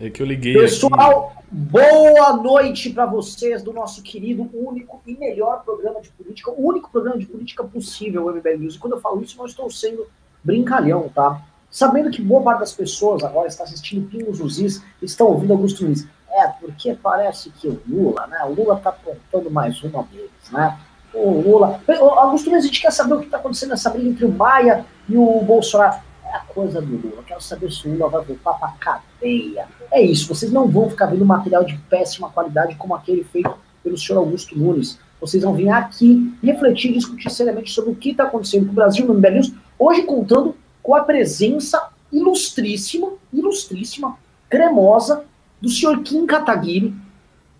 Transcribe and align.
É 0.00 0.08
que 0.08 0.22
eu 0.22 0.26
liguei. 0.26 0.54
Pessoal, 0.54 1.34
aqui. 1.36 1.46
boa 1.50 2.34
noite 2.34 2.88
para 2.88 3.04
vocês 3.04 3.62
do 3.62 3.70
nosso 3.70 4.02
querido, 4.02 4.48
único 4.54 5.02
e 5.06 5.14
melhor 5.14 5.62
programa 5.62 6.00
de 6.00 6.08
política, 6.08 6.50
o 6.50 6.66
único 6.68 6.90
programa 6.90 7.18
de 7.18 7.26
política 7.26 7.62
possível, 7.62 8.24
o 8.24 8.32
MBL 8.32 8.56
News. 8.60 8.76
E 8.76 8.78
quando 8.78 8.94
eu 8.94 9.00
falo 9.00 9.22
isso, 9.22 9.36
não 9.36 9.44
estou 9.44 9.70
sendo 9.70 10.06
brincalhão, 10.42 11.10
tá? 11.14 11.42
Sabendo 11.70 12.10
que 12.10 12.22
boa 12.22 12.42
parte 12.42 12.60
das 12.60 12.72
pessoas 12.72 13.22
agora 13.22 13.46
está 13.46 13.64
assistindo 13.64 14.08
Pingos 14.08 14.40
Uzis, 14.40 14.82
estão 15.02 15.26
ouvindo 15.26 15.52
Augusto 15.52 15.84
Nunes. 15.84 16.08
É, 16.30 16.46
porque 16.48 16.94
parece 16.94 17.50
que 17.50 17.68
o 17.68 17.78
Lula, 17.86 18.26
né? 18.26 18.42
O 18.44 18.54
Lula 18.54 18.78
está 18.78 18.88
apontando 18.88 19.50
mais 19.50 19.82
uma 19.82 20.02
deles, 20.04 20.30
né? 20.50 20.78
O 21.12 21.42
Lula. 21.42 21.78
Augusto 22.16 22.48
Nunes, 22.48 22.64
a 22.64 22.68
gente 22.68 22.80
quer 22.80 22.90
saber 22.90 23.12
o 23.12 23.18
que 23.18 23.26
está 23.26 23.36
acontecendo 23.36 23.70
nessa 23.70 23.90
briga 23.90 24.08
entre 24.08 24.24
o 24.24 24.32
Maia 24.32 24.86
e 25.06 25.18
o 25.18 25.42
Bolsonaro. 25.42 26.00
A 26.32 26.40
coisa 26.40 26.80
do 26.80 26.96
Lula. 26.96 27.22
Quero 27.26 27.40
saber 27.40 27.70
se 27.72 27.86
o 27.88 27.92
Lula 27.92 28.08
vai 28.08 28.24
voltar 28.24 28.54
para 28.54 28.72
cadeia. 28.72 29.66
É 29.90 30.02
isso. 30.02 30.28
Vocês 30.28 30.52
não 30.52 30.68
vão 30.68 30.88
ficar 30.88 31.06
vendo 31.06 31.24
material 31.24 31.64
de 31.64 31.76
péssima 31.88 32.30
qualidade 32.30 32.74
como 32.76 32.94
aquele 32.94 33.24
feito 33.24 33.54
pelo 33.82 33.98
senhor 33.98 34.18
Augusto 34.18 34.58
Nunes. 34.58 34.98
Vocês 35.20 35.42
vão 35.42 35.54
vir 35.54 35.68
aqui 35.68 36.32
refletir 36.42 36.90
e 36.90 36.94
discutir 36.94 37.30
seriamente 37.30 37.70
sobre 37.70 37.90
o 37.90 37.94
que 37.94 38.10
está 38.10 38.24
acontecendo 38.24 38.66
com 38.66 38.72
o 38.72 38.74
Brasil 38.74 39.06
no 39.06 39.14
MBL 39.14 39.32
News, 39.32 39.52
hoje 39.78 40.02
contando 40.02 40.56
com 40.82 40.94
a 40.94 41.02
presença 41.02 41.90
ilustríssima, 42.10 43.12
ilustríssima, 43.32 44.16
cremosa 44.48 45.24
do 45.60 45.68
senhor 45.68 46.02
Kim 46.02 46.26
Kataguiri. 46.26 46.94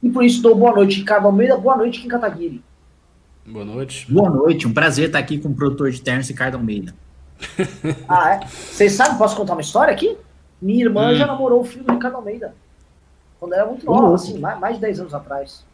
E 0.02 0.09
por 0.09 0.24
isso 0.24 0.41
dou 0.41 0.55
boa 0.55 0.73
noite, 0.73 1.01
Ricardo 1.01 1.27
Almeida. 1.27 1.57
Boa 1.57 1.77
noite, 1.77 2.01
Kim 2.01 2.09
Kataguiri. 2.09 2.62
Boa 3.46 3.65
noite. 3.65 4.10
Boa 4.10 4.30
noite. 4.30 4.66
Um 4.66 4.73
prazer 4.73 5.07
estar 5.07 5.18
aqui 5.18 5.38
com 5.38 5.48
o 5.48 5.55
produtor 5.55 5.91
de 5.91 6.01
ternos, 6.01 6.29
Ricardo 6.29 6.57
Almeida. 6.57 6.95
ah, 8.09 8.35
é? 8.35 8.47
Vocês 8.47 8.93
sabem, 8.93 9.19
posso 9.19 9.37
contar 9.37 9.53
uma 9.53 9.61
história 9.61 9.93
aqui? 9.93 10.17
Minha 10.61 10.85
irmã 10.85 11.11
hum. 11.11 11.15
já 11.15 11.27
namorou 11.27 11.61
o 11.61 11.65
filho 11.65 11.85
do 11.85 11.93
Ricardo 11.93 12.16
Almeida. 12.16 12.55
Quando 13.39 13.55
era 13.55 13.65
muito 13.65 13.87
nova, 13.87 14.15
assim, 14.15 14.39
mais, 14.39 14.59
mais 14.59 14.75
de 14.75 14.83
10 14.83 15.01
anos 15.01 15.15
atrás. 15.15 15.65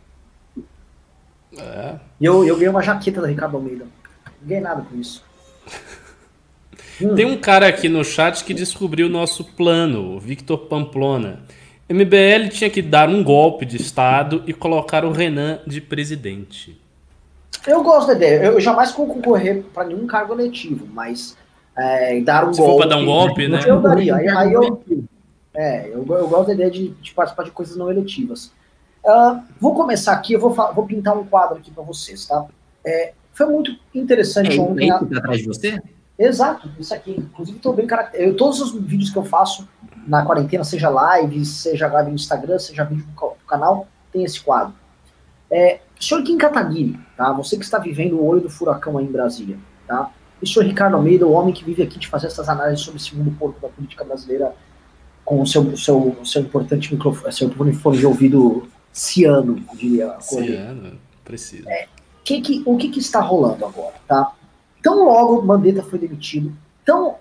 É. 1.58 1.97
E 2.20 2.25
eu, 2.25 2.45
eu 2.45 2.55
ganhei 2.55 2.69
uma 2.69 2.83
jaqueta 2.83 3.20
da 3.20 3.27
Ricardo 3.27 3.56
Almeida. 3.56 3.84
Não 3.84 4.48
ganhei 4.48 4.62
nada 4.62 4.83
com 4.83 4.97
isso. 4.97 5.25
hum. 7.00 7.14
Tem 7.17 7.27
um 7.27 7.39
cara 7.39 7.67
aqui 7.67 7.89
no 7.89 8.05
chat 8.05 8.45
que 8.45 8.55
descobriu 8.55 9.06
o 9.06 9.11
nosso 9.11 9.45
plano, 9.45 10.17
o 10.17 10.20
Victor 10.20 10.58
Pamplona. 10.58 11.41
MBL 11.89 12.48
tinha 12.51 12.69
que 12.69 12.83
dar 12.83 13.08
um 13.08 13.23
golpe 13.23 13.64
de 13.64 13.77
Estado 13.77 14.42
e 14.47 14.53
colocar 14.53 15.05
o 15.05 15.12
Renan 15.12 15.61
de 15.67 15.80
presidente. 15.80 16.80
Eu 17.67 17.83
gosto 17.83 18.08
da 18.08 18.14
ideia. 18.14 18.45
Eu 18.45 18.61
jamais 18.61 18.92
vou 18.92 19.06
concorrer 19.06 19.62
para 19.75 19.89
nenhum 19.89 20.06
cargo 20.06 20.34
eletivo, 20.34 20.86
mas 20.92 21.36
é, 21.77 22.20
dar 22.20 22.48
um 22.48 22.55
Se 22.55 22.60
golpe. 22.60 22.72
for 22.72 22.78
para 22.78 22.96
dar 22.96 23.02
um 23.02 23.06
golpe, 23.06 23.48
né? 23.48 23.60
Eu 23.66 23.80
daria. 23.80 24.16
Aí, 24.16 24.28
aí 24.28 24.52
eu, 24.52 24.82
é, 25.55 25.88
eu, 25.88 26.06
eu, 26.06 26.28
gosto 26.28 26.46
da 26.46 26.55
ideia 26.55 26.70
de, 26.70 26.88
de, 26.88 27.12
participar 27.12 27.42
de 27.42 27.50
coisas 27.50 27.77
não 27.77 27.91
eletivas. 27.91 28.52
Uh, 29.05 29.41
vou 29.60 29.74
começar 29.74 30.12
aqui, 30.12 30.33
eu 30.33 30.41
vou, 30.41 30.52
vou 30.52 30.86
pintar 30.86 31.16
um 31.16 31.24
quadro 31.24 31.58
aqui 31.58 31.70
para 31.70 31.83
vocês, 31.83 32.27
tá? 32.27 32.46
É, 32.84 33.12
foi 33.33 33.46
muito 33.46 33.77
interessante 33.94 34.58
é, 34.58 34.60
ontem. 34.60 34.88
Tá 34.88 35.18
atrás 35.18 35.38
de 35.38 35.46
você? 35.46 35.80
Exato, 36.18 36.70
isso 36.78 36.94
aqui. 36.94 37.12
Inclusive, 37.12 37.58
estou 37.58 37.74
bem 37.74 37.86
caracterizado. 37.86 38.36
Todos 38.36 38.61
os 38.61 38.72
vídeos 38.72 39.11
que 39.11 39.18
eu 39.18 39.24
faço 39.24 39.68
na 40.06 40.24
quarentena, 40.24 40.64
seja 40.64 40.88
live, 40.88 41.44
seja 41.44 41.88
live 41.88 42.11
no 42.11 42.16
Instagram, 42.16 42.58
seja 42.58 42.84
vídeo 42.84 43.05
do 43.06 43.46
canal, 43.46 43.86
tem 44.11 44.24
esse 44.24 44.40
quadro. 44.40 44.74
É, 45.50 45.80
senhor 46.00 46.22
Kim 46.22 46.38
Kataguiri, 46.38 46.98
tá? 47.16 47.33
Você 47.33 47.56
que 47.56 47.64
está 47.64 47.78
vivendo 47.78 48.14
o 48.14 48.24
olho 48.24 48.40
do 48.40 48.50
furacão 48.50 48.98
aí 48.98 49.05
em 49.05 49.12
Brasília, 49.12 49.58
tá? 49.86 50.11
E 50.47 50.48
o 50.48 50.52
senhor 50.52 50.66
Ricardo 50.66 50.94
Almeida, 50.94 51.27
o 51.27 51.33
homem 51.33 51.52
que 51.52 51.64
vive 51.64 51.83
aqui 51.83 51.98
de 51.98 52.06
fazer 52.06 52.28
essas 52.28 52.48
análises 52.48 52.84
sobre 52.84 53.00
esse 53.00 53.14
mundo 53.16 53.36
porco 53.36 53.61
da 53.61 53.69
política 53.69 54.05
brasileira 54.05 54.55
com 55.25 55.42
o 55.42 55.47
seu, 55.47 55.77
seu, 55.77 56.16
seu 56.25 56.42
importante 56.42 56.94
microfone, 56.94 57.33
seu 57.33 57.50
fone 57.50 57.98
de 57.98 58.06
ouvido 58.06 58.69
ciano, 58.92 59.56
diria. 59.74 60.17
Ciano, 60.20 60.98
precisa. 61.24 61.69
É, 61.69 61.89
que 62.24 62.41
que, 62.41 62.62
o 62.64 62.77
que, 62.77 62.91
que 62.91 63.00
está 63.00 63.20
rolando 63.20 63.67
agora, 63.67 63.94
tá? 64.06 64.33
Tão 64.80 65.05
logo 65.05 65.42
Mandetta 65.42 65.83
foi 65.83 65.98
demitido, 65.98 66.57
tão 66.84 67.17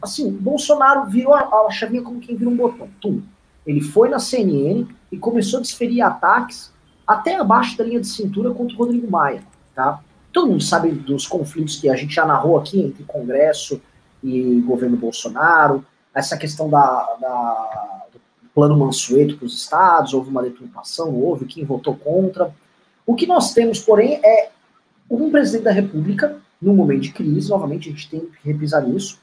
assim, 0.00 0.30
Bolsonaro 0.30 1.10
virou 1.10 1.34
a, 1.34 1.40
a 1.40 1.70
chavinha 1.70 2.00
como 2.00 2.18
quem 2.18 2.34
vira 2.34 2.48
um 2.48 2.56
botão. 2.56 2.88
Tum. 2.98 3.20
Ele 3.66 3.82
foi 3.82 4.08
na 4.08 4.18
CNN 4.18 4.86
e 5.12 5.18
começou 5.18 5.58
a 5.58 5.62
desferir 5.62 6.00
ataques 6.00 6.72
até 7.06 7.36
abaixo 7.36 7.76
da 7.76 7.84
linha 7.84 8.00
de 8.00 8.06
cintura 8.06 8.54
contra 8.54 8.74
o 8.74 8.78
Rodrigo 8.78 9.10
Maia, 9.10 9.42
tá? 9.74 10.00
Todo 10.32 10.48
mundo 10.48 10.62
sabe 10.62 10.90
dos 10.92 11.26
conflitos 11.26 11.76
que 11.76 11.88
a 11.88 11.96
gente 11.96 12.14
já 12.14 12.24
narrou 12.24 12.58
aqui 12.58 12.80
entre 12.80 13.04
Congresso 13.04 13.80
e 14.22 14.60
governo 14.60 14.96
Bolsonaro, 14.96 15.84
essa 16.14 16.36
questão 16.36 16.68
da, 16.68 17.16
da 17.20 18.02
do 18.12 18.20
plano 18.54 18.76
Mansueto 18.76 19.36
para 19.36 19.46
os 19.46 19.54
estados, 19.54 20.12
houve 20.12 20.30
uma 20.30 20.42
deturpação, 20.42 21.14
houve 21.14 21.46
quem 21.46 21.64
votou 21.64 21.96
contra. 21.96 22.54
O 23.06 23.14
que 23.14 23.26
nós 23.26 23.52
temos, 23.52 23.80
porém, 23.80 24.20
é 24.24 24.50
um 25.10 25.30
presidente 25.30 25.64
da 25.64 25.72
República, 25.72 26.36
num 26.60 26.74
momento 26.74 27.02
de 27.02 27.12
crise, 27.12 27.48
novamente 27.48 27.88
a 27.88 27.92
gente 27.92 28.08
tem 28.08 28.20
que 28.20 28.36
repisar 28.44 28.86
nisso, 28.86 29.18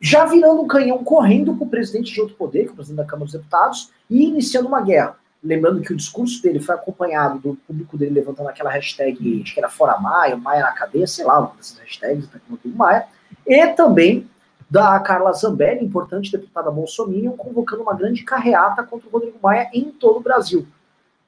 já 0.00 0.24
virando 0.24 0.62
um 0.62 0.66
canhão 0.66 1.04
correndo 1.04 1.54
para 1.54 1.66
o 1.66 1.68
presidente 1.68 2.12
de 2.12 2.20
outro 2.20 2.36
poder, 2.36 2.64
que 2.64 2.68
é 2.70 2.72
o 2.72 2.74
presidente 2.74 2.98
da 2.98 3.04
Câmara 3.04 3.24
dos 3.24 3.34
Deputados, 3.34 3.90
e 4.08 4.24
iniciando 4.24 4.68
uma 4.68 4.80
guerra. 4.80 5.16
Lembrando 5.42 5.80
que 5.80 5.92
o 5.92 5.96
discurso 5.96 6.42
dele 6.42 6.60
foi 6.60 6.74
acompanhado 6.74 7.38
do 7.38 7.54
público 7.66 7.96
dele 7.96 8.14
levantando 8.14 8.48
aquela 8.48 8.70
hashtag, 8.70 9.42
acho 9.42 9.54
que 9.54 9.60
era 9.60 9.70
Fora 9.70 9.98
Maia, 9.98 10.36
Maia 10.36 10.62
na 10.62 10.72
cadeia, 10.72 11.06
sei 11.06 11.24
lá, 11.24 11.38
uma 11.38 11.54
dessas 11.56 11.78
hashtags, 11.78 12.28
tá 12.28 12.38
com 12.46 12.54
o 12.54 12.76
Maia, 12.76 13.06
e 13.46 13.66
também 13.68 14.28
da 14.68 15.00
Carla 15.00 15.32
Zambelli, 15.32 15.84
importante 15.84 16.30
deputada 16.30 16.70
Bolsonaro, 16.70 17.32
convocando 17.32 17.82
uma 17.82 17.94
grande 17.94 18.22
carreata 18.22 18.84
contra 18.84 19.08
o 19.08 19.10
Rodrigo 19.10 19.38
Maia 19.42 19.68
em 19.72 19.90
todo 19.90 20.18
o 20.18 20.22
Brasil. 20.22 20.66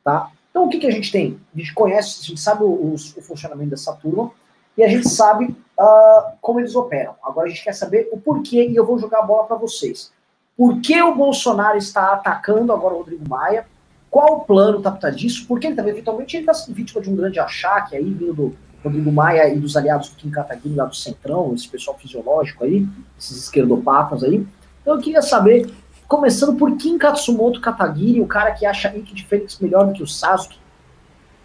Tá? 0.05 0.31
Então, 0.51 0.67
o 0.67 0.69
que, 0.69 0.79
que 0.79 0.87
a 0.87 0.91
gente 0.91 1.11
tem? 1.11 1.41
A 1.55 1.59
gente 1.59 1.75
conhece, 1.75 2.21
a 2.23 2.25
gente 2.27 2.41
sabe 2.41 2.63
o, 2.63 2.95
o 2.95 3.23
funcionamento 3.23 3.71
dessa 3.71 3.93
turma, 3.95 4.31
e 4.77 4.85
a 4.85 4.89
gente 4.89 5.09
sabe 5.09 5.47
uh, 5.47 6.37
como 6.41 6.61
eles 6.61 6.75
operam. 6.75 7.15
Agora 7.23 7.47
a 7.47 7.51
gente 7.51 7.65
quer 7.65 7.73
saber 7.73 8.09
o 8.13 8.19
porquê, 8.19 8.69
e 8.69 8.77
eu 8.77 8.87
vou 8.87 8.99
jogar 8.99 9.21
a 9.21 9.23
bola 9.23 9.45
para 9.45 9.57
vocês. 9.57 10.13
Por 10.57 10.81
que 10.81 11.01
o 11.03 11.15
Bolsonaro 11.15 11.79
está 11.79 12.13
atacando 12.13 12.73
agora 12.73 12.95
o 12.95 12.99
Rodrigo 12.99 13.29
Maia? 13.29 13.67
Qual 14.13 14.35
o 14.35 14.41
plano 14.41 14.83
tá, 14.83 15.09
disso? 15.09 15.47
Porque 15.49 15.67
ele 15.67 15.75
também, 15.75 15.93
eventualmente, 15.95 16.37
ele 16.37 16.43
está 16.43 16.53
sendo 16.53 16.75
vítima 16.75 17.01
de 17.01 17.09
um 17.09 17.17
grande 17.17 17.41
achaque 17.41 17.97
aí, 17.97 18.05
vindo 18.05 18.35
do 18.35 18.57
Rodrigo 18.85 19.11
Maia 19.11 19.49
e 19.49 19.59
dos 19.59 19.75
aliados 19.75 20.11
do 20.11 20.17
Kim 20.17 20.29
Kataguiri 20.29 20.75
lá 20.75 20.85
do 20.85 20.95
Centrão, 20.95 21.55
esse 21.55 21.67
pessoal 21.67 21.97
fisiológico 21.99 22.63
aí, 22.63 22.87
esses 23.19 23.39
esquerdopatas 23.39 24.23
aí. 24.23 24.47
Então 24.83 24.97
eu 24.97 25.01
queria 25.01 25.23
saber, 25.23 25.73
começando 26.07 26.59
por 26.59 26.77
Kim 26.77 26.99
Katsumoto 26.99 27.59
Kataguiri, 27.59 28.21
o 28.21 28.27
cara 28.27 28.51
que 28.53 28.67
acha 28.67 28.95
Ike 28.95 29.15
de 29.15 29.25
Fênix 29.25 29.59
melhor 29.61 29.87
do 29.87 29.95
que 29.95 30.03
o 30.03 30.07
Sasuke. 30.07 30.59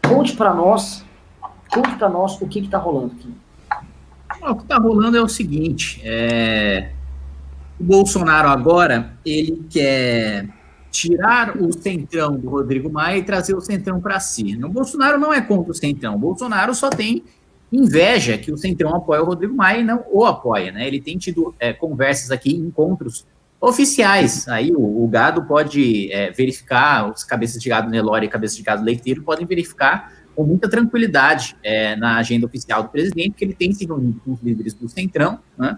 Conte 0.05 0.35
para 0.35 0.53
nós, 0.53 1.05
conte 1.71 1.95
para 1.95 2.09
nós 2.09 2.35
o 2.41 2.47
que 2.49 2.63
que 2.63 2.67
tá 2.67 2.77
rolando 2.77 3.13
aqui. 3.13 3.33
O 4.41 4.55
que 4.57 4.63
está 4.63 4.77
rolando 4.77 5.15
é 5.15 5.21
o 5.21 5.29
seguinte: 5.29 6.01
é... 6.03 6.91
o 7.79 7.83
Bolsonaro 7.85 8.49
agora 8.49 9.13
ele 9.23 9.65
quer 9.69 10.56
tirar 10.97 11.55
o 11.61 11.71
centrão 11.71 12.35
do 12.35 12.49
Rodrigo 12.49 12.91
Maia 12.91 13.17
e 13.17 13.23
trazer 13.23 13.55
o 13.55 13.61
centrão 13.61 14.01
para 14.01 14.19
si. 14.19 14.57
O 14.63 14.69
Bolsonaro 14.69 15.19
não 15.19 15.31
é 15.31 15.39
contra 15.39 15.71
o 15.71 15.75
centrão. 15.75 16.15
O 16.15 16.19
Bolsonaro 16.19 16.73
só 16.73 16.89
tem 16.89 17.23
inveja 17.71 18.37
que 18.37 18.51
o 18.51 18.57
centrão 18.57 18.95
apoia 18.95 19.21
o 19.21 19.25
Rodrigo 19.25 19.53
Maia 19.53 19.81
e 19.81 19.83
não 19.83 20.03
o 20.11 20.25
apoia. 20.25 20.71
Né? 20.71 20.87
Ele 20.87 20.99
tem 20.99 21.15
tido 21.17 21.53
é, 21.59 21.71
conversas 21.71 22.31
aqui, 22.31 22.55
encontros 22.55 23.27
oficiais. 23.61 24.47
Aí 24.47 24.71
o, 24.71 25.03
o 25.03 25.07
gado 25.07 25.43
pode 25.43 26.11
é, 26.11 26.31
verificar, 26.31 27.11
os 27.11 27.23
cabeças 27.23 27.61
de 27.61 27.69
gado 27.69 27.91
Nelore 27.91 28.25
e 28.25 28.29
cabeças 28.29 28.57
de 28.57 28.63
gado 28.63 28.83
leiteiro 28.83 29.21
podem 29.21 29.45
verificar 29.45 30.11
com 30.35 30.43
muita 30.43 30.67
tranquilidade 30.67 31.55
é, 31.63 31.95
na 31.95 32.17
agenda 32.17 32.45
oficial 32.47 32.83
do 32.83 32.89
presidente 32.89 33.35
que 33.35 33.45
ele 33.45 33.53
tem 33.53 33.71
se 33.71 33.85
reunido 33.85 34.19
com 34.23 34.33
os 34.33 34.41
líderes 34.41 34.73
do 34.73 34.89
centrão, 34.89 35.39
né? 35.57 35.77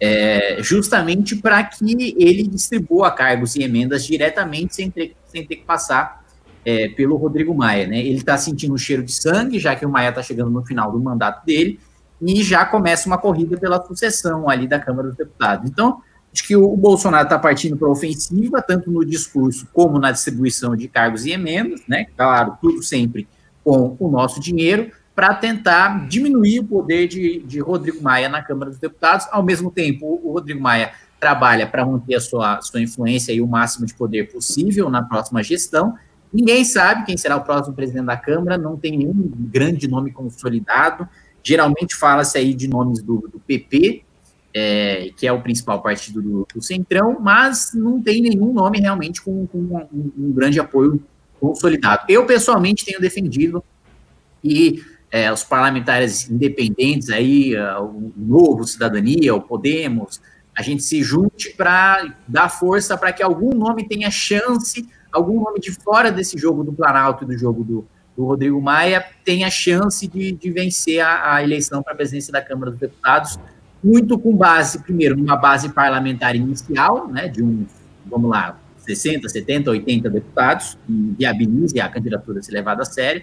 É, 0.00 0.58
justamente 0.60 1.36
para 1.36 1.62
que 1.64 2.14
ele 2.18 2.42
distribua 2.46 3.10
cargos 3.10 3.54
e 3.56 3.62
emendas 3.62 4.04
diretamente 4.04 4.74
sem 4.74 4.90
ter, 4.90 5.16
sem 5.26 5.46
ter 5.46 5.56
que 5.56 5.64
passar 5.64 6.24
é, 6.64 6.88
pelo 6.88 7.16
Rodrigo 7.16 7.54
Maia. 7.54 7.86
Né? 7.86 8.00
Ele 8.00 8.16
está 8.16 8.36
sentindo 8.36 8.74
um 8.74 8.78
cheiro 8.78 9.02
de 9.02 9.12
sangue, 9.12 9.58
já 9.58 9.76
que 9.76 9.84
o 9.84 9.88
Maia 9.88 10.08
está 10.08 10.22
chegando 10.22 10.50
no 10.50 10.64
final 10.64 10.90
do 10.90 10.98
mandato 10.98 11.44
dele, 11.44 11.78
e 12.20 12.42
já 12.42 12.64
começa 12.64 13.06
uma 13.06 13.18
corrida 13.18 13.56
pela 13.56 13.84
sucessão 13.84 14.48
ali 14.48 14.66
da 14.66 14.78
Câmara 14.78 15.08
dos 15.08 15.16
Deputados. 15.16 15.70
Então, 15.70 16.00
acho 16.32 16.46
que 16.46 16.56
o, 16.56 16.76
Bolsonaro 16.76 17.24
está 17.24 17.38
partindo 17.38 17.76
para 17.76 17.88
a 17.88 17.90
ofensiva, 17.90 18.62
tanto 18.62 18.90
no 18.90 19.04
discurso 19.04 19.68
como 19.72 19.98
na 19.98 20.10
distribuição 20.10 20.74
de 20.74 20.88
cargos 20.88 21.26
e 21.26 21.32
emendas, 21.32 21.82
né? 21.86 22.06
Claro, 22.16 22.56
tudo 22.60 22.82
sempre 22.82 23.28
com 23.62 23.96
o 23.98 24.10
nosso 24.10 24.40
dinheiro, 24.40 24.90
para 25.14 25.34
tentar 25.34 26.08
diminuir 26.08 26.60
o 26.60 26.64
poder 26.64 27.06
de, 27.06 27.40
de 27.40 27.60
Rodrigo 27.60 28.02
Maia 28.02 28.28
na 28.28 28.42
Câmara 28.42 28.70
dos 28.70 28.80
Deputados. 28.80 29.26
Ao 29.30 29.42
mesmo 29.42 29.70
tempo, 29.70 30.20
o 30.22 30.32
Rodrigo 30.32 30.60
Maia 30.60 30.92
trabalha 31.20 31.66
para 31.66 31.86
manter 31.86 32.16
a 32.16 32.20
sua, 32.20 32.60
sua 32.60 32.80
influência 32.80 33.32
e 33.32 33.40
o 33.40 33.46
máximo 33.46 33.86
de 33.86 33.94
poder 33.94 34.30
possível 34.30 34.90
na 34.90 35.02
próxima 35.02 35.42
gestão. 35.42 35.94
Ninguém 36.32 36.64
sabe 36.64 37.06
quem 37.06 37.16
será 37.16 37.36
o 37.36 37.44
próximo 37.44 37.76
presidente 37.76 38.06
da 38.06 38.16
Câmara, 38.16 38.58
não 38.58 38.76
tem 38.76 38.98
nenhum 38.98 39.32
grande 39.36 39.86
nome 39.86 40.10
consolidado. 40.10 41.08
Geralmente 41.44 41.94
fala-se 41.94 42.36
aí 42.36 42.52
de 42.52 42.66
nomes 42.66 43.00
do, 43.00 43.28
do 43.32 43.38
PP, 43.38 44.02
é, 44.52 45.10
que 45.16 45.26
é 45.26 45.32
o 45.32 45.40
principal 45.40 45.80
partido 45.80 46.20
do, 46.20 46.48
do, 46.52 46.62
Centrão, 46.62 47.18
mas 47.20 47.70
não 47.72 48.02
tem 48.02 48.20
nenhum 48.20 48.52
nome 48.52 48.80
realmente 48.80 49.22
com, 49.22 49.46
com 49.46 49.58
um, 49.58 50.12
um, 50.18 50.32
grande 50.32 50.58
apoio 50.58 51.00
consolidado. 51.40 52.04
Eu, 52.08 52.26
pessoalmente, 52.26 52.84
tenho 52.84 53.00
defendido 53.00 53.62
que 54.42 54.82
é, 55.14 55.32
os 55.32 55.44
parlamentares 55.44 56.28
independentes 56.28 57.08
aí, 57.08 57.54
uh, 57.54 57.84
o 57.84 58.12
Novo 58.16 58.64
Cidadania, 58.64 59.32
o 59.32 59.40
Podemos, 59.40 60.20
a 60.58 60.60
gente 60.60 60.82
se 60.82 61.04
junte 61.04 61.54
para 61.56 62.16
dar 62.26 62.48
força 62.48 62.98
para 62.98 63.12
que 63.12 63.22
algum 63.22 63.54
nome 63.54 63.86
tenha 63.86 64.10
chance, 64.10 64.84
algum 65.12 65.40
nome 65.40 65.60
de 65.60 65.70
fora 65.70 66.10
desse 66.10 66.36
jogo 66.36 66.64
do 66.64 66.72
Planalto 66.72 67.22
e 67.22 67.28
do 67.28 67.38
jogo 67.38 67.62
do, 67.62 67.86
do 68.16 68.24
Rodrigo 68.24 68.60
Maia 68.60 69.04
tenha 69.24 69.48
chance 69.52 70.04
de, 70.08 70.32
de 70.32 70.50
vencer 70.50 70.98
a, 70.98 71.36
a 71.36 71.44
eleição 71.44 71.80
para 71.80 71.92
a 71.92 71.96
presidência 71.96 72.32
da 72.32 72.42
Câmara 72.42 72.72
dos 72.72 72.80
Deputados, 72.80 73.38
muito 73.84 74.18
com 74.18 74.34
base, 74.34 74.80
primeiro, 74.80 75.16
numa 75.16 75.36
base 75.36 75.68
parlamentar 75.68 76.34
inicial, 76.34 77.06
né, 77.06 77.28
de 77.28 77.40
uns, 77.40 77.68
vamos 78.04 78.28
lá, 78.28 78.58
60, 78.78 79.28
70, 79.28 79.70
80 79.70 80.10
deputados, 80.10 80.76
que 80.84 81.14
viabilize 81.16 81.80
a 81.80 81.88
candidatura 81.88 82.42
ser 82.42 82.50
levada 82.50 82.82
a 82.82 82.84
sério, 82.84 83.22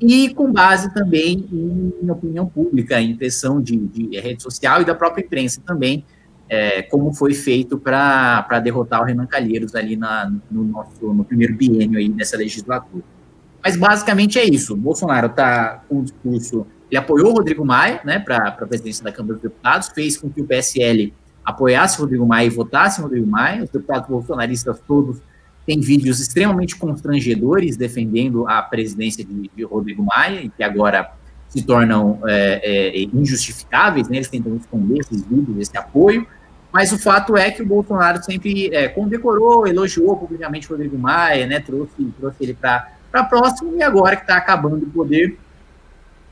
e 0.00 0.34
com 0.34 0.52
base 0.52 0.92
também 0.92 1.48
em 1.52 2.10
opinião 2.10 2.46
pública, 2.46 3.00
em 3.00 3.16
pressão 3.16 3.60
de, 3.60 3.76
de 3.76 4.18
rede 4.18 4.42
social 4.42 4.82
e 4.82 4.84
da 4.84 4.94
própria 4.94 5.24
imprensa 5.24 5.60
também, 5.64 6.04
é, 6.48 6.82
como 6.82 7.12
foi 7.12 7.32
feito 7.32 7.78
para 7.78 8.60
derrotar 8.62 9.00
o 9.00 9.04
Renan 9.04 9.26
Calheiros 9.26 9.74
ali 9.74 9.96
na, 9.96 10.30
no, 10.50 10.64
nosso, 10.64 11.12
no 11.12 11.24
primeiro 11.24 11.54
biênio 11.54 11.98
aí 11.98 12.08
dessa 12.08 12.36
legislatura. 12.36 13.04
Mas 13.62 13.76
basicamente 13.76 14.38
é 14.38 14.44
isso. 14.44 14.76
Bolsonaro 14.76 15.28
está 15.28 15.82
com 15.88 16.00
o 16.00 16.02
discurso. 16.02 16.66
Ele 16.90 16.98
apoiou 16.98 17.30
o 17.30 17.34
Rodrigo 17.34 17.64
Maia 17.64 18.00
né, 18.04 18.18
para 18.18 18.48
a 18.48 18.52
presidência 18.52 19.02
da 19.02 19.10
Câmara 19.10 19.34
dos 19.34 19.42
Deputados, 19.42 19.88
fez 19.88 20.18
com 20.18 20.28
que 20.28 20.42
o 20.42 20.44
PSL 20.44 21.14
apoiasse 21.42 21.98
o 21.98 22.02
Rodrigo 22.02 22.26
Maia 22.26 22.46
e 22.46 22.50
votasse 22.50 23.00
o 23.00 23.04
Rodrigo 23.04 23.26
Maia. 23.26 23.64
Os 23.64 23.70
deputados 23.70 24.08
bolsonaristas 24.08 24.78
todos 24.86 25.22
têm 25.66 25.80
vídeos 25.80 26.20
extremamente 26.20 26.76
constrangedores 26.76 27.76
defendendo 27.76 28.46
a 28.48 28.62
presidência 28.62 29.24
de, 29.24 29.50
de 29.54 29.62
Rodrigo 29.64 30.02
Maia, 30.02 30.40
e 30.42 30.48
que 30.48 30.62
agora 30.62 31.10
se 31.48 31.62
tornam 31.62 32.20
é, 32.26 32.60
é, 32.62 33.02
injustificáveis, 33.14 34.08
né? 34.08 34.16
eles 34.16 34.28
tentam 34.28 34.56
esconder 34.56 35.00
esses 35.00 35.24
vídeos, 35.24 35.58
esse 35.58 35.76
apoio. 35.76 36.26
Mas 36.72 36.90
o 36.90 36.98
fato 36.98 37.36
é 37.36 37.52
que 37.52 37.62
o 37.62 37.66
Bolsonaro 37.66 38.22
sempre 38.24 38.74
é, 38.74 38.88
condecorou, 38.88 39.64
elogiou 39.64 40.16
publicamente 40.16 40.66
Rodrigo 40.66 40.98
Maia, 40.98 41.46
né, 41.46 41.60
trouxe, 41.60 42.04
trouxe 42.18 42.36
ele 42.40 42.54
para 42.54 42.90
próximo, 43.30 43.76
e 43.76 43.82
agora 43.82 44.16
que 44.16 44.22
está 44.22 44.36
acabando 44.36 44.84
o 44.84 44.90
poder 44.90 45.38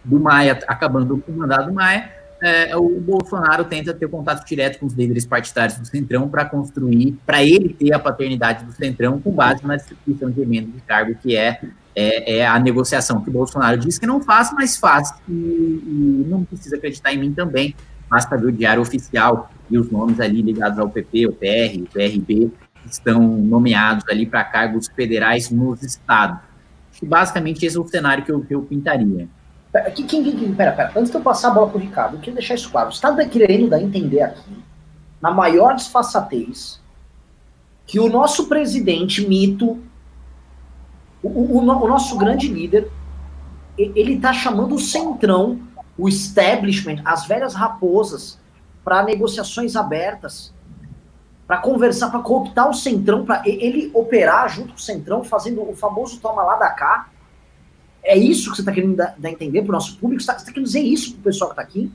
do 0.04 0.18
Maia, 0.18 0.58
acabando 0.66 1.22
o 1.28 1.32
mandato 1.32 1.66
do 1.66 1.74
Maia, 1.74 2.10
é, 2.42 2.76
o 2.76 3.00
Bolsonaro 3.00 3.64
tenta 3.64 3.94
ter 3.94 4.08
contato 4.08 4.44
direto 4.44 4.80
com 4.80 4.86
os 4.86 4.94
líderes 4.94 5.24
partidários 5.24 5.78
do 5.78 5.86
Centrão 5.86 6.28
para 6.28 6.44
construir, 6.44 7.16
para 7.24 7.40
ele 7.44 7.72
ter 7.72 7.92
a 7.94 8.00
paternidade 8.00 8.64
do 8.64 8.72
Centrão 8.72 9.20
com 9.20 9.30
base 9.30 9.64
na 9.64 9.76
distribuição 9.76 10.28
de 10.28 10.42
emenda 10.42 10.68
de 10.72 10.80
cargo, 10.80 11.14
que 11.22 11.36
é, 11.36 11.60
é, 11.94 12.38
é, 12.38 12.46
a 12.46 12.58
negociação 12.58 13.20
que 13.20 13.30
o 13.30 13.32
Bolsonaro 13.32 13.78
diz 13.78 13.96
que 13.96 14.06
não 14.06 14.20
faz, 14.20 14.52
mas 14.52 14.76
faz, 14.76 15.14
e, 15.28 15.32
e 15.32 16.26
não 16.28 16.44
precisa 16.44 16.74
acreditar 16.74 17.12
em 17.14 17.18
mim 17.18 17.32
também, 17.32 17.76
basta 18.10 18.36
ver 18.36 18.46
o 18.46 18.52
diário 18.52 18.82
oficial 18.82 19.48
e 19.70 19.78
os 19.78 19.88
nomes 19.88 20.18
ali 20.18 20.42
ligados 20.42 20.80
ao 20.80 20.90
PP, 20.90 21.28
o 21.28 21.32
PR, 21.32 21.80
o 21.80 21.86
PRB, 21.92 22.50
estão 22.90 23.22
nomeados 23.22 24.04
ali 24.08 24.26
para 24.26 24.42
cargos 24.42 24.88
federais 24.88 25.48
nos 25.48 25.80
estados. 25.84 26.40
Basicamente 27.00 27.64
esse 27.64 27.76
é 27.76 27.80
o 27.80 27.86
cenário 27.86 28.24
que 28.24 28.32
eu, 28.32 28.40
que 28.40 28.52
eu 28.52 28.62
pintaria. 28.62 29.28
Quem, 29.94 30.06
quem, 30.06 30.36
quem, 30.36 30.54
pera, 30.54 30.72
pera, 30.72 30.92
antes 30.94 31.10
de 31.10 31.16
eu 31.16 31.22
passar 31.22 31.48
a 31.48 31.50
bola 31.52 31.68
para 31.68 31.78
o 31.78 31.80
Ricardo, 31.80 32.16
eu 32.16 32.20
queria 32.20 32.34
deixar 32.34 32.54
isso 32.54 32.70
claro. 32.70 32.92
Você 32.92 33.06
está 33.06 33.24
querendo 33.24 33.70
dar 33.70 33.80
entender 33.80 34.20
aqui, 34.20 34.62
na 35.20 35.30
maior 35.30 35.74
disfarçatez, 35.74 36.80
que 37.86 37.98
o 37.98 38.08
nosso 38.08 38.48
presidente 38.48 39.26
mito, 39.26 39.78
o, 41.22 41.28
o, 41.28 41.58
o 41.58 41.88
nosso 41.88 42.18
grande 42.18 42.48
líder, 42.48 42.90
ele 43.78 44.14
está 44.14 44.32
chamando 44.32 44.74
o 44.74 44.78
centrão, 44.78 45.60
o 45.96 46.08
establishment, 46.08 47.00
as 47.04 47.26
velhas 47.26 47.54
raposas, 47.54 48.38
para 48.84 49.02
negociações 49.02 49.76
abertas, 49.76 50.52
para 51.46 51.58
conversar, 51.58 52.10
para 52.10 52.20
cooptar 52.20 52.68
o 52.70 52.74
Centrão, 52.74 53.24
para 53.24 53.42
ele 53.44 53.90
operar 53.94 54.48
junto 54.48 54.70
com 54.70 54.78
o 54.78 54.80
Centrão, 54.80 55.22
fazendo 55.22 55.68
o 55.68 55.76
famoso 55.76 56.18
toma 56.20 56.42
lá 56.42 56.56
da 56.56 56.70
cá. 56.70 57.10
É 58.04 58.16
isso 58.16 58.50
que 58.50 58.56
você 58.56 58.62
está 58.62 58.72
querendo 58.72 58.96
dar, 58.96 59.14
dar 59.16 59.30
entender 59.30 59.62
para 59.62 59.70
o 59.70 59.72
nosso 59.72 59.96
público? 59.96 60.22
Você 60.22 60.30
está 60.30 60.44
tá 60.44 60.50
querendo 60.50 60.66
dizer 60.66 60.80
isso 60.80 61.12
para 61.12 61.20
o 61.20 61.22
pessoal 61.22 61.50
que 61.50 61.60
está 61.60 61.62
aqui? 61.62 61.92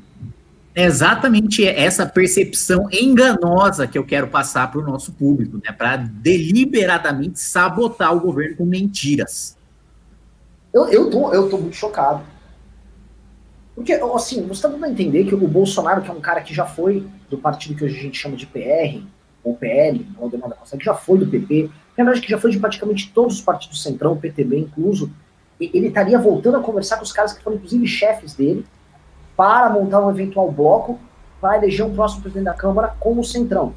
É 0.74 0.86
exatamente 0.86 1.68
essa 1.68 2.06
percepção 2.06 2.88
enganosa 2.92 3.88
que 3.88 3.98
eu 3.98 4.06
quero 4.06 4.27
passar 4.27 4.71
para 4.71 4.80
o 4.80 4.83
nosso 4.83 5.12
público, 5.12 5.57
né? 5.57 5.71
Para 5.71 5.98
deliberadamente 5.98 7.39
sabotar 7.39 8.15
o 8.15 8.19
governo 8.19 8.57
com 8.57 8.65
mentiras. 8.65 9.57
Eu, 10.74 10.88
eu, 10.89 11.09
tô, 11.09 11.33
eu 11.33 11.50
tô 11.50 11.57
muito 11.57 11.75
chocado. 11.75 12.24
Porque, 13.74 13.94
assim, 13.94 14.42
você 14.44 14.54
está 14.54 14.68
dando 14.68 14.86
a 14.86 14.89
entender 14.89 15.25
que 15.25 15.36
o 15.36 15.48
Bolsonaro, 15.48 16.01
que 16.01 16.09
é 16.09 16.13
um 16.13 16.21
cara 16.21 16.42
que 16.42 16.54
já 16.54 16.65
foi 16.65 17.07
do 17.30 17.38
partido 17.38 17.75
que 17.75 17.83
hoje 17.83 17.98
a 17.98 18.01
gente 18.01 18.18
chama 18.18 18.36
de 18.36 18.45
PR, 18.45 19.01
ou 19.44 19.56
PL, 19.56 20.06
ou 20.19 20.30
demanda 20.30 20.57
que 20.77 20.83
já 20.83 20.94
foi 20.94 21.18
do 21.18 21.27
PP, 21.27 21.69
na 21.98 22.04
verdade 22.04 22.21
que 22.21 22.30
já 22.30 22.38
foi 22.38 22.51
de 22.51 22.59
praticamente 22.59 23.12
todos 23.13 23.36
os 23.36 23.42
partidos 23.42 23.81
centrão, 23.81 24.13
o 24.13 24.18
PTB 24.18 24.59
incluso, 24.59 25.12
ele 25.59 25.88
estaria 25.88 26.19
voltando 26.19 26.57
a 26.57 26.62
conversar 26.62 26.98
com 26.98 27.04
os 27.04 27.12
caras 27.12 27.33
que 27.33 27.44
foram 27.44 27.57
inclusive 27.57 27.88
chefes 27.88 28.33
dele, 28.33 28.65
para 29.36 29.69
montar 29.69 30.06
um 30.06 30.09
eventual 30.09 30.51
bloco 30.51 31.00
para 31.39 31.57
eleger 31.57 31.86
um 31.86 31.94
próximo 31.94 32.21
presidente 32.21 32.45
da 32.45 32.54
Câmara 32.54 32.95
como 33.00 33.24
centrão. 33.24 33.74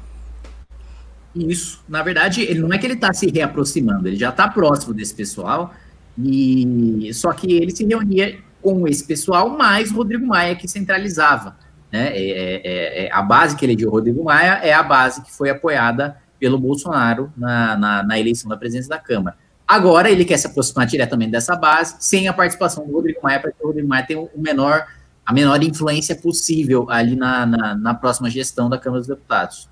Isso. 1.35 1.83
Na 1.87 2.03
verdade, 2.03 2.41
ele 2.41 2.59
não 2.59 2.73
é 2.73 2.77
que 2.77 2.85
ele 2.85 2.95
está 2.95 3.13
se 3.13 3.29
reaproximando, 3.29 4.07
ele 4.07 4.17
já 4.17 4.29
está 4.29 4.47
próximo 4.47 4.93
desse 4.93 5.13
pessoal, 5.13 5.73
e 6.17 7.09
só 7.13 7.31
que 7.31 7.53
ele 7.53 7.71
se 7.71 7.85
reunia 7.85 8.39
com 8.61 8.87
esse 8.87 9.05
pessoal, 9.05 9.49
mais 9.49 9.91
Rodrigo 9.91 10.25
Maia, 10.25 10.55
que 10.55 10.67
centralizava. 10.67 11.55
Né? 11.91 12.09
É, 12.09 12.21
é, 12.21 12.61
é, 12.63 13.05
é 13.05 13.13
a 13.13 13.21
base 13.21 13.55
que 13.55 13.65
ele 13.65 13.75
deu 13.75 13.89
Rodrigo 13.89 14.23
Maia 14.23 14.59
é 14.63 14.73
a 14.73 14.83
base 14.83 15.21
que 15.21 15.31
foi 15.31 15.49
apoiada 15.49 16.17
pelo 16.39 16.57
Bolsonaro 16.57 17.31
na, 17.35 17.77
na, 17.77 18.03
na, 18.03 18.19
eleição 18.19 18.49
da 18.49 18.57
presidência 18.57 18.89
da 18.89 18.97
Câmara. 18.97 19.35
Agora 19.71 20.11
ele 20.11 20.25
quer 20.25 20.35
se 20.35 20.47
aproximar 20.47 20.85
diretamente 20.85 21.31
dessa 21.31 21.55
base, 21.55 21.95
sem 21.97 22.27
a 22.27 22.33
participação 22.33 22.85
do 22.85 22.91
Rodrigo 22.91 23.21
Maia, 23.23 23.39
para 23.39 23.53
que 23.53 23.63
o 23.63 23.67
Rodrigo 23.67 23.87
Maia 23.87 24.05
tenha 24.05 24.19
o 24.19 24.29
menor, 24.35 24.85
a 25.25 25.31
menor 25.31 25.63
influência 25.63 26.13
possível 26.13 26.87
ali 26.89 27.15
na, 27.15 27.45
na, 27.45 27.73
na 27.75 27.93
próxima 27.93 28.29
gestão 28.29 28.69
da 28.69 28.77
Câmara 28.77 28.99
dos 28.99 29.07
Deputados. 29.07 29.69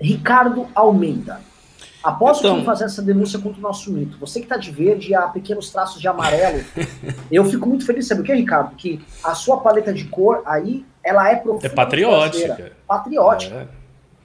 Ricardo 0.00 0.68
Almeida. 0.72 1.40
Após 2.00 2.38
então, 2.38 2.60
que 2.60 2.64
fazer 2.64 2.84
essa 2.84 3.02
denúncia 3.02 3.40
contra 3.40 3.58
o 3.58 3.62
nosso 3.62 3.90
mito, 3.90 4.16
você 4.20 4.38
que 4.38 4.44
está 4.44 4.56
de 4.56 4.70
verde 4.70 5.10
e 5.10 5.14
há 5.16 5.22
pequenos 5.22 5.70
traços 5.70 6.00
de 6.00 6.06
amarelo, 6.06 6.64
eu 7.32 7.44
fico 7.46 7.68
muito 7.68 7.84
feliz 7.84 8.04
de 8.04 8.08
saber 8.10 8.20
o 8.20 8.24
que, 8.24 8.30
é, 8.30 8.36
Ricardo? 8.36 8.76
Que 8.76 9.04
a 9.24 9.34
sua 9.34 9.56
paleta 9.56 9.92
de 9.92 10.04
cor 10.04 10.44
aí, 10.46 10.86
ela 11.02 11.28
é 11.28 11.34
profunda. 11.34 11.66
É 11.66 11.70
patriótica. 11.70 12.72
Patriótica. 12.86 13.54
É. 13.56 13.68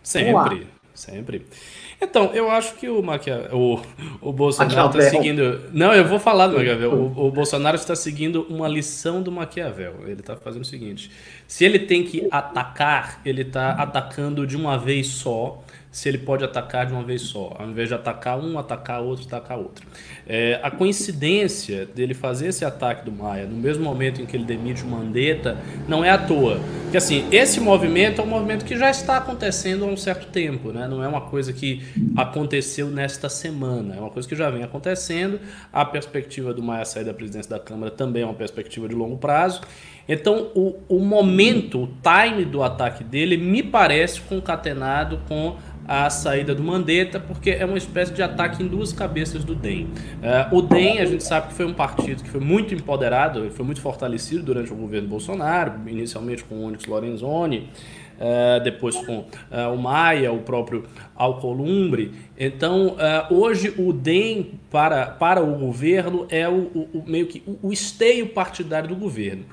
Sempre, 0.03 0.67
sempre. 0.93 1.47
Então, 2.01 2.31
eu 2.33 2.49
acho 2.49 2.75
que 2.75 2.87
o, 2.87 3.03
Maquia... 3.03 3.49
o, 3.51 3.81
o 4.21 4.31
Bolsonaro 4.31 4.97
está 4.97 5.09
seguindo. 5.09 5.61
Não, 5.73 5.93
eu 5.93 6.05
vou 6.05 6.17
falar 6.17 6.47
do 6.47 6.55
Maquiavel. 6.57 6.93
O, 6.93 7.27
o 7.27 7.31
Bolsonaro 7.31 7.75
está 7.75 7.95
seguindo 7.95 8.45
uma 8.49 8.67
lição 8.67 9.21
do 9.21 9.31
Maquiavel. 9.31 9.95
Ele 10.05 10.21
está 10.21 10.35
fazendo 10.37 10.61
o 10.61 10.65
seguinte: 10.65 11.11
se 11.47 11.65
ele 11.65 11.79
tem 11.79 12.03
que 12.03 12.27
atacar, 12.31 13.19
ele 13.25 13.41
está 13.41 13.71
atacando 13.71 14.47
de 14.47 14.55
uma 14.55 14.77
vez 14.77 15.07
só 15.07 15.61
se 15.91 16.07
ele 16.07 16.19
pode 16.19 16.43
atacar 16.43 16.85
de 16.85 16.93
uma 16.93 17.03
vez 17.03 17.23
só, 17.23 17.55
ao 17.57 17.67
invés 17.67 17.89
de 17.89 17.95
atacar 17.95 18.39
um, 18.39 18.59
atacar 18.59 19.01
outro, 19.01 19.25
atacar 19.25 19.57
outro. 19.57 19.85
É, 20.27 20.59
a 20.61 20.69
coincidência 20.69 21.85
dele 21.85 22.13
fazer 22.13 22.47
esse 22.47 22.63
ataque 22.63 23.03
do 23.03 23.11
Maia 23.11 23.45
no 23.45 23.55
mesmo 23.55 23.83
momento 23.83 24.21
em 24.21 24.25
que 24.25 24.37
ele 24.37 24.45
demite 24.45 24.83
o 24.83 24.87
Mandetta 24.87 25.57
não 25.87 26.05
é 26.05 26.09
à 26.11 26.17
toa. 26.17 26.59
Porque 26.83 26.97
assim, 26.97 27.27
esse 27.31 27.59
movimento 27.59 28.21
é 28.21 28.23
um 28.23 28.27
movimento 28.27 28.65
que 28.65 28.77
já 28.77 28.89
está 28.89 29.17
acontecendo 29.17 29.83
há 29.83 29.87
um 29.87 29.97
certo 29.97 30.27
tempo, 30.27 30.71
né? 30.71 30.87
não 30.87 31.03
é 31.03 31.07
uma 31.07 31.21
coisa 31.21 31.51
que 31.51 31.83
aconteceu 32.15 32.89
nesta 32.89 33.27
semana, 33.27 33.95
é 33.95 33.99
uma 33.99 34.11
coisa 34.11 34.27
que 34.27 34.35
já 34.35 34.49
vem 34.49 34.63
acontecendo. 34.63 35.39
A 35.73 35.83
perspectiva 35.83 36.53
do 36.53 36.61
Maia 36.61 36.85
sair 36.85 37.03
da 37.03 37.13
presidência 37.13 37.49
da 37.49 37.59
Câmara 37.59 37.91
também 37.91 38.21
é 38.21 38.25
uma 38.25 38.35
perspectiva 38.35 38.87
de 38.87 38.93
longo 38.93 39.17
prazo. 39.17 39.61
Então, 40.09 40.49
o, 40.55 40.75
o 40.89 40.99
momento, 40.99 41.83
o 41.83 41.89
time 42.01 42.43
do 42.43 42.63
ataque 42.63 43.03
dele 43.03 43.37
me 43.37 43.61
parece 43.61 44.19
concatenado 44.21 45.19
com 45.27 45.55
a 45.87 46.07
saída 46.09 46.53
do 46.53 46.63
Mandetta, 46.63 47.19
porque 47.19 47.49
é 47.51 47.65
uma 47.65 47.77
espécie 47.77 48.13
de 48.13 48.21
ataque 48.21 48.61
em 48.61 48.67
duas 48.67 48.91
cabeças 48.91 49.43
do 49.43 49.55
DEM. 49.55 49.85
Uh, 49.85 50.57
o 50.57 50.61
DEM, 50.61 50.99
a 50.99 51.05
gente 51.05 51.23
sabe 51.23 51.47
que 51.47 51.53
foi 51.53 51.65
um 51.65 51.73
partido 51.73 52.23
que 52.23 52.29
foi 52.29 52.39
muito 52.39 52.75
empoderado, 52.75 53.49
foi 53.51 53.65
muito 53.65 53.81
fortalecido 53.81 54.43
durante 54.43 54.71
o 54.71 54.75
governo 54.75 55.07
Bolsonaro, 55.07 55.73
inicialmente 55.87 56.43
com 56.43 56.55
o 56.55 56.65
Onyx 56.65 56.85
Lorenzoni, 56.85 57.69
uh, 58.19 58.63
depois 58.63 58.95
com 58.97 59.17
uh, 59.19 59.73
o 59.73 59.77
Maia, 59.79 60.31
o 60.31 60.39
próprio 60.39 60.85
Alcolumbre. 61.15 62.11
Então, 62.37 62.95
hoje 63.31 63.73
o 63.75 63.91
DEM 63.91 64.59
para, 64.69 65.07
para 65.07 65.43
o 65.43 65.55
governo 65.55 66.27
é 66.29 66.47
o, 66.47 66.69
o, 66.73 66.89
o 66.99 67.03
meio 67.07 67.25
que 67.25 67.41
o, 67.47 67.67
o 67.69 67.73
esteio 67.73 68.27
partidário 68.27 68.89
do 68.89 68.95
governo. 68.95 69.43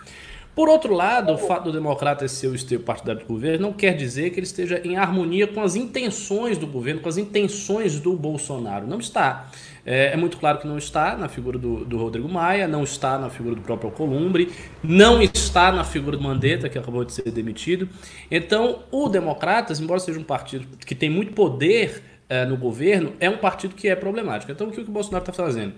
Por 0.56 0.70
outro 0.70 0.94
lado, 0.94 1.34
o 1.34 1.36
fato 1.36 1.64
do 1.64 1.72
democrata 1.72 2.26
ser 2.26 2.46
o 2.46 2.54
esteio 2.54 2.80
partidário 2.80 3.20
do 3.20 3.26
governo 3.26 3.66
não 3.66 3.74
quer 3.74 3.94
dizer 3.94 4.30
que 4.30 4.38
ele 4.38 4.46
esteja 4.46 4.80
em 4.82 4.96
harmonia 4.96 5.46
com 5.46 5.60
as 5.60 5.76
intenções 5.76 6.56
do 6.56 6.66
governo, 6.66 7.02
com 7.02 7.10
as 7.10 7.18
intenções 7.18 8.00
do 8.00 8.14
Bolsonaro. 8.14 8.86
Não 8.86 8.98
está. 8.98 9.50
É, 9.84 10.14
é 10.14 10.16
muito 10.16 10.38
claro 10.38 10.58
que 10.58 10.66
não 10.66 10.78
está 10.78 11.14
na 11.14 11.28
figura 11.28 11.58
do, 11.58 11.84
do, 11.84 11.98
Rodrigo 11.98 12.26
Maia, 12.26 12.66
não 12.66 12.82
está 12.84 13.18
na 13.18 13.28
figura 13.28 13.54
do 13.54 13.60
próprio 13.60 13.90
Alcolumbre, 13.90 14.50
não 14.82 15.20
está 15.20 15.70
na 15.70 15.84
figura 15.84 16.16
do 16.16 16.22
Mandetta, 16.22 16.70
que 16.70 16.78
acabou 16.78 17.04
de 17.04 17.12
ser 17.12 17.30
demitido. 17.30 17.86
Então, 18.30 18.78
o 18.90 19.10
Democratas, 19.10 19.78
embora 19.78 20.00
seja 20.00 20.18
um 20.18 20.24
partido 20.24 20.66
que 20.86 20.94
tem 20.94 21.10
muito 21.10 21.34
poder 21.34 22.02
é, 22.30 22.46
no 22.46 22.56
governo, 22.56 23.12
é 23.20 23.28
um 23.28 23.36
partido 23.36 23.74
que 23.74 23.88
é 23.88 23.94
problemático. 23.94 24.50
Então, 24.50 24.68
o 24.68 24.72
que 24.72 24.80
o 24.80 24.84
Bolsonaro 24.84 25.22
está 25.22 25.34
fazendo? 25.34 25.74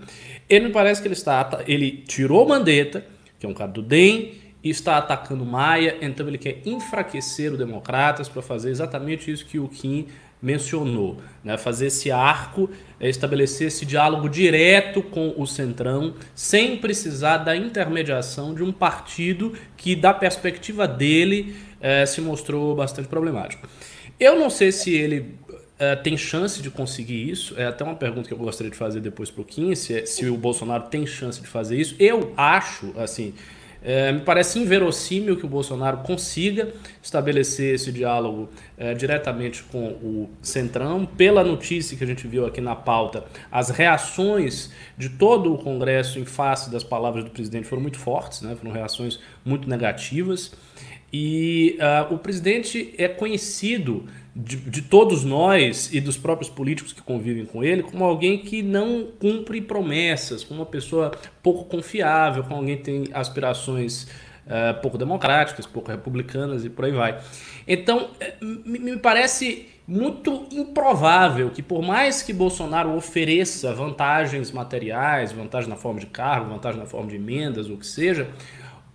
Ele 0.49 0.67
me 0.67 0.71
parece 0.71 1.01
que 1.01 1.07
ele 1.09 1.15
está. 1.15 1.65
Ele 1.67 1.91
tirou 2.07 2.45
o 2.45 2.47
Mandetta, 2.47 3.05
que 3.37 3.45
é 3.45 3.49
um 3.49 3.53
cara 3.53 3.71
do 3.71 3.81
DEM, 3.81 4.47
está 4.63 4.97
atacando 4.97 5.45
Maia, 5.45 5.97
então 6.01 6.27
ele 6.27 6.37
quer 6.37 6.61
enfraquecer 6.65 7.53
o 7.53 7.57
Democratas 7.57 8.27
para 8.27 8.41
fazer 8.41 8.69
exatamente 8.69 9.31
isso 9.31 9.45
que 9.45 9.59
o 9.59 9.67
Kim 9.67 10.07
mencionou, 10.41 11.17
né? 11.43 11.57
fazer 11.57 11.87
esse 11.87 12.09
arco, 12.09 12.69
é, 12.99 13.09
estabelecer 13.09 13.67
esse 13.67 13.85
diálogo 13.85 14.29
direto 14.29 15.01
com 15.01 15.33
o 15.37 15.45
Centrão, 15.45 16.13
sem 16.33 16.77
precisar 16.77 17.39
da 17.39 17.55
intermediação 17.55 18.53
de 18.53 18.63
um 18.63 18.71
partido 18.71 19.53
que, 19.75 19.95
da 19.95 20.13
perspectiva 20.13 20.87
dele, 20.87 21.55
é, 21.81 22.05
se 22.05 22.21
mostrou 22.21 22.75
bastante 22.75 23.07
problemático. 23.07 23.67
Eu 24.19 24.39
não 24.39 24.49
sei 24.49 24.71
se 24.71 24.93
ele 24.93 25.35
é, 25.77 25.95
tem 25.95 26.17
chance 26.17 26.61
de 26.61 26.69
conseguir 26.69 27.29
isso. 27.29 27.53
É 27.57 27.65
até 27.65 27.83
uma 27.83 27.95
pergunta 27.95 28.27
que 28.27 28.33
eu 28.33 28.37
gostaria 28.37 28.69
de 28.71 28.77
fazer 28.77 28.99
depois 28.99 29.31
para 29.31 29.41
o 29.41 29.45
Kim, 29.45 29.73
se, 29.75 30.05
se 30.05 30.25
o 30.25 30.37
Bolsonaro 30.37 30.83
tem 30.83 31.05
chance 31.05 31.41
de 31.41 31.47
fazer 31.47 31.77
isso. 31.77 31.95
Eu 31.97 32.33
acho, 32.35 32.93
assim, 32.97 33.33
é, 33.81 34.11
me 34.11 34.21
parece 34.21 34.59
inverossímil 34.59 35.37
que 35.37 35.45
o 35.45 35.49
Bolsonaro 35.49 35.99
consiga 35.99 36.73
estabelecer 37.01 37.75
esse 37.75 37.91
diálogo 37.91 38.49
é, 38.77 38.93
diretamente 38.93 39.63
com 39.63 39.87
o 39.87 40.29
Centrão. 40.41 41.05
Pela 41.05 41.43
notícia 41.43 41.97
que 41.97 42.03
a 42.03 42.07
gente 42.07 42.27
viu 42.27 42.45
aqui 42.45 42.59
na 42.59 42.75
pauta, 42.75 43.25
as 43.51 43.69
reações 43.69 44.71
de 44.97 45.09
todo 45.09 45.53
o 45.53 45.57
Congresso 45.57 46.19
em 46.19 46.25
face 46.25 46.69
das 46.69 46.83
palavras 46.83 47.23
do 47.23 47.29
presidente 47.29 47.67
foram 47.67 47.81
muito 47.81 47.97
fortes, 47.97 48.41
né? 48.41 48.55
foram 48.55 48.73
reações 48.73 49.19
muito 49.45 49.69
negativas. 49.69 50.51
E 51.11 51.77
uh, 51.79 52.13
o 52.13 52.17
presidente 52.19 52.93
é 52.97 53.07
conhecido 53.07 54.05
de, 54.35 54.55
de, 54.57 54.81
todos 54.81 55.23
nós 55.23 55.93
e 55.93 55.99
dos 55.99 56.17
próprios 56.17 56.49
políticos 56.49 56.93
que 56.93 57.01
convivem 57.01 57.45
com 57.45 57.63
ele 57.63 57.83
como 57.83 58.03
alguém 58.03 58.37
que 58.37 58.61
não 58.61 59.07
cumpre 59.19 59.59
promessas, 59.59 60.43
como 60.43 60.59
uma 60.61 60.65
pessoa 60.65 61.11
pouco 61.41 61.65
confiável, 61.65 62.43
com 62.43 62.55
alguém 62.55 62.77
que 62.77 62.83
tem 62.83 63.03
aspirações 63.13 64.03
uh, 64.45 64.79
pouco 64.81 64.97
democráticas, 64.97 65.65
pouco 65.65 65.89
republicanas 65.89 66.63
e 66.63 66.69
por 66.69 66.85
aí 66.85 66.91
vai. 66.91 67.19
Então, 67.67 68.09
eh, 68.19 68.35
me, 68.41 68.79
me 68.79 68.97
parece 68.97 69.67
muito 69.87 70.47
improvável 70.51 71.49
que, 71.49 71.63
por 71.63 71.81
mais 71.81 72.21
que 72.21 72.31
Bolsonaro 72.31 72.95
ofereça 72.95 73.73
vantagens 73.73 74.51
materiais, 74.51 75.31
vantagem 75.31 75.67
na 75.67 75.75
forma 75.75 75.99
de 75.99 76.05
cargo, 76.05 76.49
vantagem 76.49 76.79
na 76.79 76.85
forma 76.85 77.09
de 77.09 77.15
emendas, 77.15 77.69
ou 77.69 77.75
o 77.75 77.79
que 77.79 77.87
seja, 77.87 78.29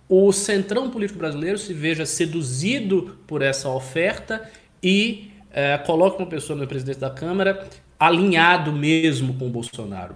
o 0.07 0.31
centrão 0.31 0.89
político 0.89 1.19
brasileiro 1.19 1.57
se 1.57 1.73
veja 1.73 2.05
seduzido 2.05 3.17
por 3.27 3.41
essa 3.41 3.67
oferta 3.67 4.49
e 4.85 5.31
é, 5.51 5.79
coloque 5.79 6.21
uma 6.21 6.27
pessoa 6.27 6.57
na 6.59 6.67
presidência 6.67 7.01
da 7.01 7.09
Câmara 7.09 7.67
alinhado 7.99 8.71
mesmo 8.71 9.33
com 9.33 9.47
o 9.47 9.49
Bolsonaro. 9.49 10.13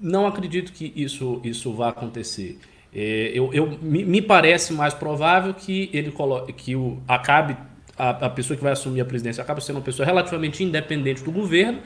Não 0.00 0.26
acredito 0.26 0.72
que 0.72 0.90
isso, 0.96 1.38
isso 1.44 1.74
vá 1.74 1.90
acontecer. 1.90 2.58
É, 2.94 3.30
eu, 3.34 3.52
eu, 3.52 3.78
me 3.82 4.22
parece 4.22 4.72
mais 4.72 4.94
provável 4.94 5.52
que 5.52 5.90
ele 5.92 6.10
coloque, 6.10 6.50
que 6.54 6.74
o, 6.74 6.98
acabe 7.06 7.58
a, 7.98 8.08
a 8.08 8.30
pessoa 8.30 8.56
que 8.56 8.62
vai 8.62 8.72
assumir 8.72 9.02
a 9.02 9.04
presidência 9.04 9.42
acabe 9.42 9.62
sendo 9.62 9.76
uma 9.76 9.82
pessoa 9.82 10.06
relativamente 10.06 10.64
independente 10.64 11.22
do 11.22 11.30
governo, 11.30 11.80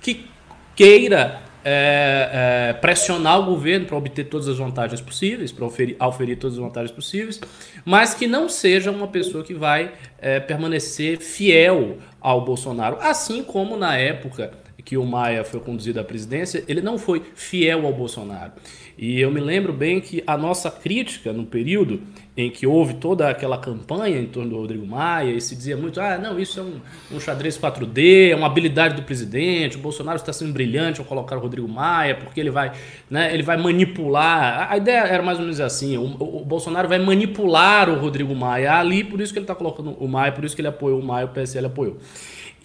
que 0.00 0.24
queira 0.74 1.42
é, 1.64 2.70
é, 2.70 2.72
pressionar 2.74 3.40
o 3.40 3.46
governo 3.46 3.86
para 3.86 3.96
obter 3.96 4.24
todas 4.24 4.46
as 4.46 4.58
vantagens 4.58 5.00
possíveis, 5.00 5.50
para 5.50 5.64
oferir, 5.64 5.96
oferir 6.00 6.36
todas 6.36 6.58
as 6.58 6.62
vantagens 6.62 6.92
possíveis, 6.92 7.40
mas 7.84 8.12
que 8.14 8.26
não 8.26 8.48
seja 8.48 8.90
uma 8.90 9.08
pessoa 9.08 9.42
que 9.42 9.54
vai 9.54 9.92
é, 10.18 10.38
permanecer 10.38 11.18
fiel 11.18 11.98
ao 12.20 12.44
Bolsonaro, 12.44 12.98
assim 13.00 13.42
como 13.42 13.76
na 13.76 13.96
época 13.96 14.52
que 14.84 14.98
o 14.98 15.04
Maia 15.04 15.44
foi 15.44 15.60
conduzido 15.60 15.98
à 15.98 16.04
presidência, 16.04 16.62
ele 16.68 16.82
não 16.82 16.98
foi 16.98 17.22
fiel 17.34 17.86
ao 17.86 17.92
Bolsonaro. 17.92 18.52
E 18.98 19.18
eu 19.18 19.30
me 19.30 19.40
lembro 19.40 19.72
bem 19.72 20.00
que 20.00 20.22
a 20.26 20.36
nossa 20.36 20.70
crítica 20.70 21.32
no 21.32 21.46
período 21.46 22.02
em 22.36 22.50
que 22.50 22.66
houve 22.66 22.94
toda 22.94 23.28
aquela 23.28 23.56
campanha 23.56 24.18
em 24.18 24.26
torno 24.26 24.50
do 24.50 24.56
Rodrigo 24.56 24.84
Maia, 24.84 25.30
e 25.30 25.40
se 25.40 25.54
dizia 25.54 25.76
muito, 25.76 26.00
ah, 26.00 26.18
não, 26.18 26.38
isso 26.38 26.58
é 26.58 26.62
um, 26.64 26.80
um 27.12 27.20
xadrez 27.20 27.56
4D, 27.56 28.30
é 28.30 28.34
uma 28.34 28.48
habilidade 28.48 28.96
do 28.96 29.02
presidente, 29.02 29.76
o 29.76 29.80
Bolsonaro 29.80 30.16
está 30.16 30.32
sendo 30.32 30.52
brilhante 30.52 30.98
ao 30.98 31.06
colocar 31.06 31.36
o 31.36 31.40
Rodrigo 31.40 31.68
Maia, 31.68 32.16
porque 32.16 32.40
ele 32.40 32.50
vai, 32.50 32.72
né, 33.08 33.32
ele 33.32 33.44
vai 33.44 33.56
manipular. 33.56 34.66
A 34.68 34.76
ideia 34.76 35.04
era 35.04 35.22
mais 35.22 35.38
ou 35.38 35.44
menos 35.44 35.60
assim, 35.60 35.96
o, 35.96 36.02
o 36.04 36.44
Bolsonaro 36.44 36.88
vai 36.88 36.98
manipular 36.98 37.88
o 37.88 38.00
Rodrigo 38.00 38.34
Maia 38.34 38.74
ali, 38.74 39.04
por 39.04 39.20
isso 39.20 39.32
que 39.32 39.38
ele 39.38 39.44
está 39.44 39.54
colocando 39.54 39.90
o 39.92 40.08
Maia, 40.08 40.32
por 40.32 40.44
isso 40.44 40.56
que 40.56 40.60
ele 40.60 40.68
apoiou 40.68 40.98
o 40.98 41.04
Maia, 41.04 41.26
o 41.26 41.28
PSL 41.28 41.66
apoiou. 41.66 41.98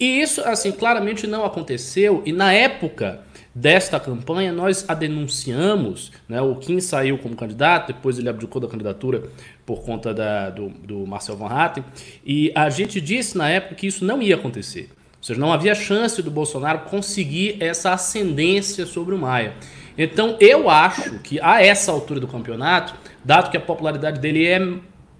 E 0.00 0.20
isso, 0.20 0.40
assim, 0.40 0.72
claramente 0.72 1.28
não 1.28 1.44
aconteceu, 1.44 2.22
e 2.26 2.32
na 2.32 2.52
época 2.52 3.20
desta 3.54 3.98
campanha, 3.98 4.52
nós 4.52 4.84
a 4.88 4.94
denunciamos. 4.94 6.12
Né? 6.28 6.40
O 6.40 6.54
Kim 6.56 6.80
saiu 6.80 7.18
como 7.18 7.36
candidato, 7.36 7.88
depois 7.88 8.18
ele 8.18 8.28
abdicou 8.28 8.60
da 8.60 8.68
candidatura 8.68 9.24
por 9.66 9.82
conta 9.82 10.14
da, 10.14 10.50
do, 10.50 10.68
do 10.68 11.06
Marcel 11.06 11.36
Van 11.36 11.48
Hatten. 11.48 11.84
E 12.24 12.52
a 12.54 12.70
gente 12.70 13.00
disse 13.00 13.36
na 13.36 13.48
época 13.48 13.74
que 13.74 13.86
isso 13.86 14.04
não 14.04 14.22
ia 14.22 14.34
acontecer. 14.34 14.90
Ou 15.18 15.24
seja, 15.24 15.38
não 15.38 15.52
havia 15.52 15.74
chance 15.74 16.22
do 16.22 16.30
Bolsonaro 16.30 16.80
conseguir 16.90 17.56
essa 17.60 17.92
ascendência 17.92 18.86
sobre 18.86 19.14
o 19.14 19.18
Maia. 19.18 19.54
Então, 19.98 20.36
eu 20.40 20.70
acho 20.70 21.18
que 21.18 21.38
a 21.40 21.62
essa 21.62 21.92
altura 21.92 22.20
do 22.20 22.26
campeonato, 22.26 22.94
dado 23.22 23.50
que 23.50 23.56
a 23.56 23.60
popularidade 23.60 24.18
dele 24.18 24.46
é 24.46 24.58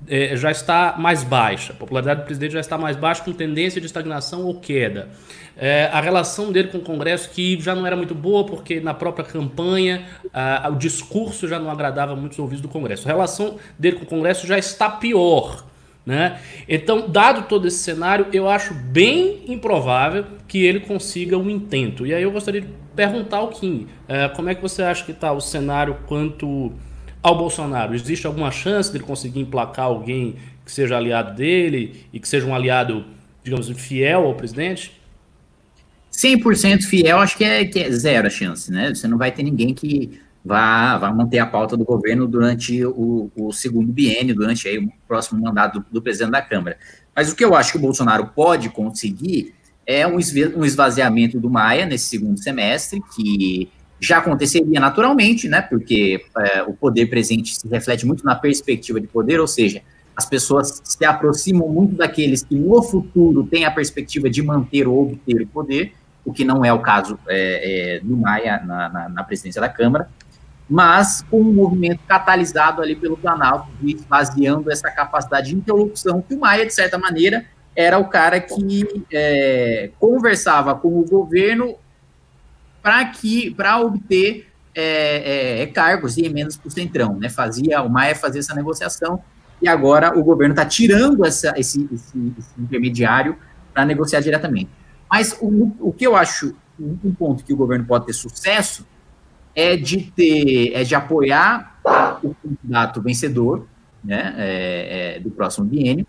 é, 0.08 0.36
já 0.36 0.50
está 0.50 0.94
mais 0.98 1.22
baixa. 1.22 1.72
A 1.72 1.76
popularidade 1.76 2.20
do 2.20 2.24
presidente 2.24 2.52
já 2.52 2.60
está 2.60 2.76
mais 2.78 2.96
baixa, 2.96 3.22
com 3.22 3.32
tendência 3.32 3.80
de 3.80 3.86
estagnação 3.86 4.44
ou 4.44 4.60
queda. 4.60 5.08
É, 5.56 5.90
a 5.92 6.00
relação 6.00 6.50
dele 6.50 6.68
com 6.68 6.78
o 6.78 6.82
Congresso, 6.82 7.30
que 7.30 7.60
já 7.60 7.74
não 7.74 7.86
era 7.86 7.96
muito 7.96 8.14
boa, 8.14 8.44
porque 8.44 8.80
na 8.80 8.94
própria 8.94 9.24
campanha 9.24 10.06
o 10.70 10.74
discurso 10.76 11.46
já 11.46 11.58
não 11.58 11.70
agradava 11.70 12.16
muito 12.16 12.32
os 12.32 12.38
ouvidos 12.38 12.62
do 12.62 12.68
Congresso. 12.68 13.06
A 13.08 13.12
relação 13.12 13.56
dele 13.78 13.96
com 13.96 14.04
o 14.04 14.06
Congresso 14.06 14.46
já 14.46 14.58
está 14.58 14.88
pior. 14.88 15.64
Né? 16.04 16.40
Então, 16.66 17.08
dado 17.08 17.46
todo 17.46 17.68
esse 17.68 17.78
cenário, 17.78 18.26
eu 18.32 18.48
acho 18.48 18.72
bem 18.72 19.44
improvável 19.46 20.24
que 20.48 20.64
ele 20.64 20.80
consiga 20.80 21.36
um 21.36 21.50
intento. 21.50 22.06
E 22.06 22.14
aí 22.14 22.22
eu 22.22 22.32
gostaria 22.32 22.62
de 22.62 22.68
perguntar 22.96 23.38
ao 23.38 23.48
Kim, 23.48 23.86
é, 24.08 24.28
como 24.28 24.48
é 24.48 24.54
que 24.54 24.62
você 24.62 24.82
acha 24.82 25.04
que 25.04 25.12
está 25.12 25.30
o 25.30 25.40
cenário 25.40 25.98
quanto 26.06 26.72
ao 27.22 27.36
Bolsonaro? 27.36 27.94
Existe 27.94 28.26
alguma 28.26 28.50
chance 28.50 28.92
dele 28.92 29.04
conseguir 29.04 29.40
emplacar 29.40 29.86
alguém 29.86 30.36
que 30.64 30.72
seja 30.72 30.96
aliado 30.96 31.34
dele 31.34 32.06
e 32.12 32.20
que 32.20 32.28
seja 32.28 32.46
um 32.46 32.54
aliado, 32.54 33.04
digamos, 33.42 33.68
fiel 33.70 34.26
ao 34.26 34.34
presidente? 34.34 35.00
100% 36.12 36.82
fiel, 36.82 37.18
acho 37.18 37.36
que 37.36 37.44
é, 37.44 37.64
que 37.64 37.78
é 37.78 37.90
zero 37.90 38.26
a 38.26 38.30
chance, 38.30 38.70
né? 38.70 38.94
Você 38.94 39.06
não 39.06 39.16
vai 39.16 39.30
ter 39.30 39.42
ninguém 39.42 39.72
que 39.72 40.20
vá, 40.44 40.98
vá 40.98 41.12
manter 41.12 41.38
a 41.38 41.46
pauta 41.46 41.76
do 41.76 41.84
governo 41.84 42.26
durante 42.26 42.84
o, 42.84 43.30
o 43.36 43.52
segundo 43.52 43.92
biênio, 43.92 44.34
durante 44.34 44.66
aí, 44.68 44.78
o 44.78 44.92
próximo 45.06 45.40
mandato 45.40 45.80
do, 45.80 45.86
do, 45.90 46.02
presidente 46.02 46.32
da 46.32 46.42
Câmara. 46.42 46.78
Mas 47.14 47.30
o 47.30 47.36
que 47.36 47.44
eu 47.44 47.54
acho 47.54 47.72
que 47.72 47.78
o 47.78 47.80
Bolsonaro 47.80 48.26
pode 48.34 48.68
conseguir 48.70 49.54
é 49.86 50.06
um, 50.06 50.18
esvaziamento 50.18 51.40
do 51.40 51.50
Maia 51.50 51.84
nesse 51.84 52.04
segundo 52.04 52.38
semestre, 52.38 53.00
que 53.14 53.68
já 54.00 54.18
aconteceria 54.18 54.80
naturalmente, 54.80 55.48
né? 55.48 55.60
Porque 55.60 56.24
é, 56.38 56.62
o 56.62 56.72
poder 56.72 57.06
presente 57.06 57.54
se 57.54 57.68
reflete 57.68 58.06
muito 58.06 58.24
na 58.24 58.34
perspectiva 58.34 59.00
de 59.00 59.06
poder, 59.06 59.38
ou 59.40 59.46
seja, 59.46 59.82
as 60.16 60.26
pessoas 60.26 60.80
se 60.82 61.04
aproximam 61.04 61.68
muito 61.68 61.94
daqueles 61.94 62.42
que 62.42 62.54
no 62.54 62.82
futuro 62.82 63.44
têm 63.44 63.64
a 63.64 63.70
perspectiva 63.70 64.28
de 64.28 64.42
manter 64.42 64.88
ou 64.88 65.02
obter 65.02 65.42
o 65.42 65.46
poder, 65.46 65.92
o 66.24 66.32
que 66.32 66.44
não 66.44 66.64
é 66.64 66.72
o 66.72 66.80
caso 66.80 67.18
é, 67.28 67.96
é, 67.96 68.00
do 68.00 68.16
Maia 68.16 68.62
na, 68.64 68.88
na, 68.88 69.08
na, 69.08 69.24
presidência 69.24 69.60
da 69.60 69.68
Câmara, 69.68 70.08
mas 70.68 71.22
com 71.30 71.40
um 71.40 71.52
movimento 71.52 72.00
catalisado 72.06 72.82
ali 72.82 72.94
pelo 72.94 73.16
Planalto, 73.16 73.68
esvaziando 73.82 74.70
essa 74.70 74.90
capacidade 74.90 75.48
de 75.50 75.56
interlocução, 75.56 76.22
que 76.22 76.34
o 76.34 76.40
Maia, 76.40 76.66
de 76.66 76.72
certa 76.72 76.98
maneira, 76.98 77.44
era 77.74 77.98
o 77.98 78.06
cara 78.06 78.40
que 78.40 79.04
é, 79.12 79.90
conversava 79.98 80.74
com 80.74 80.88
o 81.00 81.04
governo 81.04 81.76
para 82.82 83.04
que 83.06 83.50
para 83.54 83.80
obter 83.80 84.48
é, 84.74 85.62
é, 85.62 85.66
cargos 85.66 86.16
e 86.16 86.24
emendas 86.24 86.56
para 86.56 86.68
o 86.68 86.70
Centrão, 86.70 87.18
né? 87.18 87.28
Fazia, 87.28 87.82
o 87.82 87.90
Maia 87.90 88.14
fazia 88.14 88.40
essa 88.40 88.54
negociação 88.54 89.22
e 89.60 89.68
agora 89.68 90.18
o 90.18 90.22
governo 90.22 90.54
está 90.54 90.64
tirando 90.64 91.24
essa, 91.24 91.52
esse, 91.56 91.88
esse, 91.92 92.32
esse 92.38 92.60
intermediário 92.60 93.36
para 93.74 93.84
negociar 93.84 94.20
diretamente. 94.20 94.70
Mas 95.10 95.36
o, 95.40 95.72
o 95.80 95.92
que 95.92 96.06
eu 96.06 96.16
acho 96.16 96.54
um 96.78 97.12
ponto 97.12 97.44
que 97.44 97.52
o 97.52 97.56
governo 97.56 97.84
pode 97.84 98.06
ter 98.06 98.12
sucesso 98.12 98.86
é 99.54 99.76
de 99.76 100.10
ter, 100.12 100.72
é 100.74 100.82
de 100.84 100.94
apoiar 100.94 101.78
o 102.22 102.34
candidato 102.34 103.02
vencedor, 103.02 103.66
né, 104.02 104.34
é, 104.38 105.16
é, 105.16 105.20
do 105.20 105.30
próximo 105.30 105.66
biênio, 105.66 106.06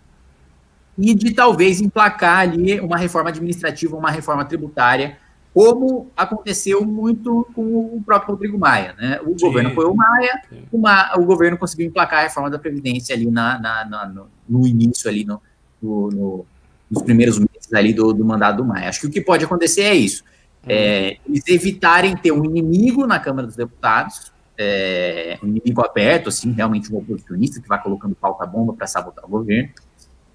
e 0.96 1.14
de 1.14 1.32
talvez 1.32 1.80
emplacar 1.80 2.40
ali 2.40 2.80
uma 2.80 2.96
reforma 2.96 3.30
administrativa, 3.30 3.96
uma 3.96 4.10
reforma 4.10 4.44
tributária, 4.44 5.18
como 5.54 6.10
aconteceu 6.16 6.84
muito 6.84 7.46
com 7.54 7.62
o 7.62 8.02
próprio 8.04 8.32
Rodrigo 8.32 8.58
Maia. 8.58 8.94
Né? 8.98 9.20
O 9.22 9.38
sim, 9.38 9.46
governo 9.46 9.74
foi 9.74 9.84
o 9.84 9.94
Maia, 9.94 10.42
uma, 10.72 11.14
o 11.18 11.24
governo 11.24 11.58
conseguiu 11.58 11.86
emplacar 11.86 12.20
a 12.20 12.22
reforma 12.22 12.48
da 12.48 12.58
Previdência 12.58 13.14
ali 13.14 13.30
na, 13.30 13.58
na, 13.60 13.84
na 13.84 14.06
no, 14.06 14.26
no, 14.48 14.66
início, 14.66 15.10
ali 15.10 15.24
no, 15.24 15.42
no, 15.82 16.46
nos 16.90 17.02
primeiros 17.02 17.38
meses 17.38 17.72
ali 17.74 17.92
do, 17.92 18.12
do 18.12 18.24
mandato 18.24 18.58
do 18.58 18.64
Maia. 18.64 18.88
Acho 18.88 19.00
que 19.02 19.06
o 19.06 19.10
que 19.10 19.20
pode 19.20 19.44
acontecer 19.44 19.82
é 19.82 19.94
isso. 19.94 20.24
É, 20.66 21.18
eles 21.28 21.46
evitarem 21.48 22.16
ter 22.16 22.32
um 22.32 22.44
inimigo 22.44 23.06
na 23.06 23.18
Câmara 23.18 23.46
dos 23.46 23.56
Deputados, 23.56 24.32
é, 24.56 25.38
um 25.42 25.48
inimigo 25.48 25.84
aberto, 25.84 26.28
assim, 26.28 26.52
realmente 26.52 26.92
um 26.92 26.98
oposicionista 26.98 27.60
que 27.60 27.68
vai 27.68 27.82
colocando 27.82 28.14
pauta-bomba 28.14 28.72
para 28.72 28.86
sabotar 28.86 29.24
o 29.24 29.28
governo, 29.28 29.70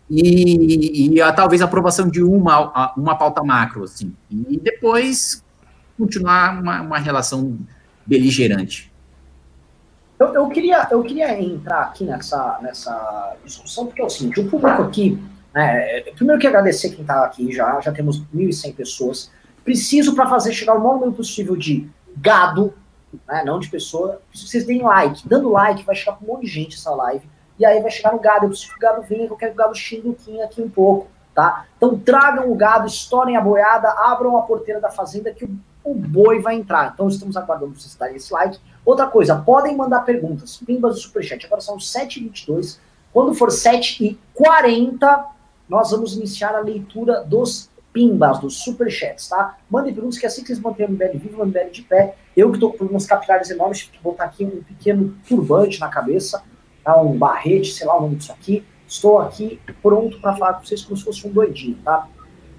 e, 0.10 1.16
e 1.16 1.22
a, 1.22 1.32
talvez 1.34 1.62
a 1.62 1.66
aprovação 1.66 2.08
de 2.08 2.24
uma, 2.24 2.94
uma 2.96 3.16
pauta 3.16 3.44
macro, 3.44 3.84
assim, 3.84 4.14
e 4.30 4.58
depois 4.58 5.44
continuar 5.98 6.62
uma, 6.62 6.82
uma 6.82 6.98
relação 6.98 7.58
beligerante. 8.06 8.92
Eu, 10.20 10.34
eu, 10.34 10.50
queria, 10.50 10.88
eu 10.90 11.04
queria 11.04 11.40
entrar 11.40 11.82
aqui 11.82 12.04
nessa, 12.04 12.60
nessa 12.62 13.36
discussão, 13.44 13.86
porque 13.86 14.02
é 14.02 14.06
o 14.06 14.10
seguinte, 14.10 14.40
o 14.40 14.50
público 14.50 14.82
aqui, 14.82 15.22
né, 15.54 16.02
primeiro 16.16 16.40
que 16.40 16.48
agradecer 16.48 16.90
quem 16.90 17.02
está 17.02 17.26
aqui 17.26 17.52
já, 17.52 17.80
já 17.82 17.92
temos 17.92 18.24
1.100 18.34 18.76
pessoas, 18.76 19.32
preciso 19.64 20.16
para 20.16 20.28
fazer 20.28 20.54
chegar 20.54 20.74
o 20.74 20.80
maior 20.80 20.96
número 20.96 21.14
possível 21.14 21.56
de 21.56 21.88
gado, 22.16 22.74
né, 23.28 23.44
não 23.46 23.60
de 23.60 23.70
pessoa, 23.70 24.22
preciso 24.30 24.46
que 24.46 24.52
vocês 24.52 24.66
deem 24.66 24.82
like, 24.82 25.28
dando 25.28 25.50
like 25.50 25.84
vai 25.84 25.96
chegar 25.96 26.14
para 26.14 26.26
um 26.26 26.34
monte 26.34 26.46
de 26.46 26.52
gente 26.52 26.76
essa 26.76 26.92
live, 26.92 27.28
e 27.60 27.66
aí 27.66 27.82
vai 27.82 27.92
chegar 27.92 28.14
no 28.14 28.20
gado. 28.20 28.46
Eu 28.46 28.50
preciso 28.50 28.72
que 28.72 28.78
o 28.78 28.80
gado 28.80 29.02
venha, 29.04 29.26
eu 29.26 29.36
quero 29.36 29.52
que 29.52 29.58
o 29.58 29.64
gado 29.64 29.74
o 29.74 30.44
aqui 30.44 30.62
um 30.62 30.70
pouco, 30.70 31.08
tá? 31.34 31.66
Então 31.78 31.98
tragam 31.98 32.52
o 32.52 32.56
gado, 32.56 32.88
estourem 32.88 33.36
a 33.36 33.42
boiada, 33.42 33.90
abram 33.90 34.38
a 34.38 34.42
porteira 34.44 34.80
da 34.80 34.90
fazenda 34.90 35.32
que 35.32 35.46
o, 35.46 35.60
o 35.84 35.94
boi 35.94 36.40
vai 36.40 36.56
entrar. 36.56 36.92
Então 36.94 37.08
estamos 37.08 37.36
aguardando 37.36 37.80
vocês 37.80 37.96
darem 37.96 38.16
esse 38.16 38.32
like. 38.32 38.60
Outra 38.86 39.08
coisa, 39.08 39.36
podem 39.36 39.76
mandar 39.76 40.02
perguntas, 40.02 40.58
pimbas 40.58 40.96
do 40.96 41.02
Superchat. 41.02 41.46
Agora 41.46 41.62
são 41.62 41.78
7h22. 41.78 42.80
Quando 43.12 43.34
for 43.34 43.50
7h40, 43.50 45.26
nós 45.68 45.92
vamos 45.92 46.16
iniciar 46.16 46.56
a 46.56 46.60
leitura 46.60 47.24
dos 47.24 47.70
pimbas, 47.92 48.40
dos 48.40 48.60
superchats, 48.64 49.28
tá? 49.28 49.58
Mandem 49.68 49.92
perguntas 49.92 50.20
que 50.20 50.26
assim 50.28 50.42
que 50.42 50.48
vocês 50.48 50.60
manterem 50.60 50.92
o 50.92 50.94
MBL 50.94 51.18
vivo, 51.18 51.42
o 51.42 51.46
MBL 51.46 51.72
de 51.72 51.82
pé. 51.82 52.16
Eu 52.36 52.52
que 52.52 52.60
tô 52.60 52.70
com 52.70 52.78
problemas 52.78 53.08
capilares 53.08 53.50
enormes, 53.50 53.80
tive 53.80 53.94
que 53.94 54.04
botar 54.04 54.26
aqui 54.26 54.46
um 54.46 54.62
pequeno 54.62 55.16
turbante 55.28 55.80
na 55.80 55.88
cabeça 55.90 56.44
tá? 56.88 57.02
um 57.02 57.18
barrete, 57.18 57.74
sei 57.74 57.86
lá 57.86 57.98
o 57.98 58.02
nome 58.02 58.16
disso 58.16 58.32
aqui. 58.32 58.64
Estou 58.88 59.20
aqui 59.20 59.60
pronto 59.84 60.20
para 60.22 60.36
falar 60.36 60.54
com 60.54 60.66
vocês 60.66 60.84
como 60.84 60.96
se 60.96 61.04
fosse 61.04 61.28
um 61.28 61.32
doidinho, 61.32 61.78
tá? 61.84 62.08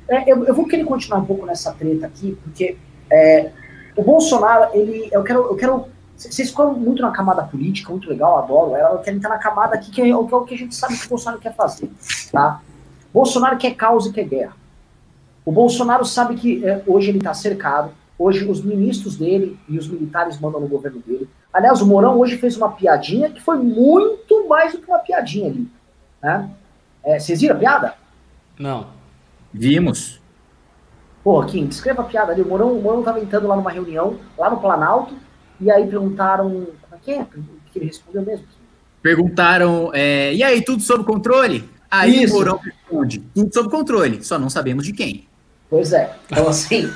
É, 0.07 0.31
eu, 0.31 0.45
eu, 0.45 0.55
vou 0.55 0.67
querer 0.67 0.85
continuar 0.85 1.21
um 1.21 1.25
pouco 1.25 1.47
nessa 1.47 1.73
treta 1.73 2.07
aqui, 2.07 2.37
porque 2.43 2.77
é, 3.11 3.51
o 3.97 4.03
Bolsonaro, 4.03 4.71
ele, 4.75 5.09
eu 5.11 5.23
quero, 5.23 5.41
eu 5.41 5.57
quero, 5.57 5.87
vocês 6.17 6.51
ficam 6.51 6.75
muito 6.75 7.01
na 7.01 7.11
camada 7.11 7.43
política, 7.43 7.91
muito 7.91 8.09
legal, 8.09 8.39
adoro 8.39 8.75
ela, 8.75 8.97
eu 8.97 8.99
quero 8.99 9.17
entrar 9.17 9.31
na 9.31 9.39
camada 9.39 9.75
aqui 9.75 9.91
que 9.91 10.03
é, 10.03 10.15
o, 10.15 10.27
que 10.45 10.55
a 10.55 10.59
gente 10.59 10.75
sabe 10.75 10.99
que 10.99 11.07
o 11.07 11.09
Bolsonaro 11.11 11.41
quer 11.41 11.55
fazer, 11.55 11.91
tá? 12.31 12.61
Bolsonaro 13.13 13.57
quer 13.57 13.75
causa 13.75 14.11
e 14.11 14.13
quer 14.13 14.25
guerra. 14.25 14.57
O 15.45 15.53
Bolsonaro 15.53 16.05
sabe 16.05 16.37
que 16.37 16.65
é, 16.67 16.83
hoje 16.87 17.09
ele 17.09 17.19
está 17.19 17.33
cercado, 17.33 17.91
hoje 18.19 18.45
os 18.45 18.63
ministros 18.63 19.17
dele 19.17 19.59
e 19.69 19.79
os 19.79 19.89
militares 19.89 20.39
mandam 20.39 20.61
no 20.61 20.69
governo 20.69 21.01
dele. 21.01 21.29
Aliás, 21.53 21.81
o 21.81 21.87
Mourão 21.87 22.19
hoje 22.19 22.37
fez 22.37 22.57
uma 22.57 22.71
piadinha 22.71 23.31
que 23.31 23.41
foi 23.41 23.57
muito 23.57 24.47
mais 24.49 24.73
do 24.73 24.79
que 24.79 24.87
uma 24.87 24.99
piadinha 24.99 25.49
ali. 25.49 25.69
Né? 26.23 26.51
É, 27.05 27.19
vocês 27.19 27.41
viram 27.41 27.57
a 27.57 27.59
piada? 27.59 27.95
Não. 28.59 28.89
Vimos. 29.53 30.21
Pô, 31.25 31.43
Kim, 31.45 31.67
descreva 31.67 32.03
a 32.03 32.05
piada 32.05 32.33
ali. 32.33 32.43
O 32.43 32.49
Mourão, 32.49 32.73
o 32.73 32.83
Mourão 32.83 33.03
tava 33.03 33.21
entrando 33.21 33.49
lá 33.49 33.57
numa 33.57 33.71
reunião, 33.71 34.19
lá 34.37 34.51
no 34.51 34.61
Planalto, 34.61 35.15
e 35.61 35.71
aí 35.71 35.87
perguntaram. 35.87 36.49
Como 36.49 36.95
é 36.95 36.99
que 37.03 37.11
é? 37.13 37.23
O 37.23 37.71
que 37.73 37.79
ele 37.79 37.87
respondeu 37.87 38.23
mesmo? 38.23 38.47
Perguntaram, 39.03 39.91
é, 39.95 40.35
e 40.35 40.43
aí, 40.43 40.63
tudo 40.63 40.83
sob 40.83 41.05
controle? 41.05 41.69
Aí 41.91 42.25
Isso. 42.25 42.35
o 42.35 42.37
Mourão 42.37 42.59
responde, 42.59 43.21
tudo 43.35 43.53
sob 43.55 43.71
controle, 43.71 44.23
só 44.23 44.39
não 44.39 44.51
sabemos 44.51 44.85
de 44.85 44.93
quem. 44.93 45.27
Pois 45.71 45.93
é. 45.93 46.15
Então, 46.31 46.49
assim. 46.49 46.91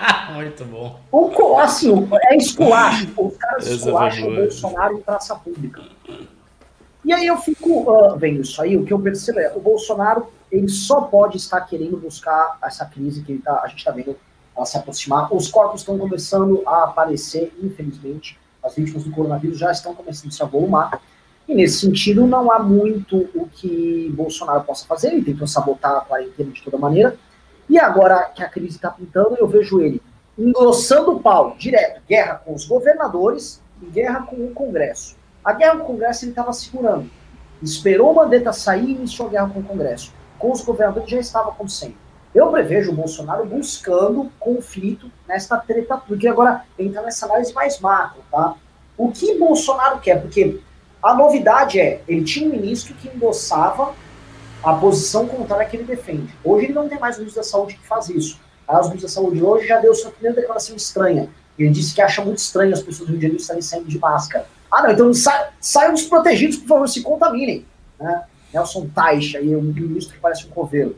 Muito 0.34 0.64
bom. 0.64 0.98
O, 1.12 1.56
assim, 1.58 2.08
é 2.22 2.36
esculacho. 2.36 3.08
Os 3.16 3.36
caras 3.36 3.66
esculacham 3.66 4.28
o 4.28 4.36
Bolsonaro 4.36 4.98
em 4.98 5.02
praça 5.02 5.34
pública. 5.34 5.82
E 7.04 7.12
aí 7.12 7.26
eu 7.26 7.36
fico 7.38 7.90
uh, 7.90 8.16
vendo 8.16 8.42
isso 8.42 8.60
aí, 8.60 8.76
o 8.76 8.84
que 8.84 8.92
eu 8.92 8.98
percebo 8.98 9.40
é, 9.40 9.52
o 9.54 9.60
Bolsonaro, 9.60 10.26
ele 10.52 10.68
só 10.68 11.02
pode 11.02 11.38
estar 11.38 11.60
querendo 11.62 11.96
buscar 11.96 12.58
essa 12.62 12.84
crise 12.84 13.22
que 13.22 13.38
tá, 13.38 13.62
a 13.62 13.68
gente 13.68 13.78
está 13.78 13.90
vendo 13.90 14.16
ela 14.56 14.66
se 14.66 14.76
aproximar. 14.76 15.32
Os 15.34 15.48
corpos 15.48 15.80
estão 15.80 15.98
começando 15.98 16.62
a 16.66 16.84
aparecer, 16.84 17.52
infelizmente. 17.62 18.38
As 18.62 18.74
vítimas 18.74 19.04
do 19.04 19.10
coronavírus 19.10 19.58
já 19.58 19.70
estão 19.70 19.94
começando 19.94 20.30
a 20.30 20.34
se 20.34 20.42
avolumar. 20.42 21.00
E 21.48 21.54
nesse 21.54 21.80
sentido, 21.80 22.26
não 22.26 22.52
há 22.52 22.58
muito 22.58 23.28
o 23.34 23.48
que 23.48 24.12
Bolsonaro 24.14 24.62
possa 24.64 24.86
fazer. 24.86 25.08
Ele 25.08 25.24
tentou 25.24 25.46
sabotar 25.46 25.96
a 25.96 26.00
quarentena 26.02 26.50
de 26.50 26.62
toda 26.62 26.76
maneira. 26.76 27.16
E 27.70 27.78
agora 27.78 28.24
que 28.34 28.42
a 28.42 28.48
crise 28.48 28.74
está 28.74 28.90
pintando, 28.90 29.36
eu 29.38 29.46
vejo 29.46 29.80
ele 29.80 30.02
engrossando 30.36 31.12
o 31.12 31.20
pau 31.20 31.54
direto, 31.56 32.02
guerra 32.08 32.34
com 32.44 32.52
os 32.52 32.64
governadores 32.64 33.62
e 33.80 33.86
guerra 33.86 34.22
com 34.22 34.34
o 34.44 34.50
Congresso. 34.50 35.16
A 35.44 35.52
guerra 35.52 35.76
com 35.76 35.84
o 35.84 35.86
Congresso 35.86 36.24
ele 36.24 36.32
estava 36.32 36.52
segurando. 36.52 37.08
Esperou 37.62 38.10
o 38.10 38.16
Mandetta 38.16 38.52
sair 38.52 38.88
e 38.88 38.94
iniciou 38.96 39.28
a 39.28 39.30
guerra 39.30 39.50
com 39.50 39.60
o 39.60 39.62
Congresso. 39.62 40.12
Com 40.36 40.50
os 40.50 40.62
governadores 40.62 41.08
já 41.08 41.20
estava 41.20 41.50
acontecendo. 41.50 41.94
Eu 42.34 42.50
prevejo 42.50 42.90
o 42.90 42.94
Bolsonaro 42.94 43.46
buscando 43.46 44.32
conflito 44.40 45.08
nesta 45.28 45.56
treta, 45.56 45.96
porque 45.96 46.26
agora 46.26 46.64
entra 46.76 47.02
nessa 47.02 47.26
análise 47.26 47.54
mais 47.54 47.78
macro, 47.78 48.20
tá? 48.32 48.56
O 48.98 49.12
que 49.12 49.38
Bolsonaro 49.38 50.00
quer? 50.00 50.20
Porque 50.20 50.58
a 51.00 51.14
novidade 51.14 51.78
é, 51.78 52.02
ele 52.08 52.24
tinha 52.24 52.48
um 52.48 52.50
ministro 52.50 52.96
que 52.96 53.06
endossava 53.06 53.94
a 54.62 54.74
posição 54.74 55.26
contrária 55.26 55.66
que 55.66 55.76
ele 55.76 55.84
defende. 55.84 56.32
Hoje 56.44 56.66
ele 56.66 56.74
não 56.74 56.88
tem 56.88 56.98
mais 56.98 57.16
o 57.16 57.20
ministro 57.20 57.42
da 57.42 57.48
Saúde 57.48 57.74
que 57.74 57.86
faz 57.86 58.08
isso. 58.08 58.38
A 58.66 58.76
ministro 58.76 59.02
da 59.02 59.08
Saúde 59.08 59.42
hoje 59.42 59.66
já 59.66 59.78
deu 59.80 59.94
sua 59.94 60.10
primeira 60.10 60.36
declaração 60.36 60.76
estranha. 60.76 61.28
Ele 61.58 61.70
disse 61.70 61.94
que 61.94 62.00
acha 62.00 62.24
muito 62.24 62.38
estranho 62.38 62.72
as 62.72 62.80
pessoas 62.80 63.08
do 63.08 63.12
Rio 63.12 63.18
de 63.18 63.22
Janeiro 63.22 63.40
estarem 63.40 63.62
saindo 63.62 63.88
de 63.88 63.98
máscara. 63.98 64.46
Ah, 64.70 64.82
não, 64.82 64.92
então 64.92 65.12
sa 65.12 65.50
saiam 65.60 65.92
desprotegidos, 65.92 66.58
por 66.58 66.68
favor, 66.68 66.88
se 66.88 67.02
contaminem. 67.02 67.66
Né? 67.98 68.22
Nelson 68.54 68.88
Taixa, 68.94 69.38
aí, 69.38 69.54
um 69.54 69.62
ministro 69.62 70.14
que 70.14 70.20
parece 70.20 70.46
um 70.46 70.50
coveiro. 70.50 70.96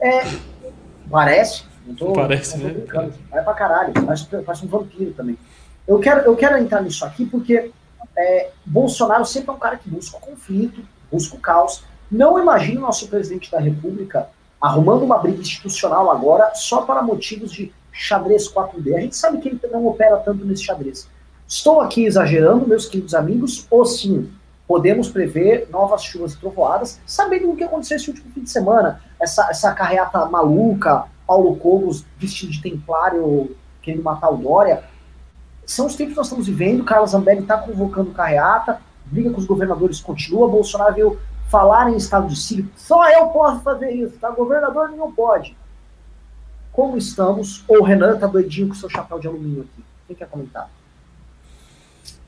É, 0.00 0.22
parece, 1.10 1.64
não 1.86 1.94
tô, 1.94 2.12
parece, 2.12 2.58
não 2.58 2.70
tô 2.70 3.02
né? 3.02 3.12
Vai 3.30 3.44
pra 3.44 3.54
caralho, 3.54 3.92
parece, 3.92 4.26
parece 4.26 4.64
um 4.64 4.68
vampiro 4.68 5.12
também. 5.12 5.38
Eu 5.86 5.98
quero, 5.98 6.20
eu 6.22 6.34
quero 6.34 6.56
entrar 6.58 6.82
nisso 6.82 7.04
aqui 7.04 7.26
porque 7.26 7.70
é, 8.16 8.50
Bolsonaro 8.64 9.24
sempre 9.24 9.50
é 9.50 9.52
um 9.52 9.58
cara 9.58 9.76
que 9.76 9.88
busca 9.88 10.16
o 10.16 10.20
conflito, 10.20 10.82
busca 11.12 11.36
o 11.36 11.40
caos, 11.40 11.84
não 12.10 12.38
imagine 12.38 12.78
o 12.78 12.82
nosso 12.82 13.08
presidente 13.08 13.50
da 13.50 13.58
República 13.58 14.28
arrumando 14.60 15.02
uma 15.02 15.18
briga 15.18 15.40
institucional 15.40 16.10
agora 16.10 16.54
só 16.54 16.82
para 16.82 17.02
motivos 17.02 17.52
de 17.52 17.72
xadrez 17.92 18.50
4D. 18.50 18.96
A 18.96 19.00
gente 19.00 19.16
sabe 19.16 19.38
que 19.38 19.48
ele 19.48 19.60
não 19.70 19.86
opera 19.86 20.16
tanto 20.18 20.44
nesse 20.44 20.64
xadrez. 20.64 21.08
Estou 21.46 21.80
aqui 21.80 22.04
exagerando, 22.06 22.66
meus 22.66 22.86
queridos 22.86 23.14
amigos, 23.14 23.66
ou 23.70 23.84
sim, 23.84 24.30
podemos 24.66 25.08
prever 25.08 25.68
novas 25.70 26.02
chuvas 26.02 26.32
e 26.32 26.38
trovoadas, 26.38 26.98
sabendo 27.06 27.50
o 27.50 27.56
que 27.56 27.64
aconteceu 27.64 27.96
esse 27.96 28.08
último 28.08 28.30
fim 28.32 28.42
de 28.42 28.50
semana, 28.50 29.00
essa, 29.20 29.48
essa 29.50 29.72
carreata 29.72 30.24
maluca, 30.26 31.04
Paulo 31.26 31.56
Cogos 31.56 32.04
vestido 32.18 32.52
de 32.52 32.62
templário, 32.62 33.54
querendo 33.82 34.02
matar 34.02 34.30
o 34.30 34.36
Dória. 34.36 34.84
São 35.66 35.86
os 35.86 35.94
tempos 35.94 36.14
que 36.14 36.18
nós 36.18 36.26
estamos 36.26 36.46
vivendo, 36.46 36.84
Carlos 36.84 37.10
Zambelli 37.10 37.42
está 37.42 37.58
convocando 37.58 38.10
carreata, 38.12 38.80
briga 39.04 39.30
com 39.30 39.38
os 39.38 39.46
governadores 39.46 40.00
continua, 40.00 40.48
Bolsonaro 40.48 40.94
veio 40.94 41.18
falar 41.54 41.88
em 41.88 41.96
estado 41.96 42.26
de 42.26 42.34
sítio, 42.34 42.68
só 42.76 43.08
eu 43.08 43.28
posso 43.28 43.62
fazer 43.62 43.92
isso, 43.92 44.18
tá? 44.18 44.28
Governador 44.28 44.90
não 44.90 45.12
pode. 45.12 45.56
Como 46.72 46.98
estamos? 46.98 47.62
Ou 47.68 47.78
o 47.78 47.84
Renan 47.84 48.18
tá 48.18 48.26
doidinho 48.26 48.66
com 48.66 48.74
seu 48.74 48.90
chapéu 48.90 49.20
de 49.20 49.28
alumínio 49.28 49.60
aqui? 49.60 49.84
Quem 50.08 50.16
quer 50.16 50.26
comentar? 50.26 50.68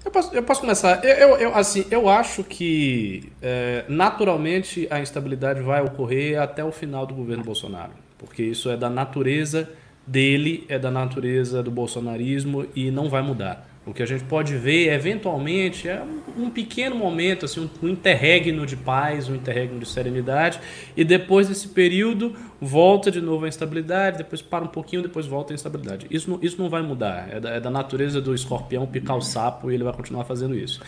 Eu 0.04 0.12
posso, 0.12 0.32
eu 0.32 0.42
posso 0.44 0.60
começar. 0.60 1.04
Eu, 1.04 1.16
eu, 1.16 1.36
eu, 1.38 1.54
assim, 1.56 1.84
eu 1.90 2.08
acho 2.08 2.44
que 2.44 3.32
é, 3.42 3.84
naturalmente 3.88 4.86
a 4.92 5.00
instabilidade 5.00 5.60
vai 5.60 5.82
ocorrer 5.82 6.40
até 6.40 6.64
o 6.64 6.70
final 6.70 7.04
do 7.04 7.12
governo 7.12 7.42
Bolsonaro, 7.42 7.94
porque 8.16 8.44
isso 8.44 8.70
é 8.70 8.76
da 8.76 8.88
natureza 8.88 9.68
dele, 10.06 10.64
é 10.68 10.78
da 10.78 10.92
natureza 10.92 11.64
do 11.64 11.72
bolsonarismo 11.72 12.64
e 12.76 12.92
não 12.92 13.10
vai 13.10 13.22
mudar. 13.22 13.66
O 13.86 13.94
que 13.94 14.02
a 14.02 14.06
gente 14.06 14.24
pode 14.24 14.56
ver, 14.56 14.92
eventualmente, 14.92 15.88
é 15.88 16.02
um 16.36 16.50
pequeno 16.50 16.96
momento, 16.96 17.44
assim, 17.44 17.70
um 17.80 17.88
interregno 17.88 18.66
de 18.66 18.76
paz, 18.76 19.28
um 19.28 19.34
interregno 19.36 19.78
de 19.78 19.88
serenidade, 19.88 20.58
e 20.96 21.04
depois 21.04 21.48
desse 21.48 21.68
período 21.68 22.34
volta 22.60 23.12
de 23.12 23.20
novo 23.20 23.44
a 23.44 23.48
instabilidade, 23.48 24.18
depois 24.18 24.42
para 24.42 24.64
um 24.64 24.68
pouquinho, 24.68 25.02
depois 25.02 25.24
volta 25.24 25.52
a 25.52 25.54
instabilidade. 25.54 26.08
Isso 26.10 26.28
não, 26.28 26.38
isso 26.42 26.60
não 26.60 26.68
vai 26.68 26.82
mudar, 26.82 27.28
é 27.30 27.38
da, 27.38 27.50
é 27.50 27.60
da 27.60 27.70
natureza 27.70 28.20
do 28.20 28.34
escorpião 28.34 28.86
picar 28.86 29.16
o 29.16 29.22
sapo 29.22 29.70
e 29.70 29.74
ele 29.74 29.84
vai 29.84 29.92
continuar 29.92 30.24
fazendo 30.24 30.56
isso. 30.56 30.80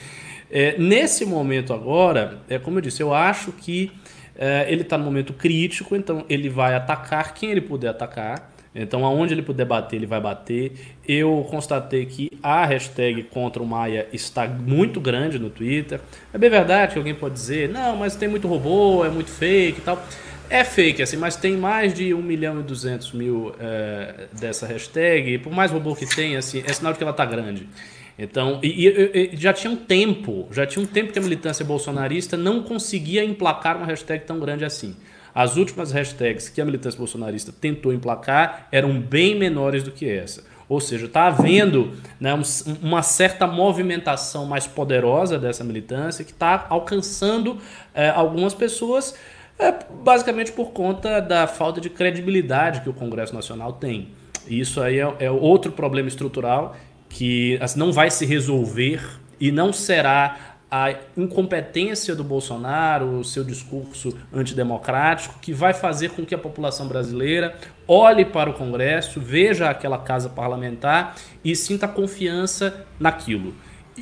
É, 0.51 0.77
nesse 0.77 1.25
momento 1.25 1.73
agora, 1.73 2.41
é 2.49 2.59
como 2.59 2.79
eu 2.79 2.83
disse, 2.83 3.01
eu 3.01 3.15
acho 3.15 3.53
que 3.53 3.93
é, 4.35 4.67
ele 4.69 4.83
está 4.83 4.99
no 4.99 5.05
momento 5.05 5.33
crítico, 5.33 5.95
então 5.95 6.25
ele 6.29 6.49
vai 6.49 6.75
atacar 6.75 7.33
quem 7.33 7.51
ele 7.51 7.61
puder 7.61 7.91
atacar, 7.91 8.51
então, 8.81 9.05
aonde 9.05 9.35
ele 9.35 9.43
puder 9.43 9.65
bater, 9.65 9.97
ele 9.97 10.07
vai 10.07 10.21
bater. 10.21 10.73
Eu 11.07 11.45
constatei 11.51 12.07
que 12.07 12.31
a 12.41 12.65
hashtag 12.65 13.25
contra 13.25 13.61
o 13.61 13.67
Maia 13.67 14.07
está 14.13 14.47
muito 14.47 15.01
grande 15.01 15.39
no 15.39 15.51
Twitter. 15.51 16.01
É 16.33 16.39
bem 16.39 16.49
verdade 16.49 16.93
que 16.93 16.99
alguém 16.99 17.15
pode 17.15 17.35
dizer, 17.35 17.69
não, 17.69 17.97
mas 17.97 18.15
tem 18.15 18.29
muito 18.29 18.47
robô, 18.47 19.05
é 19.05 19.11
muito 19.11 19.31
fake 19.31 19.81
e 19.81 19.83
tal. 19.83 20.01
É 20.49 20.63
fake, 20.65 21.03
assim, 21.03 21.17
mas 21.17 21.35
tem 21.35 21.57
mais 21.57 21.93
de 21.93 22.15
1 22.15 22.23
milhão 22.23 22.61
e 22.61 22.63
200 22.63 23.13
mil 23.13 23.53
é, 23.59 24.29
dessa 24.39 24.65
hashtag. 24.65 25.39
Por 25.39 25.53
mais 25.53 25.73
robô 25.73 25.95
que 25.97 26.07
tenha, 26.07 26.39
assim, 26.39 26.63
é 26.65 26.73
sinal 26.73 26.93
de 26.93 26.99
que 26.99 27.05
ela 27.05 27.11
está 27.11 27.27
grande. 27.27 27.69
Então, 28.17 28.61
e, 28.63 28.89
e, 28.89 29.31
e, 29.35 29.37
já 29.37 29.53
tinha 29.53 29.73
um 29.73 29.77
tempo, 29.77 30.49
já 30.51 30.67
tinha 30.67 30.83
um 30.83 30.87
tempo 30.87 31.13
que 31.13 31.19
a 31.19 31.23
militância 31.23 31.65
bolsonarista 31.65 32.37
não 32.37 32.63
conseguia 32.63 33.25
emplacar 33.25 33.77
uma 33.77 33.87
hashtag 33.87 34.25
tão 34.25 34.39
grande 34.39 34.65
assim. 34.65 34.97
As 35.35 35.57
últimas 35.57 35.93
hashtags 35.93 36.49
que 36.49 36.61
a 36.61 36.65
militância 36.65 36.99
bolsonarista 36.99 37.53
tentou 37.53 37.93
emplacar 37.93 38.69
eram 38.73 39.01
bem 39.01 39.35
menores 39.35 39.83
do 39.83 39.91
que 39.91 40.09
essa. 40.09 40.45
Ou 40.69 40.81
seja, 40.81 41.07
está 41.07 41.29
havendo 41.29 41.93
né, 42.21 42.31
uma 42.83 43.03
certa 43.03 43.47
movimentação 43.47 44.45
mais 44.45 44.67
poderosa 44.67 45.39
dessa 45.39 45.65
militância 45.65 46.25
que 46.25 46.33
está 46.33 46.67
alcançando 46.69 47.59
é, 47.95 48.11
algumas 48.11 48.53
pessoas, 48.53 49.15
é, 49.59 49.73
basicamente 50.03 50.53
por 50.53 50.73
conta 50.73 51.21
da 51.21 51.47
falta 51.47 51.81
de 51.81 51.89
credibilidade 51.89 52.83
que 52.83 52.91
o 52.91 52.93
Congresso 52.93 53.35
Nacional 53.35 53.73
tem. 53.73 54.09
E 54.47 54.61
isso 54.61 54.81
aí 54.83 54.99
é, 54.99 55.15
é 55.21 55.31
outro 55.31 55.73
problema 55.73 56.09
estrutural 56.09 56.77
que 57.09 57.59
assim, 57.63 57.79
não 57.79 57.91
vai 57.91 58.11
se 58.11 58.27
resolver 58.27 59.01
e 59.41 59.51
não 59.51 59.73
será 59.73 60.58
a 60.71 60.95
incompetência 61.17 62.15
do 62.15 62.23
Bolsonaro, 62.23 63.19
o 63.19 63.25
seu 63.25 63.43
discurso 63.43 64.17
antidemocrático, 64.33 65.39
que 65.41 65.53
vai 65.53 65.73
fazer 65.73 66.11
com 66.11 66.27
que 66.27 66.35
a 66.35 66.39
população 66.39 66.87
brasileira 66.87 67.57
olhe 67.87 68.25
para 68.25 68.51
o 68.51 68.55
Congresso, 68.55 69.19
veja 69.21 69.71
aquela 69.71 69.99
casa 69.99 70.29
parlamentar 70.29 71.17
e 71.43 71.57
sinta 71.57 71.89
confiança 71.89 72.87
naquilo. 73.01 73.55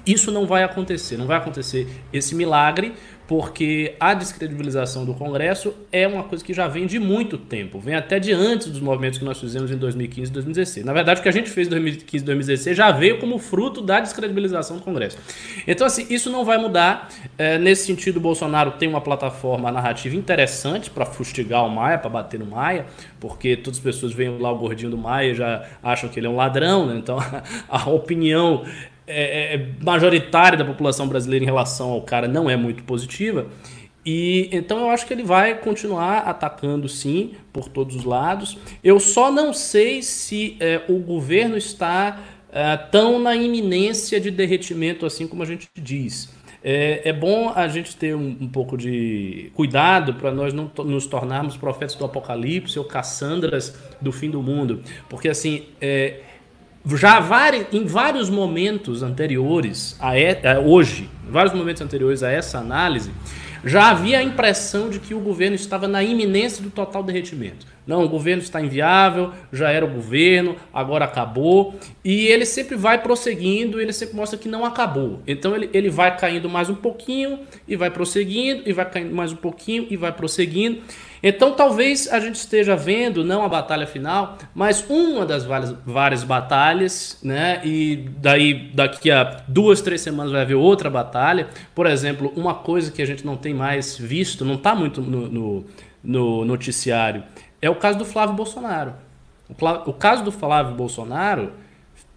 Isso 0.07 0.31
não 0.31 0.47
vai 0.47 0.63
acontecer, 0.63 1.17
não 1.17 1.27
vai 1.27 1.37
acontecer 1.37 1.87
esse 2.13 2.35
milagre, 2.35 2.95
porque 3.27 3.95
a 3.99 4.15
descredibilização 4.15 5.05
do 5.05 5.13
Congresso 5.13 5.75
é 5.91 6.07
uma 6.07 6.23
coisa 6.23 6.45
que 6.45 6.55
já 6.55 6.69
vem 6.69 6.87
de 6.87 6.99
muito 6.99 7.37
tempo, 7.37 7.79
vem 7.81 7.95
até 7.95 8.19
de 8.19 8.33
antes 8.33 8.69
dos 8.69 8.81
movimentos 8.81 9.19
que 9.19 9.25
nós 9.25 9.41
fizemos 9.41 9.71
em 9.71 9.77
2015 9.77 10.31
e 10.31 10.33
2016. 10.33 10.87
Na 10.87 10.93
verdade, 10.93 11.21
o 11.21 11.23
que 11.23 11.29
a 11.29 11.33
gente 11.33 11.51
fez 11.51 11.67
em 11.67 11.71
2015 11.71 12.23
e 12.23 12.27
2016 12.27 12.77
já 12.77 12.91
veio 12.93 13.19
como 13.19 13.39
fruto 13.39 13.83
da 13.83 13.99
descredibilização 13.99 14.77
do 14.77 14.83
Congresso. 14.83 15.19
Então, 15.67 15.87
assim, 15.87 16.07
isso 16.09 16.31
não 16.31 16.45
vai 16.45 16.59
mudar. 16.59 17.09
É, 17.37 17.59
nesse 17.59 17.87
sentido, 17.87 18.19
o 18.19 18.21
Bolsonaro 18.21 18.73
tem 18.73 18.89
uma 18.89 19.01
plataforma 19.01 19.73
narrativa 19.73 20.15
interessante 20.15 20.89
para 20.89 21.05
fustigar 21.05 21.67
o 21.67 21.71
Maia, 21.71 21.99
para 21.99 22.11
bater 22.11 22.39
no 22.39 22.47
Maia, 22.47 22.87
porque 23.19 23.57
todas 23.57 23.79
as 23.79 23.85
pessoas 23.85 24.13
veem 24.13 24.39
lá 24.39 24.53
o 24.53 24.59
gordinho 24.59 24.91
do 24.91 24.99
Maia 24.99 25.33
e 25.33 25.35
já 25.35 25.65
acham 25.83 26.09
que 26.09 26.21
ele 26.21 26.29
é 26.29 26.31
um 26.31 26.37
ladrão, 26.37 26.87
né? 26.87 26.97
Então, 26.97 27.19
a 27.69 27.91
opinião 27.91 28.65
é, 29.07 29.55
é, 29.55 29.69
majoritária 29.83 30.59
da 30.59 30.65
população 30.65 31.09
brasileira 31.09 31.45
em 31.45 31.47
relação 31.47 31.91
ao 31.91 32.03
cara 32.03 32.27
não 32.27 32.51
é 32.51 32.57
muito 32.57 32.83
positiva. 32.83 33.47
E 34.05 34.49
então 34.53 34.79
eu 34.79 34.91
acho 34.91 35.05
que 35.05 35.13
ele 35.13 35.25
vai 35.25 35.59
continuar 35.59 36.19
atacando 36.19 36.89
sim 36.89 37.33
por 37.53 37.69
todos 37.69 37.97
os 37.97 38.05
lados. 38.05 38.57
Eu 38.83 39.01
só 39.01 39.33
não 39.33 39.53
sei 39.53 40.03
se 40.03 40.57
é, 40.61 40.83
o 40.89 40.99
governo 40.99 41.57
está 41.57 42.21
é, 42.53 42.77
tão 42.77 43.19
na 43.19 43.35
iminência 43.35 44.21
de 44.21 44.31
derretimento 44.31 45.05
assim 45.05 45.27
como 45.27 45.43
a 45.43 45.47
gente 45.47 45.69
diz. 45.75 46.35
É, 46.63 47.11
é 47.11 47.13
bom 47.13 47.53
a 47.55 47.69
gente 47.69 47.95
ter 47.95 48.15
um, 48.17 48.37
um 48.41 48.49
pouco 48.49 48.77
de 48.77 49.51
cuidado 49.55 50.15
para 50.15 50.33
nós 50.33 50.53
não 50.53 50.71
nos 50.85 51.07
tornarmos 51.07 51.57
profetas 51.57 51.95
do 51.95 52.05
apocalipse 52.05 52.79
ou 52.79 52.85
caçandras 52.85 53.77
do 54.01 54.11
fim 54.11 54.31
do 54.31 54.43
mundo, 54.43 54.83
porque 55.09 55.29
assim 55.29 55.67
é, 55.81 56.21
já 56.95 57.21
em 57.73 57.85
vários 57.85 58.31
momentos 58.31 59.03
anteriores 59.03 59.97
a, 59.99 60.11
a 60.11 60.61
hoje, 60.61 61.11
em 61.27 61.31
vários 61.33 61.55
momentos 61.55 61.83
anteriores 61.83 62.23
a 62.23 62.31
essa 62.31 62.59
análise, 62.59 63.11
já 63.65 63.91
havia 63.91 64.21
a 64.21 64.23
impressão 64.23 64.89
de 64.89 65.01
que 65.01 65.13
o 65.13 65.19
governo 65.19 65.57
estava 65.57 65.89
na 65.89 66.03
iminência 66.03 66.63
do 66.63 66.71
total 66.71 67.03
derretimento. 67.03 67.67
Não, 67.85 68.05
o 68.05 68.09
governo 68.09 68.43
está 68.43 68.61
inviável, 68.61 69.33
já 69.53 69.71
era 69.71 69.85
o 69.85 69.89
governo, 69.89 70.57
agora 70.73 71.05
acabou. 71.05 71.75
E 72.05 72.27
ele 72.27 72.45
sempre 72.45 72.77
vai 72.77 73.03
prosseguindo, 73.03 73.81
ele 73.81 73.93
sempre 73.93 74.15
mostra 74.15 74.39
que 74.39 74.49
não 74.49 74.65
acabou. 74.65 75.21
Então 75.27 75.55
ele, 75.55 75.71
ele 75.73 75.91
vai 75.91 76.17
caindo 76.17 76.49
mais 76.49 76.69
um 76.69 76.75
pouquinho 76.75 77.41
e 77.67 77.75
vai 77.75 77.91
prosseguindo, 77.91 78.63
e 78.67 78.73
vai 78.73 78.89
caindo 78.89 79.15
mais 79.15 79.33
um 79.33 79.37
pouquinho 79.37 79.87
e 79.91 79.97
vai 79.97 80.13
prosseguindo. 80.13 80.81
Então 81.29 81.51
talvez 81.51 82.07
a 82.07 82.21
gente 82.21 82.37
esteja 82.37 82.77
vendo 82.77 83.25
não 83.25 83.43
a 83.43 83.49
batalha 83.49 83.85
final, 83.85 84.39
mas 84.55 84.89
uma 84.89 85.27
das 85.27 85.45
várias, 85.45 85.73
várias 85.85 86.23
batalhas, 86.23 87.19
né? 87.21 87.61
E 87.65 88.09
daí 88.19 88.71
daqui 88.73 89.11
a 89.11 89.43
duas, 89.49 89.81
três 89.81 90.03
semanas 90.03 90.31
vai 90.31 90.43
haver 90.43 90.55
outra 90.55 90.89
batalha. 90.89 91.49
Por 91.75 91.85
exemplo, 91.85 92.33
uma 92.37 92.55
coisa 92.55 92.93
que 92.93 93.03
a 93.03 93.05
gente 93.05 93.27
não 93.27 93.37
tem 93.37 93.53
mais 93.53 93.99
visto, 93.99 94.45
não 94.45 94.55
está 94.55 94.73
muito 94.73 95.03
no, 95.03 95.29
no, 95.29 95.65
no, 96.05 96.45
noticiário, 96.45 97.25
é 97.61 97.69
o 97.69 97.75
caso 97.75 97.99
do 97.99 98.05
Flávio 98.05 98.37
Bolsonaro. 98.37 98.95
O, 99.49 99.91
o 99.91 99.93
caso 99.93 100.23
do 100.23 100.31
Flávio 100.31 100.77
Bolsonaro 100.77 101.55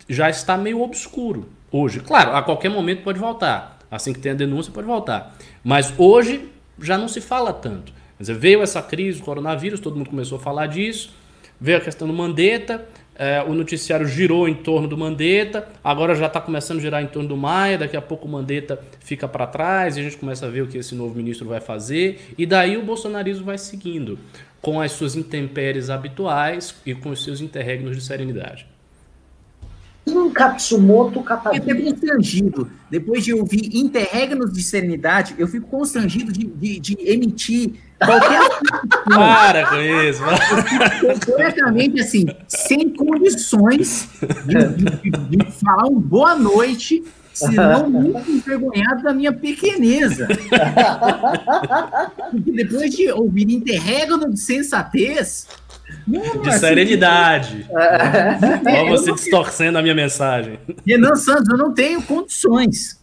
já 0.07 0.29
está 0.29 0.55
meio 0.55 0.83
obscuro 0.83 1.49
hoje. 1.71 1.99
Claro, 1.99 2.35
a 2.35 2.43
qualquer 2.43 2.69
momento 2.69 3.01
pode 3.01 3.17
voltar. 3.17 3.79
Assim 3.89 4.13
que 4.13 4.19
tem 4.19 4.33
a 4.33 4.35
denúncia, 4.35 4.71
pode 4.71 4.85
voltar. 4.85 5.35
Mas 5.63 5.91
hoje 5.97 6.47
já 6.79 6.95
não 6.95 7.07
se 7.07 7.19
fala 7.19 7.51
tanto. 7.51 7.97
Quer 8.19 8.23
dizer, 8.23 8.37
veio 8.37 8.61
essa 8.61 8.81
crise, 8.81 9.21
o 9.21 9.23
coronavírus, 9.23 9.79
todo 9.79 9.95
mundo 9.95 10.09
começou 10.09 10.37
a 10.37 10.41
falar 10.41 10.67
disso, 10.67 11.13
veio 11.59 11.77
a 11.77 11.81
questão 11.81 12.05
do 12.05 12.13
Mandetta, 12.13 12.85
é, 13.15 13.41
o 13.47 13.53
noticiário 13.53 14.05
girou 14.05 14.45
em 14.45 14.55
torno 14.55 14.89
do 14.89 14.97
Mandetta, 14.97 15.69
agora 15.81 16.13
já 16.13 16.27
está 16.27 16.41
começando 16.41 16.79
a 16.79 16.81
girar 16.81 17.01
em 17.01 17.07
torno 17.07 17.29
do 17.29 17.37
Maia, 17.37 17.77
daqui 17.77 17.95
a 17.95 18.01
pouco 18.01 18.27
o 18.27 18.29
Mandetta 18.29 18.77
fica 18.99 19.25
para 19.25 19.47
trás 19.47 19.95
e 19.95 20.01
a 20.01 20.03
gente 20.03 20.17
começa 20.17 20.45
a 20.45 20.49
ver 20.49 20.63
o 20.63 20.67
que 20.67 20.77
esse 20.77 20.93
novo 20.95 21.15
ministro 21.15 21.47
vai 21.47 21.61
fazer, 21.61 22.33
e 22.37 22.45
daí 22.45 22.75
o 22.75 22.83
bolsonarismo 22.83 23.45
vai 23.45 23.57
seguindo, 23.57 24.19
com 24.61 24.81
as 24.81 24.91
suas 24.91 25.15
intempéries 25.15 25.89
habituais 25.89 26.75
e 26.85 26.93
com 26.93 27.11
os 27.11 27.23
seus 27.23 27.39
interregnos 27.39 27.95
de 27.95 28.03
serenidade 28.03 28.67
um 30.07 30.31
Katsumoto 30.31 31.21
Katagiri. 31.21 31.69
Eu 31.69 31.75
fico 31.75 31.89
constrangido. 31.91 32.71
Depois 32.89 33.23
de 33.23 33.31
ouvir 33.31 33.69
interregnos 33.77 34.51
de 34.51 34.63
serenidade, 34.63 35.35
eu 35.37 35.47
fico 35.47 35.67
constrangido 35.67 36.31
de, 36.31 36.45
de, 36.45 36.79
de 36.79 36.97
emitir 37.07 37.73
qualquer. 38.05 38.39
Para 39.05 39.67
com 39.67 39.75
isso. 39.75 40.21
Completamente 41.25 42.01
assim, 42.01 42.25
sem 42.47 42.89
condições 42.89 44.09
de, 44.45 45.09
de, 45.09 45.37
de, 45.37 45.51
falar 45.63 45.87
um 45.87 45.99
boa 45.99 46.35
noite, 46.35 47.03
senão 47.33 47.89
muito 47.89 48.29
envergonhado 48.31 49.03
da 49.03 49.13
minha 49.13 49.33
pequeneza. 49.33 50.27
Porque 52.31 52.51
depois 52.51 52.91
de 52.91 53.11
ouvir 53.11 53.51
interregno 53.51 54.31
de 54.31 54.39
sensatez 54.39 55.47
de 56.07 56.59
serenidade. 56.59 57.67
É. 57.71 58.81
Olha 58.81 58.91
você 58.91 59.11
distorcendo 59.11 59.77
a 59.77 59.81
minha 59.81 59.95
mensagem. 59.95 60.59
Renan 60.85 61.15
Santos, 61.15 61.49
eu 61.49 61.57
não 61.57 61.73
tenho 61.73 62.01
condições. 62.01 62.98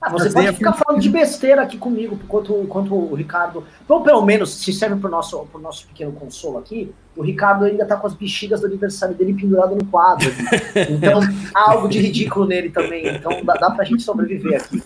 Ah, 0.00 0.10
você 0.10 0.30
pode 0.30 0.52
ficar 0.54 0.72
falando 0.72 1.00
de 1.00 1.08
besteira 1.08 1.62
aqui 1.62 1.76
comigo, 1.76 2.18
enquanto, 2.22 2.60
enquanto 2.62 2.94
o 2.94 3.14
Ricardo. 3.14 3.64
Ou 3.88 4.02
pelo 4.02 4.24
menos, 4.24 4.54
se 4.54 4.72
serve 4.72 4.96
para 4.96 5.08
o 5.08 5.10
nosso, 5.10 5.38
pro 5.46 5.60
nosso 5.60 5.86
pequeno 5.86 6.12
consolo 6.12 6.58
aqui, 6.58 6.92
o 7.16 7.22
Ricardo 7.22 7.64
ainda 7.64 7.82
está 7.82 7.96
com 7.96 8.06
as 8.06 8.14
bexigas 8.14 8.60
do 8.60 8.66
aniversário 8.66 9.14
dele 9.14 9.34
pendurado 9.34 9.74
no 9.74 9.84
quadro. 9.86 10.30
Então, 10.88 11.20
há 11.54 11.72
algo 11.72 11.88
de 11.88 11.98
ridículo 11.98 12.46
nele 12.46 12.70
também. 12.70 13.06
Então, 13.08 13.44
dá, 13.44 13.54
dá 13.54 13.70
para 13.70 13.82
a 13.82 13.86
gente 13.86 14.02
sobreviver 14.02 14.62
aqui. 14.62 14.82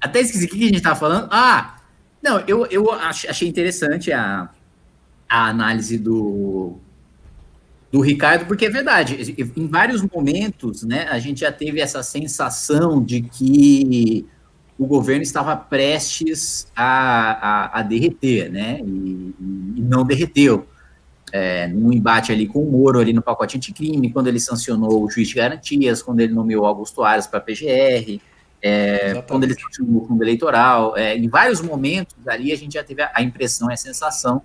Até 0.00 0.20
esqueci 0.20 0.46
o 0.46 0.48
que 0.48 0.56
a 0.56 0.66
gente 0.66 0.76
estava 0.76 0.96
falando. 0.96 1.28
Ah, 1.30 1.76
não, 2.22 2.40
eu, 2.40 2.66
eu 2.66 2.90
achei 2.92 3.48
interessante 3.48 4.12
a, 4.12 4.48
a 5.28 5.48
análise 5.48 5.98
do, 5.98 6.78
do 7.90 8.00
Ricardo, 8.00 8.46
porque 8.46 8.66
é 8.66 8.70
verdade, 8.70 9.34
em 9.56 9.66
vários 9.66 10.02
momentos, 10.02 10.84
né, 10.84 11.08
a 11.10 11.18
gente 11.18 11.40
já 11.40 11.50
teve 11.50 11.80
essa 11.80 12.02
sensação 12.02 13.02
de 13.02 13.22
que 13.22 14.24
o 14.78 14.86
governo 14.86 15.22
estava 15.22 15.56
prestes 15.56 16.68
a, 16.74 17.32
a, 17.74 17.80
a 17.80 17.82
derreter, 17.82 18.50
né, 18.50 18.80
e, 18.80 19.34
e, 19.76 19.82
não 19.82 20.04
derreteu. 20.04 20.66
é, 21.32 21.68
num 21.68 21.92
embate 21.92 22.32
ali 22.32 22.46
com 22.46 22.60
o 22.62 22.70
Moro, 22.70 22.98
ali 22.98 23.12
no 23.12 23.22
pacote 23.22 23.56
anticrime, 23.56 24.12
quando 24.12 24.28
ele 24.28 24.40
sancionou 24.40 25.04
o 25.04 25.10
juiz 25.10 25.28
de 25.28 25.34
garantias, 25.34 26.02
quando 26.02 26.20
ele 26.20 26.32
nomeou 26.32 26.66
Augusto 26.66 27.02
Aras 27.02 27.26
para 27.26 27.38
a 27.38 27.42
PGR, 27.42 28.20
é, 28.62 29.22
quando 29.22 29.44
ele 29.44 29.54
sancionou 29.54 30.02
o 30.02 30.06
fundo 30.06 30.22
eleitoral, 30.22 30.96
é, 30.96 31.16
em 31.16 31.28
vários 31.28 31.60
momentos 31.60 32.16
ali 32.26 32.52
a 32.52 32.56
gente 32.56 32.74
já 32.74 32.84
teve 32.84 33.02
a, 33.02 33.10
a 33.14 33.22
impressão 33.22 33.70
e 33.70 33.74
a 33.74 33.76
sensação 33.76 34.42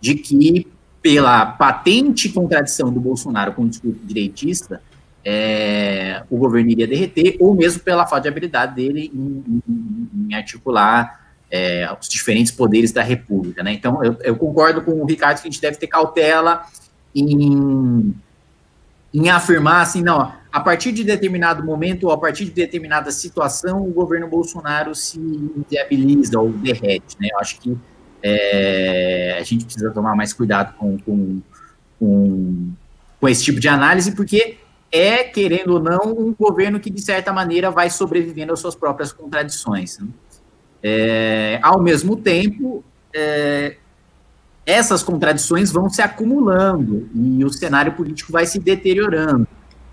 de 0.00 0.14
que, 0.14 0.66
pela 1.06 1.46
patente 1.46 2.28
contradição 2.30 2.92
do 2.92 2.98
Bolsonaro 2.98 3.52
com 3.52 3.62
o 3.62 3.68
discurso 3.68 4.00
direitista, 4.02 4.82
é, 5.24 6.24
o 6.28 6.36
governo 6.36 6.68
iria 6.68 6.84
derreter, 6.84 7.36
ou 7.38 7.54
mesmo 7.54 7.80
pela 7.80 8.04
falta 8.04 8.22
de 8.22 8.28
habilidade 8.28 8.74
dele 8.74 9.08
em, 9.14 9.62
em, 9.68 10.26
em 10.28 10.34
articular 10.34 11.30
é, 11.48 11.88
os 12.00 12.08
diferentes 12.08 12.50
poderes 12.50 12.90
da 12.90 13.04
República. 13.04 13.62
Né? 13.62 13.72
Então, 13.74 14.02
eu, 14.02 14.16
eu, 14.20 14.34
concordo 14.34 14.82
com 14.82 15.00
o 15.00 15.06
Ricardo 15.06 15.40
que 15.40 15.46
a 15.46 15.50
gente 15.50 15.60
deve 15.60 15.76
ter 15.76 15.86
cautela 15.86 16.66
em, 17.14 18.12
em 19.14 19.30
afirmar 19.30 19.82
assim, 19.82 20.02
não, 20.02 20.32
a 20.50 20.58
partir 20.58 20.90
de 20.90 21.04
determinado 21.04 21.62
momento 21.62 22.08
ou 22.08 22.10
a 22.10 22.18
partir 22.18 22.46
de 22.46 22.50
determinada 22.50 23.12
situação, 23.12 23.80
o 23.80 23.92
governo 23.92 24.26
Bolsonaro 24.26 24.92
se 24.92 25.20
inviabiliza 25.20 26.40
ou 26.40 26.50
derrete. 26.50 27.16
Né? 27.20 27.28
Eu 27.30 27.38
acho 27.38 27.60
que 27.60 27.78
é, 28.22 29.36
a 29.38 29.42
gente 29.42 29.64
precisa 29.64 29.90
tomar 29.90 30.14
mais 30.16 30.32
cuidado 30.32 30.74
com, 30.76 30.98
com, 30.98 31.40
com, 31.98 32.72
com 33.20 33.28
esse 33.28 33.44
tipo 33.44 33.60
de 33.60 33.68
análise, 33.68 34.12
porque 34.12 34.58
é, 34.90 35.24
querendo 35.24 35.74
ou 35.74 35.80
não, 35.80 36.12
um 36.12 36.34
governo 36.34 36.80
que, 36.80 36.90
de 36.90 37.00
certa 37.02 37.32
maneira, 37.32 37.70
vai 37.70 37.90
sobrevivendo 37.90 38.52
às 38.52 38.60
suas 38.60 38.74
próprias 38.74 39.12
contradições. 39.12 39.98
Né? 39.98 40.08
É, 40.82 41.58
ao 41.62 41.80
mesmo 41.80 42.16
tempo, 42.16 42.84
é, 43.14 43.76
essas 44.64 45.02
contradições 45.02 45.70
vão 45.70 45.88
se 45.88 46.02
acumulando 46.02 47.08
e 47.14 47.44
o 47.44 47.50
cenário 47.50 47.92
político 47.92 48.32
vai 48.32 48.46
se 48.46 48.58
deteriorando. 48.58 49.46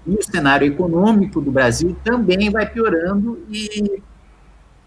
E 0.05 0.15
o 0.15 0.23
cenário 0.23 0.67
econômico 0.67 1.39
do 1.39 1.51
Brasil 1.51 1.95
também 2.03 2.49
vai 2.49 2.69
piorando 2.69 3.43
e, 3.49 4.01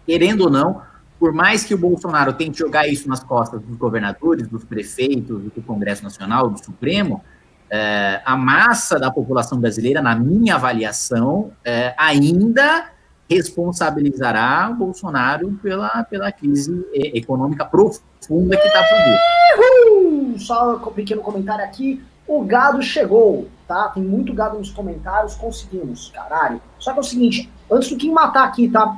querendo 0.05 0.41
ou 0.41 0.49
não, 0.49 0.81
por 1.19 1.33
mais 1.33 1.63
que 1.63 1.73
o 1.73 1.77
Bolsonaro 1.77 2.33
tente 2.33 2.59
jogar 2.59 2.87
isso 2.87 3.07
nas 3.09 3.23
costas 3.23 3.61
dos 3.61 3.75
governadores, 3.77 4.47
dos 4.47 4.63
prefeitos, 4.63 5.41
do 5.43 5.61
Congresso 5.61 6.03
Nacional, 6.03 6.49
do 6.49 6.63
Supremo, 6.63 7.23
é, 7.69 8.21
a 8.23 8.37
massa 8.37 8.99
da 8.99 9.11
população 9.11 9.59
brasileira, 9.59 10.01
na 10.01 10.15
minha 10.15 10.55
avaliação, 10.55 11.51
é, 11.65 11.93
ainda 11.97 12.91
responsabilizará 13.29 14.69
o 14.71 14.75
Bolsonaro 14.75 15.51
pela, 15.61 16.03
pela 16.03 16.31
crise 16.31 16.85
econômica 16.93 17.65
profunda 17.65 18.55
que 18.55 18.67
está 18.67 18.83
por 18.83 18.97
vir. 19.03 20.39
Só 20.39 20.75
um 20.75 20.93
pequeno 20.93 21.21
comentário 21.21 21.65
aqui. 21.65 22.01
O 22.25 22.43
gado 22.43 22.81
chegou, 22.81 23.47
tá? 23.67 23.89
Tem 23.89 24.03
muito 24.03 24.33
gado 24.33 24.57
nos 24.57 24.69
comentários, 24.69 25.35
conseguimos, 25.35 26.09
caralho. 26.13 26.61
Só 26.79 26.93
que 26.93 26.99
é 26.99 27.01
o 27.01 27.03
seguinte, 27.03 27.51
antes 27.69 27.89
do 27.89 27.97
que 27.97 28.09
matar 28.09 28.45
aqui, 28.45 28.69
tá? 28.69 28.97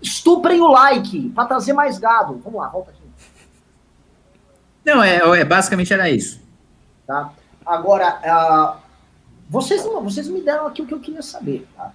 Estuprem 0.00 0.60
o 0.60 0.68
like 0.68 1.30
para 1.30 1.46
trazer 1.46 1.72
mais 1.72 1.98
gado. 1.98 2.40
Vamos 2.44 2.60
lá, 2.60 2.68
volta 2.68 2.90
aqui. 2.90 3.02
Não, 4.84 5.02
é, 5.02 5.16
é 5.16 5.44
basicamente 5.44 5.92
era 5.92 6.10
isso. 6.10 6.40
Tá? 7.06 7.32
Agora, 7.64 8.20
uh, 8.20 8.82
vocês, 9.48 9.82
vocês 9.82 10.28
me 10.28 10.40
deram 10.42 10.66
aqui 10.66 10.82
o 10.82 10.86
que 10.86 10.94
eu 10.94 11.00
queria 11.00 11.22
saber. 11.22 11.66
Tá? 11.76 11.92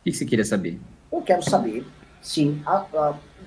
O 0.00 0.04
que 0.04 0.12
você 0.12 0.24
queria 0.24 0.44
saber? 0.44 0.80
Eu 1.12 1.22
quero 1.22 1.42
saber, 1.42 1.86
sim. 2.22 2.62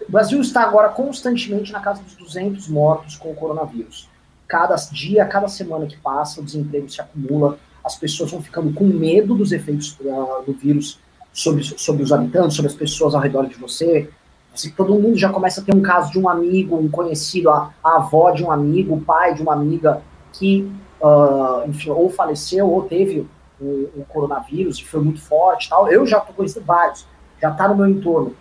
O 0.07 0.11
Brasil 0.11 0.41
está 0.41 0.63
agora 0.63 0.89
constantemente 0.89 1.71
na 1.71 1.79
casa 1.79 2.03
dos 2.03 2.15
200 2.15 2.67
mortos 2.67 3.15
com 3.15 3.31
o 3.31 3.35
coronavírus. 3.35 4.09
Cada 4.47 4.75
dia, 4.75 5.25
cada 5.25 5.47
semana 5.47 5.85
que 5.85 5.97
passa, 5.97 6.41
o 6.41 6.43
desemprego 6.43 6.89
se 6.89 6.99
acumula, 6.99 7.57
as 7.83 7.95
pessoas 7.95 8.31
vão 8.31 8.41
ficando 8.41 8.73
com 8.73 8.83
medo 8.83 9.33
dos 9.33 9.51
efeitos 9.51 9.97
uh, 10.01 10.43
do 10.45 10.53
vírus 10.53 10.99
sobre, 11.33 11.63
sobre 11.63 12.03
os 12.03 12.11
habitantes, 12.11 12.55
sobre 12.55 12.71
as 12.71 12.77
pessoas 12.77 13.15
ao 13.15 13.21
redor 13.21 13.47
de 13.47 13.55
você. 13.55 14.09
Assim, 14.53 14.69
todo 14.71 14.93
mundo 14.95 15.17
já 15.17 15.29
começa 15.29 15.61
a 15.61 15.63
ter 15.63 15.73
um 15.73 15.81
caso 15.81 16.11
de 16.11 16.19
um 16.19 16.27
amigo, 16.27 16.77
um 16.77 16.89
conhecido, 16.89 17.49
a, 17.49 17.73
a 17.83 17.95
avó 17.97 18.31
de 18.31 18.43
um 18.43 18.51
amigo, 18.51 18.95
o 18.95 19.01
pai 19.01 19.33
de 19.33 19.41
uma 19.41 19.53
amiga 19.53 20.01
que 20.33 20.69
uh, 21.01 21.67
enfim, 21.67 21.89
ou 21.89 22.09
faleceu 22.09 22.69
ou 22.69 22.83
teve 22.83 23.27
o, 23.59 23.65
o, 23.95 24.05
coronavírus 24.07 24.77
e 24.79 24.85
foi 24.85 25.01
muito 25.01 25.21
forte 25.21 25.69
tal. 25.69 25.91
Eu 25.91 26.05
já 26.05 26.19
estou 26.19 26.33
conhecendo 26.33 26.65
vários, 26.65 27.05
já 27.41 27.51
está 27.51 27.67
no 27.67 27.75
meu 27.75 27.87
entorno. 27.87 28.35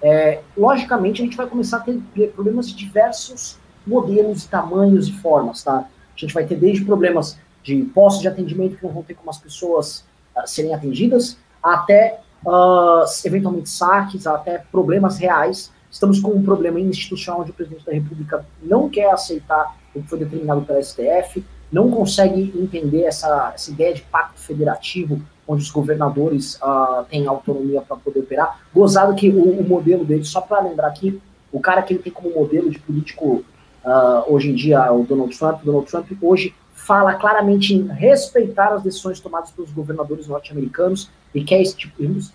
É, 0.00 0.40
logicamente, 0.56 1.22
a 1.22 1.24
gente 1.24 1.36
vai 1.36 1.46
começar 1.46 1.78
a 1.78 1.80
ter 1.80 2.28
problemas 2.34 2.68
de 2.68 2.76
diversos 2.76 3.58
modelos, 3.86 4.44
tamanhos 4.46 5.08
e 5.08 5.12
formas, 5.12 5.62
tá? 5.62 5.78
A 5.78 6.18
gente 6.18 6.34
vai 6.34 6.44
ter 6.44 6.56
desde 6.56 6.84
problemas 6.84 7.38
de 7.62 7.82
postos 7.94 8.20
de 8.20 8.28
atendimento 8.28 8.76
que 8.76 8.84
não 8.84 8.92
vão 8.92 9.02
ter 9.02 9.14
como 9.14 9.30
as 9.30 9.38
pessoas 9.38 10.04
uh, 10.36 10.46
serem 10.46 10.74
atendidas, 10.74 11.38
até 11.62 12.20
uh, 12.44 13.04
eventualmente 13.24 13.70
saques, 13.70 14.26
até 14.26 14.58
problemas 14.70 15.18
reais. 15.18 15.72
Estamos 15.90 16.20
com 16.20 16.30
um 16.30 16.42
problema 16.42 16.80
institucional 16.80 17.42
onde 17.42 17.50
o 17.50 17.54
presidente 17.54 17.84
da 17.84 17.92
República 17.92 18.44
não 18.62 18.88
quer 18.88 19.10
aceitar 19.10 19.76
o 19.94 20.02
que 20.02 20.08
foi 20.08 20.18
determinado 20.18 20.62
pela 20.62 20.82
STF, 20.82 21.44
não 21.70 21.90
consegue 21.90 22.52
entender 22.56 23.02
essa, 23.02 23.52
essa 23.54 23.70
ideia 23.70 23.94
de 23.94 24.02
pacto 24.02 24.40
federativo, 24.40 25.20
onde 25.46 25.62
os 25.62 25.70
governadores 25.70 26.56
uh, 26.56 27.04
têm 27.10 27.26
autonomia 27.26 27.82
para 27.82 27.96
poder 27.96 28.20
operar. 28.20 28.60
Gozado 28.74 29.14
que 29.14 29.28
o, 29.28 29.60
o 29.60 29.68
modelo 29.68 30.04
dele, 30.04 30.24
só 30.24 30.40
para 30.40 30.60
lembrar 30.60 30.88
aqui, 30.88 31.20
o 31.50 31.60
cara 31.60 31.82
que 31.82 31.92
ele 31.92 32.02
tem 32.02 32.12
como 32.12 32.34
modelo 32.34 32.70
de 32.70 32.78
político 32.78 33.44
uh, 33.84 34.24
hoje 34.32 34.50
em 34.50 34.54
dia 34.54 34.78
é 34.78 34.90
o 34.90 35.04
Donald 35.04 35.36
Trump. 35.36 35.62
Donald 35.62 35.86
Trump 35.86 36.06
hoje 36.22 36.54
fala 36.86 37.14
claramente 37.14 37.74
em 37.74 37.86
respeitar 37.86 38.72
as 38.72 38.82
decisões 38.82 39.20
tomadas 39.20 39.52
pelos 39.52 39.70
governadores 39.70 40.26
norte-americanos 40.26 41.08
e 41.32 41.44
quer 41.44 41.62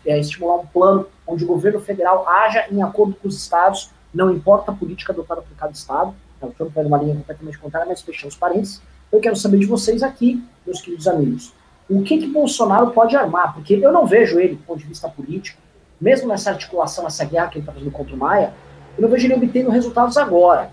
é, 0.06 0.20
estimular 0.20 0.56
um 0.56 0.66
plano 0.66 1.06
onde 1.28 1.44
o 1.44 1.48
governo 1.48 1.82
federal 1.82 2.28
haja 2.28 2.66
em 2.72 2.82
acordo 2.82 3.16
com 3.16 3.28
os 3.28 3.36
estados, 3.36 3.92
não 4.14 4.32
importa 4.32 4.72
a 4.72 4.74
política 4.74 5.12
adotada 5.12 5.42
por 5.42 5.56
cada 5.58 5.74
estado. 5.74 6.16
O 6.42 6.48
Trump 6.48 6.72
vai 6.74 6.84
numa 6.84 6.98
linha 6.98 7.16
completamente 7.16 7.58
contrária, 7.58 7.88
mas 7.90 8.02
fechando 8.02 8.30
os 8.30 8.38
parênteses. 8.38 8.82
Eu 9.12 9.20
quero 9.20 9.36
saber 9.36 9.60
de 9.60 9.66
vocês 9.66 10.02
aqui, 10.02 10.42
meus 10.66 10.80
queridos 10.80 11.08
amigos, 11.08 11.54
o 11.90 12.02
que 12.04 12.18
que 12.18 12.28
Bolsonaro 12.28 12.92
pode 12.92 13.16
armar? 13.16 13.54
Porque 13.54 13.74
eu 13.74 13.92
não 13.92 14.06
vejo 14.06 14.40
ele, 14.40 14.56
do 14.56 14.64
ponto 14.64 14.80
de 14.80 14.86
vista 14.86 15.10
político, 15.10 15.60
mesmo 16.00 16.28
nessa 16.28 16.52
articulação, 16.52 17.04
nessa 17.04 17.26
guerra 17.26 17.48
que 17.48 17.58
ele 17.58 17.64
está 17.64 17.74
fazendo 17.74 17.92
contra 17.92 18.16
o 18.16 18.18
Maia, 18.18 18.54
eu 18.98 19.02
não 19.02 19.10
vejo 19.10 19.26
ele 19.26 19.34
obtendo 19.34 19.70
resultados 19.70 20.16
agora. 20.16 20.72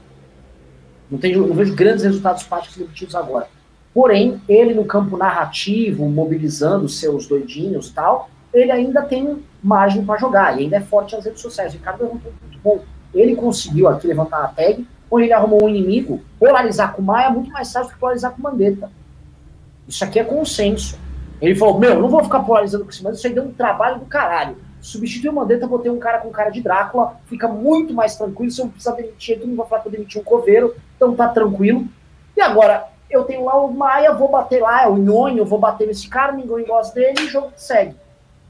Não, 1.11 1.19
tenho, 1.19 1.47
não 1.47 1.55
vejo 1.55 1.75
grandes 1.75 2.05
resultados 2.05 2.43
práticos 2.45 2.81
obtidos 2.81 3.15
agora. 3.15 3.49
Porém, 3.95 4.43
ele 4.49 4.75
no 4.75 4.85
campo 4.85 5.17
narrativo, 5.17 6.09
mobilizando 6.09 6.89
seus 6.89 7.29
doidinhos 7.29 7.89
e 7.89 7.93
tal, 7.93 8.29
ele 8.53 8.73
ainda 8.73 9.03
tem 9.03 9.43
margem 9.63 10.05
para 10.05 10.19
jogar, 10.19 10.59
e 10.59 10.65
ainda 10.65 10.77
é 10.77 10.81
forte 10.81 11.15
nas 11.15 11.25
redes 11.25 11.41
sociais. 11.41 11.73
O 11.73 11.77
Ricardo 11.77 12.03
é 12.03 12.07
um 12.07 12.11
muito 12.11 12.59
bom. 12.63 12.81
Ele 13.15 13.37
conseguiu 13.37 13.89
aqui 13.89 14.09
levantar 14.09 14.45
a 14.45 14.49
tag, 14.49 14.87
onde 15.11 15.27
ele 15.27 15.33
arrumou 15.33 15.65
um 15.65 15.69
inimigo, 15.69 16.21
polarizar 16.39 16.93
com 16.93 17.03
o 17.03 17.05
Maia 17.05 17.29
é 17.29 17.31
muito 17.31 17.51
mais 17.51 17.73
fácil 17.73 17.89
do 17.89 17.95
que 17.95 18.01
polarizar 18.01 18.33
com 18.33 18.41
o 18.41 18.43
Mandetta. 18.43 18.91
Isso 19.87 20.03
aqui 20.03 20.19
é 20.19 20.25
consenso. 20.25 20.99
Ele 21.41 21.55
falou, 21.55 21.79
meu, 21.79 22.01
não 22.01 22.09
vou 22.09 22.23
ficar 22.25 22.41
polarizando 22.41 22.85
com 22.85 22.91
esse 22.91 23.03
Mandetta, 23.03 23.19
isso 23.19 23.27
aí 23.29 23.35
deu 23.35 23.45
um 23.45 23.53
trabalho 23.53 24.01
do 24.01 24.07
caralho. 24.07 24.57
Substitui 24.81 25.31
o 25.31 25.33
Mandetta, 25.33 25.67
botei 25.67 25.91
um 25.91 25.99
cara 25.99 26.19
com 26.19 26.31
cara 26.31 26.51
de 26.51 26.61
Drácula, 26.61 27.17
fica 27.27 27.47
muito 27.47 27.95
mais 27.95 28.17
tranquilo, 28.17 28.51
se 28.51 28.61
eu 28.61 28.65
não 28.65 28.73
precisar 28.73 28.97
demitir, 28.97 29.41
tu 29.41 29.47
não 29.47 29.57
vai 29.57 29.67
falar 29.67 29.83
que 29.83 29.89
eu 29.89 29.93
demiti 29.93 30.19
um 30.19 30.25
coveiro, 30.25 30.75
então 30.97 31.15
tá 31.15 31.29
tranquilo. 31.29 31.87
E 32.37 32.41
agora, 32.41 32.89
eu 33.11 33.25
tenho 33.25 33.45
lá 33.45 33.57
o 33.63 33.73
Maia, 33.73 34.13
vou 34.13 34.31
bater 34.31 34.61
lá, 34.61 34.83
é 34.83 34.89
o 34.89 34.97
Nhonho, 34.97 35.45
vou 35.45 35.59
bater 35.59 35.87
nesse 35.87 36.09
cara, 36.09 36.33
ninguém 36.33 36.67
gosta 36.67 36.95
dele 36.95 37.21
e 37.21 37.25
o 37.25 37.31
jogo 37.31 37.53
segue. 37.57 37.95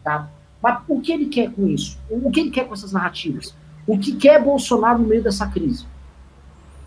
Tá? 0.02 0.28
Mas 0.62 0.82
o 0.88 1.00
que 1.00 1.12
ele 1.12 1.26
quer 1.26 1.50
com 1.50 1.66
isso? 1.66 1.98
O 2.08 2.30
que 2.30 2.40
ele 2.40 2.50
quer 2.50 2.66
com 2.66 2.74
essas 2.74 2.92
narrativas? 2.92 3.54
O 3.86 3.98
que 3.98 4.16
quer 4.16 4.42
Bolsonaro 4.42 4.98
no 4.98 5.06
meio 5.06 5.22
dessa 5.22 5.46
crise? 5.46 5.86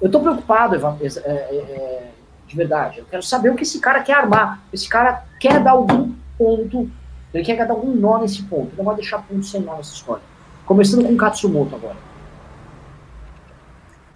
Eu 0.01 0.10
tô 0.10 0.19
preocupado, 0.19 0.75
Eva, 0.75 0.97
é, 1.01 1.06
é, 1.06 1.32
é, 1.32 2.12
de 2.47 2.56
verdade. 2.56 2.99
Eu 2.99 3.06
quero 3.06 3.21
saber 3.21 3.49
o 3.49 3.56
que 3.56 3.63
esse 3.63 3.80
cara 3.80 4.01
quer 4.01 4.13
armar. 4.13 4.63
Esse 4.71 4.88
cara 4.88 5.25
quer 5.39 5.62
dar 5.62 5.71
algum 5.71 6.13
ponto, 6.38 6.89
ele 7.34 7.43
quer 7.43 7.67
dar 7.67 7.73
algum 7.73 7.93
nó 7.93 8.19
nesse 8.19 8.43
ponto. 8.43 8.69
Ele 8.69 8.77
não 8.77 8.86
vai 8.86 8.95
deixar 8.95 9.19
ponto 9.19 9.45
sem 9.45 9.62
nó 9.62 9.75
nessa 9.75 9.93
história. 9.93 10.23
Começando 10.65 11.06
com 11.06 11.13
o 11.13 11.17
Katsumoto 11.17 11.75
agora. 11.75 12.06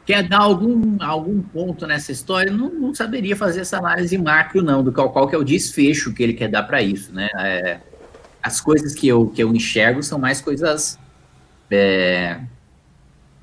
Quer 0.06 0.28
dar 0.28 0.40
algum, 0.40 0.98
algum 1.00 1.42
ponto 1.42 1.86
nessa 1.86 2.12
história? 2.12 2.52
Não, 2.52 2.70
não 2.70 2.96
saberia 2.96 3.36
fazer 3.36 3.62
essa 3.62 3.78
análise 3.78 4.18
macro, 4.18 4.64
não, 4.64 4.84
do 4.84 4.92
qual, 4.92 5.12
qual 5.12 5.28
que 5.28 5.36
é 5.36 5.38
o 5.38 5.44
desfecho 5.44 6.14
que 6.14 6.24
ele 6.24 6.34
quer 6.34 6.50
dar 6.50 6.64
para 6.64 6.82
isso, 6.82 7.14
né? 7.14 7.30
É, 7.38 7.80
as 8.42 8.60
coisas 8.60 8.96
que 8.96 9.08
eu, 9.08 9.28
que 9.28 9.44
eu 9.44 9.54
enxergo 9.54 10.02
são 10.02 10.18
mais 10.18 10.42
coisas 10.42 10.98
é, 11.70 12.40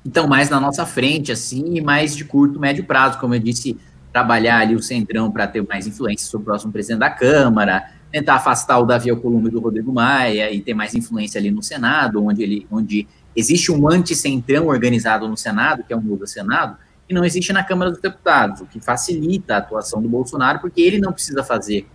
então 0.05 0.27
mais 0.27 0.49
na 0.49 0.59
nossa 0.59 0.85
frente, 0.85 1.31
assim, 1.31 1.75
e 1.75 1.81
mais 1.81 2.15
de 2.15 2.23
curto, 2.23 2.59
médio 2.59 2.83
prazo, 2.83 3.19
como 3.19 3.35
eu 3.35 3.39
disse, 3.39 3.77
trabalhar 4.13 4.59
ali 4.59 4.75
o 4.75 4.81
Centrão 4.81 5.31
para 5.31 5.47
ter 5.47 5.65
mais 5.67 5.87
influência 5.87 6.27
sobre 6.27 6.43
o 6.43 6.45
próximo 6.45 6.71
presidente 6.71 6.99
da 6.99 7.09
Câmara, 7.09 7.91
tentar 8.11 8.35
afastar 8.35 8.79
o 8.79 8.85
Davi 8.85 9.09
Alcolumbre 9.09 9.51
do 9.51 9.59
Rodrigo 9.59 9.91
Maia 9.91 10.51
e 10.51 10.61
ter 10.61 10.73
mais 10.73 10.95
influência 10.95 11.39
ali 11.39 11.51
no 11.51 11.61
Senado, 11.61 12.23
onde, 12.23 12.41
ele, 12.41 12.67
onde 12.71 13.07
existe 13.39 13.71
um 13.71 13.89
anti-centrão 13.89 14.67
organizado 14.67 15.27
no 15.27 15.37
Senado, 15.37 15.83
que 15.83 15.93
é 15.93 15.97
um 15.97 16.01
novo 16.01 16.27
Senado, 16.27 16.77
que 17.07 17.13
não 17.13 17.25
existe 17.25 17.51
na 17.51 17.63
Câmara 17.63 17.91
dos 17.91 17.99
Deputados, 17.99 18.61
o 18.61 18.65
que 18.65 18.79
facilita 18.79 19.55
a 19.55 19.57
atuação 19.57 20.01
do 20.01 20.07
Bolsonaro, 20.07 20.59
porque 20.59 20.81
ele 20.81 20.99
não 20.99 21.11
precisa 21.11 21.43
fazer, 21.43 21.87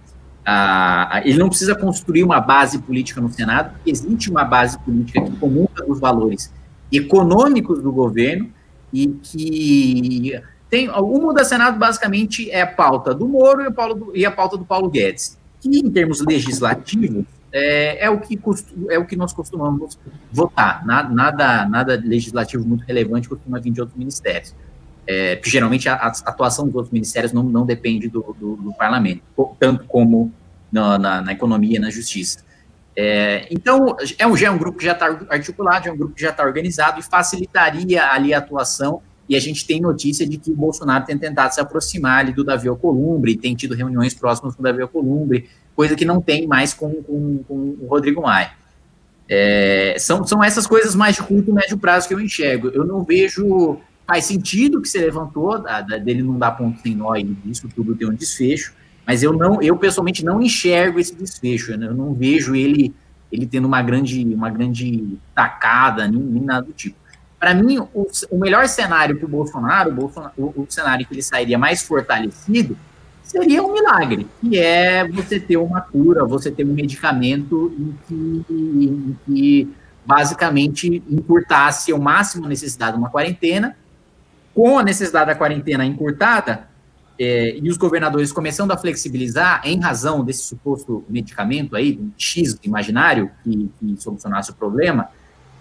ele 1.24 1.38
não 1.38 1.48
precisa 1.48 1.74
construir 1.74 2.24
uma 2.24 2.40
base 2.40 2.78
política 2.80 3.20
no 3.20 3.30
Senado, 3.30 3.74
porque 3.74 3.90
existe 3.90 4.30
uma 4.30 4.44
base 4.44 4.78
política 4.80 5.22
que 5.22 5.37
comunica 5.37 5.85
os 5.87 6.00
valores 6.00 6.52
econômicos 6.90 7.80
do 7.80 7.92
governo 7.92 8.50
e 8.92 9.09
que 9.09 10.40
tem 10.68 10.88
o 10.88 11.18
Muda 11.20 11.44
Senado 11.44 11.78
basicamente 11.78 12.50
é 12.50 12.62
a 12.62 12.66
pauta 12.66 13.14
do 13.14 13.28
Moro 13.28 13.62
e 13.62 13.66
a, 13.66 13.70
do, 13.70 14.12
e 14.16 14.26
a 14.26 14.30
pauta 14.30 14.57
do 14.57 14.64
Paulo 14.64 14.90
Guedes, 14.90 15.38
que 15.61 15.78
em 15.78 15.90
termos 15.90 16.20
legislativos 16.20 17.24
é, 17.56 18.04
é, 18.04 18.10
o 18.10 18.18
que 18.18 18.36
é 18.90 18.98
o 18.98 19.06
que 19.06 19.14
nós 19.14 19.32
costumamos 19.32 19.96
votar. 20.32 20.84
Nada, 20.84 21.08
nada, 21.08 21.68
nada 21.68 22.02
legislativo 22.04 22.66
muito 22.66 22.84
relevante 22.84 23.28
costuma 23.28 23.60
vir 23.60 23.70
de 23.70 23.80
outros 23.80 23.96
ministérios. 23.96 24.52
É, 25.06 25.36
porque 25.36 25.50
geralmente 25.50 25.88
a, 25.88 25.94
a, 25.94 26.08
atuação 26.08 26.66
dos 26.66 26.74
outros 26.74 26.92
ministérios 26.92 27.32
não, 27.32 27.44
não 27.44 27.64
depende 27.64 28.08
do, 28.08 28.34
do, 28.40 28.56
do 28.56 28.72
parlamento, 28.74 29.22
tanto 29.60 29.84
como 29.84 30.32
na, 30.72 30.98
na, 30.98 31.22
na 31.22 31.32
economia 31.32 31.76
e 31.76 31.78
na 31.78 31.90
justiça. 31.90 32.42
É, 32.96 33.46
então, 33.50 33.96
é 34.18 34.26
um, 34.26 34.36
já 34.36 34.48
é 34.48 34.50
um 34.50 34.58
grupo 34.58 34.78
que 34.78 34.84
já 34.84 34.92
está 34.92 35.06
articulado, 35.28 35.88
é 35.88 35.92
um 35.92 35.96
grupo 35.96 36.14
que 36.14 36.22
já 36.22 36.30
está 36.30 36.42
organizado 36.42 36.98
e 36.98 37.02
facilitaria 37.04 38.04
ali 38.10 38.34
a 38.34 38.38
atuação. 38.38 39.00
E 39.28 39.37
a 39.37 39.40
gente 39.40 39.66
tem 39.66 39.80
notícia 39.80 40.26
de 40.26 40.37
que 40.37 40.50
o 40.50 40.56
Bolsonaro 40.56 41.04
tem 41.04 41.16
tentado 41.16 41.54
se 41.54 41.60
aproximar 41.60 42.20
ali 42.20 42.32
do 42.32 42.44
Davi 42.44 42.68
Alcolumbre, 42.68 43.37
tem 43.37 43.54
tido 43.54 43.74
reuniões 43.74 44.14
próximas 44.14 44.54
com 44.54 44.60
o 44.60 44.64
Davi 44.64 44.82
Alcolumbre, 44.82 45.48
coisa 45.74 45.96
que 45.96 46.04
não 46.04 46.20
tem 46.20 46.46
mais 46.46 46.74
com, 46.74 46.90
com, 47.02 47.42
com 47.48 47.76
o 47.80 47.87
Rodrigo 47.88 48.22
Maia. 48.22 48.52
É, 49.28 49.96
são, 49.98 50.26
são 50.26 50.44
essas 50.44 50.66
coisas 50.66 50.94
mais 50.94 51.16
de 51.16 51.22
curto 51.22 51.50
e 51.50 51.54
médio 51.54 51.78
prazo 51.78 52.06
que 52.06 52.12
eu 52.12 52.20
enxergo. 52.20 52.68
Eu 52.68 52.84
não 52.84 53.02
vejo 53.02 53.78
faz 54.06 54.26
sentido 54.26 54.82
que 54.82 54.88
você 54.88 54.98
levantou, 54.98 55.58
da, 55.58 55.80
da, 55.80 55.96
dele 55.96 56.22
não 56.22 56.38
dar 56.38 56.52
ponto 56.52 56.78
sem 56.80 56.94
nó 56.94 57.16
e 57.16 57.37
isso 57.46 57.68
tudo 57.74 57.96
tem 57.96 58.06
um 58.06 58.14
desfecho, 58.14 58.74
mas 59.06 59.22
eu 59.22 59.32
não, 59.32 59.62
eu 59.62 59.76
pessoalmente 59.76 60.22
não 60.24 60.42
enxergo 60.42 60.98
esse 60.98 61.14
desfecho, 61.14 61.72
eu 61.72 61.94
não 61.94 62.12
vejo 62.12 62.54
ele 62.54 62.94
ele 63.32 63.46
tendo 63.46 63.66
uma 63.66 63.82
grande, 63.82 64.22
uma 64.32 64.48
grande 64.48 65.18
tacada, 65.34 66.06
nem, 66.06 66.20
nem 66.20 66.42
nada 66.42 66.66
do 66.66 66.72
tipo. 66.72 66.96
Para 67.44 67.52
mim, 67.52 67.78
o, 67.78 68.07
o, 68.30 68.38
melhor 68.38 68.66
cenário 68.66 69.18
para 69.18 69.26
o 69.26 69.28
Bolsonaro, 69.28 70.11
o, 70.35 70.66
cenário 70.66 71.07
que 71.07 71.12
ele 71.12 71.20
sairia 71.20 71.59
mais 71.59 71.83
fortalecido, 71.83 72.74
seria 73.22 73.62
um 73.62 73.70
milagre, 73.70 74.26
que 74.40 74.59
é 74.59 75.07
você 75.07 75.38
ter 75.38 75.59
uma 75.59 75.83
cura, 75.83 76.24
você 76.24 76.50
ter 76.50 76.64
um 76.64 76.72
medicamento 76.72 77.70
em 77.78 77.98
que, 78.09 78.44
em 78.48 79.16
que 79.26 79.74
basicamente 80.07 81.02
encurtasse 81.07 81.92
ao 81.92 82.00
máximo 82.00 82.46
a 82.46 82.48
necessidade 82.48 82.92
de 82.92 82.98
uma 82.98 83.11
quarentena. 83.11 83.76
Com 84.54 84.78
a 84.78 84.83
necessidade 84.83 85.26
da 85.26 85.35
quarentena 85.35 85.85
encurtada 85.85 86.66
é, 87.18 87.59
e 87.59 87.68
os 87.68 87.76
governadores 87.76 88.33
começando 88.33 88.70
a 88.70 88.78
flexibilizar 88.78 89.61
em 89.64 89.78
razão 89.78 90.24
desse 90.24 90.44
suposto 90.44 91.04
medicamento 91.11 91.76
aí, 91.76 91.98
um 92.00 92.11
X 92.16 92.59
imaginário 92.62 93.30
que, 93.44 93.70
que 93.78 93.96
solucionasse 94.00 94.50
o 94.50 94.54
problema, 94.54 95.11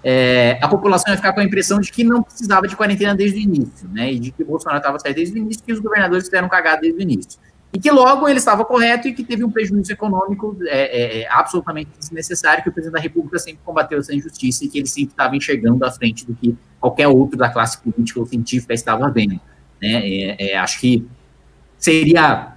é, 0.04 0.60
a 0.62 0.68
população 0.68 1.14
ia 1.14 1.18
ficar 1.18 1.32
com 1.32 1.40
a 1.40 1.44
impressão 1.44 1.80
de 1.80 1.92
que 1.92 2.04
não 2.04 2.22
precisava 2.22 2.68
de 2.68 2.76
quarentena 2.76 3.16
desde 3.16 3.40
o 3.40 3.42
início, 3.42 3.88
né? 3.90 4.12
E 4.12 4.20
de 4.20 4.32
que 4.32 4.44
o 4.44 4.46
Bolsonaro 4.46 4.80
estava 4.80 5.00
certo 5.00 5.16
desde 5.16 5.36
o 5.36 5.38
início 5.38 5.64
que 5.64 5.72
os 5.72 5.80
governadores 5.80 6.26
fizeram 6.26 6.50
cagada 6.50 6.82
desde 6.82 7.00
o 7.00 7.02
início. 7.02 7.40
E 7.74 7.80
que 7.80 7.90
logo 7.90 8.28
ele 8.28 8.38
estava 8.38 8.64
correto 8.66 9.08
e 9.08 9.14
que 9.14 9.24
teve 9.24 9.44
um 9.44 9.50
prejuízo 9.50 9.92
econômico 9.92 10.56
é, 10.66 11.22
é, 11.22 11.22
é 11.22 11.32
absolutamente 11.32 11.90
desnecessário, 11.98 12.62
que 12.62 12.70
o 12.70 12.72
presidente 12.72 12.96
da 12.96 13.02
República 13.02 13.40
sempre 13.40 13.62
combateu 13.66 13.98
essa 13.98 14.14
injustiça 14.14 14.66
e 14.66 14.68
que 14.68 14.78
ele 14.78 14.88
sempre 14.88 15.14
estava 15.14 15.36
enxergando 15.36 15.84
à 15.84 15.90
frente 15.90 16.26
do 16.26 16.36
que 16.36 16.56
qualquer 16.80 17.08
outro 17.08 17.38
da 17.38 17.50
classe 17.50 17.80
política 17.80 18.20
ou 18.20 18.28
científica 18.28 18.74
estava 18.74 19.10
vendo. 19.10 19.40
Né? 19.82 20.08
É, 20.08 20.52
é, 20.52 20.58
acho 20.58 20.80
que 20.82 21.08
seria 21.80 22.53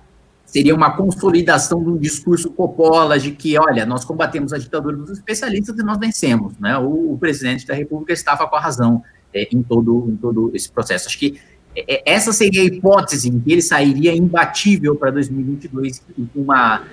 seria 0.56 0.74
uma 0.74 0.96
consolidação 0.96 1.84
de 1.84 1.90
um 1.90 1.98
discurso 1.98 2.50
Coppola 2.50 3.18
de 3.18 3.32
que, 3.32 3.58
olha, 3.58 3.84
nós 3.84 4.06
combatemos 4.06 4.54
a 4.54 4.58
ditadura 4.58 4.96
dos 4.96 5.10
especialistas 5.10 5.78
e 5.78 5.82
nós 5.82 5.98
vencemos, 5.98 6.58
né? 6.58 6.78
O, 6.78 7.12
o 7.12 7.18
presidente 7.18 7.66
da 7.66 7.74
República 7.74 8.14
estava 8.14 8.46
com 8.46 8.56
a 8.56 8.60
razão 8.60 9.02
é, 9.34 9.46
em 9.52 9.62
todo 9.62 10.06
em 10.08 10.16
todo 10.16 10.50
esse 10.54 10.72
processo. 10.72 11.08
Acho 11.08 11.18
que 11.18 11.38
é, 11.76 11.96
é, 11.96 12.02
essa 12.06 12.32
seria 12.32 12.62
a 12.62 12.64
hipótese 12.64 13.28
em 13.28 13.38
que 13.38 13.52
ele 13.52 13.60
sairia 13.60 14.16
imbatível 14.16 14.96
para 14.96 15.10
2022 15.10 16.02
com 16.32 16.40
uma 16.40 16.84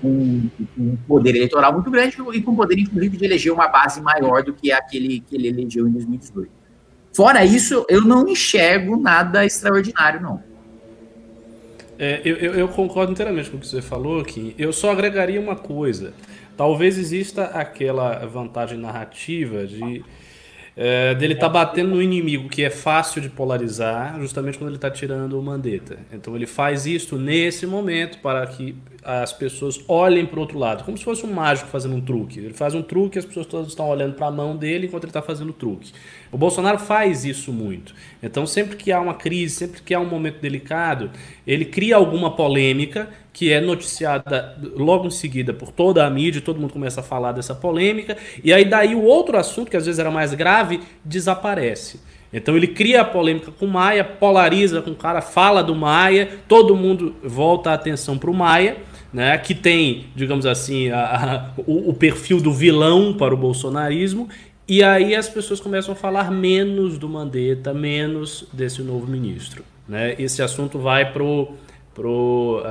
com, 0.00 0.48
com, 0.74 0.82
um 0.82 0.96
poder 1.06 1.36
eleitoral 1.36 1.74
muito 1.74 1.90
grande 1.90 2.16
e 2.32 2.40
com 2.40 2.56
poder, 2.56 2.78
inclusive, 2.78 3.18
de 3.18 3.24
eleger 3.26 3.52
uma 3.52 3.68
base 3.68 4.00
maior 4.00 4.42
do 4.42 4.54
que 4.54 4.72
aquele 4.72 5.20
que 5.20 5.36
ele 5.36 5.48
elegeu 5.48 5.86
em 5.86 5.92
2018. 5.92 6.50
Fora 7.12 7.44
isso, 7.44 7.84
eu 7.86 8.00
não 8.00 8.26
enxergo 8.26 8.96
nada 8.96 9.44
extraordinário, 9.44 10.22
não. 10.22 10.49
É, 12.02 12.22
eu, 12.24 12.54
eu, 12.54 12.66
concordo 12.66 13.12
inteiramente 13.12 13.50
com 13.50 13.58
o 13.58 13.60
que 13.60 13.66
você 13.66 13.82
falou, 13.82 14.24
Kim. 14.24 14.54
Eu 14.56 14.72
só 14.72 14.90
agregaria 14.90 15.38
uma 15.38 15.54
coisa. 15.54 16.14
Talvez 16.56 16.96
exista 16.96 17.44
aquela 17.44 18.24
vantagem 18.24 18.78
narrativa 18.78 19.66
de 19.66 20.02
é, 20.82 21.14
dele 21.14 21.34
tá 21.34 21.46
batendo 21.46 21.90
no 21.90 22.02
inimigo 22.02 22.48
que 22.48 22.64
é 22.64 22.70
fácil 22.70 23.20
de 23.20 23.28
polarizar, 23.28 24.18
justamente 24.18 24.56
quando 24.56 24.70
ele 24.70 24.78
está 24.78 24.90
tirando 24.90 25.38
o 25.38 25.42
Mandetta. 25.42 25.98
Então 26.10 26.34
ele 26.34 26.46
faz 26.46 26.86
isso 26.86 27.18
nesse 27.18 27.66
momento 27.66 28.16
para 28.20 28.46
que 28.46 28.74
as 29.04 29.30
pessoas 29.30 29.78
olhem 29.86 30.24
para 30.24 30.40
outro 30.40 30.58
lado, 30.58 30.82
como 30.84 30.96
se 30.96 31.04
fosse 31.04 31.26
um 31.26 31.32
mágico 31.34 31.68
fazendo 31.68 31.96
um 31.96 32.00
truque. 32.00 32.38
Ele 32.38 32.54
faz 32.54 32.74
um 32.74 32.80
truque 32.80 33.18
e 33.18 33.20
as 33.20 33.26
pessoas 33.26 33.46
todas 33.46 33.68
estão 33.68 33.90
olhando 33.90 34.14
para 34.14 34.28
a 34.28 34.30
mão 34.30 34.56
dele 34.56 34.86
enquanto 34.86 35.04
ele 35.04 35.10
está 35.10 35.20
fazendo 35.20 35.50
o 35.50 35.52
truque. 35.52 35.92
O 36.32 36.38
Bolsonaro 36.38 36.78
faz 36.78 37.26
isso 37.26 37.52
muito. 37.52 37.94
Então, 38.22 38.46
sempre 38.46 38.76
que 38.76 38.90
há 38.90 39.00
uma 39.00 39.14
crise, 39.14 39.56
sempre 39.56 39.82
que 39.82 39.92
há 39.92 40.00
um 40.00 40.08
momento 40.08 40.40
delicado, 40.40 41.10
ele 41.46 41.66
cria 41.66 41.96
alguma 41.96 42.34
polêmica 42.34 43.10
que 43.32 43.52
é 43.52 43.60
noticiada 43.60 44.56
logo 44.76 45.06
em 45.06 45.10
seguida 45.10 45.52
por 45.52 45.70
toda 45.70 46.04
a 46.04 46.10
mídia, 46.10 46.40
todo 46.40 46.60
mundo 46.60 46.72
começa 46.72 47.00
a 47.00 47.04
falar 47.04 47.32
dessa 47.32 47.54
polêmica, 47.54 48.16
e 48.42 48.52
aí 48.52 48.64
daí 48.64 48.94
o 48.94 49.02
outro 49.02 49.36
assunto, 49.36 49.70
que 49.70 49.76
às 49.76 49.86
vezes 49.86 49.98
era 49.98 50.10
mais 50.10 50.34
grave, 50.34 50.80
desaparece. 51.04 52.00
Então 52.32 52.56
ele 52.56 52.68
cria 52.68 53.00
a 53.00 53.04
polêmica 53.04 53.50
com 53.50 53.66
o 53.66 53.68
Maia, 53.68 54.04
polariza 54.04 54.80
com 54.80 54.90
o 54.90 54.96
cara, 54.96 55.20
fala 55.20 55.62
do 55.62 55.74
Maia, 55.74 56.28
todo 56.46 56.76
mundo 56.76 57.14
volta 57.22 57.70
a 57.70 57.74
atenção 57.74 58.16
para 58.16 58.30
o 58.30 58.34
Maia, 58.34 58.78
né, 59.12 59.36
que 59.38 59.54
tem, 59.54 60.06
digamos 60.14 60.46
assim, 60.46 60.90
a, 60.90 61.00
a, 61.00 61.60
o, 61.66 61.90
o, 61.90 61.94
perfil 61.94 62.40
do 62.40 62.52
vilão 62.52 63.12
para 63.12 63.34
o 63.34 63.36
bolsonarismo, 63.36 64.28
e 64.68 64.84
aí 64.84 65.16
as 65.16 65.28
pessoas 65.28 65.58
começam 65.58 65.92
a 65.92 65.96
falar 65.96 66.30
menos 66.30 66.96
do 66.96 67.08
Mandetta, 67.08 67.74
menos 67.74 68.46
desse 68.52 68.82
novo 68.82 69.04
ministro. 69.08 69.64
Né? 69.88 70.14
Esse 70.16 70.42
assunto 70.42 70.78
vai 70.78 71.12
para 71.12 71.24
pro, 72.00 72.62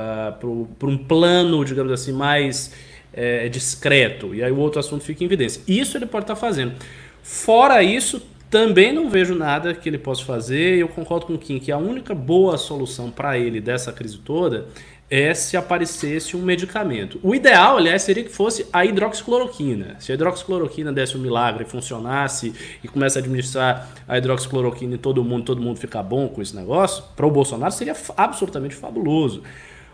uh, 0.42 0.88
um 0.88 0.98
plano, 0.98 1.64
digamos 1.64 1.92
assim, 1.92 2.12
mais 2.12 2.74
é, 3.12 3.48
discreto, 3.48 4.34
e 4.34 4.42
aí 4.42 4.50
o 4.50 4.58
outro 4.58 4.80
assunto 4.80 5.04
fica 5.04 5.22
em 5.22 5.26
evidência. 5.26 5.62
Isso 5.68 5.96
ele 5.96 6.06
pode 6.06 6.24
estar 6.24 6.34
tá 6.34 6.40
fazendo. 6.40 6.74
Fora 7.22 7.80
isso, 7.80 8.20
também 8.50 8.92
não 8.92 9.08
vejo 9.08 9.36
nada 9.36 9.72
que 9.72 9.88
ele 9.88 9.98
possa 9.98 10.24
fazer. 10.24 10.78
Eu 10.78 10.88
concordo 10.88 11.26
com 11.26 11.34
o 11.34 11.38
Kim 11.38 11.60
que 11.60 11.70
a 11.70 11.78
única 11.78 12.12
boa 12.12 12.58
solução 12.58 13.08
para 13.08 13.38
ele 13.38 13.60
dessa 13.60 13.92
crise 13.92 14.18
toda 14.18 14.66
é 15.10 15.34
se 15.34 15.56
aparecesse 15.56 16.36
um 16.36 16.42
medicamento. 16.42 17.18
O 17.22 17.34
ideal, 17.34 17.78
aliás, 17.78 18.02
seria 18.02 18.22
que 18.22 18.30
fosse 18.30 18.66
a 18.72 18.84
hidroxicloroquina. 18.84 19.96
Se 19.98 20.12
a 20.12 20.14
hidroxicloroquina 20.14 20.92
desse 20.92 21.16
um 21.16 21.20
milagre, 21.20 21.64
funcionasse 21.64 22.54
e 22.82 22.86
começa 22.86 23.18
a 23.18 23.20
administrar 23.20 23.90
a 24.06 24.16
hidroxicloroquina 24.16 24.94
em 24.94 24.98
todo 24.98 25.24
mundo, 25.24 25.44
todo 25.44 25.60
mundo 25.60 25.78
ficar 25.78 26.04
bom 26.04 26.28
com 26.28 26.40
esse 26.40 26.54
negócio, 26.54 27.02
para 27.16 27.26
o 27.26 27.30
Bolsonaro 27.30 27.72
seria 27.72 27.96
absolutamente 28.16 28.76
fabuloso. 28.76 29.42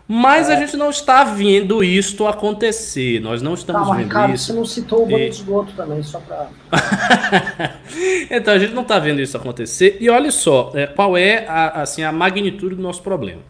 Mas 0.07 0.49
é. 0.49 0.55
a 0.55 0.59
gente 0.59 0.77
não 0.77 0.89
está 0.89 1.25
vendo 1.25 1.83
isto 1.83 2.25
acontecer. 2.27 3.19
Nós 3.19 3.41
não 3.41 3.55
estamos 3.55 3.81
Calma, 3.81 3.97
vendo 3.97 4.07
Ricardo, 4.07 4.35
isso. 4.35 4.45
Você 4.45 4.53
não 4.53 4.65
citou 4.65 5.03
o 5.03 5.05
banho 5.05 5.25
e... 5.25 5.29
de 5.29 5.35
esgoto 5.35 5.73
também, 5.75 6.01
só 6.01 6.19
para. 6.19 6.47
então 8.31 8.53
a 8.53 8.59
gente 8.59 8.73
não 8.73 8.83
está 8.83 8.99
vendo 8.99 9.19
isso 9.19 9.35
acontecer. 9.35 9.97
E 9.99 10.09
olha 10.09 10.31
só, 10.31 10.71
é, 10.75 10.87
qual 10.87 11.17
é 11.17 11.45
a, 11.45 11.81
assim, 11.81 12.03
a 12.03 12.11
magnitude 12.11 12.75
do 12.75 12.81
nosso 12.81 13.01
problema. 13.01 13.41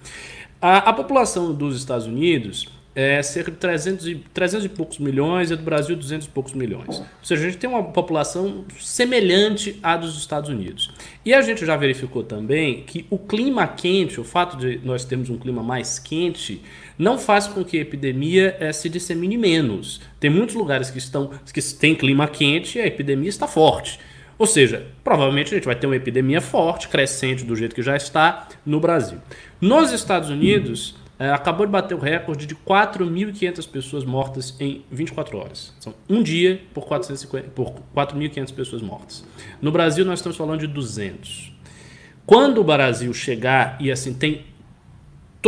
A, 0.62 0.90
a 0.90 0.94
população 0.94 1.54
dos 1.54 1.78
Estados 1.78 2.08
Unidos 2.08 2.68
é 3.00 3.22
cerca 3.22 3.52
de 3.52 3.58
300 3.58 4.08
e, 4.08 4.16
300 4.34 4.66
e 4.66 4.70
poucos 4.70 4.98
milhões 4.98 5.52
e 5.52 5.56
do 5.56 5.62
Brasil 5.62 5.96
200 5.96 6.26
e 6.26 6.30
poucos 6.32 6.54
milhões. 6.54 6.98
Ou 6.98 7.06
seja, 7.22 7.44
a 7.44 7.46
gente 7.46 7.60
tem 7.60 7.70
uma 7.70 7.84
população 7.84 8.66
semelhante 8.80 9.78
à 9.84 9.96
dos 9.96 10.18
Estados 10.18 10.50
Unidos. 10.50 10.90
E 11.24 11.32
a 11.32 11.44
gente 11.44 11.64
já 11.64 11.78
verificou 11.78 12.24
também 12.24 12.82
que 12.82 13.06
o 13.12 13.20
clima 13.20 13.68
quente, 13.68 14.20
o 14.20 14.24
fato 14.24 14.58
de 14.58 14.80
nós 14.84 15.06
termos 15.06 15.30
um 15.30 15.38
clima 15.38 15.62
mais 15.62 16.00
quente, 16.00 16.60
não 16.98 17.20
faz 17.20 17.46
com 17.46 17.64
que 17.64 17.78
a 17.78 17.82
epidemia 17.82 18.58
é, 18.60 18.74
se 18.74 18.90
dissemine 18.90 19.38
menos. 19.38 20.02
Tem 20.20 20.32
muitos 20.32 20.56
lugares 20.56 20.90
que 20.90 20.98
estão 20.98 21.30
que 21.54 21.62
tem 21.76 21.94
clima 21.94 22.28
quente 22.28 22.80
e 22.80 22.82
a 22.82 22.88
epidemia 22.88 23.30
está 23.30 23.48
forte. 23.48 24.00
Ou 24.38 24.46
seja, 24.46 24.86
provavelmente 25.04 25.54
a 25.54 25.58
gente 25.58 25.66
vai 25.66 25.76
ter 25.76 25.88
uma 25.88 25.96
epidemia 25.96 26.42
forte, 26.42 26.88
crescente 26.88 27.44
do 27.44 27.56
jeito 27.56 27.74
que 27.74 27.82
já 27.82 27.96
está 27.96 28.48
no 28.66 28.80
Brasil. 28.80 29.20
Nos 29.60 29.92
Estados 29.92 30.30
Unidos, 30.30 30.96
é, 31.20 31.32
acabou 31.32 31.66
de 31.66 31.72
bater 31.72 31.96
o 31.96 32.00
recorde 32.00 32.46
de 32.46 32.56
4.500 32.56 33.68
pessoas 33.70 34.06
mortas 34.06 34.56
em 34.60 34.86
24 34.92 35.38
horas. 35.38 35.74
São 35.80 35.96
um 36.08 36.22
dia 36.22 36.62
por 36.74 36.86
4.500 36.86 38.54
pessoas 38.54 38.82
mortas. 38.82 39.26
No 39.60 39.72
Brasil, 39.72 40.06
nós 40.06 40.20
estamos 40.20 40.38
falando 40.38 40.60
de 40.60 40.68
200. 40.68 41.52
Quando 42.26 42.62
o 42.62 42.64
Brasil 42.64 43.12
chegar, 43.14 43.78
e 43.80 43.92
assim, 43.92 44.14
tem 44.14 44.46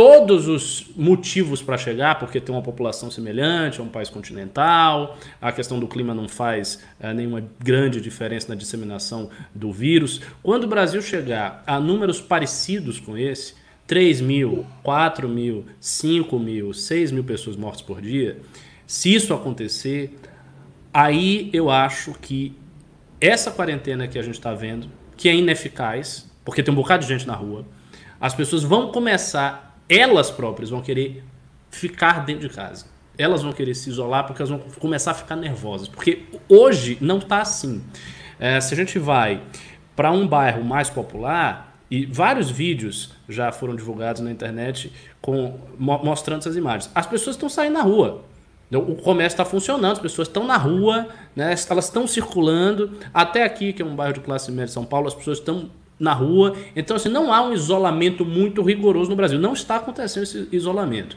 todos 0.00 0.48
os 0.48 0.86
motivos 0.96 1.60
para 1.60 1.76
chegar, 1.76 2.18
porque 2.18 2.40
tem 2.40 2.54
uma 2.54 2.62
população 2.62 3.10
semelhante, 3.10 3.80
é 3.80 3.82
um 3.82 3.88
país 3.88 4.08
continental, 4.08 5.18
a 5.38 5.52
questão 5.52 5.78
do 5.78 5.86
clima 5.86 6.14
não 6.14 6.26
faz 6.26 6.82
é, 6.98 7.12
nenhuma 7.12 7.44
grande 7.58 8.00
diferença 8.00 8.48
na 8.48 8.54
disseminação 8.54 9.28
do 9.54 9.70
vírus. 9.70 10.22
Quando 10.42 10.64
o 10.64 10.66
Brasil 10.66 11.02
chegar 11.02 11.62
a 11.66 11.78
números 11.78 12.18
parecidos 12.18 12.98
com 12.98 13.14
esse, 13.14 13.52
3 13.86 14.22
mil, 14.22 14.64
4 14.82 15.28
mil, 15.28 15.66
5 15.78 16.38
mil, 16.38 16.72
6 16.72 17.12
mil 17.12 17.22
pessoas 17.22 17.54
mortas 17.54 17.82
por 17.82 18.00
dia, 18.00 18.38
se 18.86 19.14
isso 19.14 19.34
acontecer, 19.34 20.18
aí 20.94 21.50
eu 21.52 21.68
acho 21.68 22.14
que 22.14 22.56
essa 23.20 23.50
quarentena 23.50 24.08
que 24.08 24.18
a 24.18 24.22
gente 24.22 24.38
está 24.38 24.54
vendo, 24.54 24.88
que 25.14 25.28
é 25.28 25.34
ineficaz, 25.36 26.26
porque 26.42 26.62
tem 26.62 26.72
um 26.72 26.76
bocado 26.78 27.02
de 27.02 27.08
gente 27.10 27.26
na 27.26 27.34
rua, 27.34 27.66
as 28.18 28.34
pessoas 28.34 28.62
vão 28.62 28.90
começar 28.90 29.69
elas 29.90 30.30
próprias 30.30 30.70
vão 30.70 30.80
querer 30.80 31.24
ficar 31.70 32.24
dentro 32.24 32.48
de 32.48 32.54
casa. 32.54 32.86
Elas 33.18 33.42
vão 33.42 33.52
querer 33.52 33.74
se 33.74 33.90
isolar 33.90 34.26
porque 34.26 34.40
elas 34.40 34.48
vão 34.48 34.60
começar 34.78 35.10
a 35.10 35.14
ficar 35.14 35.36
nervosas. 35.36 35.88
Porque 35.88 36.22
hoje 36.48 36.96
não 37.00 37.18
está 37.18 37.42
assim. 37.42 37.82
É, 38.38 38.60
se 38.60 38.72
a 38.72 38.76
gente 38.76 38.98
vai 38.98 39.42
para 39.94 40.10
um 40.12 40.26
bairro 40.26 40.64
mais 40.64 40.88
popular, 40.88 41.70
e 41.90 42.06
vários 42.06 42.50
vídeos 42.50 43.10
já 43.28 43.50
foram 43.50 43.74
divulgados 43.74 44.22
na 44.22 44.30
internet 44.30 44.92
com, 45.20 45.58
mostrando 45.76 46.38
essas 46.38 46.56
imagens. 46.56 46.90
As 46.94 47.06
pessoas 47.06 47.34
estão 47.34 47.48
saindo 47.48 47.72
na 47.72 47.82
rua. 47.82 48.24
O 48.72 48.94
comércio 48.94 49.34
está 49.34 49.44
funcionando, 49.44 49.94
as 49.94 49.98
pessoas 49.98 50.28
estão 50.28 50.46
na 50.46 50.56
rua, 50.56 51.08
né, 51.34 51.52
elas 51.68 51.84
estão 51.86 52.06
circulando. 52.06 52.96
Até 53.12 53.42
aqui, 53.42 53.72
que 53.72 53.82
é 53.82 53.84
um 53.84 53.96
bairro 53.96 54.14
de 54.14 54.20
classe 54.20 54.52
média 54.52 54.66
de 54.66 54.72
São 54.72 54.84
Paulo, 54.84 55.08
as 55.08 55.14
pessoas 55.14 55.38
estão 55.38 55.68
na 56.00 56.14
rua. 56.14 56.56
Então, 56.74 56.96
assim, 56.96 57.10
não 57.10 57.32
há 57.32 57.42
um 57.42 57.52
isolamento 57.52 58.24
muito 58.24 58.62
rigoroso 58.62 59.10
no 59.10 59.16
Brasil. 59.16 59.38
Não 59.38 59.52
está 59.52 59.76
acontecendo 59.76 60.22
esse 60.22 60.48
isolamento. 60.50 61.16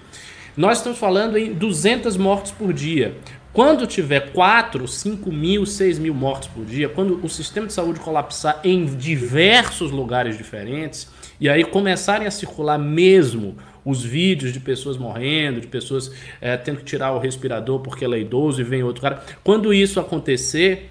Nós 0.56 0.78
estamos 0.78 1.00
falando 1.00 1.38
em 1.38 1.54
200 1.54 2.18
mortes 2.18 2.52
por 2.52 2.74
dia. 2.74 3.16
Quando 3.54 3.88
tiver 3.88 4.32
4, 4.32 4.88
5 4.88 5.32
mil, 5.32 5.66
6 5.66 6.00
mil 6.00 6.14
mortes 6.14 6.48
por 6.48 6.66
dia, 6.66 6.90
quando 6.90 7.24
o 7.24 7.30
sistema 7.30 7.68
de 7.68 7.74
saúde 7.74 8.00
colapsar 8.00 8.60
em 8.64 8.86
diversos 8.86 9.92
lugares 9.92 10.38
diferentes, 10.38 11.08
e 11.40 11.48
aí 11.48 11.64
começarem 11.64 12.28
a 12.28 12.32
circular 12.32 12.78
mesmo 12.78 13.56
os 13.86 14.04
vídeos 14.04 14.52
de 14.54 14.60
pessoas 14.60 14.98
morrendo, 14.98 15.62
de 15.62 15.68
pessoas 15.68 16.12
é, 16.42 16.58
tendo 16.58 16.78
que 16.78 16.86
tirar 16.86 17.12
o 17.12 17.20
respirador 17.20 17.80
porque 17.80 18.04
ela 18.04 18.16
é 18.16 18.20
idoso 18.20 18.62
e 18.62 18.64
vem 18.64 18.82
outro 18.82 19.02
cara. 19.02 19.24
Quando 19.44 19.74
isso 19.74 20.00
acontecer, 20.00 20.90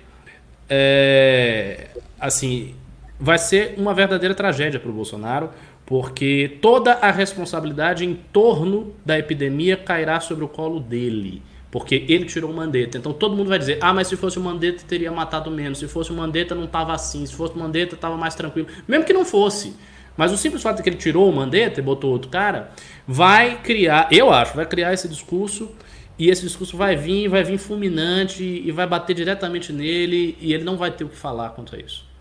é, 0.68 1.88
assim, 2.20 2.74
vai 3.22 3.38
ser 3.38 3.74
uma 3.78 3.94
verdadeira 3.94 4.34
tragédia 4.34 4.80
para 4.80 4.90
o 4.90 4.92
Bolsonaro, 4.92 5.50
porque 5.86 6.58
toda 6.60 6.94
a 6.94 7.12
responsabilidade 7.12 8.04
em 8.04 8.14
torno 8.14 8.96
da 9.06 9.16
epidemia 9.16 9.76
cairá 9.76 10.18
sobre 10.18 10.44
o 10.44 10.48
colo 10.48 10.80
dele. 10.80 11.40
Porque 11.70 12.04
ele 12.08 12.24
tirou 12.24 12.50
o 12.50 12.54
Mandetta. 12.54 12.98
Então 12.98 13.12
todo 13.12 13.36
mundo 13.36 13.48
vai 13.48 13.58
dizer: 13.60 13.78
ah, 13.80 13.94
mas 13.94 14.08
se 14.08 14.16
fosse 14.16 14.38
o 14.38 14.42
Mandetta 14.42 14.84
teria 14.86 15.10
matado 15.12 15.50
menos. 15.50 15.78
Se 15.78 15.86
fosse 15.86 16.10
o 16.10 16.14
Mandetta 16.14 16.54
não 16.54 16.64
estava 16.64 16.92
assim. 16.92 17.24
Se 17.24 17.34
fosse 17.34 17.54
o 17.54 17.58
Mandetta 17.58 17.94
estava 17.94 18.16
mais 18.16 18.34
tranquilo. 18.34 18.68
Mesmo 18.86 19.04
que 19.06 19.12
não 19.12 19.24
fosse. 19.24 19.74
Mas 20.16 20.32
o 20.32 20.36
simples 20.36 20.62
fato 20.62 20.78
de 20.78 20.82
que 20.82 20.90
ele 20.90 20.96
tirou 20.96 21.30
o 21.30 21.32
Mandetta 21.32 21.80
e 21.80 21.82
botou 21.82 22.10
outro 22.10 22.28
cara, 22.28 22.72
vai 23.06 23.58
criar, 23.62 24.08
eu 24.10 24.30
acho, 24.30 24.54
vai 24.54 24.66
criar 24.66 24.92
esse 24.92 25.08
discurso. 25.08 25.70
E 26.18 26.28
esse 26.28 26.42
discurso 26.42 26.76
vai 26.76 26.94
vir, 26.94 27.28
vai 27.28 27.42
vir 27.42 27.56
fulminante 27.56 28.44
e 28.44 28.70
vai 28.70 28.86
bater 28.86 29.14
diretamente 29.14 29.72
nele. 29.72 30.36
E 30.40 30.52
ele 30.52 30.64
não 30.64 30.76
vai 30.76 30.90
ter 30.90 31.04
o 31.04 31.08
que 31.08 31.16
falar 31.16 31.50
contra 31.50 31.80
isso. 31.80 32.11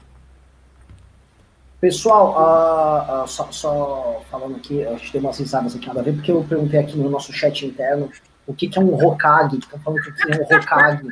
Pessoal, 1.81 2.35
uh, 2.37 3.23
uh, 3.23 3.27
só, 3.27 3.47
só, 3.49 4.21
falando 4.29 4.57
aqui, 4.57 4.85
a 4.85 4.91
gente 4.91 5.11
deu 5.11 5.21
umas 5.21 5.39
risadas 5.39 5.75
aqui 5.75 5.87
nada 5.87 5.99
a 6.01 6.03
ver, 6.03 6.13
porque 6.13 6.31
eu 6.31 6.45
perguntei 6.47 6.79
aqui 6.79 6.95
no 6.95 7.09
nosso 7.09 7.33
chat 7.33 7.65
interno 7.65 8.07
o 8.45 8.53
que, 8.53 8.67
que 8.67 8.77
é 8.77 8.81
um 8.81 8.93
Hokage, 8.93 9.57
que 9.57 9.63
estão 9.65 9.79
falando 9.79 9.99
que 10.03 10.31
é 10.31 10.37
um 10.37 10.43
Hokage. 10.43 11.01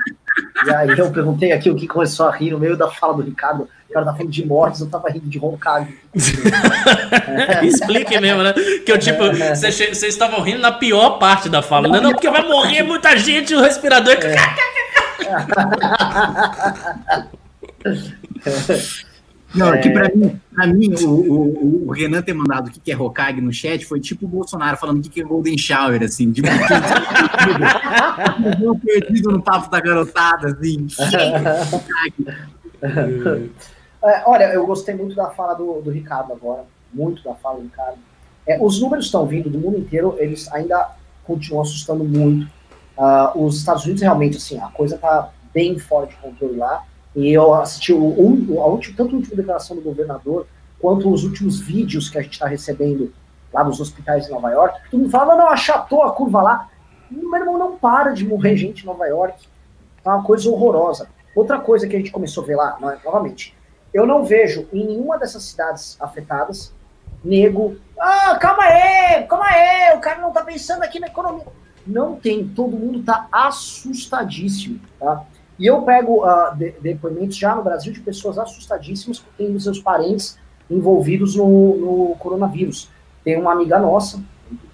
E 0.65 0.73
aí 0.73 0.97
eu 0.97 1.11
perguntei 1.11 1.51
aqui 1.51 1.69
o 1.69 1.75
que 1.75 1.85
começou 1.85 2.25
a 2.27 2.31
rir 2.31 2.51
no 2.51 2.59
meio 2.59 2.77
da 2.77 2.87
fala 2.89 3.13
do 3.13 3.21
Ricardo. 3.23 3.67
O 3.89 3.93
cara 3.93 4.05
tá 4.05 4.13
falando 4.13 4.31
de 4.31 4.45
mortes, 4.45 4.79
eu 4.79 4.89
tava 4.89 5.09
rindo 5.09 5.27
de 5.27 5.37
Hokage. 5.37 5.97
Explique 7.63 8.17
mesmo, 8.21 8.41
né? 8.41 8.53
Que 8.85 8.91
eu, 8.91 8.97
tipo, 8.97 9.23
vocês 9.25 10.03
estavam 10.03 10.41
rindo 10.41 10.59
na 10.59 10.71
pior 10.71 11.17
parte 11.17 11.49
da 11.49 11.61
fala. 11.61 11.89
Não, 11.89 12.01
não, 12.01 12.11
porque 12.11 12.29
vai 12.29 12.47
morrer 12.47 12.83
muita 12.83 13.17
gente, 13.17 13.53
o 13.53 13.59
respirador. 13.59 14.15
É. 14.15 14.35
Não, 19.53 19.73
é... 19.73 19.79
que 19.79 19.89
pra 19.89 20.09
mim, 20.13 20.39
pra 20.53 20.67
mim 20.67 20.93
o, 21.03 21.09
o, 21.09 21.87
o, 21.87 21.91
Renan 21.91 22.21
ter 22.21 22.33
mandado 22.33 22.67
o 22.67 22.71
que 22.71 22.91
é 22.91 22.97
Hokage 22.97 23.41
no 23.41 23.51
chat 23.51 23.83
foi 23.85 23.99
tipo 23.99 24.25
o 24.25 24.29
Bolsonaro 24.29 24.77
falando 24.77 25.03
o 25.03 25.09
que 25.09 25.21
é 25.21 25.23
Golden 25.23 25.57
Shower, 25.57 26.03
assim, 26.03 26.31
tipo, 26.31 26.47
perdido 28.85 29.31
no 29.31 29.41
papo 29.41 29.71
da 29.71 29.79
garotada, 29.79 30.49
assim. 30.49 30.85
é, 34.03 34.23
olha, 34.25 34.53
eu 34.53 34.67
gostei 34.67 34.93
muito 34.93 35.15
da 35.15 35.31
fala 35.31 35.55
do, 35.55 35.81
do 35.81 35.89
Ricardo 35.89 36.33
agora, 36.33 36.65
muito 36.93 37.23
da 37.23 37.33
fala 37.33 37.57
do 37.57 37.63
Ricardo. 37.63 37.97
É, 38.45 38.59
os 38.61 38.79
números 38.79 39.05
estão 39.05 39.25
vindo 39.25 39.49
do 39.49 39.57
mundo 39.57 39.79
inteiro, 39.79 40.15
eles 40.19 40.47
ainda 40.51 40.91
continuam 41.23 41.63
assustando 41.63 42.03
muito. 42.03 42.47
Uh, 42.97 43.45
os 43.45 43.57
Estados 43.57 43.85
Unidos 43.85 44.01
realmente, 44.01 44.37
assim, 44.37 44.59
a 44.59 44.67
coisa 44.67 44.97
tá 44.97 45.31
bem 45.53 45.79
fora 45.79 46.07
de 46.07 46.15
controle 46.15 46.57
lá. 46.57 46.83
E 47.15 47.31
eu 47.31 47.53
assisti 47.53 47.91
o, 47.91 47.99
o, 47.99 48.61
a 48.61 48.67
última, 48.67 48.95
tanto 48.95 49.15
a 49.15 49.17
última 49.17 49.35
declaração 49.35 49.75
do 49.75 49.81
governador, 49.81 50.47
quanto 50.79 51.11
os 51.11 51.23
últimos 51.23 51.59
vídeos 51.59 52.09
que 52.09 52.17
a 52.17 52.21
gente 52.21 52.33
está 52.33 52.47
recebendo 52.47 53.11
lá 53.53 53.63
dos 53.63 53.79
hospitais 53.79 54.27
em 54.27 54.31
Nova 54.31 54.49
York, 54.51 54.79
todo 54.89 54.99
mundo 54.99 55.09
fala, 55.09 55.35
não, 55.35 55.49
achatou 55.49 56.03
a 56.03 56.11
curva 56.11 56.41
lá. 56.41 56.69
Meu 57.09 57.35
irmão, 57.35 57.57
não 57.57 57.77
para 57.77 58.11
de 58.13 58.25
morrer 58.25 58.55
gente 58.55 58.83
em 58.83 58.85
Nova 58.85 59.05
York. 59.07 59.47
É 60.05 60.09
uma 60.09 60.23
coisa 60.23 60.49
horrorosa. 60.49 61.09
Outra 61.35 61.59
coisa 61.59 61.87
que 61.87 61.95
a 61.95 61.99
gente 61.99 62.11
começou 62.11 62.43
a 62.43 62.47
ver 62.47 62.55
lá, 62.55 62.77
novamente, 63.03 63.55
eu 63.93 64.05
não 64.05 64.23
vejo 64.23 64.67
em 64.71 64.85
nenhuma 64.85 65.17
dessas 65.17 65.43
cidades 65.43 65.97
afetadas 65.99 66.73
nego, 67.23 67.77
ah, 67.99 68.37
calma 68.39 68.63
aí, 68.63 69.23
calma 69.23 69.45
aí, 69.45 69.97
o 69.97 69.99
cara 69.99 70.21
não 70.21 70.31
tá 70.31 70.41
pensando 70.43 70.83
aqui 70.83 70.99
na 70.99 71.07
economia. 71.07 71.47
Não 71.85 72.15
tem, 72.15 72.47
todo 72.47 72.77
mundo 72.77 73.03
tá 73.03 73.27
assustadíssimo, 73.31 74.79
tá? 74.99 75.23
E 75.59 75.65
eu 75.65 75.81
pego 75.81 76.25
uh, 76.25 76.55
de, 76.55 76.71
depoimentos 76.81 77.35
já 77.35 77.53
no 77.53 77.61
Brasil 77.61 77.91
de 77.91 77.99
pessoas 77.99 78.37
assustadíssimas 78.37 79.19
que 79.19 79.25
têm 79.37 79.59
seus 79.59 79.79
parentes 79.79 80.37
envolvidos 80.71 81.35
no, 81.35 81.77
no, 81.77 82.15
coronavírus. 82.17 82.89
Tem 83.23 83.37
uma 83.37 83.51
amiga 83.51 83.77
nossa, 83.77 84.23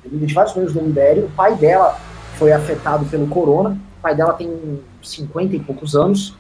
de 0.06 0.34
vários 0.34 0.54
membros 0.54 0.74
do 0.76 0.82
Império, 0.82 1.26
o 1.26 1.32
pai 1.32 1.56
dela 1.56 1.98
foi 2.36 2.52
afetado 2.52 3.06
pelo 3.06 3.28
corona, 3.28 3.72
o 3.98 4.02
pai 4.02 4.16
dela 4.16 4.34
tem 4.34 4.80
50 5.02 5.56
e 5.56 5.60
poucos 5.60 5.96
anos. 5.96 6.38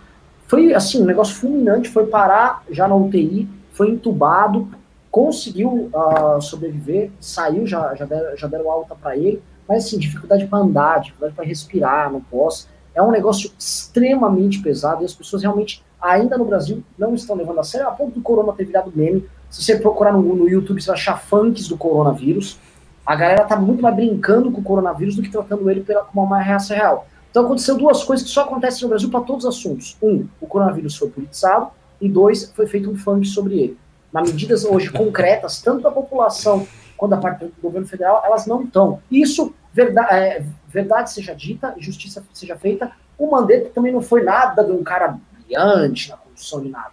Foi 0.48 0.74
assim, 0.74 1.02
um 1.02 1.06
negócio 1.06 1.36
fulminante, 1.36 1.90
foi 1.90 2.06
parar 2.06 2.64
já 2.70 2.88
na 2.88 2.96
UTI, 2.96 3.50
foi 3.72 3.90
entubado, 3.90 4.70
conseguiu 5.10 5.90
uh, 5.92 6.40
sobreviver, 6.40 7.10
saiu, 7.20 7.66
já, 7.66 7.96
já, 7.96 8.06
deram, 8.06 8.38
já 8.38 8.48
deram 8.48 8.70
alta 8.70 8.94
para 8.94 9.18
ele, 9.18 9.42
mas 9.68 9.86
assim, 9.86 9.98
dificuldade 9.98 10.46
para 10.46 10.60
andar, 10.60 11.00
dificuldade 11.00 11.34
para 11.34 11.46
respirar, 11.46 12.12
não 12.12 12.22
posso. 12.22 12.68
É 12.96 13.02
um 13.02 13.12
negócio 13.12 13.52
extremamente 13.60 14.62
pesado 14.62 15.04
e 15.04 15.06
as 15.06 15.14
pessoas 15.14 15.42
realmente, 15.42 15.84
ainda 16.02 16.38
no 16.38 16.46
Brasil, 16.46 16.82
não 16.98 17.14
estão 17.14 17.36
levando 17.36 17.60
a 17.60 17.64
sério, 17.64 17.88
a 17.88 17.92
ponto 17.92 18.16
do 18.16 18.22
corona 18.22 18.54
ter 18.54 18.66
virado 18.66 18.92
meme. 18.96 19.28
Se 19.50 19.62
você 19.62 19.78
procurar 19.78 20.14
no, 20.14 20.22
no 20.22 20.50
YouTube, 20.50 20.82
você 20.82 20.88
vai 20.88 20.96
achar 20.96 21.20
funks 21.20 21.68
do 21.68 21.78
coronavírus. 21.78 22.58
A 23.06 23.16
galera 23.16 23.44
tá 23.44 23.58
muito 23.58 23.84
mais 23.84 23.96
brincando 23.96 24.50
com 24.50 24.62
o 24.62 24.64
coronavírus 24.64 25.16
do 25.16 25.22
que 25.22 25.30
tratando 25.30 25.70
ele 25.70 25.82
pela, 25.82 26.06
como 26.06 26.26
uma 26.26 26.42
ameaça 26.42 26.74
real. 26.74 27.06
Então 27.30 27.44
aconteceu 27.44 27.78
duas 27.78 28.04
coisas 28.04 28.26
que 28.26 28.32
só 28.32 28.44
acontecem 28.44 28.84
no 28.84 28.90
Brasil 28.90 29.10
para 29.10 29.20
todos 29.20 29.44
os 29.44 29.58
assuntos. 29.58 29.98
Um, 30.02 30.26
o 30.40 30.48
coronavírus 30.48 30.96
foi 30.96 31.10
politizado, 31.10 31.68
e 32.00 32.10
dois, 32.10 32.52
foi 32.56 32.68
feito 32.68 32.90
um 32.90 32.96
funk 32.96 33.28
sobre 33.28 33.60
ele. 33.60 33.78
Na 34.12 34.22
medidas 34.22 34.64
hoje 34.64 34.90
concretas, 34.90 35.62
tanto 35.62 35.84
da 35.84 35.92
população 35.92 36.66
quanto 36.96 37.12
da 37.12 37.18
parte 37.18 37.46
do 37.46 37.54
governo 37.62 37.88
federal, 37.88 38.22
elas 38.26 38.46
não 38.46 38.64
estão. 38.64 39.00
Isso 39.12 39.54
verdade, 39.74 40.14
é, 40.14 40.46
verdade 40.76 41.12
seja 41.12 41.34
dita, 41.34 41.74
justiça 41.80 42.24
seja 42.34 42.56
feita, 42.58 42.92
o 43.18 43.32
Mandetta 43.32 43.70
também 43.70 43.94
não 43.94 44.02
foi 44.02 44.24
nada 44.24 44.64
de 44.64 44.72
um 44.72 44.84
cara 44.84 45.18
brilhante 45.32 46.10
na 46.10 46.18
condução 46.18 46.62
de 46.62 46.70
nada. 46.70 46.92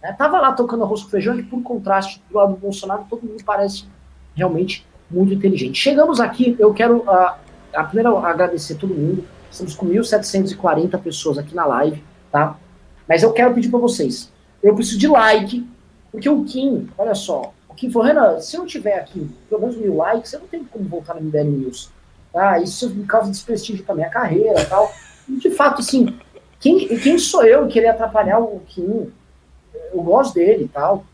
É, 0.00 0.12
tava 0.12 0.40
lá 0.40 0.52
tocando 0.52 0.84
arroz 0.84 1.02
com 1.02 1.08
feijão, 1.08 1.38
e 1.38 1.42
por 1.42 1.62
contraste, 1.62 2.22
do 2.30 2.36
lado 2.36 2.52
do 2.52 2.60
Bolsonaro, 2.60 3.06
todo 3.10 3.26
mundo 3.26 3.42
parece 3.44 3.86
realmente 4.36 4.86
muito 5.10 5.34
inteligente. 5.34 5.78
Chegamos 5.78 6.20
aqui, 6.20 6.54
eu 6.58 6.72
quero 6.72 6.98
uh, 6.98 7.34
a 7.74 7.84
primeiro 7.84 8.16
agradecer 8.18 8.76
todo 8.76 8.94
mundo. 8.94 9.24
Estamos 9.50 9.74
com 9.74 9.86
1.740 9.86 10.98
pessoas 11.00 11.38
aqui 11.38 11.54
na 11.54 11.64
live, 11.64 12.02
tá? 12.30 12.56
Mas 13.08 13.22
eu 13.22 13.32
quero 13.32 13.54
pedir 13.54 13.68
para 13.68 13.78
vocês, 13.78 14.32
eu 14.62 14.74
preciso 14.74 14.98
de 14.98 15.08
like, 15.08 15.66
porque 16.12 16.28
o 16.28 16.44
Kim, 16.44 16.88
olha 16.96 17.14
só, 17.14 17.52
o 17.68 17.74
Kim 17.74 17.90
falou, 17.90 18.06
Renan, 18.06 18.40
se 18.40 18.56
não 18.56 18.66
tiver 18.66 18.98
aqui 18.98 19.28
pelo 19.48 19.62
menos 19.62 19.76
mil 19.76 19.96
likes, 19.96 20.30
você 20.30 20.38
não 20.38 20.46
tem 20.46 20.64
como 20.64 20.84
voltar 20.84 21.14
no 21.14 21.22
MBL 21.22 21.44
News. 21.44 21.90
Ah, 22.34 22.58
isso 22.58 22.90
me 22.90 23.04
causa 23.06 23.30
desprestígio 23.30 23.84
para 23.84 23.94
minha 23.94 24.10
carreira 24.10 24.60
e 24.60 24.66
tal. 24.66 24.92
E, 25.28 25.36
de 25.36 25.50
fato, 25.50 25.80
assim, 25.80 26.18
quem, 26.60 26.88
quem 26.98 27.18
sou 27.18 27.44
eu 27.44 27.66
querer 27.68 27.88
atrapalhar 27.88 28.40
o 28.40 28.60
Kim? 28.66 29.12
Eu 29.92 30.02
gosto 30.02 30.34
dele 30.34 30.64
e 30.64 30.68
tal. 30.68 31.04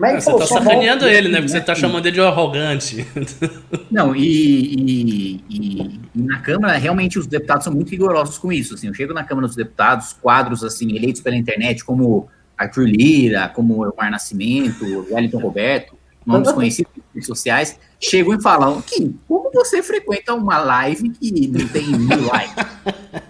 Mas 0.00 0.24
falou, 0.24 0.40
você 0.40 0.54
tá 0.54 0.60
sacaneando 0.62 1.06
ele, 1.06 1.28
né? 1.28 1.36
Porque 1.36 1.50
você 1.50 1.60
tá 1.60 1.74
chamando 1.74 2.06
ele 2.06 2.14
de 2.14 2.20
arrogante. 2.22 3.06
Não, 3.92 4.16
e, 4.16 4.24
e, 4.24 5.44
e, 5.46 6.00
e, 6.14 6.22
na 6.22 6.40
Câmara, 6.40 6.78
realmente, 6.78 7.18
os 7.18 7.26
deputados 7.26 7.64
são 7.64 7.74
muito 7.74 7.90
rigorosos 7.90 8.38
com 8.38 8.50
isso. 8.50 8.74
Assim, 8.74 8.88
eu 8.88 8.94
chego 8.94 9.12
na 9.12 9.24
Câmara 9.24 9.46
dos 9.46 9.56
Deputados, 9.56 10.14
quadros 10.14 10.64
assim, 10.64 10.96
eleitos 10.96 11.20
pela 11.20 11.36
internet, 11.36 11.84
como 11.84 12.30
Arthur 12.56 12.86
Lira, 12.86 13.48
como 13.48 13.84
Elmar 13.84 14.10
Nascimento, 14.10 15.06
Wellington 15.10 15.38
Roberto, 15.38 15.94
nomes 16.26 16.52
conhecidos 16.52 16.92
nas 16.96 17.06
redes 17.14 17.26
sociais, 17.26 17.78
chegam 17.98 18.34
e 18.34 18.42
falam 18.42 18.80
que 18.82 19.14
como 19.26 19.50
você 19.52 19.82
frequenta 19.82 20.34
uma 20.34 20.58
live 20.58 21.10
que 21.10 21.48
não 21.48 21.66
tem 21.68 21.86
mil 21.86 22.26
likes? 22.26 22.66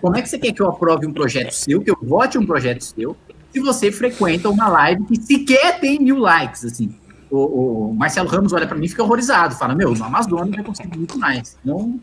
Como 0.00 0.16
é 0.16 0.22
que 0.22 0.28
você 0.28 0.38
quer 0.38 0.52
que 0.52 0.60
eu 0.60 0.68
aprove 0.68 1.06
um 1.06 1.12
projeto 1.12 1.52
seu, 1.52 1.80
que 1.80 1.90
eu 1.90 1.96
vote 2.02 2.36
um 2.36 2.46
projeto 2.46 2.82
seu, 2.82 3.16
se 3.52 3.60
você 3.60 3.90
frequenta 3.90 4.48
uma 4.48 4.68
live 4.68 5.04
que 5.04 5.20
sequer 5.20 5.80
tem 5.80 5.98
mil 5.98 6.18
likes, 6.18 6.64
assim? 6.64 6.94
O, 7.30 7.90
o 7.90 7.94
Marcelo 7.94 8.28
Ramos 8.28 8.52
olha 8.52 8.66
para 8.66 8.76
mim 8.76 8.86
e 8.86 8.88
fica 8.88 9.02
horrorizado, 9.02 9.54
fala, 9.54 9.74
meu, 9.74 9.94
no 9.94 10.04
Amazonas 10.04 10.50
vai 10.50 10.64
conseguir 10.64 10.96
muito 10.96 11.18
mais. 11.18 11.56
Não... 11.64 12.00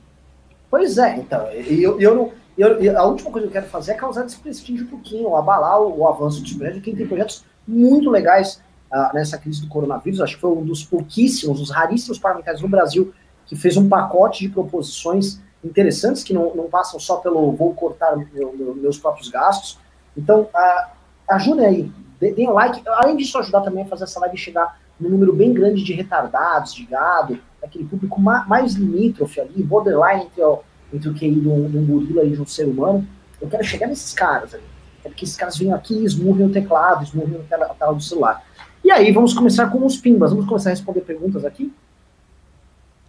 Pois 0.69 0.97
é, 0.97 1.17
então, 1.17 1.47
eu, 1.51 1.99
eu 1.99 2.15
não... 2.15 2.31
Eu, 2.57 2.97
a 2.97 3.05
última 3.05 3.29
coisa 3.29 3.47
que 3.47 3.55
eu 3.55 3.61
quero 3.61 3.71
fazer 3.71 3.91
é 3.91 3.93
causar 3.93 4.23
desprestígio 4.23 4.85
um 4.85 4.89
pouquinho, 4.89 5.35
abalar 5.35 5.79
o, 5.79 5.99
o 5.99 6.07
avanço 6.07 6.41
dos 6.41 6.53
projetos, 6.53 6.81
quem 6.81 6.95
tem 6.95 7.05
projetos 7.05 7.45
muito 7.67 8.09
legais 8.09 8.59
uh, 8.91 9.13
nessa 9.13 9.37
crise 9.37 9.61
do 9.61 9.67
coronavírus. 9.67 10.21
Acho 10.21 10.35
que 10.35 10.41
foi 10.41 10.51
um 10.51 10.65
dos 10.65 10.83
pouquíssimos, 10.83 11.59
os 11.59 11.69
raríssimos 11.69 12.19
parlamentares 12.19 12.61
no 12.61 12.67
Brasil 12.67 13.13
que 13.45 13.55
fez 13.55 13.77
um 13.77 13.87
pacote 13.87 14.45
de 14.45 14.49
proposições 14.49 15.39
interessantes 15.63 16.23
que 16.23 16.33
não, 16.33 16.53
não 16.53 16.69
passam 16.69 16.99
só 16.99 17.17
pelo 17.17 17.51
vou 17.53 17.73
cortar 17.73 18.15
meu, 18.15 18.53
meu, 18.53 18.75
meus 18.75 18.97
próprios 18.97 19.29
gastos. 19.29 19.79
Então, 20.15 20.41
uh, 20.41 20.91
ajudem 21.29 21.65
aí, 21.65 21.91
deem 22.19 22.49
like. 22.51 22.81
Além 22.87 23.15
disso, 23.15 23.37
ajudar 23.37 23.61
também 23.61 23.83
a 23.83 23.87
fazer 23.87 24.03
essa 24.03 24.19
live 24.19 24.37
chegar 24.37 24.79
num 24.99 25.09
número 25.09 25.33
bem 25.33 25.53
grande 25.53 25.83
de 25.83 25.93
retardados, 25.93 26.73
de 26.73 26.83
gado, 26.85 27.39
aquele 27.63 27.85
público 27.85 28.19
mais 28.19 28.73
limítrofe 28.73 29.39
ali, 29.39 29.63
borderline 29.63 30.23
entre 30.23 30.43
o, 30.43 30.59
entre 30.93 31.09
o 31.09 31.13
QI 31.13 31.39
de 31.39 31.47
um, 31.47 31.69
de 31.69 31.77
um 31.77 31.85
gorila 31.85 32.23
e 32.23 32.31
de 32.31 32.41
um 32.41 32.45
ser 32.45 32.65
humano. 32.65 33.07
Eu 33.39 33.47
quero 33.47 33.63
chegar 33.63 33.87
nesses 33.87 34.13
caras 34.13 34.53
ali. 34.53 34.63
Quero 35.03 35.13
que 35.13 35.23
esses 35.23 35.35
caras 35.35 35.57
venham 35.57 35.75
aqui 35.75 35.93
e 35.93 36.05
esmurrem 36.05 36.47
o 36.47 36.51
teclado, 36.51 37.03
esmurrem 37.03 37.39
a 37.51 37.73
tela 37.73 37.93
do 37.93 38.01
celular. 38.01 38.43
E 38.87 38.91
aí, 38.91 39.11
vamos 39.11 39.33
começar 39.33 39.67
com 39.67 39.85
os 39.85 39.97
pimbas. 39.97 40.31
Vamos 40.31 40.45
começar 40.45 40.69
a 40.69 40.71
responder 40.71 41.01
perguntas 41.01 41.43
aqui? 41.43 41.73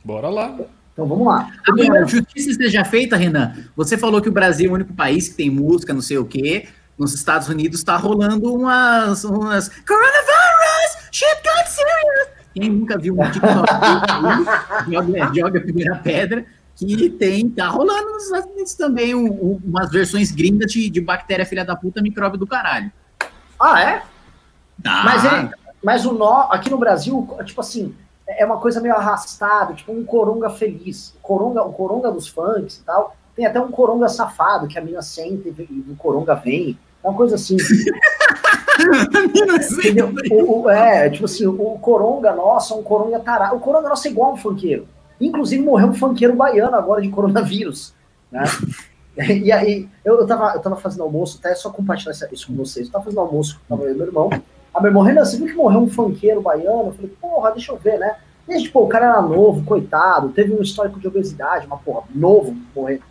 Bora 0.02 0.28
lá. 0.28 0.58
Então 0.92 1.06
vamos 1.06 1.24
lá. 1.24 1.52
Agora, 1.68 2.04
justiça 2.04 2.52
seja 2.54 2.84
feita, 2.84 3.16
Renan. 3.16 3.54
Você 3.76 3.96
falou 3.96 4.20
que 4.20 4.28
o 4.28 4.32
Brasil 4.32 4.70
é 4.70 4.72
o 4.72 4.74
único 4.74 4.92
país 4.92 5.28
que 5.28 5.36
tem 5.36 5.48
música, 5.48 5.94
não 5.94 6.00
sei 6.00 6.18
o 6.18 6.24
quê. 6.24 6.66
Nos 6.98 7.14
Estados 7.14 7.48
Unidos 7.48 7.78
está 7.78 7.96
rolando 7.96 8.52
umas, 8.52 9.22
umas 9.22 9.68
Coronavirus! 9.68 11.10
Shit 11.12 11.42
got 11.44 11.68
serious! 11.68 12.28
Quem 12.56 12.70
nunca 12.70 12.98
viu 12.98 13.14
um 13.14 13.30
TikTok 13.30 13.70
joga, 14.90 15.32
joga 15.32 15.58
a 15.60 15.62
primeira 15.62 15.94
pedra, 15.98 16.44
que 16.74 17.08
tem, 17.08 17.48
tá 17.50 17.68
rolando 17.68 18.10
nos 18.14 18.24
Estados 18.24 18.50
Unidos 18.50 18.74
também 18.74 19.14
um, 19.14 19.26
um, 19.28 19.60
umas 19.64 19.92
versões 19.92 20.32
gringas 20.32 20.72
de, 20.72 20.90
de 20.90 21.00
bactéria 21.00 21.46
filha 21.46 21.64
da 21.64 21.76
puta, 21.76 22.02
micróbio 22.02 22.36
do 22.36 22.48
caralho. 22.48 22.90
Ah, 23.60 23.80
é? 23.80 24.02
Ah. 24.84 25.02
Mas 25.04 25.24
ele, 25.24 25.50
mas 25.82 26.04
o 26.04 26.12
nó, 26.12 26.48
aqui 26.50 26.70
no 26.70 26.78
Brasil, 26.78 27.28
tipo 27.44 27.60
assim, 27.60 27.94
é 28.26 28.44
uma 28.44 28.58
coisa 28.58 28.80
meio 28.80 28.94
arrastada, 28.94 29.74
tipo 29.74 29.92
um 29.92 30.04
coronga 30.04 30.50
feliz. 30.50 31.14
O 31.16 31.20
coronga, 31.22 31.62
o 31.62 31.72
coronga 31.72 32.10
dos 32.10 32.28
funks 32.28 32.78
e 32.78 32.82
tal. 32.82 33.16
Tem 33.34 33.46
até 33.46 33.60
um 33.60 33.70
coronga 33.70 34.08
safado, 34.08 34.66
que 34.66 34.78
a 34.78 34.82
mina 34.82 35.00
sente 35.00 35.48
e 35.48 35.84
o 35.90 35.96
coronga 35.96 36.34
vem. 36.34 36.78
É 37.02 37.08
uma 37.08 37.16
coisa 37.16 37.36
assim. 37.36 37.56
o, 40.30 40.62
o, 40.62 40.70
é, 40.70 41.08
tipo 41.08 41.24
assim, 41.24 41.46
o 41.46 41.78
coronga 41.78 42.34
nosso 42.34 42.74
é 42.74 42.76
um 42.76 42.82
coronga 42.82 43.20
tarado. 43.20 43.56
O 43.56 43.60
coronga 43.60 43.88
nosso 43.88 44.08
é 44.08 44.10
igual 44.10 44.32
um 44.32 44.36
funkeiro. 44.36 44.86
Inclusive 45.20 45.62
morreu 45.62 45.88
um 45.88 45.94
funkeiro 45.94 46.34
baiano 46.34 46.76
agora 46.76 47.00
de 47.00 47.08
coronavírus. 47.08 47.94
Né? 48.30 48.42
E 49.20 49.50
aí, 49.50 49.88
eu, 50.04 50.16
eu, 50.20 50.24
tava, 50.28 50.52
eu 50.54 50.60
tava 50.60 50.76
fazendo 50.76 51.02
almoço, 51.02 51.40
até 51.40 51.52
só 51.52 51.70
compartilhar 51.70 52.12
isso 52.30 52.46
com 52.46 52.54
vocês. 52.54 52.86
Eu 52.86 52.92
tava 52.92 53.04
fazendo 53.04 53.18
almoço 53.18 53.60
com 53.68 53.76
meu 53.76 53.88
irmão. 53.88 54.30
A 54.74 54.80
Renan, 54.80 55.24
você 55.24 55.36
viu 55.36 55.46
que 55.46 55.54
morreu 55.54 55.80
um 55.80 55.88
funkeiro 55.88 56.40
baiano? 56.40 56.88
Eu 56.88 56.92
falei, 56.92 57.10
porra, 57.20 57.50
deixa 57.52 57.72
eu 57.72 57.76
ver, 57.76 57.98
né? 57.98 58.16
Desde, 58.46 58.70
pô, 58.70 58.84
o 58.84 58.88
cara 58.88 59.06
era 59.06 59.22
novo, 59.22 59.64
coitado, 59.64 60.30
teve 60.30 60.52
um 60.52 60.62
histórico 60.62 60.98
de 60.98 61.06
obesidade, 61.06 61.66
uma 61.66 61.76
porra, 61.76 62.04
novo, 62.14 62.56
morrer. 62.74 63.02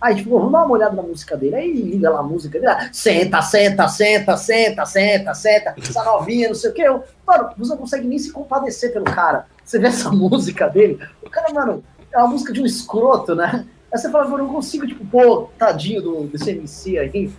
Aí, 0.00 0.16
tipo, 0.16 0.36
vamos 0.36 0.50
dar 0.50 0.64
uma 0.64 0.72
olhada 0.72 0.96
na 0.96 1.02
música 1.02 1.36
dele. 1.36 1.54
Aí 1.54 1.72
liga 1.72 2.10
lá 2.10 2.18
a 2.18 2.24
música 2.24 2.58
dele, 2.58 2.72
ah, 2.72 2.88
senta, 2.92 3.40
senta, 3.40 3.86
senta, 3.88 4.36
senta, 4.36 4.84
senta, 4.84 5.34
senta, 5.34 5.74
essa 5.78 6.04
novinha, 6.04 6.48
não 6.48 6.56
sei 6.56 6.70
o 6.70 6.74
quê. 6.74 6.82
Eu, 6.82 7.04
mano, 7.24 7.50
você 7.56 7.70
não 7.70 7.78
consegue 7.78 8.06
nem 8.06 8.18
se 8.18 8.32
compadecer 8.32 8.92
pelo 8.92 9.04
cara. 9.04 9.46
Você 9.64 9.78
vê 9.78 9.86
essa 9.86 10.10
música 10.12 10.68
dele, 10.68 10.98
o 11.22 11.30
cara, 11.30 11.54
mano, 11.54 11.84
é 12.12 12.18
uma 12.18 12.26
música 12.26 12.52
de 12.52 12.60
um 12.60 12.66
escroto, 12.66 13.34
né? 13.34 13.64
Aí 13.92 13.98
você 13.98 14.10
fala, 14.10 14.24
eu 14.24 14.38
não 14.38 14.48
consigo, 14.48 14.86
tipo, 14.86 15.06
pô, 15.06 15.48
tadinho 15.56 16.02
do, 16.02 16.24
desse 16.24 16.50
MC 16.50 16.98
aí, 16.98 17.32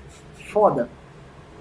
foda. 0.51 0.87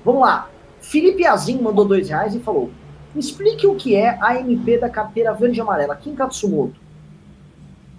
Vamos 0.04 0.22
lá. 0.22 0.48
Felipe 0.92 1.24
Azim 1.24 1.58
mandou 1.58 1.86
dois 1.86 2.10
reais 2.10 2.34
e 2.34 2.38
falou: 2.38 2.70
explique 3.16 3.66
o 3.66 3.74
que 3.74 3.96
é 3.96 4.18
a 4.20 4.38
MP 4.38 4.76
da 4.76 4.90
carteira 4.90 5.32
verde 5.32 5.56
e 5.56 5.60
amarela. 5.62 5.96
Kim 5.96 6.14
Katsumoto. 6.14 6.78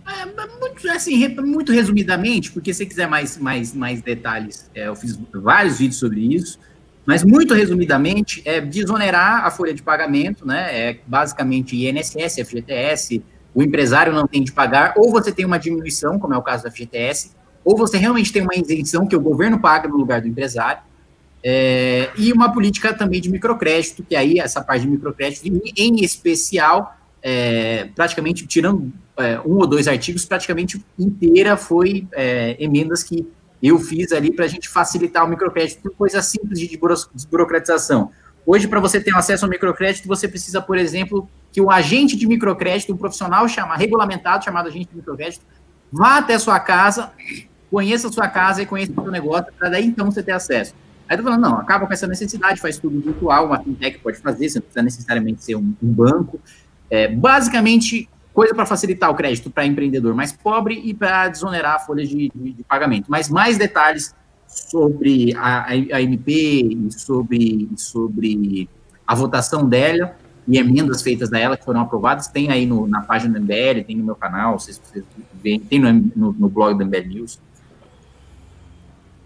É, 0.06 0.26
muito, 0.60 0.90
assim, 0.92 1.28
muito 1.40 1.72
resumidamente, 1.72 2.52
porque 2.52 2.72
se 2.72 2.86
quiser 2.86 3.08
mais, 3.08 3.38
mais, 3.38 3.74
mais 3.74 4.02
detalhes, 4.02 4.70
é, 4.76 4.88
eu 4.88 4.96
fiz 4.96 5.20
vários 5.34 5.80
vídeos 5.80 5.98
sobre 5.98 6.20
isso, 6.36 6.60
mas 7.04 7.24
muito 7.24 7.56
resumidamente, 7.56 8.44
é 8.46 8.62
desonerar 8.62 9.44
a 9.44 9.50
folha 9.50 9.74
de 9.74 9.82
pagamento, 9.82 10.46
né? 10.46 10.90
É 10.90 11.00
basicamente 11.08 11.76
INSS, 11.76 12.48
FGTS, 12.48 13.24
o 13.56 13.64
empresário 13.64 14.14
não 14.14 14.28
tem 14.28 14.44
de 14.44 14.52
pagar, 14.52 14.94
ou 14.98 15.10
você 15.10 15.32
tem 15.32 15.46
uma 15.46 15.58
diminuição, 15.58 16.20
como 16.20 16.34
é 16.34 16.38
o 16.38 16.44
caso 16.44 16.64
da 16.64 16.70
FGTS, 16.70 17.32
ou 17.66 17.76
você 17.76 17.98
realmente 17.98 18.32
tem 18.32 18.44
uma 18.44 18.56
isenção 18.56 19.08
que 19.08 19.16
o 19.16 19.22
governo 19.22 19.58
paga 19.60 19.88
no 19.88 19.98
lugar 19.98 20.22
do 20.22 20.28
empresário. 20.28 20.84
É, 21.44 22.10
e 22.18 22.32
uma 22.32 22.54
política 22.54 22.94
também 22.94 23.20
de 23.20 23.30
microcrédito, 23.30 24.02
que 24.04 24.16
aí 24.16 24.40
essa 24.40 24.62
parte 24.62 24.84
de 24.84 24.88
microcrédito, 24.88 25.46
em 25.76 26.04
especial, 26.04 26.98
é, 27.22 27.90
praticamente 27.94 28.48
tirando 28.48 28.94
é, 29.18 29.40
um 29.42 29.58
ou 29.58 29.68
dois 29.68 29.88
artigos, 29.88 30.24
praticamente 30.26 30.84
inteira 30.98 31.58
foi 31.58 32.08
é, 32.14 32.56
emendas 32.60 33.04
que 33.04 33.28
eu 33.62 33.78
fiz 33.80 34.12
ali 34.12 34.32
para 34.32 34.46
a 34.46 34.48
gente 34.48 34.70
facilitar 34.70 35.26
o 35.26 35.28
microcrédito 35.28 35.82
por 35.82 35.92
coisa 35.96 36.22
simples 36.22 36.60
de 36.60 36.80
desburocratização. 37.14 38.12
Hoje, 38.46 38.68
para 38.68 38.80
você 38.80 39.00
ter 39.00 39.16
acesso 39.16 39.46
ao 39.46 39.50
microcrédito, 39.50 40.08
você 40.08 40.28
precisa, 40.28 40.62
por 40.62 40.78
exemplo, 40.78 41.30
que 41.52 41.62
o 41.62 41.72
agente 41.72 42.18
de 42.18 42.28
microcrédito, 42.28 42.94
um 42.94 42.98
profissional 42.98 43.48
chama, 43.48 43.76
regulamentado, 43.76 44.44
chamado 44.44 44.68
agente 44.68 44.90
de 44.90 44.98
microcrédito, 44.98 45.46
vá 45.90 46.18
até 46.18 46.38
sua 46.38 46.60
casa, 46.60 47.12
conheça 47.72 48.10
a 48.10 48.12
sua 48.12 48.28
casa 48.28 48.62
e 48.62 48.66
conheça 48.66 48.92
o 48.92 49.02
seu 49.02 49.12
negócio, 49.12 49.54
para 49.58 49.70
daí 49.70 49.86
então 49.86 50.12
você 50.12 50.22
ter 50.22 50.34
acesso. 50.34 50.74
Aí 51.14 51.18
tô 51.18 51.24
falando, 51.24 51.42
não, 51.42 51.60
acaba 51.60 51.86
com 51.86 51.94
essa 51.94 52.08
necessidade, 52.08 52.60
faz 52.60 52.80
tudo 52.80 53.00
virtual, 53.00 53.46
uma 53.46 53.60
fintech 53.62 54.00
pode 54.00 54.18
fazer, 54.18 54.50
você 54.50 54.58
não 54.58 54.64
precisa 54.64 54.84
necessariamente 54.84 55.44
ser 55.44 55.56
um, 55.56 55.76
um 55.82 55.94
banco. 55.94 56.40
É, 56.90 57.08
basicamente, 57.08 58.10
coisa 58.34 58.56
para 58.56 58.66
facilitar 58.66 59.12
o 59.12 59.16
crédito 59.16 59.52
para 59.52 59.64
empreendedor 59.64 60.16
mais 60.16 60.32
pobre 60.32 60.82
e 60.84 60.92
para 60.92 61.30
desonerar 61.30 61.76
a 61.76 61.80
folha 61.80 62.04
de, 62.04 62.32
de, 62.34 62.54
de, 62.54 62.64
pagamento. 62.64 63.06
Mas 63.12 63.30
mais 63.30 63.60
detalhes 63.60 64.16
sobre 64.48 65.36
a, 65.36 65.68
a 65.68 66.02
MP 66.02 66.32
e 66.32 66.92
sobre, 66.92 67.70
sobre 67.78 68.68
a 69.06 69.14
votação 69.14 69.70
dela 69.70 70.16
e 70.48 70.58
emendas 70.58 71.04
feitas 71.04 71.30
dela 71.30 71.56
que 71.56 71.64
foram 71.64 71.82
aprovadas, 71.82 72.28
tem 72.28 72.50
aí 72.50 72.66
no, 72.66 72.88
na 72.88 73.02
página 73.02 73.40
do 73.40 73.46
MBL, 73.46 73.84
tem 73.86 73.96
no 73.96 74.04
meu 74.04 74.16
canal, 74.16 74.60
vocês, 74.60 74.82
vocês 74.84 75.06
veem, 75.44 75.60
tem 75.60 75.80
no, 75.80 75.94
no, 75.94 76.34
no 76.34 76.50
blog 76.50 76.76
do 76.76 76.84
MBL 76.84 77.08
News. 77.08 77.40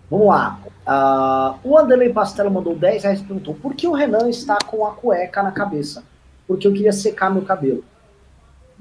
Vamos 0.10 0.28
lá. 0.28 0.60
Uh, 0.88 1.70
o 1.70 1.78
Anderley 1.78 2.14
Pastelo 2.14 2.50
mandou 2.50 2.76
10 2.76 3.04
reais 3.04 3.20
e 3.20 3.24
perguntou: 3.24 3.54
por 3.56 3.76
que 3.76 3.88
o 3.88 3.94
Renan 3.94 4.30
está 4.30 4.58
com 4.66 4.86
a 4.86 4.92
cueca 4.92 5.44
na 5.44 5.52
cabeça? 5.52 6.04
Porque 6.48 6.68
eu 6.68 6.72
queria 6.72 6.94
secar 6.94 7.30
meu 7.30 7.44
cabelo. 7.44 7.84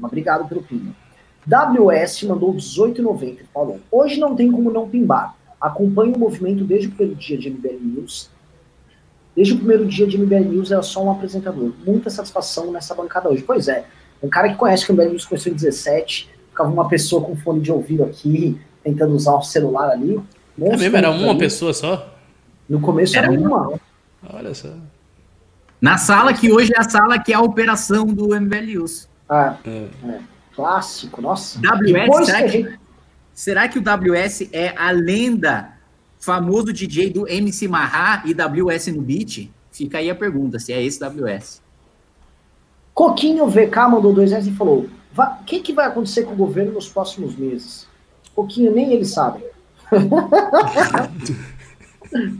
Obrigado 0.00 0.48
pelo 0.48 0.62
pino. 0.62 0.94
WS 1.46 2.22
mandou 2.24 2.54
18,90 2.54 3.40
e 3.40 3.44
falou: 3.52 3.80
hoje 3.90 4.20
não 4.20 4.36
tem 4.36 4.50
como 4.50 4.70
não 4.70 4.88
pimbar. 4.88 5.34
Acompanho 5.60 6.14
o 6.14 6.18
movimento 6.18 6.64
desde 6.64 6.88
o 6.88 6.90
primeiro 6.92 7.18
dia 7.18 7.36
de 7.38 7.50
MBL 7.50 7.80
News. 7.80 8.30
Desde 9.34 9.54
o 9.54 9.56
primeiro 9.58 9.84
dia 9.86 10.06
de 10.06 10.16
MBL 10.16 10.48
News 10.48 10.70
era 10.70 10.82
só 10.82 11.04
um 11.04 11.10
apresentador. 11.10 11.72
Muita 11.84 12.08
satisfação 12.08 12.70
nessa 12.70 12.94
bancada 12.94 13.28
hoje. 13.28 13.42
Pois 13.42 13.68
é, 13.68 13.84
um 14.22 14.28
cara 14.28 14.48
que 14.48 14.56
conhece 14.56 14.84
que 14.84 14.92
o 14.92 14.94
MBL 14.94 15.10
News 15.10 15.26
começou 15.26 15.50
em 15.50 15.54
17, 15.54 16.30
ficava 16.50 16.70
uma 16.70 16.88
pessoa 16.88 17.22
com 17.22 17.36
fone 17.36 17.60
de 17.60 17.70
ouvido 17.70 18.04
aqui, 18.04 18.58
tentando 18.82 19.14
usar 19.14 19.34
o 19.34 19.42
celular 19.42 19.90
ali. 19.90 20.20
É 20.60 20.76
mesmo? 20.76 20.96
Era 20.96 21.10
uma 21.10 21.36
pessoa 21.36 21.72
só? 21.72 22.14
No 22.68 22.80
começo 22.80 23.16
era, 23.16 23.32
era 23.32 23.40
uma. 23.40 23.78
Olha 24.32 24.54
só. 24.54 24.72
Na 25.80 25.98
sala 25.98 26.32
que 26.32 26.50
hoje 26.50 26.72
é 26.74 26.80
a 26.80 26.88
sala 26.88 27.18
que 27.18 27.32
é 27.32 27.36
a 27.36 27.40
operação 27.40 28.06
do 28.06 28.34
MBLUs. 28.34 29.08
Ah, 29.28 29.56
é. 29.64 29.88
é. 30.04 30.20
Clássico, 30.54 31.20
nossa. 31.20 31.58
WS, 31.58 32.26
será 32.26 32.42
que, 32.42 32.48
gente... 32.48 32.80
será 33.34 33.68
que 33.68 33.78
o 33.78 33.82
WS 33.82 34.48
é 34.52 34.74
a 34.76 34.90
lenda 34.90 35.72
famoso 36.18 36.72
DJ 36.72 37.10
do 37.10 37.28
MC 37.28 37.68
Marra 37.68 38.22
e 38.24 38.32
WS 38.32 38.86
no 38.88 39.02
beat? 39.02 39.50
Fica 39.70 39.98
aí 39.98 40.08
a 40.08 40.14
pergunta, 40.14 40.58
se 40.58 40.72
é 40.72 40.82
esse 40.82 40.98
WS. 40.98 41.60
Coquinho 42.94 43.46
VK 43.46 43.76
mandou 43.90 44.14
dois 44.14 44.30
reais 44.30 44.46
e 44.46 44.52
falou: 44.52 44.88
o 45.14 45.44
que, 45.44 45.60
que 45.60 45.74
vai 45.74 45.86
acontecer 45.86 46.22
com 46.22 46.32
o 46.32 46.36
governo 46.36 46.72
nos 46.72 46.88
próximos 46.88 47.36
meses? 47.36 47.86
Coquinho, 48.34 48.72
nem 48.72 48.94
eles 48.94 49.10
sabem. 49.10 49.44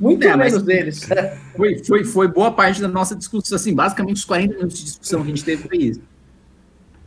Muito 0.01 0.27
é, 0.27 0.37
menos 0.37 0.63
deles. 0.63 1.07
Foi, 1.57 1.85
foi, 1.85 2.05
foi 2.05 2.29
boa 2.29 2.53
parte 2.53 2.81
da 2.81 2.89
nossa 2.89 3.15
discussão, 3.15 3.57
assim, 3.57 3.75
basicamente 3.75 4.17
os 4.17 4.25
40 4.25 4.55
minutos 4.55 4.79
de 4.79 4.85
discussão 4.85 5.21
que 5.21 5.27
a 5.27 5.31
gente 5.31 5.45
teve 5.45 5.69
foi 5.69 5.79
isso. 5.79 6.01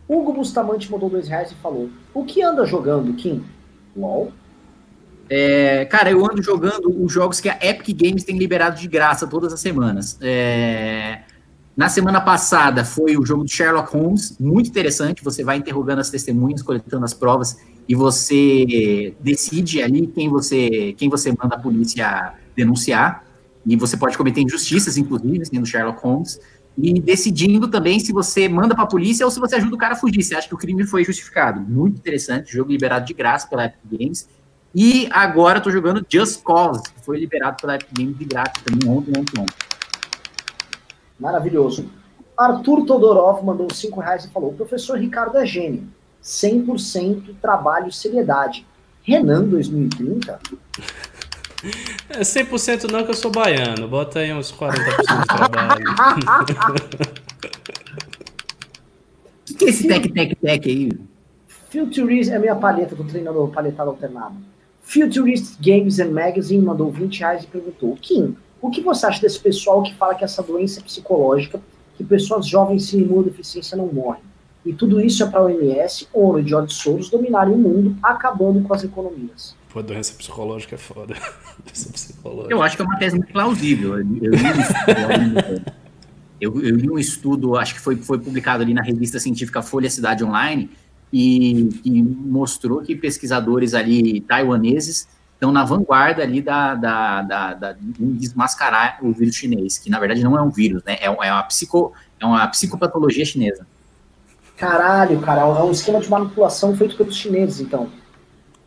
Hugo 0.07 0.33
Bustamante 0.33 0.91
mandou 0.91 1.09
dois 1.09 1.27
reais 1.27 1.51
e 1.51 1.55
falou: 1.55 1.89
O 2.13 2.25
que 2.25 2.41
anda 2.41 2.65
jogando, 2.65 3.13
Kim? 3.13 3.43
LOL? 3.95 4.31
É, 5.29 5.85
cara, 5.85 6.09
eu 6.09 6.25
ando 6.25 6.41
jogando 6.41 6.89
os 7.03 7.13
jogos 7.13 7.39
que 7.39 7.47
a 7.47 7.57
Epic 7.61 7.95
Games 7.95 8.23
tem 8.23 8.37
liberado 8.37 8.79
de 8.79 8.87
graça 8.87 9.27
todas 9.27 9.53
as 9.53 9.59
semanas. 9.59 10.17
É, 10.21 11.21
na 11.75 11.87
semana 11.87 12.19
passada 12.19 12.83
foi 12.83 13.17
o 13.17 13.25
jogo 13.25 13.45
de 13.45 13.51
Sherlock 13.51 13.93
Holmes, 13.93 14.35
muito 14.39 14.69
interessante. 14.69 15.23
Você 15.23 15.43
vai 15.43 15.57
interrogando 15.57 15.99
as 15.99 16.09
testemunhas, 16.09 16.61
coletando 16.61 17.05
as 17.05 17.13
provas 17.13 17.57
e 17.87 17.95
você 17.95 19.15
decide 19.19 19.81
ali 19.81 20.07
quem 20.07 20.29
você, 20.29 20.93
quem 20.97 21.09
você 21.09 21.31
manda 21.31 21.55
a 21.55 21.59
polícia 21.59 22.33
denunciar. 22.55 23.25
E 23.65 23.75
você 23.75 23.97
pode 23.97 24.17
cometer 24.17 24.41
injustiças, 24.41 24.97
inclusive, 24.97 25.45
sendo 25.45 25.65
Sherlock 25.65 26.01
Holmes 26.01 26.39
e 26.81 26.99
decidindo 26.99 27.67
também 27.67 27.99
se 27.99 28.13
você 28.13 28.47
manda 28.47 28.73
para 28.73 28.85
a 28.85 28.87
polícia 28.87 29.25
ou 29.25 29.31
se 29.31 29.39
você 29.39 29.55
ajuda 29.55 29.75
o 29.75 29.77
cara 29.77 29.93
a 29.93 29.97
fugir. 29.97 30.23
Você 30.23 30.35
acha 30.35 30.47
que 30.47 30.53
o 30.55 30.57
crime 30.57 30.85
foi 30.85 31.03
justificado. 31.03 31.59
Muito 31.59 31.97
interessante, 31.97 32.53
jogo 32.53 32.71
liberado 32.71 33.05
de 33.05 33.13
graça 33.13 33.47
pela 33.47 33.65
Epic 33.65 33.79
Games. 33.91 34.29
E 34.73 35.07
agora 35.11 35.57
estou 35.57 35.73
jogando 35.73 36.05
Just 36.07 36.41
Cause, 36.43 36.83
que 36.83 37.03
foi 37.03 37.19
liberado 37.19 37.57
pela 37.59 37.75
Epic 37.75 37.89
Games 37.91 38.17
de 38.17 38.25
graça 38.25 38.53
também 38.63 38.89
ontem, 38.89 39.19
ontem, 39.19 39.41
ontem. 39.41 39.68
Maravilhoso. 41.19 41.89
Arthur 42.37 42.85
Todorov 42.85 43.43
mandou 43.43 43.67
5 43.71 43.99
reais 43.99 44.25
e 44.25 44.29
falou: 44.29 44.51
o 44.51 44.55
professor 44.55 44.97
Ricardo 44.97 45.37
é 45.37 45.45
gênio. 45.45 45.87
100% 46.23 47.35
trabalho 47.41 47.87
e 47.87 47.93
seriedade. 47.93 48.65
Renan 49.03 49.43
2030? 49.43 50.39
É 52.09 52.21
100% 52.21 52.89
não 52.89 53.03
que 53.03 53.11
eu 53.11 53.13
sou 53.13 53.29
baiano. 53.29 53.85
Bota 53.85 54.19
aí 54.19 54.33
uns 54.33 54.49
40% 54.49 54.71
de 54.77 55.27
trabalho. 55.27 55.85
O 59.49 59.53
que 59.55 59.65
é 59.65 59.67
esse 59.67 59.85
tec, 59.85 60.13
tec, 60.13 60.35
tec 60.39 60.65
aí? 60.65 60.89
Futurist 61.69 62.31
é 62.31 62.39
minha 62.39 62.55
paleta 62.55 62.95
do 62.95 63.03
treinador 63.03 63.49
paletado 63.49 63.89
alternado. 63.89 64.35
Futurist 64.81 65.57
Games 65.61 65.99
and 65.99 66.11
Magazine 66.11 66.63
mandou 66.63 66.89
20 66.89 67.19
reais 67.19 67.43
e 67.43 67.47
perguntou: 67.47 67.97
Kim, 68.01 68.37
o 68.61 68.69
que 68.69 68.81
você 68.81 69.05
acha 69.05 69.21
desse 69.21 69.39
pessoal 69.39 69.81
que 69.83 69.93
fala 69.95 70.15
que 70.15 70.23
essa 70.23 70.43
doença 70.43 70.79
é 70.79 70.83
psicológica, 70.83 71.61
que 71.95 72.03
pessoas 72.03 72.47
jovens 72.47 72.85
sem 72.85 73.01
imunodeficiência 73.01 73.77
não 73.77 73.87
morrem? 73.87 74.21
E 74.65 74.73
tudo 74.73 74.99
isso 74.99 75.23
é 75.23 75.27
para 75.27 75.39
a 75.39 75.43
OMS, 75.43 76.07
ONU 76.13 76.39
e 76.39 76.47
George 76.47 76.73
Soros 76.73 77.09
dominarem 77.09 77.53
o 77.53 77.57
mundo, 77.57 77.97
acabando 78.03 78.61
com 78.61 78.73
as 78.73 78.83
economias. 78.83 79.55
Pô, 79.71 79.81
doença 79.81 80.13
psicológica 80.13 80.75
é 80.75 80.77
foda. 80.77 81.15
psicológica. 81.63 82.53
Eu 82.53 82.61
acho 82.61 82.75
que 82.75 82.81
é 82.81 82.85
uma 82.85 82.97
tese 82.97 83.15
muito 83.15 83.31
plausível. 83.31 83.97
Eu, 83.97 83.99
eu, 83.99 84.31
li, 84.31 85.63
eu, 86.41 86.61
eu 86.61 86.75
li 86.75 86.89
um 86.89 86.99
estudo, 86.99 87.55
acho 87.55 87.75
que 87.75 87.79
foi, 87.79 87.95
foi 87.95 88.19
publicado 88.19 88.63
ali 88.63 88.73
na 88.73 88.81
revista 88.81 89.19
científica 89.19 89.61
Folha 89.61 89.89
Cidade 89.89 90.23
Online, 90.23 90.69
e, 91.11 91.69
e 91.83 92.03
mostrou 92.03 92.81
que 92.81 92.95
pesquisadores 92.95 93.73
ali 93.73 94.21
taiwaneses 94.21 95.07
estão 95.39 95.53
na 95.53 95.63
vanguarda 95.63 96.21
ali 96.21 96.41
da, 96.41 96.75
da, 96.75 97.21
da, 97.21 97.53
da, 97.53 97.71
de 97.71 98.05
desmascarar 98.17 98.99
o 99.01 99.13
vírus 99.13 99.35
chinês, 99.35 99.77
que 99.77 99.89
na 99.89 99.97
verdade 99.97 100.21
não 100.21 100.37
é 100.37 100.41
um 100.41 100.49
vírus, 100.49 100.83
né? 100.83 100.97
É, 100.99 101.05
é, 101.05 101.09
uma, 101.09 101.43
psico, 101.43 101.93
é 102.19 102.25
uma 102.25 102.45
psicopatologia 102.47 103.23
chinesa. 103.23 103.65
Caralho, 104.57 105.21
cara, 105.21 105.41
é 105.41 105.63
um 105.63 105.71
esquema 105.71 106.01
de 106.01 106.09
manipulação 106.09 106.75
feito 106.75 106.97
pelos 106.97 107.15
chineses, 107.15 107.61
então. 107.61 107.89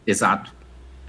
Exato. 0.07 0.51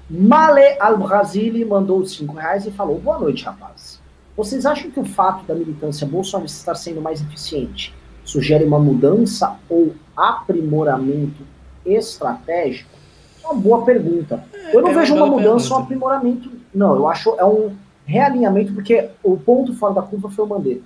Male 0.09 0.77
Al-Brasili 0.81 1.63
mandou 1.63 2.05
5 2.05 2.33
reais 2.35 2.65
e 2.65 2.71
falou: 2.71 2.99
Boa 2.99 3.17
noite, 3.17 3.45
rapaz. 3.45 4.01
Vocês 4.35 4.65
acham 4.65 4.91
que 4.91 4.99
o 4.99 5.05
fato 5.05 5.45
da 5.45 5.55
militância 5.55 6.05
bolsonarista 6.05 6.59
estar 6.59 6.75
sendo 6.75 7.01
mais 7.01 7.21
eficiente 7.21 7.95
sugere 8.25 8.65
uma 8.65 8.79
mudança 8.79 9.55
ou 9.69 9.95
aprimoramento 10.17 11.41
estratégico? 11.85 13.02
É 13.43 13.47
uma 13.47 13.55
boa 13.55 13.83
pergunta. 13.83 14.43
Eu 14.71 14.81
não 14.81 14.89
é 14.89 14.93
vejo 14.93 15.15
uma, 15.15 15.27
mudança 15.27 15.73
ou 15.73 15.79
um 15.79 15.83
aprimoramento. 15.83 16.49
Não, 16.73 16.95
eu 16.95 17.07
acho 17.07 17.35
é 17.37 17.45
um 17.45 17.75
realinhamento, 18.05 18.73
porque 18.73 19.09
o 19.23 19.37
ponto 19.37 19.73
fora 19.75 19.93
da 19.93 20.01
curva 20.01 20.29
foi 20.29 20.45
o 20.45 20.47
Mandetta. 20.47 20.83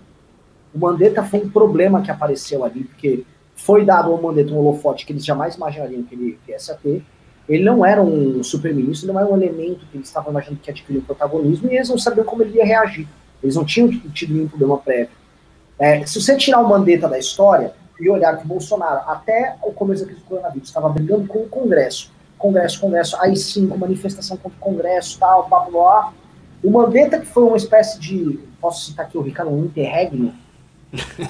O 0.73 0.79
Mandetta 0.79 1.23
foi 1.23 1.39
um 1.39 1.49
problema 1.49 2.01
que 2.01 2.11
apareceu 2.11 2.63
ali, 2.63 2.83
porque 2.83 3.23
foi 3.55 3.85
dado 3.85 4.11
ao 4.11 4.21
Mandetta 4.21 4.53
um 4.53 4.57
holofote 4.57 5.05
que 5.05 5.13
eles 5.13 5.25
jamais 5.25 5.55
imaginariam 5.55 6.03
que 6.03 6.15
ele 6.15 6.39
viesse 6.45 6.71
a 6.71 6.75
ter 6.75 7.03
ele 7.47 7.63
não 7.63 7.85
era 7.85 8.01
um 8.01 8.43
super-ministro, 8.43 9.11
não 9.11 9.19
era 9.19 9.29
um 9.29 9.41
elemento 9.41 9.85
que 9.89 9.97
eles 9.97 10.07
estavam 10.07 10.31
imaginando 10.31 10.59
que 10.61 10.69
adquiriu 10.69 11.01
protagonismo, 11.01 11.71
e 11.71 11.75
eles 11.75 11.89
não 11.89 11.97
sabiam 11.97 12.25
como 12.25 12.43
ele 12.43 12.57
ia 12.57 12.65
reagir. 12.65 13.07
Eles 13.41 13.55
não 13.55 13.63
tinham 13.63 13.89
tido 13.89 14.33
nenhum 14.33 14.47
problema 14.47 14.77
prévio. 14.77 15.15
É, 15.79 16.05
se 16.05 16.19
você 16.19 16.35
tirar 16.35 16.59
o 16.59 16.67
Mandetta 16.67 17.07
da 17.07 17.17
história 17.17 17.73
e 17.99 18.09
olhar 18.09 18.35
que 18.37 18.43
o 18.43 18.47
Bolsonaro, 18.47 19.01
até 19.09 19.55
o 19.63 19.71
começo 19.71 20.01
da 20.01 20.07
crise 20.07 20.23
do 20.23 20.27
coronavírus, 20.27 20.67
estava 20.67 20.89
brigando 20.89 21.27
com 21.27 21.39
o 21.39 21.47
Congresso, 21.47 22.11
Congresso, 22.37 22.79
Congresso, 22.79 23.17
aí 23.19 23.35
sim, 23.35 23.67
com 23.67 23.77
manifestação 23.77 24.37
contra 24.37 24.57
o 24.57 24.61
Congresso, 24.61 25.19
tal, 25.19 25.47
blá, 25.47 25.61
blá, 25.61 25.69
blá. 25.71 26.13
O 26.63 26.71
Mandetta, 26.71 27.19
que 27.19 27.25
foi 27.25 27.43
uma 27.43 27.57
espécie 27.57 27.99
de, 27.99 28.39
posso 28.59 28.85
citar 28.85 29.05
aqui 29.05 29.17
o 29.17 29.21
Ricardo, 29.21 29.51
um 29.51 29.65
interregno, 29.65 30.33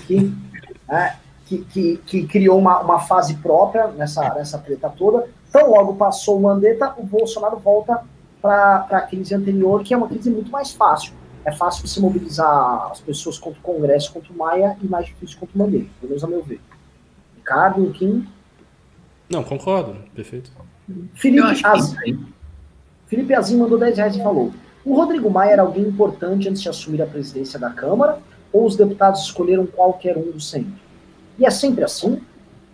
que, 0.06 0.34
é, 0.90 1.16
que, 1.46 1.60
que, 1.66 1.98
que, 2.06 2.28
criou 2.28 2.58
uma, 2.58 2.80
uma 2.80 3.00
fase 3.00 3.36
própria 3.36 3.88
nessa, 3.88 4.34
nessa 4.34 4.58
treta 4.58 4.90
toda, 4.90 5.28
então, 5.50 5.72
logo 5.72 5.96
passou 5.96 6.38
o 6.38 6.42
Mandetta, 6.42 6.94
o 6.98 7.04
Bolsonaro 7.04 7.58
volta 7.58 8.04
para 8.42 8.86
a 8.92 9.02
crise 9.02 9.34
anterior, 9.34 9.84
que 9.84 9.94
é 9.94 9.98
uma 9.98 10.08
crise 10.08 10.30
muito 10.30 10.52
mais 10.52 10.72
fácil. 10.72 11.14
É 11.44 11.52
fácil 11.52 11.88
você 11.88 12.00
mobilizar 12.00 12.92
as 12.92 13.00
pessoas 13.00 13.40
contra 13.40 13.60
o 13.60 13.64
Congresso, 13.64 14.14
contra 14.14 14.32
o 14.32 14.38
Maia, 14.38 14.78
e 14.82 14.88
mais 14.88 15.06
difícil 15.06 15.40
contra 15.40 15.56
o 15.56 15.60
Mandetta, 15.60 15.90
pelo 16.00 16.10
menos 16.10 16.24
a 16.24 16.28
meu 16.28 16.44
ver. 16.44 16.62
Ricardo, 17.38 17.90
Kim? 17.92 18.28
Não, 19.30 19.44
concordo, 19.44 19.96
perfeito. 20.14 20.52
Felipe 21.14 21.66
Azim. 21.66 22.26
Felipe 23.08 23.34
Azim 23.34 23.58
mandou 23.58 23.78
10 23.78 23.98
reais 23.98 24.16
e 24.16 24.24
falou: 24.24 24.54
O 24.86 24.96
Rodrigo 24.96 25.30
Maia 25.30 25.52
era 25.52 25.62
alguém 25.62 25.84
importante 25.84 26.48
antes 26.48 26.62
de 26.62 26.70
assumir 26.70 27.02
a 27.02 27.06
presidência 27.06 27.60
da 27.60 27.70
Câmara, 27.70 28.20
ou 28.52 28.66
os 28.66 28.76
deputados 28.76 29.24
escolheram 29.24 29.66
qualquer 29.66 30.18
um 30.18 30.32
do 30.32 30.40
centro? 30.40 30.74
E 31.38 31.46
é 31.46 31.50
sempre 31.50 31.84
assim? 31.84 32.22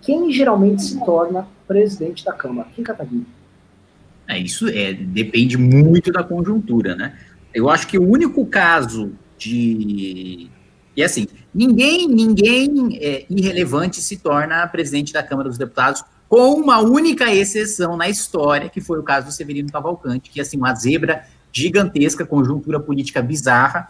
Quem 0.02 0.32
geralmente 0.32 0.84
se 0.84 1.04
torna 1.04 1.48
presidente 1.68 2.24
da 2.24 2.34
Câmara. 2.34 2.70
Kim 2.76 2.84
Kataguiri. 2.84 3.26
É, 4.28 4.38
isso 4.38 4.68
é, 4.68 4.94
depende 4.94 5.58
muito 5.58 6.12
da 6.12 6.24
conjuntura, 6.24 6.96
né? 6.96 7.18
Eu 7.54 7.70
acho 7.70 7.88
que 7.88 7.98
o 7.98 8.08
único 8.08 8.46
caso 8.46 9.12
de. 9.38 10.50
E 10.96 11.04
assim, 11.04 11.28
ninguém, 11.54 12.08
ninguém 12.08 12.98
é, 13.02 13.26
irrelevante 13.30 14.02
se 14.02 14.18
torna 14.18 14.66
presidente 14.68 15.12
da 15.12 15.24
Câmara 15.24 15.50
dos 15.50 15.58
Deputados, 15.58 16.04
com 16.28 16.54
uma 16.54 16.80
única 16.80 17.34
exceção 17.34 17.96
na 17.96 18.10
história, 18.10 18.70
que 18.70 18.82
foi 18.82 19.00
o 19.00 19.04
caso 19.04 19.28
do 19.28 19.32
Severino 19.32 19.72
Cavalcante, 19.72 20.30
que 20.30 20.42
assim, 20.42 20.58
uma 20.58 20.74
zebra 20.74 21.26
gigantesca, 21.52 22.26
conjuntura 22.26 22.80
política 22.80 23.22
bizarra. 23.22 23.90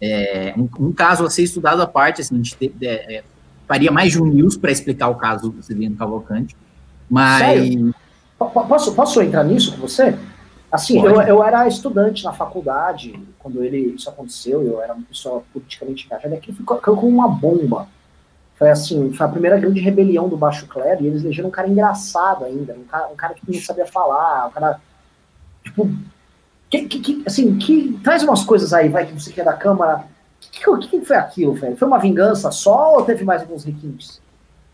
É, 0.00 0.54
um, 0.56 0.68
um, 0.86 0.92
caso 0.92 1.24
a 1.24 1.30
ser 1.30 1.44
estudado 1.44 1.80
à 1.80 1.86
parte, 1.86 2.20
assim, 2.20 2.34
a 2.34 2.38
gente 2.38 2.56
te, 2.56 2.74
é, 2.82 3.16
é 3.16 3.24
faria 3.66 3.90
mais 3.90 4.12
de 4.12 4.20
um 4.20 4.26
news 4.26 4.56
para 4.56 4.70
explicar 4.70 5.08
o 5.08 5.14
caso 5.14 5.50
do 5.50 5.62
Severino 5.62 5.96
Cavalcante. 5.96 6.56
Mas. 7.08 7.74
Posso, 8.38 8.94
posso 8.94 9.22
entrar 9.22 9.44
nisso 9.44 9.72
com 9.72 9.78
você? 9.78 10.18
Assim, 10.70 10.98
eu, 10.98 11.22
eu 11.22 11.42
era 11.42 11.68
estudante 11.68 12.24
na 12.24 12.32
faculdade 12.32 13.14
quando 13.38 13.62
ele, 13.62 13.94
isso 13.94 14.10
aconteceu, 14.10 14.62
eu 14.62 14.82
era 14.82 14.92
uma 14.92 15.04
pessoa 15.04 15.44
politicamente 15.52 16.06
engajada, 16.06 16.34
e 16.34 16.38
aquilo 16.38 16.56
ficou 16.56 16.78
como 16.78 17.06
uma 17.06 17.28
bomba. 17.28 17.86
Foi 18.56 18.70
assim, 18.70 19.12
foi 19.12 19.26
a 19.26 19.30
primeira 19.30 19.58
grande 19.58 19.80
rebelião 19.80 20.28
do 20.28 20.36
Baixo 20.36 20.66
Clero, 20.66 21.02
e 21.02 21.06
eles 21.08 21.24
elegeram 21.24 21.48
um 21.48 21.52
cara 21.52 21.68
engraçado 21.68 22.44
ainda, 22.44 22.74
um 22.74 22.84
cara, 22.84 23.08
um 23.08 23.16
cara 23.16 23.34
que 23.34 23.42
não 23.46 23.60
sabia 23.60 23.86
falar, 23.86 24.46
um 24.46 24.50
cara. 24.50 24.80
Tipo. 25.62 25.90
Que, 26.70 26.86
que, 26.86 27.00
que, 27.00 27.22
assim, 27.26 27.56
que 27.56 28.00
traz 28.02 28.22
umas 28.22 28.42
coisas 28.42 28.72
aí, 28.72 28.88
vai, 28.88 29.06
que 29.06 29.12
você 29.12 29.32
quer 29.32 29.44
da 29.44 29.52
Câmara. 29.52 30.04
O 30.66 30.78
que, 30.78 30.88
que, 30.88 31.04
foi 31.04 31.16
aquilo, 31.16 31.54
velho? 31.54 31.76
Foi 31.76 31.86
uma 31.86 31.98
vingança 31.98 32.50
só 32.50 32.94
ou 32.96 33.04
teve 33.04 33.24
mais 33.24 33.42
alguns 33.42 33.64
requintes? 33.64 34.20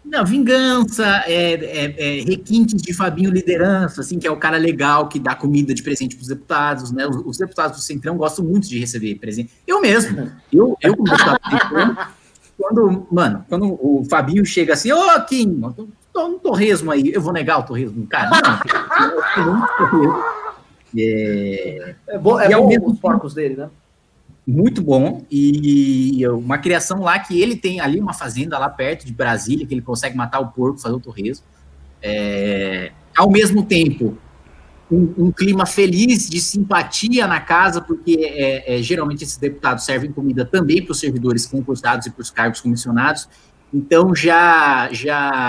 Não, 0.05 0.25
vingança, 0.25 1.05
é, 1.27 1.53
é, 1.53 2.19
é, 2.19 2.23
requintes 2.23 2.81
de 2.81 2.95
Fabinho 2.95 3.31
liderança, 3.31 4.01
assim, 4.01 4.19
que 4.19 4.27
é 4.27 4.31
o 4.31 4.37
cara 4.37 4.57
legal 4.57 5.09
que 5.09 5.19
dá 5.19 5.35
comida 5.35 5.75
de 5.75 5.83
presente 5.83 6.17
para 6.17 6.23
os 6.23 6.29
deputados, 6.29 6.91
né? 6.91 7.07
Os, 7.07 7.17
os, 7.17 7.39
deputados 7.39 7.77
do 7.77 7.83
Centrão 7.83 8.17
gostam 8.17 8.45
muito 8.45 8.67
de 8.67 8.79
receber 8.79 9.15
presente. 9.17 9.53
Eu 9.67 9.81
mesmo, 9.81 10.33
eu, 10.51 10.77
eu 10.81 10.97
como 10.97 11.09
deputado 11.09 11.39
quando, 12.61 13.07
mano, 13.11 13.45
quando 13.49 13.67
o 13.81 14.05
Fabinho 14.09 14.45
chega 14.45 14.75
assim, 14.75 14.93
ô, 14.93 14.99
oh, 14.99 15.21
Kim, 15.25 15.61
tô 16.13 16.27
um 16.27 16.39
torresmo 16.39 16.91
aí, 16.91 17.11
eu 17.13 17.21
vou 17.21 17.33
negar 17.33 17.59
o 17.59 17.63
torresmo, 17.63 18.07
cara, 18.07 18.31
não, 18.31 19.61
é, 20.97 21.95
é 22.09 22.17
é 22.17 22.19
bom 22.19 22.69
mesmo 22.69 22.91
os 22.91 22.99
porcos 22.99 23.33
dele, 23.33 23.57
né? 23.57 23.71
muito 24.47 24.83
bom 24.83 25.23
e 25.31 26.27
uma 26.29 26.59
criação 26.59 27.01
lá 27.01 27.19
que 27.19 27.41
ele 27.41 27.57
tem 27.57 27.81
ali 27.81 28.01
uma 28.01 28.13
fazenda 28.13 28.59
lá 28.59 28.69
perto 28.69 29.07
de 29.07 29.13
Brasília 29.13 29.67
que 29.67 29.73
ele 29.73 29.83
consegue 29.83 30.17
matar 30.17 30.41
o 30.41 30.49
porco, 30.49 30.81
fazer 30.81 30.95
o 30.95 31.01
torresmo. 31.01 31.45
É, 32.03 32.91
ao 33.17 33.31
mesmo 33.31 33.63
tempo, 33.63 34.19
um, 34.91 35.27
um, 35.27 35.33
clima 35.33 35.65
feliz 35.67 36.29
de 36.29 36.41
simpatia 36.41 37.27
na 37.27 37.41
casa, 37.41 37.81
porque 37.81 38.17
é, 38.21 38.79
é, 38.79 38.83
geralmente 38.83 39.23
esses 39.23 39.37
deputados 39.37 39.85
servem 39.85 40.13
comida 40.13 40.45
também 40.45 40.85
para 40.85 40.93
os 40.93 40.99
servidores 40.99 41.47
concursados 41.47 42.07
e 42.07 42.11
para 42.11 42.23
os 42.23 42.31
cargos 42.31 42.61
comissionados. 42.61 43.29
Então 43.73 44.15
já, 44.15 44.89
já 44.93 45.49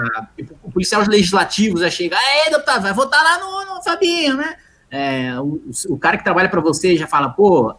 o 0.61 0.71
policial 0.71 1.03
legislativo 1.07 1.79
já 1.79 1.89
chega, 1.89 2.15
aí 2.15 2.51
deputado, 2.51 2.83
vai 2.83 2.93
votar 2.93 3.23
lá 3.23 3.39
no, 3.39 3.75
no 3.75 3.83
Fabinho, 3.83 4.37
né? 4.37 4.55
É, 4.91 5.39
o, 5.39 5.61
o, 5.89 5.97
cara 5.97 6.17
que 6.17 6.23
trabalha 6.23 6.49
para 6.49 6.59
você 6.59 6.97
já 6.97 7.07
fala, 7.07 7.29
pô, 7.29 7.73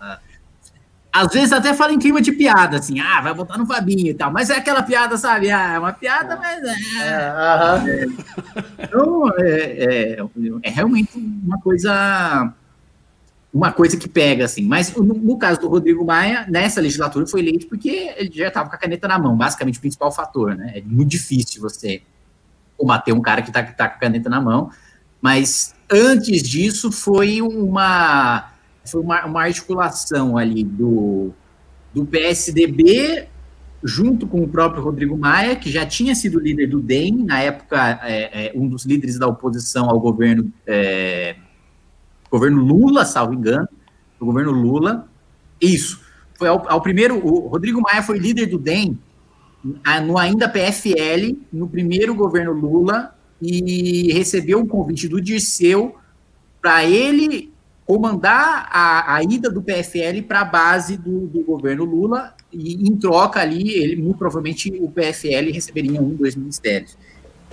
às 1.13 1.31
vezes 1.31 1.53
até 1.53 1.75
fala 1.75 1.93
em 1.93 1.99
clima 1.99 2.23
de 2.23 2.33
piada, 2.33 2.79
assim, 2.79 2.99
ah, 2.99 3.21
vai 3.21 3.35
votar 3.35 3.59
no 3.59 3.67
Fabinho 3.67 4.09
e 4.09 4.15
tal, 4.15 4.33
mas 4.33 4.49
é 4.49 4.57
aquela 4.57 4.83
piada, 4.83 5.19
sabe? 5.19 5.51
Ah, 5.51 5.75
é 5.75 5.79
uma 5.79 5.93
piada, 5.93 6.37
mas 6.37 6.65
é. 6.65 6.75
é, 7.03 8.05
é 8.05 8.07
então, 8.79 9.29
é, 9.39 10.17
é, 10.17 10.27
é, 10.63 10.71
realmente 10.71 11.11
uma 11.19 11.61
coisa. 11.61 12.55
Uma 13.53 13.71
coisa 13.71 13.99
que 13.99 14.09
pega, 14.09 14.47
assim. 14.47 14.65
Mas 14.65 14.95
no, 14.97 15.03
no, 15.03 15.37
caso 15.37 15.61
do 15.61 15.69
Rodrigo 15.69 16.03
Maia, 16.03 16.47
nessa 16.49 16.81
legislatura 16.81 17.27
foi 17.27 17.41
eleito 17.41 17.67
porque 17.67 18.11
ele 18.17 18.31
já 18.33 18.49
estava 18.49 18.71
com 18.71 18.75
a 18.75 18.79
caneta 18.79 19.07
na 19.07 19.19
mão, 19.19 19.37
basicamente 19.37 19.77
o 19.77 19.81
principal 19.83 20.11
fator, 20.11 20.57
né? 20.57 20.73
É 20.77 20.81
muito 20.81 21.11
difícil 21.11 21.61
você 21.61 22.01
combater 22.79 23.13
um 23.13 23.21
cara 23.21 23.43
que 23.43 23.51
está 23.51 23.63
tá 23.63 23.91
com 23.91 23.97
a 23.97 23.99
caneta 23.99 24.31
na 24.31 24.41
mão. 24.41 24.71
Mas 25.21 25.75
antes 25.91 26.43
disso 26.43 26.91
foi 26.91 27.43
uma 27.43 28.52
foi 28.85 29.01
uma, 29.01 29.25
uma 29.25 29.43
articulação 29.43 30.37
ali 30.37 30.65
do, 30.65 31.31
do 31.95 32.05
PSDB 32.05 33.29
junto 33.85 34.27
com 34.27 34.43
o 34.43 34.49
próprio 34.49 34.83
Rodrigo 34.83 35.17
Maia, 35.17 35.57
que 35.57 35.71
já 35.71 35.85
tinha 35.85 36.15
sido 36.15 36.39
líder 36.39 36.69
do 36.69 36.81
DEM, 36.81 37.25
na 37.25 37.41
época 37.41 38.01
é, 38.05 38.47
é, 38.47 38.53
um 38.55 38.69
dos 38.69 38.85
líderes 38.85 39.19
da 39.19 39.27
oposição 39.27 39.91
ao 39.91 39.99
governo, 39.99 40.53
é, 40.67 41.35
governo 42.31 42.63
Lula, 42.63 43.05
salvo 43.05 43.35
engano, 43.35 43.69
o 44.21 44.27
governo 44.27 44.53
Lula. 44.53 45.09
Isso, 45.61 46.01
foi 46.35 46.49
ao, 46.49 46.69
ao, 46.71 46.81
primeiro, 46.81 47.25
o 47.27 47.49
Rodrigo 47.49 47.81
Maia 47.81 48.03
foi 48.03 48.19
líder 48.19 48.47
do 48.47 48.59
DEM 48.59 48.99
no 50.05 50.19
ainda 50.19 50.49
PFL, 50.49 51.37
no 51.53 51.69
primeiro 51.69 52.15
governo 52.15 52.53
Lula, 52.53 53.17
e 53.41 54.13
recebeu 54.13 54.59
um 54.59 54.67
convite 54.67 55.09
do 55.09 55.21
Dirceu 55.21 55.97
para 56.61 56.85
ele 56.85 57.52
comandar 57.87 58.69
a, 58.71 59.17
a 59.17 59.23
ida 59.23 59.51
do 59.51 59.63
PFL 59.63 60.23
para 60.27 60.41
a 60.41 60.45
base 60.45 60.97
do, 60.97 61.27
do, 61.27 61.43
governo 61.43 61.85
Lula 61.85 62.35
e 62.53 62.89
em 62.89 62.97
troca 62.97 63.41
ali, 63.41 63.71
ele 63.71 64.01
muito 64.01 64.19
provavelmente 64.19 64.73
o 64.81 64.89
PFL 64.89 65.53
receberia 65.53 66.01
um, 66.01 66.15
dois 66.15 66.37
ministérios. 66.37 66.97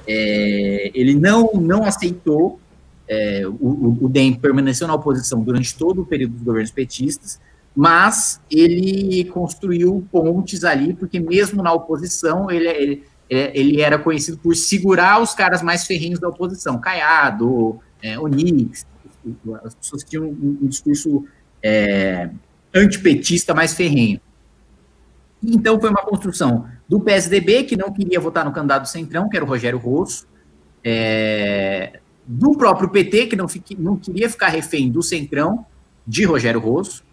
É, 0.07 0.91
ele 0.93 1.15
não, 1.15 1.51
não 1.53 1.83
aceitou, 1.83 2.59
é, 3.07 3.43
o, 3.47 3.97
o 4.01 4.09
DEM 4.09 4.35
permaneceu 4.35 4.87
na 4.87 4.93
oposição 4.93 5.41
durante 5.41 5.75
todo 5.75 6.01
o 6.01 6.05
período 6.05 6.33
dos 6.33 6.43
governos 6.43 6.71
petistas, 6.71 7.39
mas 7.75 8.39
ele 8.51 9.25
construiu 9.25 10.05
pontes 10.11 10.63
ali, 10.63 10.93
porque 10.93 11.19
mesmo 11.19 11.63
na 11.63 11.73
oposição, 11.73 12.49
ele, 12.51 12.67
ele, 12.67 13.03
ele 13.29 13.81
era 13.81 13.97
conhecido 13.97 14.37
por 14.37 14.55
segurar 14.55 15.21
os 15.21 15.33
caras 15.33 15.61
mais 15.61 15.85
ferrinhos 15.85 16.19
da 16.19 16.29
oposição, 16.29 16.79
Caiado, 16.79 17.79
é, 18.01 18.17
Onix, 18.19 18.85
as 19.63 19.75
pessoas 19.75 20.03
tinham 20.03 20.25
um, 20.25 20.59
um 20.61 20.67
discurso 20.67 21.25
é, 21.63 22.29
antipetista 22.73 23.53
mais 23.53 23.73
ferrenho. 23.73 24.19
Então, 25.43 25.79
foi 25.79 25.89
uma 25.89 26.03
construção 26.03 26.67
do 26.87 26.99
PSDB, 26.99 27.63
que 27.63 27.77
não 27.77 27.91
queria 27.91 28.19
votar 28.19 28.43
no 28.43 28.51
candidato 28.51 28.89
Centrão, 28.89 29.29
que 29.29 29.37
era 29.37 29.45
o 29.45 29.47
Rogério 29.47 29.79
Rosso, 29.79 30.27
é, 30.83 31.99
do 32.25 32.57
próprio 32.57 32.89
PT, 32.89 33.27
que 33.27 33.35
não, 33.35 33.47
fique, 33.47 33.75
não 33.75 33.95
queria 33.95 34.29
ficar 34.29 34.49
refém 34.49 34.89
do 34.89 35.01
Centrão, 35.01 35.65
de 36.05 36.25
Rogério 36.25 36.59
Rosso, 36.59 37.03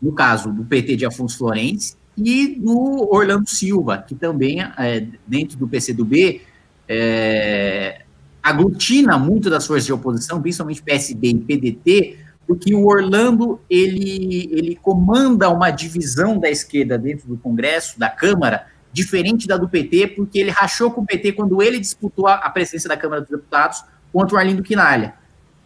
no 0.00 0.12
caso 0.12 0.52
do 0.52 0.64
PT 0.64 0.96
de 0.96 1.06
Afonso 1.06 1.38
Florencio, 1.38 1.96
e 2.16 2.56
do 2.58 3.08
Orlando 3.12 3.48
Silva, 3.48 3.98
que 3.98 4.14
também, 4.14 4.62
é, 4.62 5.06
dentro 5.26 5.58
do 5.58 5.68
PCdoB, 5.68 6.40
é, 6.88 8.05
aglutina 8.48 9.18
muito 9.18 9.50
das 9.50 9.66
forças 9.66 9.84
de 9.84 9.92
oposição, 9.92 10.40
principalmente 10.40 10.82
PSB 10.82 11.28
e 11.28 11.38
PDT, 11.38 12.18
porque 12.46 12.72
o 12.74 12.86
Orlando 12.86 13.60
ele, 13.68 14.48
ele 14.52 14.76
comanda 14.76 15.50
uma 15.50 15.70
divisão 15.70 16.38
da 16.38 16.48
esquerda 16.48 16.96
dentro 16.96 17.26
do 17.26 17.36
Congresso, 17.36 17.98
da 17.98 18.08
Câmara, 18.08 18.66
diferente 18.92 19.48
da 19.48 19.56
do 19.56 19.68
PT, 19.68 20.08
porque 20.08 20.38
ele 20.38 20.50
rachou 20.50 20.92
com 20.92 21.00
o 21.00 21.06
PT 21.06 21.32
quando 21.32 21.60
ele 21.60 21.80
disputou 21.80 22.28
a, 22.28 22.48
presidência 22.48 22.88
da 22.88 22.96
Câmara 22.96 23.20
dos 23.20 23.30
Deputados 23.30 23.84
contra 24.12 24.36
o 24.36 24.38
Arlindo 24.38 24.62
Quinalha. 24.62 25.14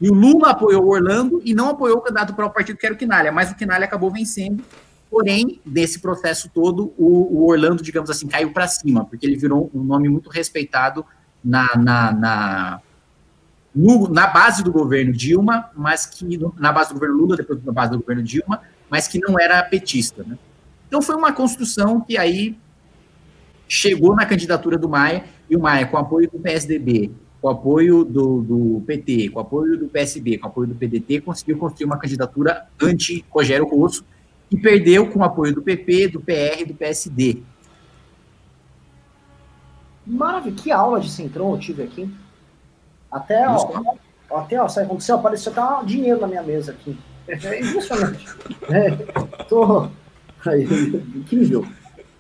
E 0.01 0.09
o 0.09 0.15
Lula 0.15 0.51
apoiou 0.51 0.83
o 0.83 0.89
Orlando 0.89 1.43
e 1.45 1.55
não 1.55 1.69
apoiou 1.69 1.99
o 1.99 2.01
candidato 2.01 2.35
para 2.35 2.47
o 2.47 2.51
partido 2.51 2.79
que 2.79 2.87
era 2.87 2.95
o 2.95 2.99
Quinalha, 2.99 3.31
mas 3.31 3.51
o 3.51 3.55
Quinalha 3.55 3.85
acabou 3.85 4.11
vencendo. 4.11 4.65
Porém, 5.11 5.61
nesse 5.67 5.99
processo 5.99 6.49
todo, 6.49 6.95
o, 6.97 7.43
o 7.43 7.51
Orlando, 7.51 7.83
digamos 7.83 8.09
assim, 8.09 8.27
caiu 8.27 8.53
para 8.53 8.67
cima, 8.67 9.05
porque 9.05 9.27
ele 9.27 9.37
virou 9.37 9.71
um 9.75 9.85
nome 9.85 10.09
muito 10.09 10.31
respeitado 10.31 11.05
na, 11.45 11.77
na, 11.77 12.13
na, 12.13 12.81
no, 13.75 14.09
na 14.09 14.27
base 14.27 14.63
do 14.63 14.73
governo 14.73 15.13
Dilma, 15.13 15.71
mas 15.75 16.07
que 16.07 16.39
na 16.57 16.73
base 16.73 16.91
do 16.91 16.95
governo 16.95 17.17
Lula, 17.17 17.37
depois 17.37 17.63
na 17.65 17.73
base 17.73 17.93
do 17.93 17.99
governo 17.99 18.23
Dilma, 18.23 18.61
mas 18.89 19.07
que 19.09 19.19
não 19.19 19.39
era 19.39 19.63
petista. 19.63 20.23
Né? 20.23 20.37
Então 20.89 21.01
foi 21.01 21.15
uma 21.15 21.33
construção 21.33 22.01
que 22.01 22.19
aí 22.19 22.59
chegou 23.69 24.17
na 24.17 24.27
candidatura 24.27 24.77
do 24.77 24.89
Maia, 24.89 25.25
e 25.49 25.57
o 25.57 25.61
Maia, 25.61 25.87
com 25.87 25.97
apoio 25.97 26.29
do 26.31 26.39
PSDB, 26.39 27.13
com 27.41 27.49
apoio 27.49 28.05
do, 28.05 28.43
do 28.43 28.83
PT, 28.87 29.31
com 29.31 29.41
apoio 29.41 29.79
do 29.79 29.89
PSB, 29.89 30.39
com 30.39 30.49
apoio 30.49 30.69
do 30.69 30.75
PDT, 30.75 31.21
conseguiu 31.21 31.57
construir 31.57 31.87
uma 31.87 31.97
candidatura 31.97 32.67
anti-Rogério 32.81 33.67
Rosso, 33.67 34.05
e 34.51 34.57
perdeu 34.57 35.07
com 35.07 35.23
apoio 35.23 35.55
do 35.55 35.63
PP, 35.63 36.09
do 36.09 36.21
PR 36.21 36.61
e 36.61 36.65
do 36.65 36.75
PSD. 36.75 37.43
Maravilha, 40.11 40.57
que 40.57 40.73
aula 40.73 41.01
de 41.01 41.09
Centrão 41.09 41.53
eu 41.53 41.59
tive 41.59 41.83
aqui. 41.83 42.13
Até, 43.11 43.49
ó, 43.49 43.97
até, 44.33 44.61
ó, 44.61 44.69
sabe 44.69 44.87
aconteceu? 44.87 45.17
Apareceu 45.17 45.53
até 45.55 45.87
dinheiro 45.87 46.21
na 46.21 46.27
minha 46.27 46.43
mesa 46.43 46.73
aqui. 46.73 46.99
É 47.29 47.61
impressionante. 47.61 48.27
É, 48.71 48.91
tô... 49.45 49.89
Incrível. 51.15 51.67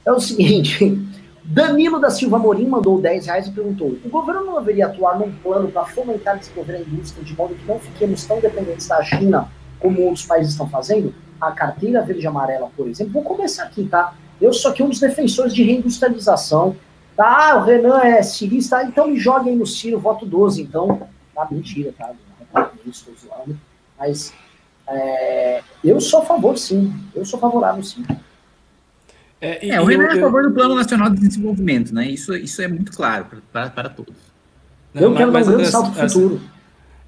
É 0.04 0.12
o 0.12 0.20
seguinte, 0.20 0.84
Danilo 1.42 1.98
da 1.98 2.10
Silva 2.10 2.38
Morim 2.38 2.66
mandou 2.66 3.00
10 3.00 3.26
reais 3.26 3.46
e 3.46 3.50
perguntou: 3.50 3.96
o 4.04 4.08
governo 4.08 4.44
não 4.44 4.58
deveria 4.58 4.86
atuar 4.86 5.18
num 5.18 5.32
plano 5.32 5.68
para 5.68 5.84
fomentar 5.86 6.36
e 6.36 6.40
desenvolver 6.40 6.76
a 6.76 6.80
indústria 6.80 7.24
de 7.24 7.34
modo 7.34 7.54
que 7.54 7.66
não 7.66 7.78
fiquemos 7.78 8.24
tão 8.24 8.40
dependentes 8.40 8.86
da 8.86 9.02
China 9.02 9.48
como 9.80 10.02
outros 10.02 10.26
países 10.26 10.52
estão 10.52 10.68
fazendo? 10.68 11.14
A 11.40 11.50
carteira 11.52 12.02
verde 12.02 12.22
e 12.22 12.26
amarela, 12.26 12.70
por 12.76 12.86
exemplo. 12.86 13.14
Vou 13.14 13.22
começar 13.22 13.64
aqui, 13.64 13.84
tá? 13.84 14.14
Eu 14.40 14.52
sou 14.52 14.70
aqui 14.70 14.82
um 14.82 14.88
dos 14.88 15.00
defensores 15.00 15.54
de 15.54 15.62
reindustrialização, 15.62 16.76
Tá, 17.16 17.56
o 17.56 17.64
Renan 17.64 18.00
é 18.00 18.22
cirista, 18.22 18.82
então 18.82 19.08
me 19.08 19.18
joguem 19.18 19.56
no 19.56 19.66
Ciro, 19.66 19.98
voto 19.98 20.24
12, 20.24 20.62
então. 20.62 21.08
Tá, 21.34 21.46
mentira, 21.50 21.92
tá? 21.96 22.10
Não 22.52 22.62
é 22.62 22.70
estou 22.86 23.14
zoando. 23.14 23.58
Mas 23.98 24.32
é, 24.88 25.62
eu 25.84 26.00
sou 26.00 26.22
a 26.22 26.24
favor, 26.24 26.56
sim. 26.56 26.92
Eu 27.14 27.24
sou 27.24 27.38
favorável, 27.38 27.82
sim. 27.82 28.04
É, 29.40 29.64
e, 29.64 29.70
é 29.70 29.80
o 29.80 29.84
Renan 29.84 30.04
é 30.04 30.18
a 30.18 30.20
favor 30.20 30.42
do 30.42 30.52
Plano 30.52 30.74
Nacional 30.74 31.10
de 31.10 31.20
Desenvolvimento, 31.20 31.94
né? 31.94 32.06
Isso, 32.06 32.34
isso 32.34 32.60
é 32.60 32.68
muito 32.68 32.92
claro 32.92 33.26
para, 33.52 33.70
para 33.70 33.88
todos. 33.88 34.14
Não, 34.92 35.02
eu 35.02 35.14
quero 35.14 35.30
dar 35.30 35.42
um 35.42 35.44
grande 35.44 35.68
salto 35.68 35.92
pro 35.92 36.08
futuro. 36.08 36.40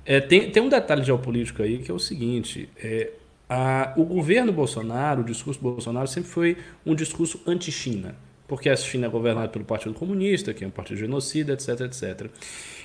É, 0.04 0.20
tem, 0.20 0.50
tem 0.50 0.62
um 0.62 0.68
detalhe 0.68 1.04
geopolítico 1.04 1.62
aí 1.62 1.78
que 1.78 1.90
é 1.90 1.94
o 1.94 1.98
seguinte: 1.98 2.68
é, 2.76 3.12
a, 3.48 3.92
o 3.96 4.04
governo 4.04 4.52
Bolsonaro, 4.52 5.22
o 5.22 5.24
discurso 5.24 5.60
Bolsonaro 5.60 6.06
sempre 6.06 6.30
foi 6.30 6.58
um 6.86 6.94
discurso 6.94 7.40
anti-China 7.46 8.14
porque 8.52 8.68
a 8.68 8.76
China 8.76 9.06
é 9.06 9.08
governada 9.08 9.48
pelo 9.48 9.64
Partido 9.64 9.94
Comunista, 9.94 10.52
que 10.52 10.62
é 10.62 10.66
um 10.66 10.70
partido 10.70 10.98
genocida, 10.98 11.54
etc, 11.54 11.80
etc. 11.80 12.26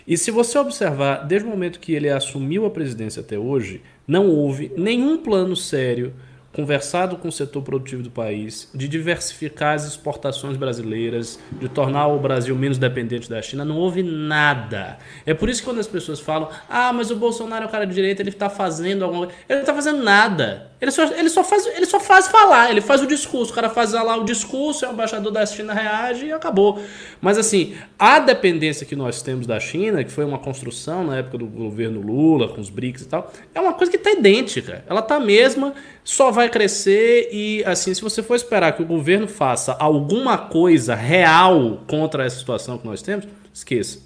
E 0.07 0.17
se 0.17 0.31
você 0.31 0.57
observar, 0.57 1.27
desde 1.27 1.45
o 1.45 1.51
momento 1.51 1.81
que 1.81 1.91
ele 1.91 2.09
assumiu 2.09 2.65
a 2.65 2.69
presidência 2.69 3.19
até 3.19 3.37
hoje, 3.37 3.81
não 4.07 4.29
houve 4.29 4.71
nenhum 4.77 5.17
plano 5.17 5.57
sério 5.57 6.13
conversado 6.57 7.17
com 7.17 7.27
o 7.27 7.31
setor 7.31 7.61
produtivo 7.61 8.01
do 8.01 8.09
país, 8.09 8.67
de 8.73 8.87
diversificar 8.87 9.75
as 9.75 9.85
exportações 9.85 10.57
brasileiras, 10.57 11.39
de 11.51 11.69
tornar 11.69 12.07
o 12.07 12.17
Brasil 12.17 12.55
menos 12.55 12.79
dependente 12.79 13.29
da 13.29 13.39
China, 13.43 13.63
não 13.63 13.77
houve 13.77 14.01
nada. 14.01 14.97
É 15.23 15.35
por 15.35 15.49
isso 15.49 15.61
que 15.61 15.67
quando 15.67 15.79
as 15.79 15.85
pessoas 15.85 16.19
falam, 16.19 16.49
ah, 16.67 16.91
mas 16.91 17.11
o 17.11 17.15
Bolsonaro 17.15 17.65
é 17.65 17.67
o 17.67 17.69
cara 17.69 17.85
de 17.85 17.93
direita, 17.93 18.23
ele 18.23 18.31
está 18.31 18.49
fazendo 18.49 19.05
alguma 19.05 19.27
coisa. 19.27 19.39
Ele 19.47 19.57
não 19.57 19.61
está 19.61 19.73
fazendo 19.75 20.03
nada. 20.03 20.71
Ele 20.81 20.91
só, 20.91 21.05
ele, 21.05 21.29
só 21.29 21.43
faz, 21.43 21.65
ele 21.67 21.85
só 21.85 21.99
faz 21.99 22.27
falar, 22.27 22.69
ele 22.71 22.81
faz 22.81 23.01
o 23.01 23.07
discurso. 23.07 23.51
O 23.51 23.55
cara 23.55 23.69
faz 23.69 23.93
lá 23.93 24.15
o 24.15 24.23
discurso, 24.23 24.85
o 24.85 24.91
embaixador 24.91 25.31
da 25.31 25.45
China 25.45 25.73
reage 25.73 26.27
e 26.27 26.31
acabou. 26.31 26.79
Mas 27.21 27.37
assim, 27.37 27.75
a 27.97 28.19
dependência 28.19 28.85
que 28.85 28.95
nós 28.95 29.21
temos 29.21 29.47
da 29.47 29.59
China, 29.59 30.03
que 30.03 30.11
foi 30.11 30.25
uma 30.25 30.37
construção 30.37 31.03
na 31.03 31.17
época 31.17 31.39
do 31.39 31.47
governo 31.47 32.01
Lula, 32.01 32.47
com 32.47 32.61
os 32.61 32.69
BRICS 32.69 33.03
e 33.03 33.07
tal, 33.07 33.31
é 33.53 33.61
uma 33.61 33.73
coisa 33.73 33.91
que 33.91 33.97
está 33.97 34.11
idêntica. 34.11 34.83
Ela 34.87 34.99
está 34.99 35.19
mesma, 35.19 35.73
só 36.03 36.31
vai 36.31 36.46
vai 36.47 36.49
crescer 36.49 37.29
e, 37.31 37.63
assim, 37.65 37.93
se 37.93 38.01
você 38.01 38.23
for 38.23 38.35
esperar 38.35 38.71
que 38.75 38.81
o 38.81 38.85
governo 38.85 39.27
faça 39.27 39.73
alguma 39.73 40.37
coisa 40.37 40.95
real 40.95 41.83
contra 41.85 42.25
essa 42.25 42.39
situação 42.39 42.77
que 42.77 42.85
nós 42.85 43.01
temos, 43.01 43.27
esqueça. 43.53 43.99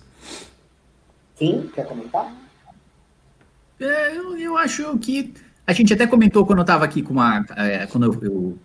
Sim, 1.36 1.70
quer 1.74 1.86
comentar? 1.86 2.36
É, 3.80 4.18
eu, 4.18 4.38
eu 4.38 4.58
acho 4.58 4.98
que 4.98 5.34
a 5.66 5.74
gente 5.74 5.94
até 5.94 6.06
comentou 6.06 6.46
quando 6.46 6.60
eu 6.60 6.64
estava 6.64 6.84
aqui 6.84 7.02
com 7.02 7.14
uma. 7.14 7.46
É, 7.58 7.88
quando 7.88 8.06
eu, 8.06 8.24
eu, 8.24 8.58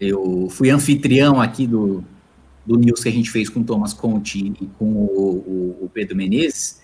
eu, 0.00 0.48
fui 0.50 0.70
anfitrião 0.70 1.40
aqui 1.40 1.66
do, 1.66 2.04
do 2.64 2.78
news 2.78 3.02
que 3.02 3.08
a 3.08 3.12
gente 3.12 3.30
fez 3.30 3.48
com 3.48 3.60
o 3.60 3.64
Thomas 3.64 3.92
Conte 3.92 4.54
e 4.60 4.66
com 4.78 4.84
o, 4.84 5.76
o, 5.80 5.84
o 5.84 5.90
Pedro 5.92 6.16
Menezes, 6.16 6.80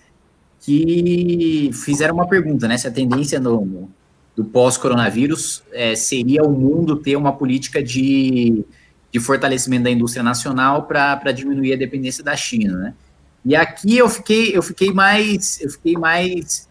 que 0.59 1.71
fizeram 1.73 2.15
uma 2.15 2.27
pergunta, 2.27 2.67
né? 2.67 2.77
Se 2.77 2.87
a 2.87 2.91
tendência 2.91 3.39
no, 3.39 3.89
do 4.35 4.43
pós-coronavírus 4.43 5.63
é, 5.71 5.95
seria 5.95 6.43
o 6.43 6.51
mundo 6.51 6.95
ter 6.95 7.15
uma 7.15 7.33
política 7.33 7.83
de, 7.83 8.65
de 9.11 9.19
fortalecimento 9.19 9.83
da 9.83 9.91
indústria 9.91 10.23
nacional 10.23 10.83
para 10.83 11.31
diminuir 11.31 11.73
a 11.73 11.77
dependência 11.77 12.23
da 12.23 12.35
China, 12.35 12.77
né? 12.77 12.93
E 13.45 13.55
aqui 13.55 13.97
eu 13.97 14.09
fiquei, 14.09 14.55
eu 14.55 14.63
fiquei 14.63 14.91
mais, 14.91 15.59
eu 15.61 15.69
fiquei 15.69 15.93
mais 15.93 16.67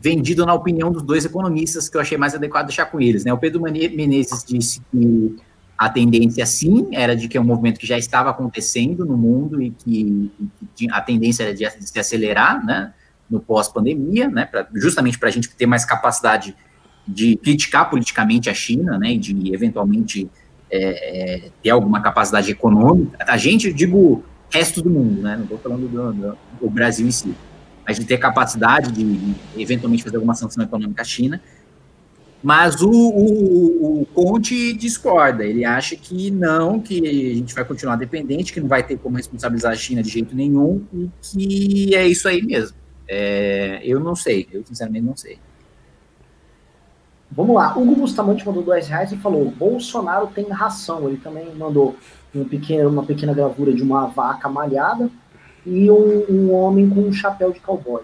vendido 0.00 0.44
na 0.44 0.52
opinião 0.52 0.90
dos 0.90 1.02
dois 1.02 1.24
economistas 1.24 1.88
que 1.88 1.96
eu 1.96 2.00
achei 2.00 2.18
mais 2.18 2.34
adequado 2.34 2.66
deixar 2.66 2.86
com 2.86 3.00
eles, 3.00 3.24
né? 3.24 3.32
O 3.32 3.38
Pedro 3.38 3.62
Menezes 3.62 4.44
disse 4.44 4.82
que 4.90 5.36
a 5.78 5.88
tendência 5.88 6.44
sim 6.44 6.88
era 6.92 7.14
de 7.14 7.28
que 7.28 7.38
é 7.38 7.40
um 7.40 7.44
movimento 7.44 7.78
que 7.78 7.86
já 7.86 7.96
estava 7.96 8.30
acontecendo 8.30 9.06
no 9.06 9.16
mundo 9.16 9.62
e 9.62 9.70
que, 9.70 10.30
que 10.74 10.90
a 10.90 11.00
tendência 11.00 11.44
era 11.44 11.54
de, 11.54 11.64
de 11.64 11.88
se 11.88 11.98
acelerar, 11.98 12.64
né? 12.64 12.92
No 13.30 13.40
pós-pandemia, 13.40 14.28
né? 14.28 14.44
Pra, 14.44 14.66
justamente 14.74 15.18
para 15.18 15.28
a 15.28 15.32
gente 15.32 15.48
ter 15.50 15.66
mais 15.66 15.84
capacidade 15.84 16.56
de 17.08 17.36
criticar 17.36 17.88
politicamente 17.88 18.50
a 18.50 18.54
China, 18.54 18.98
né, 18.98 19.16
de 19.16 19.54
eventualmente 19.54 20.28
é, 20.70 21.38
é, 21.46 21.50
ter 21.62 21.70
alguma 21.70 22.02
capacidade 22.02 22.50
econômica, 22.50 23.16
a 23.26 23.36
gente, 23.38 23.72
digo, 23.72 24.22
resto 24.50 24.82
do 24.82 24.90
mundo, 24.90 25.22
né, 25.22 25.34
não 25.36 25.44
estou 25.44 25.58
falando 25.58 25.88
do, 25.88 26.12
do, 26.12 26.38
do, 26.60 26.70
Brasil 26.70 27.06
em 27.06 27.10
si, 27.10 27.34
mas 27.86 27.98
de 27.98 28.04
ter 28.04 28.18
capacidade 28.18 28.92
de, 28.92 29.16
de, 29.16 29.34
eventualmente 29.56 30.04
fazer 30.04 30.16
alguma 30.16 30.34
sanção 30.34 30.62
econômica 30.62 31.00
à 31.00 31.04
China, 31.04 31.40
mas 32.42 32.80
o, 32.82 32.90
o, 32.90 34.02
o, 34.02 34.06
Conte 34.06 34.72
discorda, 34.74 35.44
ele 35.44 35.64
acha 35.64 35.96
que 35.96 36.30
não, 36.30 36.78
que 36.78 37.32
a 37.32 37.34
gente 37.34 37.54
vai 37.54 37.64
continuar 37.64 37.96
dependente, 37.96 38.52
que 38.52 38.60
não 38.60 38.68
vai 38.68 38.82
ter 38.82 38.96
como 38.98 39.16
responsabilizar 39.16 39.72
a 39.72 39.76
China 39.76 40.02
de 40.02 40.10
jeito 40.10 40.36
nenhum, 40.36 40.84
e 40.92 41.10
que 41.20 41.94
é 41.96 42.06
isso 42.06 42.28
aí 42.28 42.40
mesmo. 42.42 42.76
É, 43.08 43.80
eu 43.82 43.98
não 43.98 44.14
sei, 44.14 44.46
eu 44.52 44.62
sinceramente 44.64 45.04
não 45.04 45.16
sei. 45.16 45.38
Vamos 47.30 47.54
lá, 47.54 47.76
Hugo 47.76 47.94
Bustamante 47.94 48.46
mandou 48.46 48.62
dois 48.62 48.88
reais 48.88 49.12
e 49.12 49.16
falou: 49.16 49.50
Bolsonaro 49.50 50.28
tem 50.28 50.48
ração. 50.48 51.08
Ele 51.08 51.18
também 51.18 51.54
mandou 51.54 51.94
um 52.34 52.44
pequeno, 52.44 52.88
uma 52.88 53.04
pequena 53.04 53.34
gravura 53.34 53.72
de 53.72 53.82
uma 53.82 54.06
vaca 54.06 54.48
malhada 54.48 55.10
e 55.64 55.90
um, 55.90 56.24
um 56.28 56.54
homem 56.54 56.88
com 56.88 57.00
um 57.00 57.12
chapéu 57.12 57.52
de 57.52 57.60
cowboy. 57.60 58.02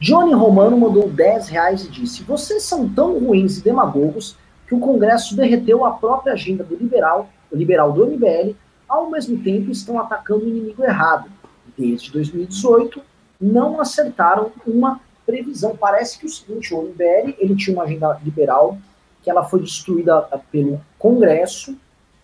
Johnny 0.00 0.34
Romano 0.34 0.76
mandou 0.76 1.08
10 1.08 1.48
reais 1.48 1.84
e 1.84 1.90
disse: 1.90 2.24
Vocês 2.24 2.64
são 2.64 2.88
tão 2.88 3.18
ruins 3.18 3.58
e 3.58 3.64
demagogos 3.64 4.36
que 4.66 4.74
o 4.74 4.80
Congresso 4.80 5.36
derreteu 5.36 5.84
a 5.84 5.92
própria 5.92 6.32
agenda 6.32 6.64
do 6.64 6.74
liberal, 6.74 7.28
do 7.50 7.56
liberal 7.56 7.92
do 7.92 8.06
MBL, 8.06 8.54
ao 8.88 9.10
mesmo 9.10 9.38
tempo 9.38 9.70
estão 9.70 9.98
atacando 9.98 10.44
o 10.44 10.48
inimigo 10.48 10.84
errado. 10.84 11.30
Desde 11.76 12.10
2018, 12.12 13.00
não 13.40 13.80
acertaram 13.80 14.50
uma 14.66 15.00
previsão. 15.24 15.76
Parece 15.76 16.18
que 16.18 16.26
o 16.26 16.28
seguinte, 16.28 16.74
o 16.74 16.82
MBL 16.82 17.34
ele 17.38 17.56
tinha 17.56 17.76
uma 17.76 17.84
agenda 17.84 18.18
liberal 18.24 18.78
que 19.22 19.30
ela 19.30 19.44
foi 19.44 19.60
destruída 19.60 20.20
pelo 20.52 20.80
Congresso, 20.98 21.76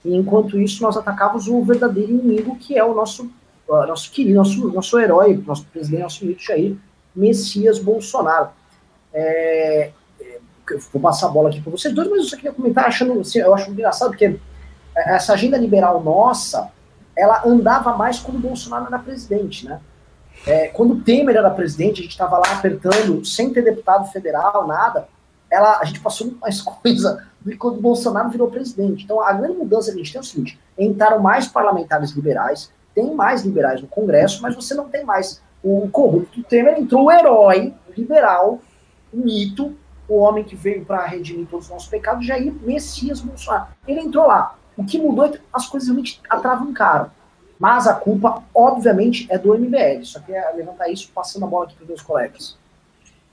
e 0.05 0.15
enquanto 0.15 0.59
isso 0.59 0.83
nós 0.83 0.97
atacávamos 0.97 1.49
o 1.49 1.63
verdadeiro 1.63 2.13
inimigo, 2.13 2.57
que 2.57 2.77
é 2.77 2.85
o 2.85 2.95
nosso, 2.95 3.25
uh, 3.69 3.87
nosso 3.87 4.11
querido, 4.11 4.37
nosso, 4.37 4.69
nosso 4.69 4.99
herói, 4.99 5.43
nosso 5.47 5.65
presidente, 5.67 6.03
nosso 6.03 6.25
amigo 6.25 6.41
Jair 6.41 6.77
Messias 7.15 7.79
Bolsonaro. 7.79 8.51
É, 9.13 9.91
é 10.21 10.39
vou 10.93 11.01
passar 11.01 11.27
a 11.27 11.31
bola 11.31 11.49
aqui 11.49 11.61
para 11.61 11.71
vocês 11.71 11.95
dois, 11.95 12.09
mas 12.09 12.19
eu 12.19 12.25
só 12.25 12.37
queria 12.37 12.53
comentar, 12.53 12.87
achando, 12.87 13.19
assim, 13.21 13.39
eu 13.39 13.55
acho 13.55 13.71
engraçado, 13.71 14.11
porque 14.11 14.39
essa 14.95 15.33
agenda 15.33 15.57
liberal 15.57 16.03
nossa, 16.03 16.71
ela 17.17 17.43
andava 17.47 17.97
mais 17.97 18.19
quando 18.19 18.37
o 18.37 18.41
Bolsonaro 18.41 18.87
era 18.87 18.99
presidente, 18.99 19.67
né? 19.67 19.81
É, 20.47 20.69
quando 20.69 20.95
o 20.95 21.01
Temer 21.01 21.37
era 21.37 21.51
presidente, 21.51 22.01
a 22.01 22.03
gente 22.03 22.13
estava 22.13 22.39
lá 22.39 22.53
apertando, 22.53 23.25
sem 23.25 23.53
ter 23.53 23.63
deputado 23.63 24.11
federal, 24.11 24.67
nada. 24.67 25.09
Ela, 25.51 25.79
a 25.79 25.85
gente 25.85 26.01
passou 26.01 26.27
muito 26.29 26.41
mais 26.43 26.61
coisa 26.61 27.27
do 27.41 27.51
que 27.51 27.57
quando 27.57 27.79
o 27.79 27.83
Bolsonaro 27.83 28.31
virou 28.31 28.51
presidente. 28.51 29.05
Então, 29.05 29.21
a 29.21 29.33
grande 29.33 29.59
mudança 29.59 29.91
que 29.91 29.97
a 29.97 30.03
gente 30.03 30.13
tem 30.13 30.19
é 30.19 30.23
o 30.23 30.27
seguinte: 30.27 30.61
entraram 30.79 31.21
mais 31.21 31.47
parlamentares 31.47 32.11
liberais, 32.13 32.73
tem 32.95 33.15
mais 33.15 33.43
liberais 33.43 33.81
no 33.81 33.89
Congresso, 33.89 34.43
mas 34.43 34.55
você 34.55 34.75
não 34.75 34.89
tem 34.89 35.05
mais 35.05 35.43
o 35.63 35.89
corrupto 35.89 36.43
Temer. 36.43 36.79
Entrou 36.79 37.07
o 37.07 37.13
herói 37.13 37.75
liberal, 37.97 38.61
o 39.13 39.17
mito, 39.17 39.77
o 40.09 40.17
homem 40.19 40.43
que 40.43 40.57
veio 40.57 40.85
para 40.85 41.05
redimir 41.07 41.47
todos 41.47 41.67
os 41.67 41.73
nossos 41.73 41.89
pecados, 41.89 42.27
Jair 42.27 42.53
Messias 42.63 43.21
Bolsonaro. 43.21 43.69
Ele 43.87 44.01
entrou 44.01 44.27
lá. 44.27 44.57
O 44.77 44.85
que 44.85 44.99
mudou 44.99 45.27
é 45.27 45.29
que 45.31 45.41
as 45.53 45.67
coisas 45.67 45.89
realmente 45.89 46.21
atravancaram. 46.29 47.11
Mas 47.61 47.87
a 47.87 47.93
culpa, 47.93 48.43
obviamente, 48.55 49.27
é 49.29 49.37
do 49.37 49.55
MBL. 49.55 50.03
Só 50.03 50.19
queria 50.19 50.51
levantar 50.57 50.89
isso 50.89 51.11
passando 51.15 51.45
a 51.45 51.47
bola 51.47 51.67
aqui 51.67 51.75
para 51.75 51.83
os 51.83 51.89
meus 51.89 52.01
colegas. 52.01 52.57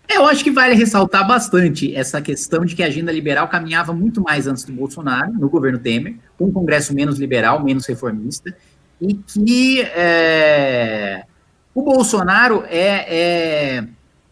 É, 0.06 0.18
eu 0.18 0.26
acho 0.26 0.44
que 0.44 0.52
vale 0.52 0.76
ressaltar 0.76 1.26
bastante 1.26 1.96
essa 1.96 2.22
questão 2.22 2.66
de 2.66 2.76
que 2.76 2.84
a 2.84 2.88
agenda 2.88 3.12
liberal 3.12 3.48
caminhava 3.48 3.94
muito 3.94 4.22
mais 4.22 4.46
antes 4.46 4.66
do 4.66 4.74
Bolsonaro, 4.74 5.32
no 5.32 5.50
governo 5.50 5.80
Temer, 5.80 6.18
com 6.38 6.46
um 6.46 6.52
Congresso 6.52 6.94
menos 6.94 7.18
liberal, 7.20 7.64
menos 7.64 7.86
reformista, 7.86 8.54
e 9.00 9.14
que 9.14 9.82
é, 9.82 11.24
o 11.74 11.82
Bolsonaro 11.82 12.64
é, 12.68 13.78
é, 13.78 13.88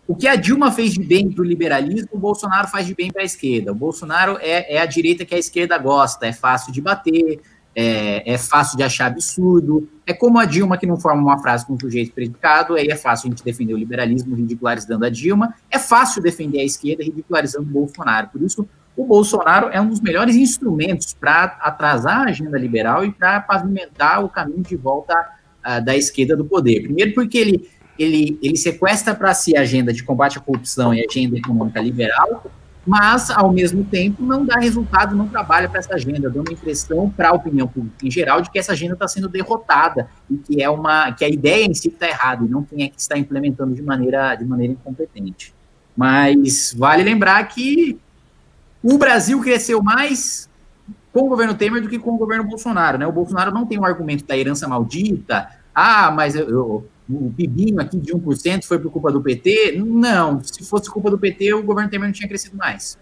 O 0.07 0.15
que 0.15 0.27
a 0.27 0.35
Dilma 0.35 0.71
fez 0.71 0.93
de 0.93 1.03
bem 1.03 1.31
para 1.31 1.41
o 1.41 1.45
liberalismo, 1.45 2.09
o 2.11 2.17
Bolsonaro 2.17 2.67
faz 2.67 2.85
de 2.85 2.93
bem 2.93 3.11
para 3.11 3.21
a 3.21 3.25
esquerda. 3.25 3.71
O 3.71 3.75
Bolsonaro 3.75 4.37
é, 4.41 4.75
é 4.75 4.81
a 4.81 4.85
direita 4.85 5.25
que 5.25 5.35
a 5.35 5.39
esquerda 5.39 5.77
gosta, 5.77 6.25
é 6.25 6.33
fácil 6.33 6.73
de 6.73 6.81
bater, 6.81 7.41
é, 7.75 8.33
é, 8.33 8.37
fácil 8.37 8.77
de 8.77 8.83
achar 8.83 9.07
absurdo. 9.07 9.89
É 10.05 10.13
como 10.13 10.39
a 10.39 10.45
Dilma 10.45 10.77
que 10.77 10.87
não 10.87 10.97
forma 10.97 11.21
uma 11.21 11.39
frase 11.39 11.65
com 11.65 11.73
um 11.73 11.79
sujeito 11.79 12.13
predicado, 12.13 12.75
aí 12.75 12.87
é 12.87 12.95
fácil 12.95 13.27
a 13.27 13.29
gente 13.31 13.43
defender 13.43 13.73
o 13.73 13.77
liberalismo 13.77 14.35
ridicularizando 14.35 15.05
a 15.05 15.09
Dilma, 15.09 15.53
é 15.69 15.77
fácil 15.77 16.21
defender 16.21 16.61
a 16.61 16.63
esquerda 16.63 17.03
ridicularizando 17.03 17.67
o 17.67 17.71
Bolsonaro. 17.71 18.29
Por 18.29 18.41
isso, 18.41 18.67
o 18.95 19.05
Bolsonaro 19.05 19.67
é 19.67 19.81
um 19.81 19.89
dos 19.89 19.99
melhores 19.99 20.37
instrumentos 20.37 21.13
para 21.13 21.57
atrasar 21.61 22.21
a 22.21 22.29
agenda 22.29 22.57
liberal 22.57 23.03
e 23.03 23.11
para 23.11 23.41
pavimentar 23.41 24.23
o 24.23 24.29
caminho 24.29 24.63
de 24.63 24.77
volta 24.77 25.13
uh, 25.65 25.83
da 25.83 25.97
esquerda 25.97 26.37
do 26.37 26.45
poder. 26.45 26.83
Primeiro, 26.83 27.13
porque 27.13 27.37
ele, 27.37 27.69
ele, 27.99 28.39
ele 28.41 28.55
sequestra 28.55 29.13
para 29.13 29.33
si 29.33 29.57
a 29.57 29.61
agenda 29.61 29.91
de 29.91 30.01
combate 30.01 30.37
à 30.37 30.41
corrupção 30.41 30.93
e 30.93 31.01
a 31.01 31.05
agenda 31.09 31.37
econômica 31.37 31.81
liberal, 31.81 32.45
mas, 32.85 33.31
ao 33.31 33.51
mesmo 33.51 33.83
tempo, 33.83 34.23
não 34.23 34.45
dá 34.45 34.59
resultado, 34.59 35.15
não 35.15 35.27
trabalha 35.27 35.67
para 35.67 35.79
essa 35.79 35.95
agenda, 35.95 36.29
dando 36.29 36.49
a 36.49 36.53
impressão 36.53 37.09
para 37.09 37.29
a 37.29 37.33
opinião 37.33 37.67
pública 37.67 38.05
em 38.05 38.11
geral 38.11 38.41
de 38.41 38.51
que 38.51 38.59
essa 38.59 38.73
agenda 38.73 38.93
está 38.93 39.07
sendo 39.07 39.27
derrotada 39.27 40.07
e 40.29 40.37
que 40.37 40.61
é 40.61 40.69
uma 40.69 41.11
que 41.11 41.25
a 41.25 41.29
ideia 41.29 41.65
em 41.65 41.73
si 41.73 41.87
está 41.87 42.07
errada 42.07 42.45
e 42.45 42.47
não 42.47 42.63
quem 42.63 42.83
é 42.83 42.89
que 42.89 42.99
está 42.99 43.17
implementando 43.17 43.73
de 43.73 43.81
maneira, 43.81 44.35
de 44.35 44.45
maneira 44.45 44.73
incompetente. 44.73 45.53
Mas 45.97 46.75
vale 46.77 47.03
lembrar 47.03 47.43
que 47.47 47.97
o 48.83 48.97
Brasil 48.99 49.41
cresceu 49.41 49.81
mais 49.81 50.47
com 51.11 51.21
o 51.21 51.29
governo 51.29 51.55
Temer 51.55 51.81
do 51.81 51.89
que 51.89 51.97
com 51.97 52.11
o 52.11 52.17
governo 52.17 52.43
Bolsonaro. 52.43 52.99
Né? 52.99 53.07
O 53.07 53.11
Bolsonaro 53.11 53.51
não 53.51 53.65
tem 53.65 53.79
um 53.79 53.85
argumento 53.85 54.25
da 54.25 54.37
herança 54.37 54.67
maldita, 54.67 55.49
ah, 55.73 56.11
mas 56.11 56.35
eu, 56.35 56.49
eu 56.49 56.87
o 57.09 57.31
PIBinho 57.31 57.79
aqui 57.79 57.97
de 57.99 58.13
1% 58.13 58.63
foi 58.63 58.79
por 58.79 58.91
culpa 58.91 59.11
do 59.11 59.21
PT? 59.21 59.83
Não, 59.85 60.43
se 60.43 60.63
fosse 60.65 60.89
culpa 60.89 61.11
do 61.11 61.17
PT, 61.17 61.53
o 61.53 61.63
governo 61.63 61.89
Temer 61.89 62.07
não 62.07 62.13
tinha 62.13 62.27
crescido 62.27 62.57
mais. 62.57 62.97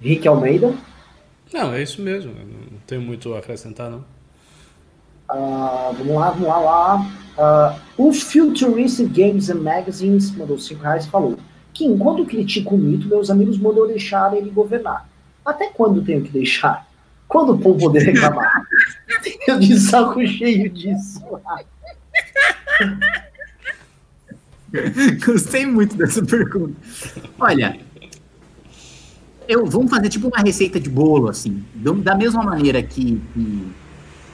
Rick 0.00 0.26
Almeida? 0.26 0.74
Não, 1.52 1.72
é 1.72 1.82
isso 1.82 2.02
mesmo. 2.02 2.32
Não 2.32 2.78
tenho 2.86 3.00
muito 3.00 3.34
a 3.34 3.38
acrescentar, 3.38 3.90
não. 3.90 4.04
Uh, 5.30 5.92
vamos 5.96 6.14
lá, 6.14 6.30
vamos 6.30 6.48
lá, 6.48 6.58
lá. 6.58 7.78
Uh, 7.96 8.08
os 8.08 8.22
Futuristic 8.22 9.08
Games 9.12 9.48
and 9.48 9.60
Magazines 9.60 10.30
mandou 10.32 10.58
5 10.58 10.82
reais 10.82 11.04
e 11.04 11.10
falou 11.10 11.38
que 11.72 11.84
enquanto 11.84 12.26
critico 12.26 12.74
o 12.74 12.78
mito, 12.78 13.08
meus 13.08 13.30
amigos 13.30 13.56
mandam 13.58 13.86
deixar 13.86 14.36
ele 14.36 14.50
governar. 14.50 15.08
Até 15.44 15.68
quando 15.68 16.04
tenho 16.04 16.22
que 16.22 16.30
deixar? 16.30 16.86
Quando 17.26 17.54
o 17.54 17.58
povo 17.58 17.78
poder 17.78 18.00
reclamar? 18.00 18.62
Eu 19.46 19.58
de 19.58 19.78
saco 19.78 20.26
cheio 20.26 20.70
disso. 20.70 21.20
Gostei 25.24 25.66
muito 25.66 25.96
dessa 25.96 26.24
pergunta. 26.24 26.74
Olha, 27.38 27.78
eu, 29.46 29.66
vamos 29.66 29.90
fazer 29.90 30.08
tipo 30.08 30.28
uma 30.28 30.38
receita 30.38 30.80
de 30.80 30.88
bolo, 30.88 31.28
assim. 31.28 31.62
Da 31.74 32.14
mesma 32.14 32.42
maneira 32.42 32.82
que, 32.82 33.20
que 33.34 33.72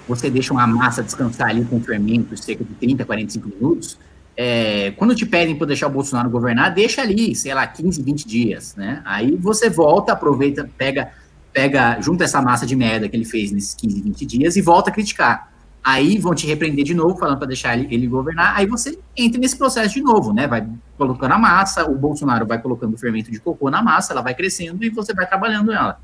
você 0.06 0.30
deixa 0.30 0.52
uma 0.52 0.66
massa 0.66 1.02
descansar 1.02 1.48
ali 1.48 1.64
com 1.64 1.80
fermento 1.80 2.36
cerca 2.36 2.64
de 2.64 2.74
30, 2.74 3.04
45 3.04 3.48
minutos, 3.48 3.98
é, 4.36 4.92
quando 4.92 5.16
te 5.16 5.26
pedem 5.26 5.56
para 5.56 5.66
deixar 5.66 5.88
o 5.88 5.90
Bolsonaro 5.90 6.30
governar, 6.30 6.72
deixa 6.72 7.02
ali, 7.02 7.34
sei 7.34 7.52
lá, 7.52 7.66
15, 7.66 8.00
20 8.02 8.28
dias, 8.28 8.76
né? 8.76 9.02
Aí 9.04 9.34
você 9.34 9.68
volta, 9.68 10.12
aproveita, 10.12 10.70
pega, 10.78 11.10
pega, 11.52 12.00
junta 12.00 12.24
essa 12.24 12.40
massa 12.40 12.66
de 12.66 12.76
merda 12.76 13.08
que 13.08 13.16
ele 13.16 13.24
fez 13.24 13.50
nesses 13.50 13.74
15, 13.74 14.02
20 14.02 14.26
dias 14.26 14.56
e 14.56 14.62
volta 14.62 14.90
a 14.90 14.92
criticar. 14.92 15.52
Aí 15.82 16.18
vão 16.18 16.34
te 16.34 16.46
repreender 16.46 16.84
de 16.84 16.94
novo, 16.94 17.16
falando 17.16 17.38
para 17.38 17.46
deixar 17.46 17.76
ele, 17.78 17.92
ele, 17.92 18.06
governar. 18.06 18.56
Aí 18.56 18.66
você 18.66 18.98
entra 19.16 19.40
nesse 19.40 19.56
processo 19.56 19.94
de 19.94 20.02
novo, 20.02 20.32
né? 20.32 20.46
Vai 20.46 20.68
colocando 20.96 21.32
a 21.32 21.38
massa, 21.38 21.88
o 21.88 21.94
Bolsonaro 21.94 22.46
vai 22.46 22.60
colocando 22.60 22.94
o 22.94 22.98
fermento 22.98 23.30
de 23.30 23.40
cocô 23.40 23.70
na 23.70 23.82
massa, 23.82 24.12
ela 24.12 24.20
vai 24.20 24.34
crescendo 24.34 24.84
e 24.84 24.90
você 24.90 25.14
vai 25.14 25.26
trabalhando 25.26 25.72
ela. 25.72 25.98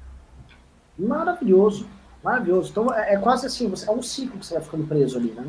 Maravilhoso, 0.99 1.87
maravilhoso. 2.23 2.71
Então 2.71 2.95
é, 2.95 3.15
é 3.15 3.19
quase 3.19 3.47
assim, 3.47 3.71
é 3.87 3.91
um 3.91 4.03
ciclo 4.03 4.39
que 4.39 4.47
você 4.47 4.55
vai 4.55 4.63
ficando 4.63 4.87
preso 4.87 5.19
ali, 5.19 5.33
né? 5.37 5.45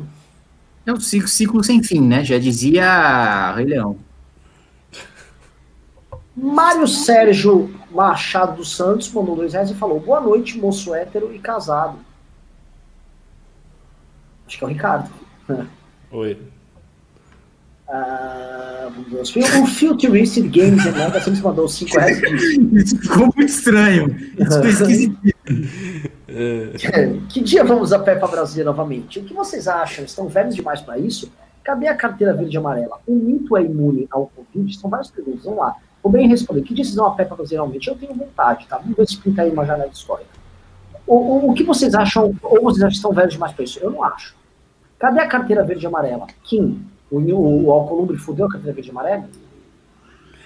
É 0.84 0.92
um 0.92 1.00
ciclo, 1.00 1.28
ciclo 1.28 1.64
sem 1.64 1.82
fim, 1.82 2.00
né? 2.00 2.22
Já 2.22 2.38
dizia 2.38 3.54
Rei 3.54 3.64
Leão. 3.64 3.96
Mário 6.36 6.86
Sérgio 6.86 7.74
Machado 7.90 8.56
dos 8.56 8.76
Santos 8.76 9.12
mandou 9.12 9.36
dois 9.36 9.52
reais 9.52 9.70
e 9.70 9.74
falou: 9.74 10.00
Boa 10.00 10.20
noite, 10.20 10.58
moço 10.58 10.94
hétero 10.94 11.34
e 11.34 11.38
casado. 11.38 11.98
Acho 14.46 14.58
que 14.58 14.64
é 14.64 14.66
o 14.66 14.70
Ricardo. 14.70 15.10
Oi. 16.10 16.38
Uh, 17.88 19.62
o 19.62 19.66
Futuristic 19.66 20.50
Games 20.50 20.84
Atlanta 20.84 21.20
sempre 21.20 21.40
mandou 21.40 21.68
5 21.68 21.96
reais. 21.96 22.20
Isso 22.72 22.98
ficou 22.98 23.18
muito 23.18 23.42
estranho. 23.42 24.08
Isso 24.38 24.60
foi 24.60 24.70
esquisito. 24.70 25.18
que 27.28 27.40
dia 27.42 27.62
vamos 27.62 27.92
a 27.92 27.98
pé 28.00 28.16
para 28.16 28.26
Brasília 28.26 28.64
novamente? 28.64 29.20
O 29.20 29.24
que 29.24 29.32
vocês 29.32 29.68
acham? 29.68 30.04
Estão 30.04 30.26
velhos 30.26 30.56
demais 30.56 30.80
para 30.80 30.98
isso? 30.98 31.30
Cadê 31.62 31.86
a 31.86 31.94
carteira 31.94 32.34
verde 32.34 32.56
e 32.56 32.58
amarela? 32.58 32.98
O 33.06 33.14
mito 33.14 33.56
é 33.56 33.62
imune 33.62 34.08
ao 34.10 34.26
Covid? 34.34 34.76
São 34.76 34.90
várias 34.90 35.10
perguntas. 35.10 35.44
Vamos 35.44 35.60
lá. 35.60 35.76
Vou 36.06 36.12
bem 36.12 36.28
responder. 36.28 36.62
Que 36.62 36.72
decisão 36.72 37.04
a 37.06 37.10
para 37.10 37.24
Brasília 37.24 37.58
realmente? 37.58 37.88
Eu 37.88 37.96
tenho 37.96 38.14
vontade, 38.14 38.64
tá? 38.68 38.78
Vamos 38.78 38.96
ver 38.96 39.08
se 39.08 39.16
pinta 39.16 39.42
aí 39.42 39.50
uma 39.50 39.66
janela 39.66 39.90
histórica. 39.90 40.30
O, 41.04 41.16
o, 41.16 41.50
o, 41.50 41.52
que 41.54 41.64
vocês 41.64 41.96
acham? 41.96 42.32
Ou 42.44 42.62
vocês 42.62 42.80
acham 42.80 42.90
que 42.90 42.94
estão 42.94 43.12
velhos 43.12 43.32
demais 43.32 43.52
para 43.52 43.64
isso? 43.64 43.80
Eu 43.80 43.90
não 43.90 44.04
acho. 44.04 44.36
Cadê 45.00 45.18
a 45.18 45.26
carteira 45.26 45.64
verde 45.64 45.84
e 45.84 45.86
amarela? 45.88 46.28
Kim, 46.44 46.80
o, 47.10 47.18
o, 47.18 47.64
o 47.64 47.72
Alcolumbre 47.72 48.16
fudeu 48.16 48.46
a 48.46 48.48
carteira 48.48 48.72
verde 48.72 48.88
e 48.88 48.92
amarela? 48.92 49.28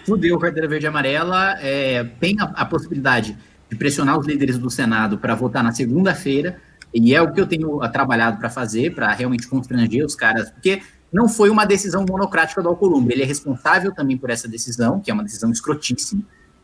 Fudeu 0.06 0.34
a 0.34 0.40
carteira 0.40 0.66
verde 0.66 0.86
e 0.86 0.88
amarela. 0.88 1.58
É, 1.60 2.04
tem 2.04 2.40
a, 2.40 2.44
a 2.44 2.64
possibilidade 2.64 3.36
de 3.68 3.76
pressionar 3.76 4.18
os 4.18 4.26
líderes 4.26 4.56
do 4.56 4.70
Senado 4.70 5.18
para 5.18 5.34
votar 5.34 5.62
na 5.62 5.72
segunda-feira, 5.72 6.58
e 6.94 7.14
é 7.14 7.20
o 7.20 7.30
que 7.34 7.40
eu 7.40 7.46
tenho 7.46 7.78
trabalhado 7.90 8.38
para 8.38 8.48
fazer, 8.48 8.94
para 8.94 9.12
realmente 9.12 9.46
constranger 9.46 10.06
os 10.06 10.14
caras, 10.14 10.50
porque 10.50 10.80
não 11.12 11.28
foi 11.28 11.50
uma 11.50 11.64
decisão 11.64 12.04
monocrática 12.08 12.62
do 12.62 12.68
Alcolumbre, 12.68 13.14
ele 13.14 13.22
é 13.22 13.26
responsável 13.26 13.92
também 13.94 14.16
por 14.16 14.30
essa 14.30 14.48
decisão, 14.48 15.00
que 15.00 15.10
é 15.10 15.14
uma 15.14 15.24
decisão 15.24 15.50
escrotíssima, 15.50 16.22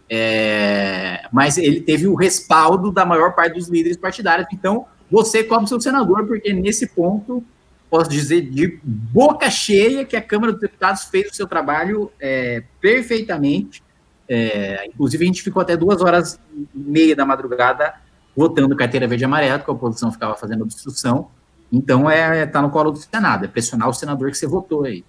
é, 0.08 1.26
mas 1.32 1.58
ele 1.58 1.80
teve 1.80 2.06
o 2.06 2.14
respaldo 2.14 2.92
da 2.92 3.04
maior 3.04 3.34
parte 3.34 3.54
dos 3.54 3.68
líderes 3.68 3.96
partidários, 3.96 4.46
então 4.52 4.86
você 5.10 5.42
como 5.42 5.66
seu 5.66 5.80
senador, 5.80 6.26
porque 6.26 6.52
nesse 6.52 6.86
ponto, 6.86 7.42
posso 7.90 8.10
dizer 8.10 8.42
de 8.42 8.78
boca 8.84 9.50
cheia 9.50 10.04
que 10.04 10.16
a 10.16 10.22
Câmara 10.22 10.52
dos 10.52 10.60
Deputados 10.60 11.04
fez 11.04 11.30
o 11.30 11.34
seu 11.34 11.46
trabalho 11.46 12.10
é, 12.20 12.62
perfeitamente, 12.80 13.82
é, 14.28 14.86
inclusive, 14.86 15.24
a 15.24 15.26
gente 15.26 15.42
ficou 15.42 15.62
até 15.62 15.76
duas 15.76 16.00
horas 16.00 16.38
e 16.52 16.66
meia 16.74 17.14
da 17.14 17.24
madrugada 17.24 17.94
votando 18.36 18.76
carteira 18.76 19.06
verde 19.06 19.24
e 19.24 19.26
amarela, 19.26 19.58
porque 19.58 19.70
a 19.70 19.74
oposição 19.74 20.12
ficava 20.12 20.34
fazendo 20.34 20.62
obstrução. 20.62 21.30
Então, 21.72 22.10
é, 22.10 22.42
é 22.42 22.46
tá 22.46 22.62
no 22.62 22.70
colo 22.70 22.90
do 22.90 22.98
Senado, 22.98 23.44
é 23.44 23.48
pressionar 23.48 23.88
o 23.88 23.94
senador 23.94 24.30
que 24.30 24.38
você 24.38 24.46
votou 24.46 24.84
aí. 24.84 25.04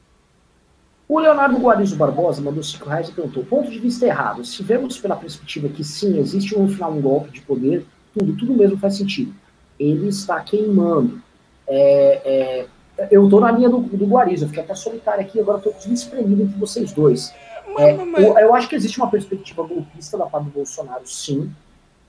O 1.08 1.20
Leonardo 1.20 1.58
Guarizo 1.58 1.96
Barbosa 1.96 2.42
mandou 2.42 2.62
5 2.62 2.90
reais 2.90 3.10
e 3.10 3.14
perguntou: 3.14 3.46
ponto 3.46 3.72
de 3.72 3.80
vista 3.80 4.06
errado. 4.06 4.44
Se 4.44 4.62
vemos 4.62 5.00
pela 5.00 5.16
perspectiva 5.16 5.70
que 5.70 5.84
sim, 5.84 6.18
existe 6.20 6.58
um 6.58 6.68
final 6.68 6.92
um 6.92 7.02
golpe 7.02 7.32
de 7.32 7.42
poder, 7.42 7.86
tudo, 8.14 8.36
tudo 8.36 8.54
mesmo 8.54 8.78
faz 8.78 8.98
sentido. 8.98 9.34
Ele 9.80 10.08
está 10.10 10.40
queimando. 10.42 11.22
É, 11.68 12.68
é, 12.98 13.08
eu 13.12 13.26
estou 13.26 13.40
na 13.40 13.52
linha 13.52 13.70
do, 13.70 13.80
do 13.80 14.06
Guarizo, 14.06 14.46
eu 14.46 14.50
fiquei 14.50 14.64
até 14.64 14.76
solitário 14.76 15.22
aqui, 15.22 15.40
agora 15.40 15.60
estou 15.60 15.74
espremido 15.94 16.44
entre 16.44 16.60
vocês 16.60 16.92
dois. 16.92 17.34
É, 17.78 17.94
eu, 17.94 18.38
eu, 18.40 18.56
acho 18.56 18.68
que 18.68 18.76
existe 18.76 18.98
uma 18.98 19.10
perspectiva 19.10 19.62
golpista 19.62 20.18
da 20.18 20.26
parte 20.26 20.46
do 20.46 20.52
Bolsonaro, 20.52 21.04
sim, 21.06 21.52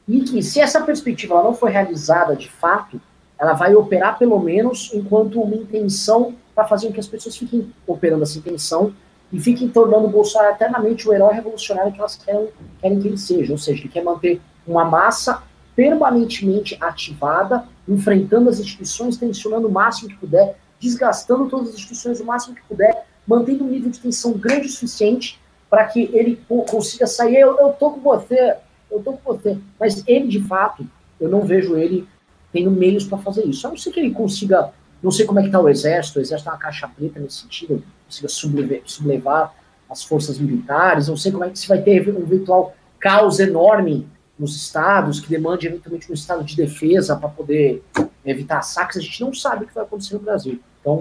e 0.08 0.22
que 0.22 0.42
se 0.42 0.60
essa 0.60 0.80
perspectiva 0.80 1.42
não 1.42 1.52
for 1.52 1.68
realizada 1.68 2.34
de 2.34 2.48
fato, 2.48 3.00
ela 3.38 3.52
vai 3.52 3.74
operar 3.74 4.18
pelo 4.18 4.38
menos 4.38 4.90
enquanto 4.92 5.40
uma 5.40 5.54
intenção 5.54 6.34
para 6.54 6.66
fazer 6.66 6.88
com 6.88 6.94
que 6.94 7.00
as 7.00 7.06
pessoas 7.06 7.36
fiquem 7.36 7.72
operando 7.86 8.24
essa 8.24 8.38
intenção 8.38 8.92
e 9.32 9.38
fiquem 9.38 9.68
tornando 9.68 10.06
o 10.06 10.10
Bolsonaro 10.10 10.54
eternamente 10.54 11.08
o 11.08 11.12
herói 11.12 11.34
revolucionário 11.34 11.92
que 11.92 11.98
elas 12.00 12.16
querem, 12.16 12.48
querem 12.80 13.00
que 13.00 13.08
ele 13.08 13.18
seja. 13.18 13.52
Ou 13.52 13.58
seja, 13.58 13.80
ele 13.80 13.88
quer 13.88 14.02
manter 14.02 14.40
uma 14.66 14.84
massa 14.84 15.42
permanentemente 15.76 16.76
ativada, 16.80 17.64
enfrentando 17.86 18.48
as 18.48 18.58
instituições, 18.58 19.16
tensionando 19.16 19.68
o 19.68 19.70
máximo 19.70 20.08
que 20.08 20.16
puder, 20.16 20.56
desgastando 20.80 21.48
todas 21.48 21.68
as 21.68 21.74
instituições 21.74 22.20
o 22.20 22.24
máximo 22.24 22.56
que 22.56 22.62
puder, 22.62 23.06
mantendo 23.26 23.64
um 23.64 23.68
nível 23.68 23.90
de 23.90 24.00
tensão 24.00 24.32
grande 24.32 24.66
o 24.66 24.70
suficiente 24.70 25.38
para 25.70 25.84
que 25.84 26.10
ele 26.12 26.40
consiga 26.48 27.06
sair. 27.06 27.36
Eu, 27.36 27.72
tô 27.78 27.92
com 27.92 28.00
você, 28.00 28.56
eu 28.90 29.00
tô 29.00 29.12
com 29.12 29.32
você. 29.32 29.58
Mas 29.78 30.02
ele, 30.06 30.26
de 30.26 30.42
fato, 30.42 30.84
eu 31.20 31.28
não 31.28 31.42
vejo 31.42 31.76
ele 31.76 32.08
tendo 32.52 32.70
meios 32.70 33.04
para 33.04 33.18
fazer 33.18 33.44
isso. 33.44 33.66
A 33.66 33.70
não 33.70 33.76
ser 33.76 33.90
que 33.90 34.00
ele 34.00 34.10
consiga, 34.10 34.70
não 35.02 35.10
sei 35.10 35.26
como 35.26 35.38
é 35.38 35.42
que 35.42 35.48
está 35.48 35.60
o 35.60 35.68
exército, 35.68 36.18
o 36.18 36.22
exército 36.22 36.48
é 36.48 36.52
uma 36.52 36.58
caixa 36.58 36.88
preta 36.88 37.20
nesse 37.20 37.42
sentido, 37.42 37.82
consiga 38.06 38.28
sublevar, 38.28 38.80
sublevar 38.84 39.54
as 39.88 40.02
forças 40.04 40.38
militares, 40.38 41.08
não 41.08 41.16
sei 41.16 41.32
como 41.32 41.44
é 41.44 41.50
que 41.50 41.58
se 41.58 41.68
vai 41.68 41.80
ter 41.80 42.08
um 42.14 42.24
virtual 42.24 42.74
caos 42.98 43.38
enorme 43.40 44.06
nos 44.38 44.54
estados, 44.54 45.20
que 45.20 45.28
demande 45.28 45.66
eventualmente 45.66 46.10
um 46.10 46.14
estado 46.14 46.44
de 46.44 46.54
defesa 46.54 47.16
para 47.16 47.28
poder 47.28 47.82
evitar 48.24 48.62
saques, 48.62 48.98
a 48.98 49.00
gente 49.00 49.20
não 49.20 49.32
sabe 49.34 49.64
o 49.64 49.68
que 49.68 49.74
vai 49.74 49.84
acontecer 49.84 50.14
no 50.14 50.20
Brasil. 50.20 50.60
Então, 50.80 50.98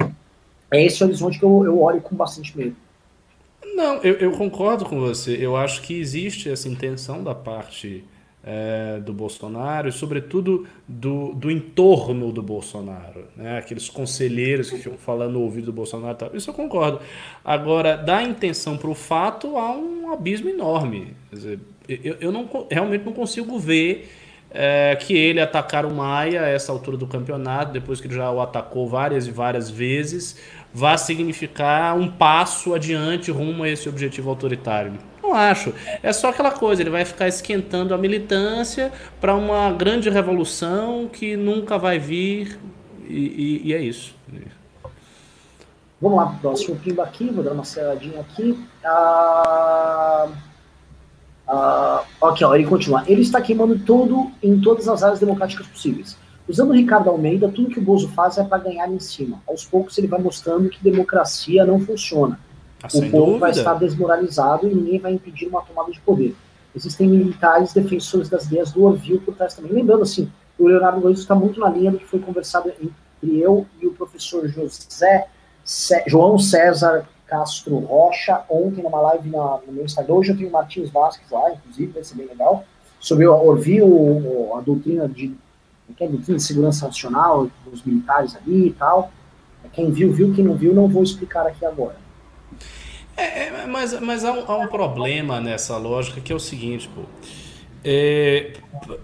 é 0.71 0.83
esse 0.83 1.03
horizonte 1.03 1.37
que 1.37 1.45
eu, 1.45 1.63
eu 1.63 1.79
olho 1.79 2.01
com 2.01 2.15
bastante 2.15 2.57
medo. 2.57 2.75
Não, 3.75 3.97
eu, 3.97 4.15
eu, 4.15 4.31
concordo 4.31 4.85
com 4.85 4.99
você. 4.99 5.37
Eu 5.39 5.55
acho 5.55 5.81
que 5.81 5.99
existe 5.99 6.49
essa 6.49 6.67
intenção 6.67 7.23
da 7.23 7.35
parte 7.35 8.03
é, 8.49 9.01
do 9.01 9.11
Bolsonaro 9.11 9.89
e, 9.89 9.91
sobretudo, 9.91 10.65
do, 10.87 11.33
do 11.33 11.51
entorno 11.51 12.31
do 12.31 12.41
Bolsonaro. 12.41 13.25
Né? 13.35 13.57
Aqueles 13.57 13.89
conselheiros 13.89 14.69
que 14.69 14.77
ficam 14.77 14.97
falando 14.97 15.33
no 15.33 15.41
ouvido 15.41 15.65
do 15.65 15.73
Bolsonaro. 15.73 16.15
Tal. 16.17 16.31
Isso 16.33 16.49
eu 16.49 16.53
concordo. 16.53 17.01
Agora, 17.43 17.97
da 17.97 18.23
intenção 18.23 18.77
para 18.77 18.89
o 18.89 18.95
fato, 18.95 19.57
há 19.57 19.75
um 19.75 20.13
abismo 20.13 20.47
enorme. 20.47 21.13
Dizer, 21.29 21.59
eu, 21.89 22.15
eu 22.21 22.31
não, 22.31 22.49
realmente 22.71 23.03
não 23.03 23.11
consigo 23.11 23.59
ver 23.59 24.09
é, 24.49 24.95
que 24.95 25.13
ele 25.13 25.41
atacar 25.41 25.85
o 25.85 25.93
Maia 25.93 26.43
a 26.43 26.47
essa 26.47 26.71
altura 26.71 26.95
do 26.95 27.05
campeonato, 27.05 27.73
depois 27.73 27.99
que 27.99 28.07
ele 28.07 28.15
já 28.15 28.31
o 28.31 28.39
atacou 28.39 28.87
várias 28.87 29.27
e 29.27 29.31
várias 29.31 29.69
vezes 29.69 30.37
vá 30.73 30.97
significar 30.97 31.97
um 31.97 32.07
passo 32.07 32.73
adiante 32.73 33.31
rumo 33.31 33.63
a 33.63 33.69
esse 33.69 33.89
objetivo 33.89 34.29
autoritário. 34.29 34.93
Não 35.27 35.33
acho. 35.33 35.73
É 36.01 36.13
só 36.13 36.29
aquela 36.29 36.51
coisa, 36.51 36.81
ele 36.81 36.89
vai 36.89 37.03
ficar 37.03 37.27
esquentando 37.27 37.93
a 37.93 37.97
militância 37.97 38.93
para 39.19 39.35
uma 39.35 39.69
grande 39.73 40.09
revolução 40.09 41.09
que 41.11 41.35
nunca 41.35 41.77
vai 41.77 41.99
vir 41.99 42.57
e, 43.05 43.61
e, 43.63 43.67
e 43.67 43.73
é 43.73 43.81
isso. 43.81 44.15
Vamos 45.99 46.17
lá, 46.17 46.37
próximo 46.39 46.77
pimba 46.77 47.03
aqui, 47.03 47.29
vou 47.29 47.43
dar 47.43 47.51
uma 47.51 47.63
aceleradinha 47.63 48.21
aqui. 48.21 48.57
Ah, 48.85 50.29
ah, 51.45 52.03
ok, 52.21 52.47
ó, 52.47 52.55
ele 52.55 52.65
continua. 52.65 53.03
Ele 53.05 53.21
está 53.21 53.41
queimando 53.41 53.77
tudo 53.79 54.31
em 54.41 54.61
todas 54.61 54.87
as 54.87 55.03
áreas 55.03 55.19
democráticas 55.19 55.67
possíveis. 55.67 56.17
Usando 56.47 56.69
o 56.69 56.73
Ricardo 56.73 57.09
Almeida, 57.09 57.49
tudo 57.49 57.69
que 57.69 57.79
o 57.79 57.81
Bozo 57.81 58.07
faz 58.09 58.37
é 58.37 58.45
para 58.45 58.59
ganhar 58.59 58.87
em 58.87 58.99
cima. 58.99 59.41
Aos 59.45 59.65
poucos 59.65 59.97
ele 59.97 60.07
vai 60.07 60.21
mostrando 60.21 60.69
que 60.69 60.81
democracia 60.81 61.65
não 61.65 61.81
funciona. 61.81 62.39
Ah, 62.83 62.87
o 62.93 63.01
povo 63.01 63.25
dúvida. 63.25 63.39
vai 63.39 63.51
estar 63.51 63.73
desmoralizado 63.75 64.67
e 64.67 64.73
ninguém 64.73 64.99
vai 64.99 65.13
impedir 65.13 65.47
uma 65.47 65.61
tomada 65.61 65.91
de 65.91 65.99
poder. 66.01 66.35
Existem 66.75 67.07
militares 67.07 67.73
defensores 67.73 68.29
das 68.29 68.45
ideias 68.45 68.71
do 68.71 68.83
Orville 68.83 69.19
por 69.19 69.35
trás 69.35 69.55
também. 69.55 69.71
Lembrando 69.71 70.03
assim, 70.03 70.31
o 70.59 70.67
Leonardo 70.67 71.01
Gomes 71.01 71.19
está 71.19 71.33
muito 71.33 71.59
na 71.59 71.69
linha 71.69 71.91
do 71.91 71.97
que 71.97 72.05
foi 72.05 72.19
conversado 72.19 72.69
entre 72.69 73.39
eu 73.39 73.65
e 73.81 73.87
o 73.87 73.93
professor 73.93 74.47
José 74.47 75.27
João 76.05 76.37
César 76.37 77.07
Castro 77.25 77.77
Rocha 77.79 78.43
ontem 78.49 78.81
numa 78.81 79.01
live 79.01 79.29
na, 79.29 79.59
no 79.65 79.73
meu 79.73 79.85
Instagram. 79.85 80.15
Hoje 80.15 80.31
eu 80.31 80.37
tenho 80.37 80.49
o 80.49 80.51
Martins 80.51 80.89
Vasquez 80.89 81.29
lá, 81.29 81.51
inclusive, 81.51 81.91
vai 81.91 82.03
ser 82.03 82.15
bem 82.15 82.27
legal, 82.27 82.63
sobre 82.99 83.27
o 83.27 83.33
Orville, 83.33 83.83
a 84.55 84.61
doutrina 84.61 85.07
de 85.07 85.35
que 85.95 86.03
é 86.03 86.07
de 86.07 86.39
segurança 86.41 86.85
nacional, 86.85 87.49
dos 87.65 87.83
militares 87.83 88.35
ali 88.35 88.67
e 88.67 88.73
tal. 88.73 89.11
Quem 89.71 89.89
viu, 89.89 90.11
viu, 90.11 90.33
quem 90.33 90.43
não 90.43 90.55
viu, 90.55 90.73
não 90.73 90.87
vou 90.87 91.01
explicar 91.01 91.47
aqui 91.47 91.65
agora. 91.65 91.95
É, 93.17 93.47
é 93.47 93.65
mas 93.65 93.99
mas 93.99 94.23
há, 94.23 94.31
um, 94.31 94.43
há 94.47 94.57
um 94.57 94.67
problema 94.67 95.41
nessa 95.41 95.75
lógica 95.77 96.21
que 96.21 96.31
é 96.31 96.35
o 96.35 96.39
seguinte, 96.39 96.87
pô. 96.93 97.01
É, 97.83 98.53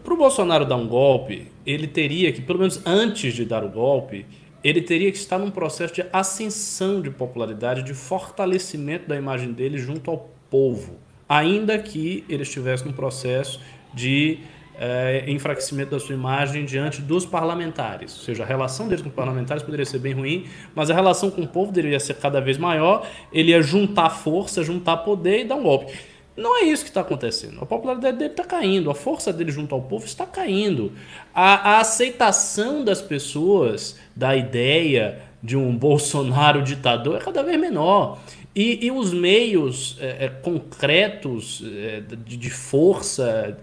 para 0.03 0.14
o 0.14 0.18
Bolsonaro 0.18 0.66
dar 0.66 0.76
um 0.76 0.88
golpe, 0.88 1.51
ele 1.66 1.88
teria 1.88 2.32
que, 2.32 2.41
pelo 2.41 2.59
menos 2.59 2.82
antes 2.86 3.34
de 3.34 3.45
dar 3.45 3.64
o 3.64 3.70
golpe, 3.70 4.26
ele 4.64 4.82
teria 4.82 5.11
que 5.11 5.18
estar 5.18 5.38
num 5.38 5.51
processo 5.51 5.93
de 5.93 6.05
ascensão 6.11 7.01
de 7.01 7.09
popularidade, 7.09 7.84
de 7.84 7.93
fortalecimento 7.93 9.07
da 9.07 9.16
imagem 9.16 9.51
dele 9.51 9.78
junto 9.78 10.09
ao 10.09 10.30
povo, 10.49 10.97
ainda 11.28 11.78
que 11.78 12.24
ele 12.30 12.43
estivesse 12.43 12.86
num 12.86 12.93
processo 12.93 13.59
de 13.93 14.39
é, 14.86 15.23
enfraquecimento 15.27 15.91
da 15.91 15.99
sua 15.99 16.13
imagem 16.13 16.65
diante 16.65 17.01
dos 17.01 17.25
parlamentares. 17.25 18.17
Ou 18.17 18.23
seja, 18.25 18.43
a 18.43 18.45
relação 18.45 18.86
dele 18.86 19.01
com 19.01 19.07
os 19.07 19.15
parlamentares 19.15 19.63
poderia 19.63 19.86
ser 19.86 19.99
bem 19.99 20.11
ruim, 20.11 20.45
mas 20.75 20.89
a 20.89 20.93
relação 20.93 21.31
com 21.31 21.41
o 21.41 21.47
povo 21.47 21.71
deveria 21.71 22.01
ser 22.01 22.15
cada 22.15 22.41
vez 22.41 22.57
maior, 22.57 23.07
ele 23.31 23.51
ia 23.51 23.61
juntar 23.61 24.09
força, 24.09 24.61
juntar 24.61 24.97
poder 24.97 25.39
e 25.39 25.43
dar 25.45 25.55
um 25.55 25.63
golpe. 25.63 25.93
Não 26.36 26.57
é 26.59 26.63
isso 26.63 26.84
que 26.84 26.89
está 26.89 26.99
acontecendo. 26.99 27.59
A 27.61 27.65
popularidade 27.65 28.17
dele 28.17 28.31
está 28.31 28.43
caindo, 28.43 28.91
a 28.91 28.95
força 28.95 29.31
dele 29.31 29.53
junto 29.53 29.73
ao 29.73 29.81
povo 29.81 30.05
está 30.05 30.25
caindo. 30.25 30.91
A, 31.34 31.75
a, 31.75 31.79
aceitação 31.79 32.84
das 32.84 33.01
pessoas 33.01 33.97
da 34.13 34.36
ideia 34.36 35.21
de 35.41 35.55
um 35.55 35.73
Bolsonaro 35.77 36.61
ditador 36.61 37.15
é 37.15 37.19
cada 37.19 37.41
vez 37.41 37.57
menor. 37.57 38.19
E, 38.55 38.86
e 38.86 38.91
os 38.91 39.13
meios 39.13 39.97
é, 39.99 40.25
é, 40.25 40.29
concretos 40.29 41.63
é, 41.65 42.01
de, 42.01 42.38
de, 42.38 42.49
força, 42.51 43.57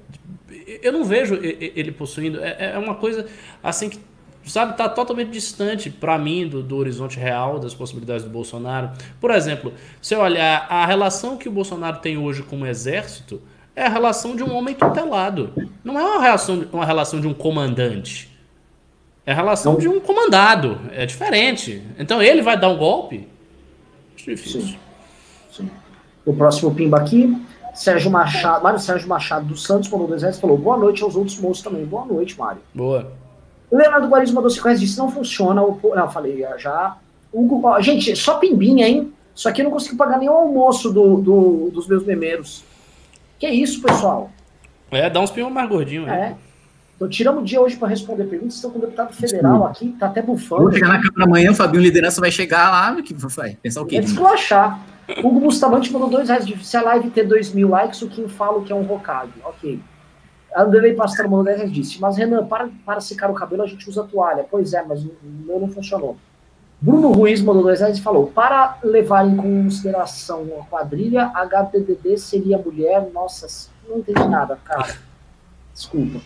eu 0.82 0.92
não 0.92 1.04
vejo 1.04 1.38
ele 1.42 1.92
possuindo. 1.92 2.40
É, 2.40 2.72
é 2.74 2.78
uma 2.78 2.94
coisa 2.94 3.26
assim 3.62 3.88
que 3.88 3.98
sabe, 4.44 4.72
está 4.72 4.88
totalmente 4.88 5.30
distante 5.30 5.90
para 5.90 6.18
mim 6.18 6.48
do, 6.48 6.62
do, 6.62 6.76
horizonte 6.76 7.18
real 7.18 7.58
das 7.58 7.74
possibilidades 7.74 8.24
do 8.24 8.30
Bolsonaro. 8.30 8.90
Por 9.20 9.30
exemplo, 9.30 9.72
se 10.00 10.14
eu 10.14 10.20
olhar 10.20 10.66
a 10.68 10.86
relação 10.86 11.36
que 11.36 11.48
o 11.48 11.52
Bolsonaro 11.52 11.98
tem 11.98 12.16
hoje 12.16 12.42
com 12.42 12.60
o 12.60 12.66
exército, 12.66 13.40
é 13.74 13.84
a 13.84 13.88
relação 13.88 14.34
de 14.34 14.42
um 14.42 14.54
homem 14.54 14.74
tutelado. 14.74 15.52
Não 15.84 15.98
é 15.98 16.02
uma 16.02 16.22
relação, 16.22 16.64
uma 16.72 16.84
relação 16.84 17.20
de 17.20 17.28
um 17.28 17.34
comandante. 17.34 18.30
É 19.24 19.32
a 19.32 19.34
relação 19.34 19.74
Não. 19.74 19.80
de 19.80 19.88
um 19.88 20.00
comandado. 20.00 20.80
É 20.92 21.06
diferente. 21.06 21.82
Então 21.98 22.22
ele 22.22 22.42
vai 22.42 22.58
dar 22.58 22.68
um 22.68 22.76
golpe? 22.76 23.28
Acho 24.16 24.30
difícil. 24.30 24.62
Sim. 24.62 24.78
Sim. 25.52 25.70
O 26.24 26.34
próximo 26.34 26.74
pimba 26.74 26.98
aqui. 26.98 27.36
Sérgio 27.80 28.10
Machado, 28.10 28.62
Mário 28.62 28.78
Sérgio 28.78 29.08
Machado 29.08 29.46
dos 29.46 29.62
Santos 29.62 29.88
mandou 29.88 30.06
dois 30.06 30.20
reais 30.20 30.38
falou: 30.38 30.58
boa 30.58 30.76
noite 30.76 31.02
aos 31.02 31.16
outros 31.16 31.40
moços 31.40 31.64
também. 31.64 31.82
Boa 31.82 32.04
noite, 32.04 32.38
Mário. 32.38 32.60
Boa. 32.74 33.10
O 33.70 33.76
Leonardo 33.76 34.06
Guariz 34.06 34.30
mandou 34.30 34.50
5 34.50 34.62
reais 34.64 34.78
disse: 34.78 34.98
não 34.98 35.10
funciona. 35.10 35.62
O... 35.62 35.80
Não, 35.94 36.10
falei 36.10 36.44
já. 36.58 36.98
Hugo... 37.32 37.66
Ó, 37.66 37.80
gente, 37.80 38.14
só 38.14 38.36
pimbinha, 38.36 38.86
hein? 38.86 39.10
Só 39.34 39.50
que 39.50 39.62
eu 39.62 39.64
não 39.64 39.70
consegui 39.70 39.96
pagar 39.96 40.18
nem 40.18 40.28
o 40.28 40.32
almoço 40.32 40.92
do, 40.92 41.16
do, 41.22 41.70
dos 41.72 41.88
meus 41.88 42.04
memeiros. 42.04 42.62
Que 43.38 43.48
isso, 43.48 43.80
pessoal? 43.80 44.30
É, 44.90 45.08
dá 45.08 45.18
uns 45.18 45.30
pimbos 45.30 45.50
mais 45.50 45.66
gordinhos. 45.66 46.06
É. 46.08 46.34
Então, 46.96 47.08
tiramos 47.08 47.40
o 47.40 47.46
dia 47.46 47.62
hoje 47.62 47.76
para 47.76 47.88
responder 47.88 48.24
perguntas. 48.24 48.56
Estão 48.56 48.70
com 48.70 48.76
o 48.78 48.82
deputado 48.82 49.14
federal 49.14 49.64
aqui, 49.64 49.96
tá 49.98 50.08
até 50.08 50.20
bufando. 50.20 50.64
Vou 50.64 50.72
chegar 50.72 50.88
na 50.88 51.00
Câmara 51.00 51.24
amanhã, 51.24 51.50
o 51.50 51.54
Fabinho 51.54 51.82
Liderança 51.82 52.20
vai 52.20 52.30
chegar 52.30 52.70
lá, 52.70 53.00
que 53.00 53.14
vai 53.14 53.56
pensar 53.62 53.80
o 53.80 53.86
quê? 53.86 53.96
É 53.96 54.00
desclochar. 54.00 54.78
Hugo 55.18 55.40
Bustamante 55.40 55.92
mandou 55.92 56.08
dois 56.08 56.28
reais. 56.28 56.44
Se 56.62 56.76
a 56.76 56.82
live 56.82 57.10
ter 57.10 57.24
dois 57.24 57.52
mil 57.52 57.68
likes, 57.68 58.02
o 58.02 58.08
Kim 58.08 58.28
fala 58.28 58.62
que 58.62 58.72
é 58.72 58.74
um 58.74 58.82
rocado. 58.82 59.32
Ok. 59.44 59.80
Andrei 60.56 60.94
Pastor 60.94 61.26
mandou 61.26 61.44
10 61.44 61.56
reais 61.58 61.72
disse, 61.72 62.00
mas 62.00 62.16
Renan, 62.16 62.44
para, 62.46 62.68
para 62.84 63.00
secar 63.00 63.30
o 63.30 63.34
cabelo 63.34 63.62
a 63.62 63.66
gente 63.66 63.88
usa 63.88 64.02
toalha. 64.02 64.44
Pois 64.50 64.72
é, 64.74 64.82
mas 64.82 65.04
o 65.04 65.12
meu 65.22 65.60
não 65.60 65.68
funcionou. 65.68 66.16
Bruno 66.80 67.12
Ruiz 67.12 67.40
mandou 67.40 67.62
2 67.62 67.80
reais 67.80 67.98
e 67.98 68.02
falou, 68.02 68.28
para 68.28 68.78
levar 68.82 69.28
em 69.28 69.36
consideração 69.36 70.46
a 70.60 70.64
quadrilha, 70.64 71.26
HDDD 71.34 72.16
seria 72.18 72.58
mulher. 72.58 73.08
Nossa, 73.12 73.70
não 73.88 73.98
entendi 73.98 74.26
nada, 74.26 74.58
cara. 74.64 74.96
Desculpa. 75.72 76.20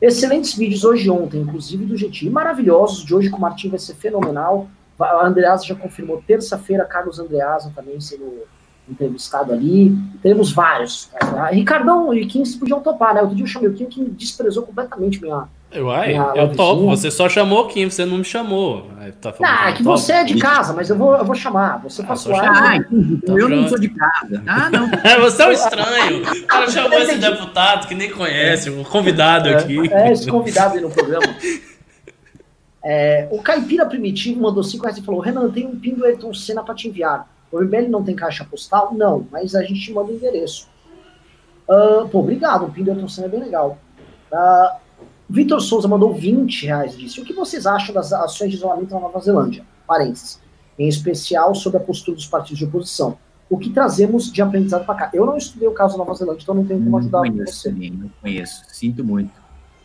Excelentes 0.00 0.54
vídeos 0.54 0.84
hoje 0.84 1.06
e 1.06 1.10
ontem, 1.10 1.40
inclusive 1.40 1.86
do 1.86 1.96
GT. 1.96 2.28
Maravilhosos. 2.28 3.04
De 3.04 3.14
hoje 3.14 3.30
com 3.30 3.38
o 3.38 3.40
Martim 3.40 3.70
vai 3.70 3.78
ser 3.78 3.94
fenomenal. 3.94 4.68
A 5.00 5.26
Andreasa 5.26 5.64
já 5.64 5.74
confirmou 5.74 6.22
terça-feira, 6.26 6.84
Carlos 6.84 7.18
Andreasa 7.18 7.72
também 7.74 8.00
sendo 8.00 8.44
entrevistado 8.88 9.52
ali. 9.52 9.96
Temos 10.22 10.52
vários. 10.52 11.06
Tá? 11.06 11.46
Ricardão 11.46 12.12
e 12.14 12.26
Kim 12.26 12.42
podiam 12.58 12.80
topar, 12.80 13.14
né? 13.14 13.22
Outro 13.22 13.36
dia 13.36 13.44
eu 13.44 13.48
chamei 13.48 13.68
o 13.68 13.74
Kim 13.74 13.86
que 13.86 14.04
desprezou 14.04 14.62
completamente 14.62 15.20
minha. 15.20 15.48
Uai, 15.76 16.08
minha 16.08 16.32
eu 16.36 16.52
topo. 16.54 16.86
Você 16.86 17.10
só 17.10 17.28
chamou 17.28 17.64
o 17.64 17.68
Kim, 17.68 17.90
você 17.90 18.04
não 18.04 18.18
me 18.18 18.24
chamou. 18.24 18.90
Tá 19.20 19.34
ah, 19.42 19.70
é 19.70 19.72
que 19.72 19.82
você 19.82 20.12
é 20.12 20.24
de 20.24 20.38
casa, 20.38 20.72
mas 20.72 20.88
eu 20.88 20.96
vou, 20.96 21.16
eu 21.16 21.24
vou 21.24 21.34
chamar. 21.34 21.82
Você 21.82 22.02
ah, 22.02 22.04
passou 22.04 22.34
ah, 22.36 22.76
então 22.90 23.38
eu 23.38 23.48
não 23.48 23.68
sou 23.68 23.78
de 23.78 23.88
casa. 23.88 24.42
Ah, 24.46 24.70
não. 24.70 24.88
você 25.20 25.42
é 25.42 25.48
um 25.48 25.52
estranho. 25.52 26.22
O 26.22 26.46
cara 26.46 26.70
chamou 26.70 26.98
esse 26.98 27.16
deputado 27.16 27.88
que 27.88 27.94
nem 27.94 28.10
conhece, 28.10 28.70
o 28.70 28.84
convidado 28.84 29.48
é, 29.48 29.54
aqui. 29.54 29.92
É, 29.92 30.12
esse 30.12 30.30
convidado 30.30 30.74
aí 30.74 30.80
no 30.80 30.90
programa. 30.90 31.26
É, 32.84 33.26
o 33.30 33.40
Caipira 33.40 33.86
Primitivo 33.86 34.42
mandou 34.42 34.62
5 34.62 34.82
reais 34.82 34.98
e 34.98 35.02
falou: 35.02 35.20
Renan, 35.20 35.50
tem 35.50 35.66
um 35.66 35.78
pin 35.78 35.94
do 35.94 36.04
Ayrton 36.04 36.34
Senna 36.34 36.62
para 36.62 36.74
te 36.74 36.88
enviar. 36.88 37.26
O 37.50 37.60
MBL 37.60 37.88
não 37.88 38.04
tem 38.04 38.14
caixa 38.14 38.44
postal? 38.44 38.92
Não, 38.94 39.26
mas 39.32 39.54
a 39.54 39.62
gente 39.62 39.80
te 39.80 39.92
manda 39.92 40.12
o 40.12 40.14
endereço. 40.14 40.68
Uh, 41.66 42.06
pô, 42.08 42.18
obrigado, 42.20 42.66
o 42.66 42.70
pin 42.70 42.84
do 42.84 42.90
Ayrton 42.90 43.08
Senna 43.08 43.26
é 43.26 43.30
bem 43.30 43.40
legal. 43.40 43.78
Uh, 44.30 44.76
Vitor 45.28 45.60
Souza 45.60 45.88
mandou 45.88 46.12
20 46.12 46.66
reais 46.66 46.96
disse: 46.96 47.20
O 47.20 47.24
que 47.24 47.32
vocês 47.32 47.64
acham 47.64 47.94
das 47.94 48.12
ações 48.12 48.50
de 48.50 48.56
isolamento 48.56 48.92
na 48.92 49.00
Nova 49.00 49.18
Zelândia? 49.20 49.64
Parênteses. 49.86 50.38
Em 50.78 50.86
especial 50.86 51.54
sobre 51.54 51.78
a 51.78 51.80
postura 51.80 52.16
dos 52.16 52.26
partidos 52.26 52.58
de 52.58 52.64
oposição. 52.66 53.16
O 53.48 53.56
que 53.56 53.70
trazemos 53.70 54.30
de 54.30 54.42
aprendizado 54.42 54.84
para 54.84 54.94
cá? 54.94 55.10
Eu 55.14 55.24
não 55.24 55.36
estudei 55.36 55.68
o 55.68 55.72
caso 55.72 55.94
da 55.94 55.98
Nova 55.98 56.14
Zelândia, 56.14 56.42
então 56.42 56.54
não 56.54 56.66
tenho 56.66 56.82
como 56.82 56.98
ajudar 56.98 57.22
não 57.22 57.30
conheço, 57.30 57.54
você. 57.54 57.70
Não 57.70 58.10
conheço, 58.20 58.62
sinto 58.72 59.04
muito. 59.04 59.32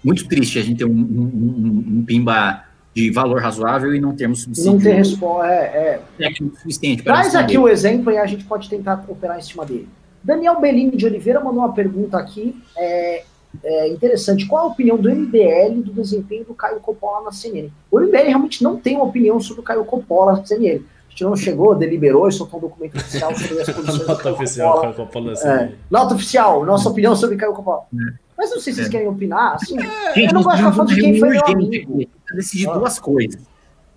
Muito 0.04 0.28
triste 0.28 0.58
a 0.58 0.62
gente 0.62 0.80
ter 0.80 0.86
um, 0.86 0.90
um, 0.90 0.96
um, 0.96 2.00
um 2.00 2.06
pimba 2.06 2.64
de 3.00 3.12
valor 3.12 3.42
razoável 3.42 3.94
e 3.94 4.00
não 4.00 4.16
termos 4.16 4.42
subsídio. 4.42 4.74
Não 4.74 4.80
ter 4.80 4.94
resposta, 4.94 5.48
é, 5.48 6.02
é. 6.20 6.32
suficiente 6.62 7.02
para 7.04 7.14
Traz 7.14 7.36
aqui 7.36 7.58
o 7.58 7.68
exemplo 7.68 8.12
e 8.12 8.18
a 8.18 8.26
gente 8.26 8.44
pode 8.44 8.70
tentar 8.70 9.06
operar 9.08 9.38
em 9.38 9.42
cima 9.42 9.66
dele. 9.66 9.88
Daniel 10.22 10.60
Bellini 10.60 10.98
de 10.98 11.06
Oliveira 11.06 11.40
mandou 11.40 11.64
uma 11.64 11.74
pergunta 11.74 12.18
aqui, 12.18 12.62
é, 12.78 13.24
é 13.64 13.88
interessante. 13.88 14.46
Qual 14.46 14.66
a 14.66 14.68
opinião 14.68 14.98
do 14.98 15.10
MBL 15.10 15.82
do 15.82 15.94
desempenho 15.94 16.44
do 16.44 16.54
Caio 16.54 16.80
Coppola 16.82 17.24
na 17.24 17.32
CNN? 17.32 17.70
O 17.90 18.00
MBL 18.00 18.28
realmente 18.28 18.64
não 18.64 18.78
tem 18.78 18.96
uma 18.96 19.06
opinião 19.06 19.40
sobre 19.40 19.62
o 19.62 19.64
Caio 19.64 19.86
Coppola 19.86 20.34
na 20.34 20.46
CNN. 20.46 20.82
A 21.08 21.12
gente 21.12 21.24
não 21.24 21.36
chegou, 21.36 21.74
deliberou 21.74 22.28
e 22.28 22.32
soltou 22.32 22.60
um 22.60 22.64
documento 22.64 22.98
oficial 22.98 23.34
sobre 23.34 23.62
as 23.62 23.70
posições 23.72 24.08
Nota 24.08 24.16
do 24.16 24.24
Caio 24.24 24.36
oficial, 24.36 24.82
Caio 24.82 24.94
Coppola 24.94 25.30
na 25.30 25.36
CNN. 25.36 25.64
É, 25.64 25.72
nota 25.90 26.16
oficial, 26.16 26.66
nossa 26.66 26.90
opinião 26.90 27.16
sobre 27.16 27.38
Caio 27.38 27.54
Coppola. 27.54 27.84
É. 27.94 28.29
Mas 28.40 28.52
não 28.52 28.60
sei 28.62 28.72
se 28.72 28.78
vocês 28.78 28.88
é. 28.88 28.90
querem 28.92 29.08
opinar. 29.10 29.56
Assim, 29.56 29.78
é, 29.78 30.30
eu 30.30 30.34
não 30.34 30.42
gosto 30.42 30.56
de 30.56 30.72
falar 30.72 30.86
de 30.86 30.96
quem 30.96 31.20
foi 31.20 31.30
meu 31.32 31.46
amigo. 31.46 32.10
decidir 32.34 32.70
ah. 32.70 32.74
duas 32.74 32.98
coisas. 32.98 33.42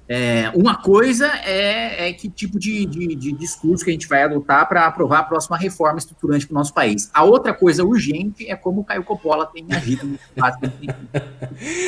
É, 0.09 0.51
uma 0.57 0.83
coisa 0.83 1.29
é, 1.45 2.09
é, 2.09 2.13
que 2.13 2.29
tipo 2.29 2.59
de, 2.59 2.85
de, 2.85 3.15
de, 3.15 3.33
discurso 3.33 3.85
que 3.85 3.91
a 3.91 3.93
gente 3.93 4.09
vai 4.09 4.25
adotar 4.25 4.69
para 4.69 4.85
aprovar 4.85 5.21
a 5.21 5.23
próxima 5.23 5.57
reforma 5.57 5.97
estruturante 5.97 6.45
para 6.45 6.55
o 6.55 6.59
nosso 6.59 6.75
país. 6.75 7.09
A 7.15 7.23
outra 7.23 7.55
coisa 7.55 7.85
urgente 7.85 8.51
é 8.51 8.57
como 8.57 8.81
o 8.81 8.85
Caio 8.85 9.05
Coppola 9.05 9.47
tem 9.47 9.65
agido 9.71 10.05
no 10.05 10.19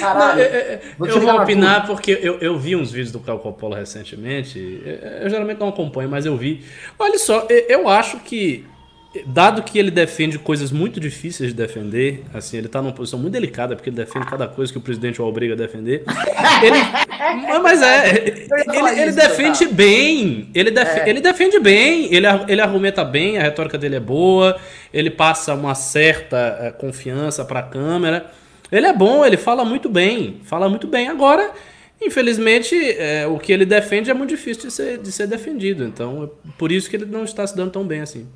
Caralho, 0.01 0.41
eu, 0.41 0.81
eu, 1.01 1.07
eu 1.07 1.21
vou 1.21 1.41
opinar 1.41 1.87
porque 1.87 2.13
eu, 2.13 2.39
eu 2.39 2.57
vi 2.57 2.77
uns 2.77 2.93
vídeos 2.93 3.11
do 3.11 3.19
Caio 3.19 3.41
Coppola 3.41 3.77
recentemente. 3.77 4.81
Eu 5.21 5.29
geralmente 5.29 5.59
não 5.59 5.69
acompanho, 5.69 6.09
mas 6.09 6.25
eu 6.25 6.37
vi. 6.37 6.65
Olha 6.97 7.19
só, 7.19 7.49
eu 7.69 7.89
acho 7.89 8.21
que 8.21 8.65
dado 9.27 9.63
que 9.63 9.79
ele 9.79 9.91
defende 9.91 10.39
coisas 10.39 10.73
muito 10.73 10.99
difíceis 10.99 11.51
de 11.51 11.57
defender, 11.57 12.25
assim, 12.33 12.57
ele 12.57 12.67
está 12.67 12.83
numa 12.83 12.93
posição 12.93 13.19
muito 13.19 13.33
delicada, 13.33 13.77
porque 13.77 13.91
ele 13.91 13.97
defende 13.97 14.27
cada 14.27 14.49
coisa 14.49 14.73
que 14.73 14.79
o 14.79 14.81
presidente 14.81 15.23
o 15.23 15.25
obriga 15.25 15.55
a 15.55 15.57
defender. 15.57 16.05
Ele, 16.63 16.79
mas 17.63 17.83
é, 17.83 18.11
ele, 18.11 19.01
ele 19.01 19.13
defende 19.13 19.67
bem, 19.67 20.49
ele, 20.55 20.71
def, 20.71 20.99
é. 20.99 21.09
ele 21.09 21.21
defende 21.21 21.59
bem, 21.59 22.13
ele, 22.15 22.27
ele 22.49 22.61
argumenta 22.61 23.05
bem, 23.05 23.39
a 23.39 23.43
retórica 23.43 23.77
dele 23.77 23.97
é 23.97 24.01
boa, 24.01 24.57
ele 24.93 25.11
passa 25.11 25.55
uma 25.55 25.75
certa 25.75 26.59
é, 26.61 26.71
confiança 26.71 27.45
para 27.45 27.61
a 27.61 27.63
câmera. 27.63 28.31
Ele 28.71 28.87
é 28.87 28.93
bom, 28.93 29.25
ele 29.25 29.37
fala 29.37 29.65
muito 29.65 29.89
bem, 29.89 30.41
fala 30.45 30.69
muito 30.69 30.87
bem. 30.87 31.09
Agora, 31.09 31.53
infelizmente, 32.01 32.77
é, 32.99 33.27
o 33.27 33.39
que 33.39 33.53
ele 33.53 33.67
defende 33.67 34.11
é 34.11 34.15
muito 34.15 34.31
difícil 34.31 34.65
de 34.65 34.71
ser, 34.71 34.99
de 34.99 35.13
ser 35.13 35.27
defendido. 35.27 35.85
Então, 35.85 36.25
é 36.25 36.51
por 36.57 36.73
isso 36.73 36.89
que 36.89 36.97
ele 36.97 37.07
não 37.07 37.25
está 37.25 37.47
se 37.47 37.57
dando 37.57 37.73
tão 37.73 37.85
bem 37.85 38.01
assim. 38.01 38.27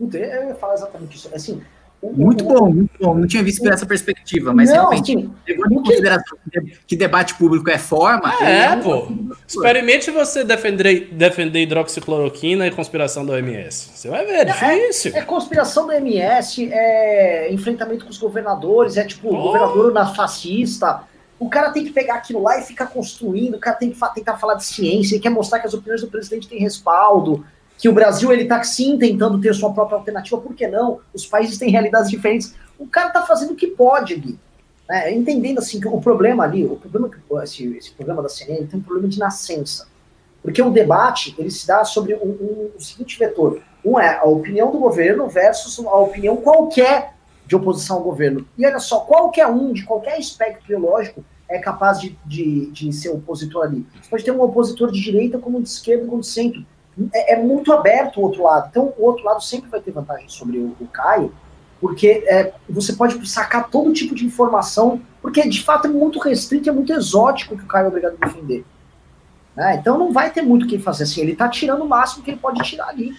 Então, 0.00 0.20
eu 0.20 0.48
ia 0.48 0.54
falar 0.54 0.74
exatamente 0.74 1.16
isso. 1.16 1.30
Assim, 1.34 1.60
muito 2.02 2.44
bom, 2.44 2.70
muito 2.70 2.90
bom. 2.98 3.14
Não 3.14 3.26
tinha 3.26 3.42
visto 3.42 3.62
por 3.62 3.70
essa 3.70 3.84
perspectiva, 3.84 4.54
mas 4.54 4.70
não, 4.70 4.76
realmente, 4.76 5.12
assim, 5.14 5.30
levando 5.46 5.72
em 5.72 5.82
consideração 5.82 6.38
que 6.86 6.96
debate 6.96 7.34
público 7.34 7.68
é 7.68 7.76
forma. 7.76 8.32
É, 8.42 8.72
é 8.72 8.76
pô. 8.76 9.06
Experimente 9.46 10.10
você 10.10 10.42
defender, 10.42 11.10
defender 11.12 11.60
hidroxicloroquina 11.60 12.66
e 12.66 12.70
conspiração 12.70 13.26
da 13.26 13.34
OMS. 13.34 13.90
Você 13.94 14.08
vai 14.08 14.24
ver, 14.24 14.32
é, 14.32 14.40
é 14.40 14.44
difícil. 14.46 15.14
É, 15.14 15.18
é, 15.18 15.22
conspiração 15.22 15.86
da 15.86 15.94
OMS, 15.94 16.72
é 16.72 17.52
enfrentamento 17.52 18.06
com 18.06 18.10
os 18.10 18.18
governadores, 18.18 18.96
é 18.96 19.04
tipo, 19.04 19.28
oh. 19.28 19.42
governador 19.42 19.92
na 19.92 20.06
fascista. 20.06 21.02
O 21.38 21.50
cara 21.50 21.70
tem 21.70 21.84
que 21.84 21.90
pegar 21.90 22.14
aquilo 22.14 22.42
lá 22.42 22.58
e 22.58 22.62
ficar 22.62 22.86
construindo, 22.86 23.56
o 23.56 23.58
cara 23.58 23.76
tem 23.76 23.90
que 23.90 23.98
tentar 24.14 24.38
falar 24.38 24.54
de 24.54 24.64
ciência, 24.64 25.14
ele 25.14 25.22
quer 25.22 25.30
mostrar 25.30 25.58
que 25.58 25.66
as 25.66 25.74
opiniões 25.74 26.00
do 26.00 26.08
presidente 26.08 26.48
têm 26.48 26.60
respaldo 26.60 27.44
que 27.80 27.88
o 27.88 27.92
Brasil 27.94 28.30
ele 28.30 28.42
está 28.42 28.62
sim 28.62 28.98
tentando 28.98 29.40
ter 29.40 29.54
sua 29.54 29.72
própria 29.72 29.96
alternativa, 29.96 30.38
por 30.38 30.54
que 30.54 30.68
não? 30.68 31.00
Os 31.14 31.26
países 31.26 31.56
têm 31.56 31.70
realidades 31.70 32.10
diferentes. 32.10 32.54
O 32.78 32.86
cara 32.86 33.08
está 33.08 33.22
fazendo 33.22 33.52
o 33.52 33.56
que 33.56 33.68
pode, 33.68 34.14
Gui. 34.16 34.38
É, 34.90 35.10
entendendo 35.14 35.60
assim 35.60 35.80
que 35.80 35.88
o 35.88 36.00
problema 36.00 36.44
ali, 36.44 36.66
o 36.66 36.76
problema 36.76 37.08
que 37.08 37.16
esse, 37.42 37.76
esse 37.76 37.90
programa 37.92 38.22
da 38.22 38.28
CNN 38.28 38.66
tem 38.66 38.78
um 38.78 38.82
problema 38.82 39.08
de 39.08 39.18
nascença. 39.18 39.88
Porque 40.42 40.60
o 40.60 40.70
debate 40.70 41.34
ele 41.38 41.50
se 41.50 41.66
dá 41.66 41.82
sobre 41.84 42.14
um, 42.14 42.28
um, 42.28 42.70
o 42.76 42.80
seguinte 42.80 43.18
vetor. 43.18 43.62
Um 43.82 43.98
é 43.98 44.18
a 44.18 44.24
opinião 44.24 44.70
do 44.70 44.78
governo 44.78 45.26
versus 45.28 45.78
a 45.86 45.96
opinião 45.96 46.36
qualquer 46.36 47.14
de 47.46 47.56
oposição 47.56 47.96
ao 47.96 48.02
governo. 48.02 48.46
E 48.58 48.66
olha 48.66 48.78
só, 48.78 49.00
qualquer 49.00 49.46
um, 49.46 49.72
de 49.72 49.84
qualquer 49.84 50.18
espectro 50.20 50.64
ideológico, 50.64 51.24
é 51.48 51.58
capaz 51.58 51.98
de, 51.98 52.16
de, 52.26 52.70
de 52.70 52.92
ser 52.92 53.08
opositor 53.08 53.64
ali. 53.64 53.86
Você 54.00 54.10
pode 54.10 54.24
ter 54.24 54.30
um 54.30 54.42
opositor 54.42 54.92
de 54.92 55.00
direita, 55.00 55.38
como 55.38 55.60
de 55.62 55.68
esquerda, 55.68 56.06
como 56.06 56.20
de 56.20 56.28
centro. 56.28 56.64
É, 57.14 57.34
é, 57.34 57.42
muito 57.42 57.72
aberto 57.72 58.18
o 58.18 58.22
outro 58.22 58.42
lado. 58.42 58.68
Então, 58.70 58.92
o 58.98 59.04
outro 59.04 59.24
lado 59.24 59.42
sempre 59.42 59.70
vai 59.70 59.80
ter 59.80 59.90
vantagem 59.90 60.28
sobre 60.28 60.58
o, 60.58 60.76
o 60.80 60.86
Caio, 60.86 61.32
porque 61.80 62.24
é, 62.26 62.52
você 62.68 62.92
pode 62.92 63.26
sacar 63.28 63.68
todo 63.70 63.92
tipo 63.92 64.14
de 64.14 64.24
informação, 64.24 65.00
porque 65.22 65.48
de 65.48 65.62
fato 65.62 65.86
é 65.86 65.90
muito 65.90 66.18
restrito, 66.18 66.68
é 66.68 66.72
muito 66.72 66.92
exótico 66.92 67.56
que 67.56 67.64
o 67.64 67.66
Caio 67.66 67.86
é 67.86 67.88
obrigado 67.88 68.16
a 68.20 68.26
defender. 68.26 68.64
Né? 69.56 69.76
Então 69.76 69.98
não 69.98 70.12
vai 70.12 70.30
ter 70.30 70.42
muito 70.42 70.64
o 70.64 70.68
que 70.68 70.78
fazer 70.78 71.04
assim. 71.04 71.20
Ele 71.22 71.32
está 71.32 71.48
tirando 71.48 71.82
o 71.82 71.88
máximo 71.88 72.22
que 72.22 72.30
ele 72.30 72.40
pode 72.40 72.62
tirar 72.62 72.88
ali. 72.88 73.14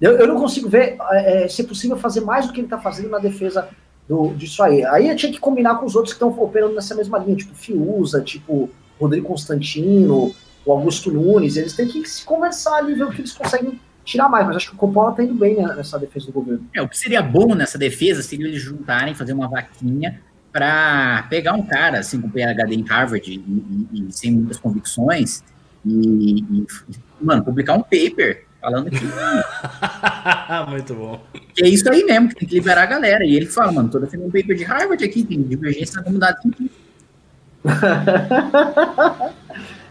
Eu, 0.00 0.18
eu 0.18 0.26
não 0.26 0.36
consigo 0.36 0.68
ver 0.68 0.96
é, 1.12 1.44
é 1.44 1.48
se 1.48 1.62
é 1.62 1.66
possível 1.66 1.96
fazer 1.96 2.20
mais 2.20 2.46
do 2.46 2.52
que 2.52 2.60
ele 2.60 2.66
está 2.66 2.78
fazendo 2.78 3.10
na 3.10 3.18
defesa 3.18 3.68
do, 4.08 4.34
disso 4.34 4.62
aí. 4.62 4.84
Aí 4.84 5.08
eu 5.08 5.16
tinha 5.16 5.32
que 5.32 5.38
combinar 5.38 5.76
com 5.76 5.86
os 5.86 5.94
outros 5.94 6.14
que 6.14 6.22
estão 6.22 6.42
operando 6.42 6.74
nessa 6.74 6.94
mesma 6.94 7.18
linha, 7.18 7.36
tipo 7.36 7.54
Fiuza, 7.54 8.20
tipo 8.20 8.70
Rodrigo 9.00 9.28
Constantino, 9.28 10.34
o 10.64 10.72
Augusto 10.72 11.10
Nunes. 11.10 11.56
Eles 11.56 11.74
têm 11.74 11.88
que 11.88 12.06
se 12.08 12.24
conversar 12.24 12.76
ali, 12.76 12.94
ver 12.94 13.04
o 13.04 13.10
que 13.10 13.20
eles 13.20 13.32
conseguem 13.32 13.80
tirar 14.04 14.28
mais. 14.28 14.46
Mas 14.46 14.56
acho 14.56 14.70
que 14.70 14.74
o 14.74 14.78
Coppola 14.78 15.10
está 15.10 15.22
indo 15.22 15.34
bem 15.34 15.56
nessa 15.56 15.98
defesa 15.98 16.26
do 16.26 16.32
governo. 16.32 16.66
É, 16.74 16.82
o 16.82 16.88
que 16.88 16.98
seria 16.98 17.22
bom 17.22 17.54
nessa 17.54 17.78
defesa 17.78 18.22
seria 18.22 18.46
eles 18.46 18.60
juntarem, 18.60 19.14
fazer 19.14 19.32
uma 19.32 19.48
vaquinha 19.48 20.20
para 20.52 21.26
pegar 21.28 21.54
um 21.54 21.66
cara 21.66 21.98
assim 21.98 22.20
com 22.20 22.30
PhD 22.30 22.74
em 22.76 22.82
Harvard 22.82 23.28
e, 23.28 23.34
e, 23.92 24.08
e 24.08 24.12
sem 24.12 24.30
muitas 24.30 24.56
convicções 24.56 25.42
e, 25.84 26.38
e, 26.38 26.66
mano, 27.20 27.44
publicar 27.44 27.74
um 27.74 27.82
paper 27.82 28.44
falando 28.60 28.90
que. 28.90 29.04
Muito 30.70 30.94
bom. 30.94 31.20
Que 31.54 31.64
é 31.64 31.68
isso 31.68 31.90
aí 31.90 32.04
mesmo, 32.04 32.28
que 32.28 32.36
tem 32.36 32.48
que 32.48 32.54
liberar 32.54 32.84
a 32.84 32.86
galera. 32.86 33.24
E 33.24 33.36
ele 33.36 33.46
fala, 33.46 33.72
mano, 33.72 33.90
tô 33.90 33.98
defendendo 33.98 34.28
um 34.28 34.30
paper 34.30 34.56
de 34.56 34.64
Harvard 34.64 35.04
aqui, 35.04 35.22
tem 35.24 35.42
divergência 35.42 35.96
na 35.96 36.02
comunidade 36.04 36.40
científica. 36.40 36.84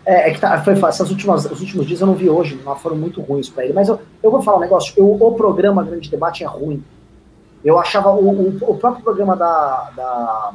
é, 0.06 0.30
é, 0.30 0.34
que 0.34 0.40
tá, 0.40 0.62
foi 0.64 0.74
essas 0.74 1.10
últimas, 1.10 1.46
os 1.46 1.62
últimos 1.62 1.86
dias 1.86 2.02
eu 2.02 2.08
não 2.08 2.16
vi 2.16 2.30
hoje, 2.30 2.60
não 2.64 2.76
foram 2.76 2.96
muito 2.96 3.22
ruins 3.22 3.50
para 3.50 3.64
ele. 3.64 3.74
Mas 3.74 3.88
eu, 3.88 4.00
eu 4.22 4.32
vou 4.32 4.42
falar 4.42 4.58
um 4.58 4.62
negócio: 4.62 4.94
eu, 4.98 5.10
o 5.10 5.34
programa 5.34 5.84
Grande 5.84 6.10
Debate 6.10 6.44
é 6.44 6.48
ruim. 6.48 6.84
Eu 7.64 7.80
achava 7.80 8.12
o, 8.12 8.30
o, 8.30 8.58
o 8.72 8.78
próprio 8.78 9.04
programa 9.04 9.38
da, 9.38 9.92
da, 9.96 10.54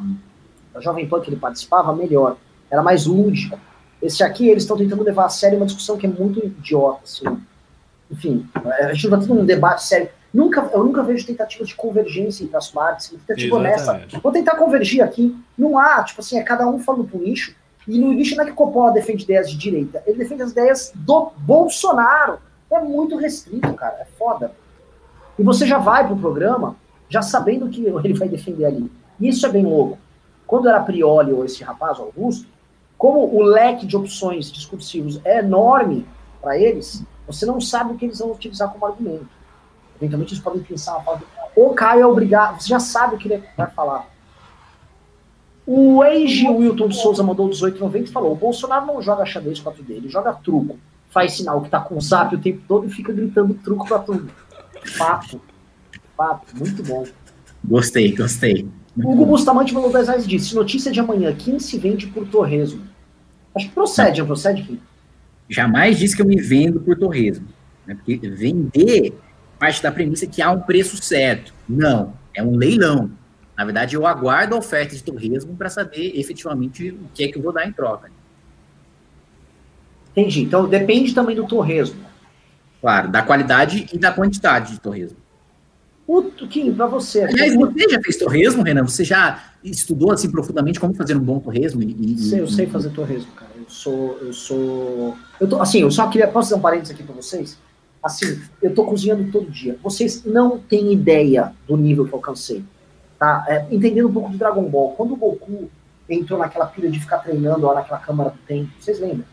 da, 0.74 0.80
Jovem 0.80 1.08
Pan 1.08 1.20
que 1.20 1.30
ele 1.30 1.36
participava 1.36 1.94
melhor. 1.94 2.36
Era 2.70 2.82
mais 2.82 3.06
lúdico. 3.06 3.58
Esse 4.02 4.22
aqui, 4.22 4.48
eles 4.48 4.64
estão 4.64 4.76
tentando 4.76 5.02
levar 5.02 5.24
a 5.24 5.30
sério 5.30 5.56
uma 5.56 5.66
discussão 5.66 5.96
que 5.96 6.06
é 6.06 6.10
muito 6.10 6.44
idiota. 6.44 7.00
Assim. 7.04 7.24
Enfim, 8.10 8.46
a 8.54 8.92
gente 8.92 9.08
não 9.08 9.18
está 9.18 9.28
tendo 9.28 9.40
um 9.40 9.46
debate 9.46 9.82
sério. 9.84 10.10
Nunca, 10.32 10.68
eu 10.74 10.84
nunca 10.84 11.02
vejo 11.02 11.26
tentativas 11.26 11.68
de 11.68 11.74
convergência 11.74 12.44
entre 12.44 12.56
as 12.56 12.70
partes, 12.70 13.08
tentativa 13.08 13.56
honesta. 13.56 14.02
Vou 14.22 14.30
tentar 14.30 14.56
convergir 14.56 15.02
aqui. 15.02 15.34
Não 15.56 15.78
há, 15.78 16.04
tipo 16.04 16.20
assim, 16.20 16.38
é 16.38 16.42
cada 16.42 16.68
um 16.68 16.78
falando 16.78 17.04
pro 17.04 17.18
nicho. 17.18 17.54
E 17.88 17.98
no 17.98 18.12
nicho 18.12 18.36
não 18.36 18.44
é 18.44 18.46
que 18.46 18.52
Coppola 18.52 18.92
defende 18.92 19.24
ideias 19.24 19.50
de 19.50 19.56
direita, 19.56 20.02
ele 20.06 20.18
defende 20.18 20.42
as 20.42 20.52
ideias 20.52 20.92
do 20.94 21.32
Bolsonaro. 21.38 22.38
É 22.70 22.78
muito 22.78 23.16
restrito, 23.16 23.72
cara. 23.72 23.96
É 24.00 24.04
foda. 24.04 24.52
E 25.38 25.42
você 25.42 25.66
já 25.66 25.78
vai 25.78 26.06
pro 26.06 26.16
programa 26.16 26.76
já 27.08 27.22
sabendo 27.22 27.64
o 27.64 27.70
que 27.70 27.80
ele 28.04 28.12
vai 28.14 28.28
defender 28.28 28.66
ali. 28.66 28.92
E 29.18 29.28
isso 29.28 29.46
é 29.46 29.48
bem 29.48 29.64
louco. 29.64 29.98
Quando 30.46 30.68
era 30.68 30.80
Prioli 30.80 31.32
ou 31.32 31.44
esse 31.44 31.64
rapaz, 31.64 31.98
Augusto, 31.98 32.46
como 32.96 33.20
o 33.34 33.42
leque 33.42 33.86
de 33.86 33.96
opções 33.96 34.52
discursivos 34.52 35.20
é 35.24 35.38
enorme 35.38 36.06
para 36.42 36.58
eles, 36.58 37.02
você 37.26 37.46
não 37.46 37.60
sabe 37.60 37.92
o 37.92 37.96
que 37.96 38.04
eles 38.04 38.18
vão 38.18 38.32
utilizar 38.32 38.70
como 38.70 38.84
argumento. 38.84 39.28
Eventualmente 39.96 40.34
eles 40.34 40.42
podem 40.42 40.62
pensar, 40.62 41.02
o 41.56 41.74
Caio 41.74 42.02
é 42.02 42.06
obrigado, 42.06 42.60
você 42.60 42.68
já 42.68 42.80
sabe 42.80 43.14
o 43.14 43.18
que 43.18 43.28
ele 43.28 43.42
vai 43.56 43.70
falar. 43.70 44.06
O 45.70 46.02
ex 46.02 46.42
Wilton 46.42 46.88
de 46.88 46.96
Souza 46.96 47.22
mandou 47.22 47.50
18,90 47.50 48.04
e 48.04 48.06
falou: 48.06 48.32
o 48.32 48.36
Bolsonaro 48.36 48.86
não 48.86 49.02
joga 49.02 49.26
xadrez 49.26 49.60
com 49.60 49.68
a 49.68 49.72
dele, 49.74 49.98
ele 49.98 50.08
joga 50.08 50.32
truco. 50.32 50.78
Faz 51.10 51.34
sinal 51.34 51.60
que 51.60 51.68
tá 51.68 51.78
com 51.78 51.96
o 51.96 52.00
zap 52.00 52.34
o 52.34 52.38
tempo 52.38 52.62
todo 52.66 52.86
e 52.86 52.90
fica 52.90 53.12
gritando 53.12 53.52
truco 53.54 53.86
pra 53.86 53.98
tudo. 53.98 54.30
Fato 54.96 55.40
fato, 56.18 56.56
muito 56.56 56.82
bom. 56.82 57.06
Gostei, 57.64 58.14
gostei. 58.14 58.68
O 58.96 59.12
Hugo 59.12 59.26
Bustamante 59.26 59.72
mandou 59.72 59.92
10 59.92 60.08
reais 60.08 60.24
e 60.24 60.28
disse: 60.28 60.54
notícia 60.56 60.90
de 60.90 60.98
amanhã, 60.98 61.32
quem 61.32 61.60
se 61.60 61.78
vende 61.78 62.08
por 62.08 62.26
torresmo? 62.26 62.82
Acho 63.54 63.68
que 63.68 63.74
procede, 63.74 64.18
não 64.18 64.26
procede, 64.26 64.64
Kim? 64.64 64.80
Jamais 65.48 65.98
disse 65.98 66.16
que 66.16 66.22
eu 66.22 66.26
me 66.26 66.40
vendo 66.40 66.80
por 66.80 66.98
torresmo. 66.98 67.46
Né? 67.86 67.94
Porque 67.94 68.28
vender 68.28 69.14
parte 69.58 69.82
da 69.82 69.92
premissa 69.92 70.26
que 70.26 70.42
há 70.42 70.50
um 70.50 70.60
preço 70.60 70.96
certo. 71.02 71.54
Não, 71.68 72.12
é 72.34 72.42
um 72.42 72.56
leilão. 72.56 73.10
Na 73.58 73.64
verdade, 73.64 73.96
eu 73.96 74.06
aguardo 74.06 74.54
a 74.54 74.58
oferta 74.58 74.94
de 74.94 75.02
torresmo 75.02 75.56
para 75.56 75.68
saber 75.68 76.12
efetivamente 76.14 76.90
o 76.90 77.08
que 77.12 77.24
é 77.24 77.28
que 77.28 77.38
eu 77.38 77.42
vou 77.42 77.52
dar 77.52 77.66
em 77.66 77.72
troca. 77.72 78.08
Entendi. 80.12 80.42
Então 80.42 80.68
depende 80.68 81.12
também 81.12 81.34
do 81.34 81.44
torresmo. 81.44 82.00
Claro, 82.80 83.10
da 83.10 83.20
qualidade 83.20 83.88
e 83.92 83.98
da 83.98 84.12
quantidade 84.12 84.74
de 84.74 84.80
torresmo. 84.80 85.16
Puto, 86.06 86.46
Kim, 86.46 86.72
pra 86.72 86.86
você. 86.86 87.24
Aliás, 87.24 87.52
você 87.56 87.88
já 87.88 88.00
fez 88.00 88.16
torresmo, 88.16 88.62
Renan? 88.62 88.86
Você 88.86 89.02
já 89.02 89.42
estudou 89.64 90.12
assim 90.12 90.30
profundamente 90.30 90.78
como 90.78 90.94
fazer 90.94 91.16
um 91.16 91.20
bom 91.20 91.40
torresmo? 91.40 91.82
E, 91.82 92.14
e, 92.14 92.18
sei, 92.18 92.40
eu 92.40 92.46
sei 92.46 92.68
fazer 92.68 92.90
torresmo, 92.90 93.32
cara. 93.32 93.50
Eu 93.56 93.68
sou. 93.68 94.18
Eu 94.20 94.32
sou. 94.32 95.16
Eu 95.40 95.48
tô, 95.48 95.60
assim, 95.60 95.80
eu 95.80 95.90
só 95.90 96.08
queria. 96.08 96.28
Posso 96.28 96.50
fazer 96.50 96.60
um 96.60 96.62
parênteses 96.62 96.94
aqui 96.94 97.02
pra 97.02 97.14
vocês? 97.14 97.58
Assim, 98.00 98.40
eu 98.62 98.72
tô 98.72 98.84
cozinhando 98.84 99.32
todo 99.32 99.50
dia. 99.50 99.76
Vocês 99.82 100.24
não 100.24 100.60
têm 100.60 100.92
ideia 100.92 101.52
do 101.66 101.76
nível 101.76 102.06
que 102.06 102.12
eu 102.12 102.18
alcancei. 102.18 102.64
Tá? 103.18 103.44
É, 103.48 103.66
entendendo 103.70 104.08
um 104.08 104.12
pouco 104.12 104.30
de 104.30 104.38
Dragon 104.38 104.62
Ball. 104.62 104.92
Quando 104.92 105.14
o 105.14 105.16
Goku 105.16 105.70
entrou 106.08 106.38
naquela 106.38 106.66
pilha 106.66 106.90
de 106.90 107.00
ficar 107.00 107.18
treinando 107.18 107.66
lá 107.66 107.74
naquela 107.74 107.98
câmara 107.98 108.30
do 108.30 108.38
tempo, 108.46 108.70
vocês 108.78 109.00
lembram? 109.00 109.24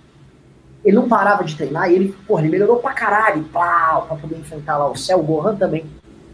Ele 0.83 0.95
não 0.95 1.07
parava 1.07 1.43
de 1.43 1.55
treinar 1.55 1.89
e 1.89 1.95
ele, 1.95 2.15
porra, 2.27 2.41
ele 2.41 2.51
melhorou 2.51 2.77
pra 2.77 2.93
caralho, 2.93 3.43
plau, 3.45 4.05
pra 4.07 4.17
poder 4.17 4.37
enfrentar 4.37 4.77
lá 4.77 4.89
o 4.89 4.95
céu. 4.95 5.19
O 5.19 5.23
Gohan 5.23 5.55
também 5.55 5.85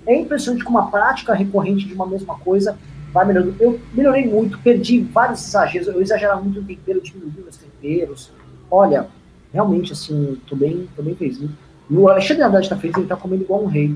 é 0.05 0.15
impressionante 0.15 0.63
como 0.63 0.77
uma 0.77 0.89
prática 0.89 1.33
recorrente 1.33 1.85
de 1.85 1.93
uma 1.93 2.05
mesma 2.05 2.37
coisa 2.39 2.77
vai 3.13 3.25
melhorando. 3.25 3.55
Eu 3.59 3.79
melhorei 3.93 4.27
muito, 4.27 4.59
perdi 4.59 5.01
vários 5.01 5.45
exageros, 5.47 5.87
eu 5.87 6.01
exagerava 6.01 6.41
muito 6.41 6.61
no 6.61 6.67
tempero, 6.67 7.01
diminuí 7.01 7.31
meus 7.43 7.57
temperos. 7.57 8.31
Olha, 8.69 9.07
realmente, 9.53 9.91
assim, 9.91 10.39
tô 10.47 10.55
bem, 10.55 10.87
tô 10.95 11.03
bem 11.03 11.15
feliz. 11.15 11.39
E 11.89 11.95
o 11.95 12.07
Alexandre 12.07 12.43
Haddad 12.43 12.69
tá 12.69 12.77
feliz, 12.77 12.97
ele 12.97 13.07
tá 13.07 13.15
comendo 13.15 13.43
igual 13.43 13.63
um 13.63 13.67
rei. 13.67 13.95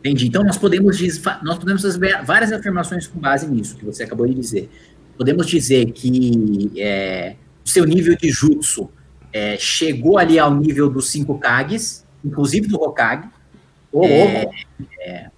Entendi. 0.00 0.28
Então 0.28 0.42
nós 0.42 0.56
podemos, 0.56 0.98
nós 1.42 1.58
podemos 1.58 1.82
fazer 1.82 2.24
várias 2.24 2.52
afirmações 2.52 3.06
com 3.06 3.18
base 3.18 3.46
nisso 3.46 3.76
que 3.76 3.84
você 3.84 4.02
acabou 4.02 4.26
de 4.26 4.34
dizer. 4.34 4.68
Podemos 5.16 5.46
dizer 5.46 5.92
que 5.92 6.72
é, 6.76 7.36
o 7.64 7.68
seu 7.68 7.84
nível 7.84 8.16
de 8.16 8.30
jutsu 8.30 8.90
é, 9.32 9.56
chegou 9.58 10.18
ali 10.18 10.38
ao 10.38 10.54
nível 10.54 10.88
dos 10.88 11.10
5 11.10 11.38
Kages, 11.38 12.06
inclusive 12.24 12.66
do 12.66 12.76
Hokage, 12.76 13.28
é, 14.02 14.48
é, 15.00 15.30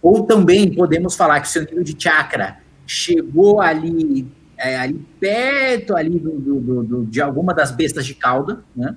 ou 0.00 0.24
também 0.24 0.74
podemos 0.74 1.14
falar 1.14 1.40
que 1.40 1.48
o 1.48 1.50
seu 1.50 1.62
nível 1.64 1.82
de 1.82 1.94
chakra 1.98 2.58
chegou 2.86 3.60
ali, 3.60 4.26
é, 4.56 4.78
ali 4.78 5.06
perto 5.18 5.94
ali 5.94 6.18
do, 6.18 6.38
do, 6.38 6.82
do, 6.82 7.04
de 7.04 7.20
alguma 7.20 7.52
das 7.52 7.70
bestas 7.70 8.06
de 8.06 8.14
cauda, 8.14 8.64
né? 8.74 8.96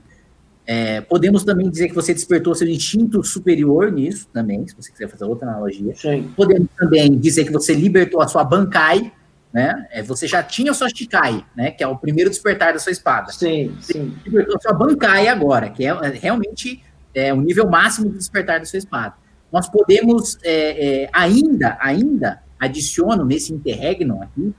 É, 0.65 1.01
podemos 1.01 1.43
também 1.43 1.69
dizer 1.69 1.89
que 1.89 1.95
você 1.95 2.13
despertou 2.13 2.55
seu 2.55 2.67
instinto 2.67 3.21
superior 3.23 3.91
nisso 3.91 4.27
também, 4.31 4.65
se 4.65 4.75
você 4.75 4.91
quiser 4.91 5.09
fazer 5.09 5.25
outra 5.25 5.49
analogia. 5.49 5.93
Sim. 5.95 6.31
Podemos 6.35 6.69
também 6.77 7.17
dizer 7.17 7.43
que 7.45 7.51
você 7.51 7.73
libertou 7.73 8.21
a 8.21 8.27
sua 8.27 8.43
Bankai, 8.43 9.11
né? 9.51 9.85
É, 9.91 10.01
você 10.01 10.25
já 10.25 10.41
tinha 10.41 10.71
o 10.71 10.75
seu 10.75 10.87
Shikai, 10.89 11.45
né? 11.55 11.71
Que 11.71 11.83
é 11.83 11.87
o 11.87 11.97
primeiro 11.97 12.29
despertar 12.29 12.73
da 12.73 12.79
sua 12.79 12.91
espada. 12.91 13.31
Sim, 13.31 13.75
sim. 13.81 14.15
Você 14.15 14.29
libertou 14.29 14.55
a 14.55 14.59
sua 14.61 14.73
Bankai 14.73 15.27
agora, 15.27 15.69
que 15.69 15.85
é, 15.85 15.89
é 15.89 16.09
realmente 16.09 16.81
é, 17.13 17.33
o 17.33 17.41
nível 17.41 17.69
máximo 17.69 18.09
de 18.09 18.17
despertar 18.17 18.59
da 18.59 18.65
sua 18.65 18.79
espada. 18.79 19.15
Nós 19.51 19.69
podemos 19.69 20.39
é, 20.43 21.03
é, 21.03 21.09
ainda, 21.13 21.77
ainda, 21.79 22.41
adiciono 22.59 23.25
nesse 23.25 23.53
interregno 23.53 24.23
aqui, 24.23 24.53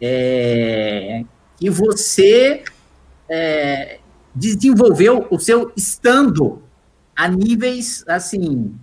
é, 0.00 1.24
que 1.56 1.70
você 1.70 2.62
desenvolveu 4.36 5.26
o 5.30 5.38
seu 5.38 5.72
estando 5.74 6.62
a 7.16 7.26
níveis, 7.26 8.04
assim, 8.06 8.74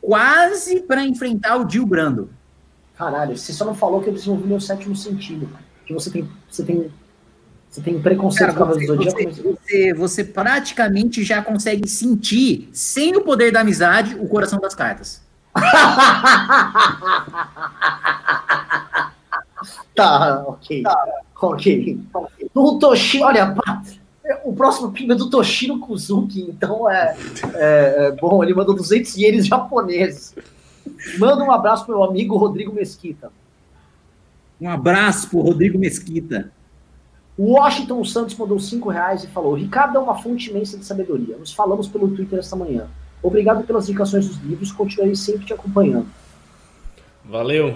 quase 0.00 0.80
para 0.80 1.04
enfrentar 1.04 1.58
o 1.58 1.68
Gil 1.68 1.86
Brando. 1.86 2.30
Caralho, 2.96 3.36
você 3.36 3.52
só 3.52 3.64
não 3.64 3.74
falou 3.74 4.00
que 4.00 4.08
eu 4.08 4.14
desenvolvi 4.14 4.48
meu 4.48 4.60
sétimo 4.60 4.96
sentido, 4.96 5.48
que 5.84 5.92
você 5.92 6.10
tem, 6.10 6.28
você 6.50 6.64
tem 6.64 6.90
você 7.68 7.80
tem 7.80 8.00
preconceito 8.00 8.54
Cara, 8.54 8.66
com 8.66 8.72
você, 8.72 8.86
Zodíaco? 8.86 9.20
Você, 9.20 9.42
você, 9.42 9.94
você 9.94 10.24
praticamente 10.24 11.24
já 11.24 11.42
consegue 11.42 11.88
sentir, 11.88 12.68
sem 12.72 13.16
o 13.16 13.20
poder 13.20 13.50
da 13.50 13.62
amizade, 13.62 14.14
o 14.14 14.28
coração 14.28 14.60
das 14.60 14.74
cartas. 14.74 15.22
Tá, 19.94 20.44
ok. 20.46 20.82
Tá, 20.82 21.06
ok. 21.40 21.98
No 22.54 22.78
Toshiro, 22.78 23.24
olha, 23.24 23.54
o 24.44 24.54
próximo 24.54 24.90
ping 24.90 25.10
é 25.10 25.14
do 25.14 25.28
Toshiro 25.28 25.78
Kuzuki, 25.78 26.42
então 26.42 26.90
é, 26.90 27.16
é, 27.54 28.06
é, 28.06 28.12
bom, 28.12 28.42
ele 28.42 28.54
mandou 28.54 28.74
200 28.74 29.16
ienes 29.16 29.46
japoneses. 29.46 30.34
Manda 31.18 31.44
um 31.44 31.50
abraço 31.50 31.84
para 31.84 31.94
o 31.94 31.98
meu 31.98 32.08
amigo 32.08 32.36
Rodrigo 32.36 32.72
Mesquita. 32.72 33.30
Um 34.60 34.68
abraço 34.68 35.28
para 35.28 35.40
Rodrigo 35.40 35.78
Mesquita. 35.78 36.50
O 37.36 37.52
Washington 37.52 38.04
Santos 38.04 38.36
mandou 38.36 38.58
5 38.58 38.88
reais 38.88 39.24
e 39.24 39.26
falou: 39.26 39.54
Ricardo 39.54 39.98
é 39.98 40.00
uma 40.00 40.16
fonte 40.16 40.50
imensa 40.50 40.78
de 40.78 40.84
sabedoria. 40.84 41.36
Nos 41.36 41.52
falamos 41.52 41.88
pelo 41.88 42.08
Twitter 42.08 42.38
esta 42.38 42.56
manhã. 42.56 42.86
Obrigado 43.22 43.64
pelas 43.64 43.88
indicações 43.88 44.28
dos 44.28 44.38
livros, 44.38 44.70
continuarei 44.70 45.16
sempre 45.16 45.46
te 45.46 45.52
acompanhando. 45.52 46.06
Valeu. 47.24 47.74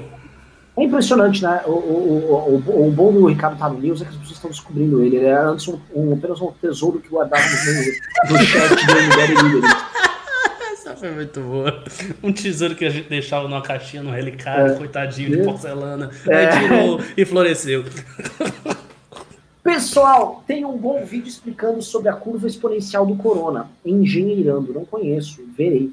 É 0.78 0.84
impressionante, 0.84 1.42
né? 1.42 1.60
O, 1.66 1.72
o, 1.72 2.62
o, 2.64 2.86
o 2.86 2.90
bom 2.92 3.12
do 3.12 3.26
Ricardo 3.26 3.54
estar 3.54 3.68
no 3.68 3.80
News 3.80 4.00
é 4.00 4.04
que 4.04 4.10
as 4.10 4.16
pessoas 4.16 4.36
estão 4.36 4.50
descobrindo 4.50 5.02
ele. 5.02 5.16
Ele 5.16 5.26
era 5.26 5.48
antes 5.48 5.66
um, 5.66 5.76
um, 5.92 6.14
apenas 6.14 6.40
um 6.40 6.52
tesouro 6.52 7.00
que 7.00 7.08
guardava 7.08 7.42
no, 7.42 8.32
no 8.32 8.44
chat 8.44 8.86
do 8.86 8.92
MBL 8.92 9.54
Líderes. 9.54 9.76
Essa 10.72 10.94
foi 10.94 11.10
muito 11.10 11.40
boa. 11.40 11.82
Um 12.22 12.32
tesouro 12.32 12.76
que 12.76 12.84
a 12.84 12.90
gente 12.90 13.08
deixava 13.08 13.48
numa 13.48 13.60
caixinha 13.60 14.04
no 14.04 14.12
relicário, 14.12 14.74
é. 14.74 14.76
coitadinho 14.76 15.30
de 15.30 15.42
porcelana. 15.42 16.10
É. 16.28 16.46
Aí 16.46 16.60
tirou 16.60 17.00
e 17.16 17.24
floresceu. 17.24 17.84
Pessoal, 19.64 20.44
tem 20.46 20.64
um 20.64 20.76
bom 20.76 21.04
vídeo 21.04 21.28
explicando 21.28 21.82
sobre 21.82 22.08
a 22.08 22.12
curva 22.12 22.46
exponencial 22.46 23.04
do 23.04 23.16
corona. 23.16 23.68
Engenheirando, 23.84 24.72
não 24.72 24.84
conheço, 24.84 25.44
verei. 25.56 25.92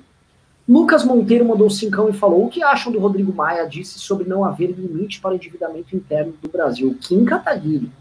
Lucas 0.67 1.03
Monteiro 1.03 1.45
mandou 1.45 1.69
cincão 1.69 2.09
e 2.09 2.13
falou: 2.13 2.45
O 2.45 2.49
que 2.49 2.63
acham 2.63 2.91
do 2.91 2.99
Rodrigo 2.99 3.33
Maia 3.33 3.67
disse 3.67 3.99
sobre 3.99 4.27
não 4.27 4.43
haver 4.43 4.71
limite 4.71 5.21
para 5.21 5.31
o 5.31 5.35
endividamento 5.35 5.95
interno 5.95 6.33
do 6.41 6.49
Brasil? 6.49 6.97
Kim 6.99 7.23
Kataguiri. 7.23 7.91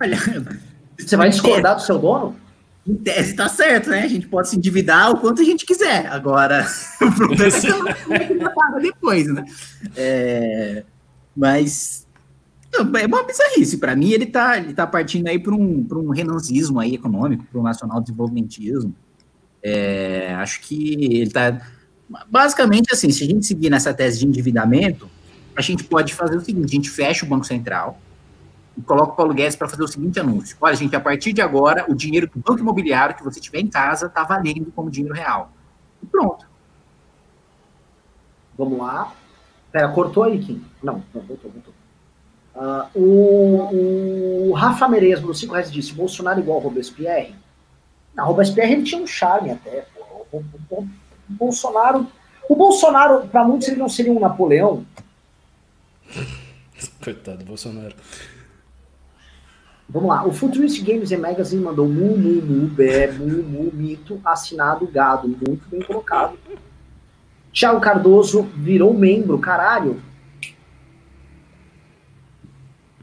Olha, 0.00 0.18
você 0.98 1.16
vai 1.16 1.30
discordar 1.30 1.76
do 1.76 1.82
seu 1.82 1.98
dono? 1.98 2.36
Em 2.86 2.94
tese 2.94 3.34
tá 3.34 3.48
certo, 3.48 3.90
né? 3.90 4.02
A 4.02 4.08
gente 4.08 4.28
pode 4.28 4.48
se 4.48 4.56
endividar 4.56 5.10
o 5.10 5.18
quanto 5.18 5.40
a 5.40 5.44
gente 5.44 5.66
quiser. 5.66 6.06
Agora, 6.06 6.64
o 7.02 7.12
problema 7.12 8.78
é 8.78 8.80
depois, 8.80 9.26
né? 9.26 9.44
É, 9.96 10.84
mas 11.34 12.06
é 12.74 13.06
uma 13.06 13.22
bizarrice. 13.24 13.78
Para 13.78 13.96
mim, 13.96 14.10
ele 14.10 14.26
tá, 14.26 14.58
ele 14.58 14.72
tá 14.72 14.86
partindo 14.86 15.26
aí 15.26 15.38
para 15.38 15.54
um, 15.54 15.86
um 15.90 16.10
renancismo 16.10 16.78
aí 16.78 16.94
econômico, 16.94 17.44
para 17.50 17.60
um 17.60 17.64
nacional 17.64 18.00
desenvolvimentismo. 18.00 18.94
É, 19.68 20.32
acho 20.36 20.60
que 20.60 20.94
ele 20.94 21.30
tá. 21.30 21.60
Basicamente, 22.28 22.92
assim, 22.92 23.10
se 23.10 23.24
a 23.24 23.26
gente 23.26 23.44
seguir 23.44 23.68
nessa 23.68 23.92
tese 23.92 24.20
de 24.20 24.26
endividamento, 24.26 25.10
a 25.56 25.60
gente 25.60 25.82
pode 25.82 26.14
fazer 26.14 26.36
o 26.36 26.40
seguinte: 26.40 26.66
a 26.66 26.74
gente 26.76 26.88
fecha 26.88 27.26
o 27.26 27.28
Banco 27.28 27.44
Central 27.44 27.98
e 28.78 28.80
coloca 28.82 29.12
o 29.12 29.16
Paulo 29.16 29.34
Guedes 29.34 29.56
para 29.56 29.68
fazer 29.68 29.82
o 29.82 29.88
seguinte 29.88 30.20
anúncio: 30.20 30.56
olha, 30.60 30.76
gente, 30.76 30.94
a 30.94 31.00
partir 31.00 31.32
de 31.32 31.40
agora, 31.40 31.84
o 31.88 31.96
dinheiro 31.96 32.30
do 32.32 32.38
banco 32.38 32.60
imobiliário 32.60 33.16
que 33.16 33.24
você 33.24 33.40
tiver 33.40 33.58
em 33.58 33.66
casa 33.66 34.06
está 34.06 34.22
valendo 34.22 34.70
como 34.72 34.88
dinheiro 34.88 35.16
real. 35.16 35.50
E 36.00 36.06
pronto. 36.06 36.46
Vamos 38.56 38.78
lá. 38.78 39.12
Pera, 39.72 39.88
cortou 39.88 40.22
aí, 40.22 40.38
Kim? 40.38 40.64
Não, 40.80 41.02
não, 41.12 41.22
voltou, 41.22 41.50
voltou. 41.50 41.74
Uh, 42.54 42.98
o, 42.98 44.50
o, 44.50 44.52
Rafa 44.52 44.88
Meresmo, 44.88 45.26
no 45.26 45.34
5 45.34 45.52
reais, 45.52 45.72
disse: 45.72 45.92
Bolsonaro 45.92 46.38
igual 46.38 46.60
Robespierre. 46.60 47.34
Na 48.16 48.24
Robespierre 48.24 48.72
ele 48.72 48.82
tinha 48.82 49.00
um 49.00 49.06
charme 49.06 49.50
até. 49.50 49.86
O, 50.32 50.38
o, 50.38 50.44
o, 50.70 50.88
Bolsonaro. 51.28 52.06
O 52.48 52.56
Bolsonaro, 52.56 53.28
para 53.28 53.44
muitos, 53.44 53.68
ele 53.68 53.76
não 53.76 53.88
seria 53.88 54.12
um 54.12 54.18
Napoleão. 54.20 54.86
Coitado 57.04 57.38
do 57.38 57.44
Bolsonaro. 57.44 57.94
Vamos 59.88 60.08
lá. 60.08 60.26
O 60.26 60.32
Futurist 60.32 60.82
Games 60.82 61.12
and 61.12 61.18
Magazine 61.18 61.62
mandou 61.62 61.86
mu, 61.86 62.16
mu, 62.16 62.42
mu, 62.42 62.66
bé, 62.68 63.12
mu, 63.12 63.42
mu, 63.42 63.70
mito, 63.72 64.20
assinado 64.24 64.86
gado. 64.86 65.28
Muito 65.28 65.68
bem 65.68 65.80
colocado. 65.82 66.38
Thiago 67.52 67.80
Cardoso 67.80 68.42
virou 68.56 68.92
membro, 68.92 69.38
caralho. 69.38 70.02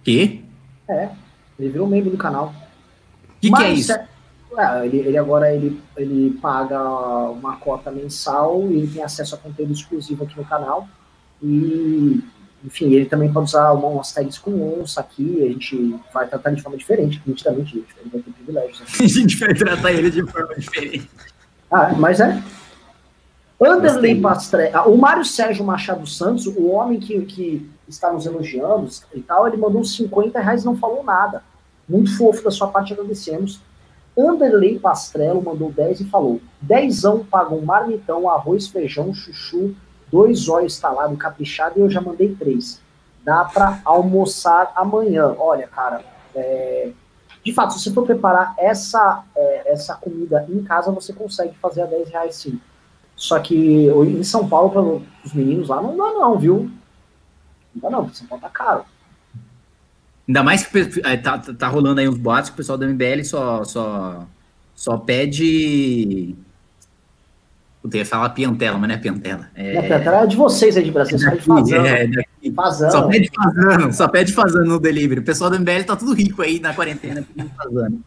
Que? 0.03 0.43
É, 0.89 1.09
ele 1.57 1.69
virou 1.69 1.87
membro 1.87 2.09
do 2.11 2.17
canal. 2.17 2.53
O 3.37 3.39
que, 3.39 3.51
que, 3.51 3.63
é 3.63 3.73
isso? 3.73 3.93
É, 4.57 4.85
ele, 4.85 4.97
ele, 4.99 5.17
agora 5.17 5.53
ele, 5.53 5.81
ele 5.97 6.37
paga 6.41 6.79
uma 7.31 7.55
cota 7.57 7.91
mensal 7.91 8.61
e 8.69 8.77
ele 8.77 8.87
tem 8.87 9.03
acesso 9.03 9.35
a 9.35 9.37
conteúdo 9.37 9.73
exclusivo 9.73 10.23
aqui 10.23 10.37
no 10.37 10.45
canal. 10.45 10.87
E, 11.41 12.23
enfim, 12.63 12.91
ele 12.93 13.05
também 13.05 13.31
pode 13.31 13.47
usar 13.47 13.71
uma, 13.71 13.87
umas 13.87 14.11
tags 14.11 14.37
com 14.37 14.79
onça 14.79 15.01
aqui. 15.01 15.43
A 15.43 15.47
gente 15.47 15.95
vai 16.13 16.27
tratar 16.27 16.51
de 16.51 16.61
forma 16.61 16.77
diferente, 16.77 17.21
nitidamente. 17.25 17.77
Ele 17.77 18.09
vai 18.11 18.21
ter 18.21 18.31
privilégios. 18.31 18.81
Aqui. 18.81 19.03
a 19.05 19.07
gente 19.07 19.37
vai 19.37 19.53
tratar 19.53 19.91
ele 19.91 20.11
de 20.11 20.23
forma 20.23 20.55
diferente. 20.55 21.09
Ah, 21.71 21.93
mas 21.97 22.19
é. 22.19 22.41
Anderley 23.61 24.19
Pastre... 24.19 24.69
Ah, 24.73 24.87
o 24.87 24.97
Mário 24.97 25.23
Sérgio 25.23 25.63
Machado 25.63 26.05
Santos, 26.05 26.45
o 26.47 26.67
homem 26.67 26.99
que, 26.99 27.21
que 27.21 27.69
está 27.87 28.11
nos 28.11 28.25
elogiando 28.25 28.89
e 29.13 29.21
tal, 29.21 29.47
ele 29.47 29.57
mandou 29.57 29.81
uns 29.81 29.95
50 29.95 30.39
reais 30.39 30.63
e 30.63 30.65
não 30.65 30.77
falou 30.77 31.03
nada. 31.03 31.41
Muito 31.87 32.15
fofo 32.17 32.43
da 32.43 32.51
sua 32.51 32.67
parte, 32.67 32.93
agradecemos. 32.93 33.61
Anderley 34.17 34.79
Pastrello 34.79 35.41
mandou 35.41 35.71
10 35.71 36.01
e 36.01 36.05
falou: 36.05 36.39
dezão 36.61 37.25
paga 37.25 37.53
um 37.53 37.65
marmitão, 37.65 38.29
arroz, 38.29 38.67
feijão, 38.67 39.13
chuchu, 39.13 39.75
dois 40.11 40.47
olhos 40.47 40.79
talado 40.79 41.17
caprichado 41.17 41.79
e 41.79 41.81
eu 41.81 41.89
já 41.89 41.99
mandei 41.99 42.35
três. 42.35 42.79
Dá 43.23 43.45
para 43.45 43.81
almoçar 43.83 44.71
amanhã. 44.75 45.33
Olha, 45.37 45.67
cara, 45.67 46.03
é... 46.35 46.91
de 47.43 47.53
fato, 47.53 47.73
se 47.73 47.79
você 47.79 47.91
for 47.91 48.05
preparar 48.05 48.53
essa, 48.57 49.23
é, 49.35 49.71
essa 49.71 49.95
comida 49.95 50.45
em 50.49 50.63
casa, 50.63 50.91
você 50.91 51.13
consegue 51.13 51.55
fazer 51.57 51.81
a 51.81 51.85
10 51.85 52.09
reais 52.09 52.35
sim. 52.35 52.59
Só 53.15 53.39
que 53.39 53.87
em 53.87 54.23
São 54.23 54.47
Paulo, 54.47 54.69
para 54.69 54.81
os 55.25 55.33
meninos 55.33 55.69
lá, 55.69 55.81
não 55.81 55.95
dá 55.95 56.11
não, 56.11 56.37
viu? 56.37 56.69
Não 57.73 57.81
dá 57.81 57.89
não, 57.89 58.03
porque 58.03 58.17
São 58.17 58.27
Paulo 58.27 58.41
tá 58.41 58.49
caro. 58.49 58.85
Ainda 60.27 60.43
mais 60.43 60.65
que 60.65 61.01
é, 61.03 61.17
tá, 61.17 61.37
tá 61.37 61.67
rolando 61.67 61.99
aí 61.99 62.07
uns 62.07 62.17
boatos 62.17 62.49
que 62.49 62.53
o 62.53 62.57
pessoal 62.57 62.77
da 62.77 62.87
MBL 62.87 63.23
só, 63.23 63.63
só, 63.63 64.25
só 64.73 64.97
pede. 64.97 66.35
Puta, 67.81 67.97
ia 67.97 68.05
falar 68.05 68.29
piantela, 68.29 68.77
mas 68.77 68.87
não 68.87 68.95
é 68.95 68.99
piantela. 68.99 69.49
É, 69.53 69.75
é 69.75 69.81
piantela 69.81 70.23
é 70.23 70.27
de 70.27 70.37
vocês 70.37 70.77
aí 70.77 70.83
de 70.83 70.91
Brasil, 70.91 71.17
é 71.17 71.19
daqui, 71.19 71.43
só 71.43 71.59
de 71.59 71.61
fazendo. 71.61 71.85
É, 71.85 72.07
daqui. 72.07 72.51
Fazano. 72.55 72.91
Só 72.91 73.07
pede 73.07 73.31
fazano, 73.33 73.93
só 73.93 74.07
pede 74.07 74.33
fazano 74.33 74.65
no 74.65 74.79
delivery. 74.79 75.21
O 75.21 75.23
pessoal 75.23 75.49
da 75.49 75.57
MBL 75.57 75.83
tá 75.85 75.95
tudo 75.95 76.13
rico 76.13 76.41
aí 76.41 76.59
na 76.59 76.73
quarentena 76.73 77.21
pedindo 77.21 77.53
fazano. 77.55 78.01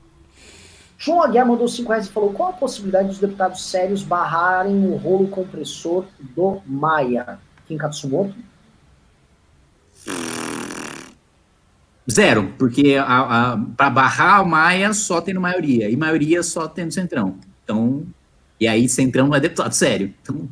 João 0.99 1.23
Aguiar 1.23 1.47
mandou 1.47 1.69
5 1.69 1.89
reais 1.89 2.07
e 2.07 2.11
falou: 2.11 2.33
qual 2.33 2.51
a 2.51 2.53
possibilidade 2.55 3.09
dos 3.09 3.19
deputados 3.19 3.69
sérios 3.69 4.03
barrarem 4.03 4.87
o 4.87 4.97
rolo 4.97 5.29
compressor 5.29 6.07
do 6.35 6.61
Maia? 6.67 7.39
Kim 7.67 7.77
Katsumoto? 7.77 8.35
Zero, 12.11 12.55
porque 12.57 12.97
para 13.77 13.91
barrar 13.91 14.41
a 14.41 14.45
Maia 14.45 14.93
só 14.93 15.21
tem 15.21 15.35
no 15.35 15.41
maioria, 15.41 15.91
e 15.91 15.97
maioria 15.97 16.43
só 16.43 16.69
tem 16.69 16.85
no 16.85 16.93
Centrão. 16.93 17.37
Então, 17.65 18.05
e 18.61 18.69
aí 18.69 18.89
Centrão 18.89 19.35
é 19.35 19.41
deputado 19.41 19.73
sério. 19.73 20.15
Então... 20.23 20.49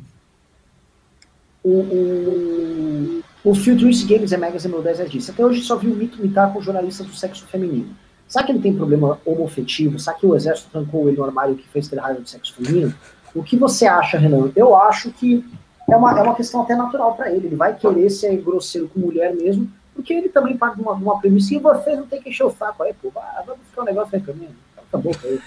O, 1.63 1.79
o, 1.79 3.23
o 3.43 3.55
Futurist 3.55 4.05
Games 4.07 4.31
é 4.31 4.37
Magazine 4.37 4.81
10 4.81 5.09
disse, 5.09 5.31
até 5.31 5.43
hoje 5.43 5.61
só 5.61 5.75
vi 5.75 5.87
o 5.87 5.95
mito 5.95 6.21
mitar 6.21 6.53
com 6.53 6.61
jornalistas 6.61 7.07
do 7.07 7.15
sexo 7.15 7.45
feminino. 7.47 7.95
Será 8.27 8.45
que 8.45 8.51
ele 8.51 8.59
tem 8.59 8.75
problema 8.75 9.19
homofetivo? 9.25 9.97
Será 9.97 10.15
que 10.15 10.25
o 10.25 10.35
exército 10.35 10.69
trancou 10.71 11.07
ele 11.07 11.17
no 11.17 11.23
armário 11.23 11.55
que 11.55 11.67
fez 11.69 11.87
ter 11.87 11.99
raiva 11.99 12.21
do 12.21 12.27
sexo 12.27 12.53
feminino? 12.55 12.93
O 13.33 13.43
que 13.43 13.55
você 13.55 13.85
acha, 13.85 14.17
Renan? 14.17 14.51
Eu 14.55 14.75
acho 14.75 15.11
que 15.11 15.45
é 15.89 15.95
uma, 15.95 16.17
é 16.17 16.21
uma 16.23 16.35
questão 16.35 16.61
até 16.61 16.75
natural 16.75 17.15
para 17.15 17.31
ele. 17.31 17.47
Ele 17.47 17.55
vai 17.55 17.75
querer 17.75 18.09
ser 18.09 18.35
grosseiro 18.37 18.89
com 18.89 18.99
mulher 18.99 19.35
mesmo, 19.35 19.69
porque 19.95 20.13
ele 20.13 20.29
também 20.29 20.55
de 20.55 20.61
uma, 20.61 20.95
de 20.95 21.03
uma 21.03 21.19
premissa 21.19 21.55
e 21.55 21.57
vocês 21.57 21.97
não 21.97 22.05
tem 22.05 22.21
que 22.21 22.29
encher 22.29 22.43
o 22.43 22.51
saco 22.51 22.83
aí, 22.83 22.93
pô, 22.93 23.09
vai, 23.09 23.23
vai 23.45 23.55
buscar 23.55 23.81
um 23.81 23.85
negócio 23.85 24.13
aí 24.13 24.21
também. 24.21 24.49
Acabou 24.77 25.15
com 25.17 25.27
ele. 25.27 25.41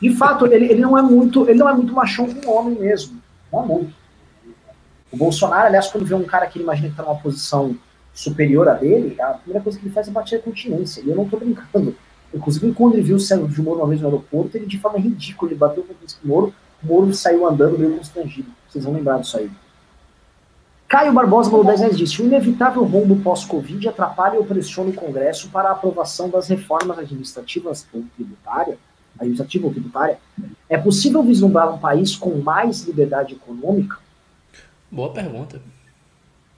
De 0.00 0.16
fato, 0.16 0.46
ele, 0.46 0.64
ele 0.64 0.80
não 0.80 0.96
é 0.96 1.02
muito, 1.02 1.48
ele 1.48 1.58
não 1.58 1.68
é 1.68 1.74
muito 1.74 1.92
machão 1.92 2.26
com 2.32 2.50
homem 2.50 2.78
mesmo. 2.78 3.20
Não 3.52 3.62
é 3.62 3.66
muito. 3.66 3.94
O 5.12 5.16
Bolsonaro, 5.16 5.66
aliás, 5.66 5.88
quando 5.88 6.06
vê 6.06 6.14
um 6.14 6.24
cara 6.24 6.46
que 6.46 6.58
ele 6.58 6.64
imagina 6.64 6.88
que 6.88 6.94
está 6.94 7.02
numa 7.02 7.20
posição 7.20 7.76
superior 8.14 8.68
a 8.68 8.74
dele, 8.74 9.20
a 9.20 9.34
primeira 9.34 9.62
coisa 9.62 9.78
que 9.78 9.84
ele 9.84 9.94
faz 9.94 10.08
é 10.08 10.10
bater 10.10 10.36
a 10.36 10.42
continência. 10.42 11.02
E 11.02 11.10
eu 11.10 11.16
não 11.16 11.24
estou 11.24 11.38
brincando. 11.38 11.94
Inclusive, 12.32 12.72
quando 12.72 12.94
ele 12.94 13.02
viu 13.02 13.16
o 13.16 13.20
Sérgio 13.20 13.62
Moro 13.62 13.80
uma 13.80 13.88
vez 13.88 14.00
no 14.00 14.06
aeroporto, 14.06 14.56
ele 14.56 14.66
de 14.66 14.78
forma 14.78 14.98
ridícula, 14.98 15.50
ele 15.50 15.58
bateu 15.58 15.82
com 15.82 15.92
o 15.92 16.28
Moro, 16.28 16.54
o 16.82 16.86
Moro 16.86 17.12
saiu 17.12 17.46
andando 17.46 17.78
meio 17.78 17.96
constrangido. 17.96 18.50
Vocês 18.68 18.84
vão 18.84 18.94
lembrar 18.94 19.18
disso 19.18 19.36
aí. 19.36 19.50
Caio 20.90 21.12
Barbosa 21.12 21.48
mandou 21.48 21.66
10 21.66 21.80
reais 21.80 21.96
disse: 21.96 22.20
o 22.20 22.26
inevitável 22.26 22.82
rombo 22.82 23.14
pós-Covid 23.20 23.88
atrapalha 23.88 24.34
e 24.34 24.38
opressiona 24.40 24.90
o 24.90 24.92
Congresso 24.92 25.48
para 25.48 25.68
a 25.68 25.72
aprovação 25.72 26.28
das 26.28 26.48
reformas 26.48 26.98
administrativas 26.98 27.86
ou 27.92 28.04
tributária, 28.16 28.76
administrativa 29.16 29.68
ou 29.68 29.72
tributária. 29.72 30.18
É 30.68 30.76
possível 30.76 31.22
vislumbrar 31.22 31.72
um 31.72 31.78
país 31.78 32.16
com 32.16 32.40
mais 32.40 32.82
liberdade 32.82 33.34
econômica? 33.34 33.98
Boa 34.90 35.12
pergunta. 35.12 35.62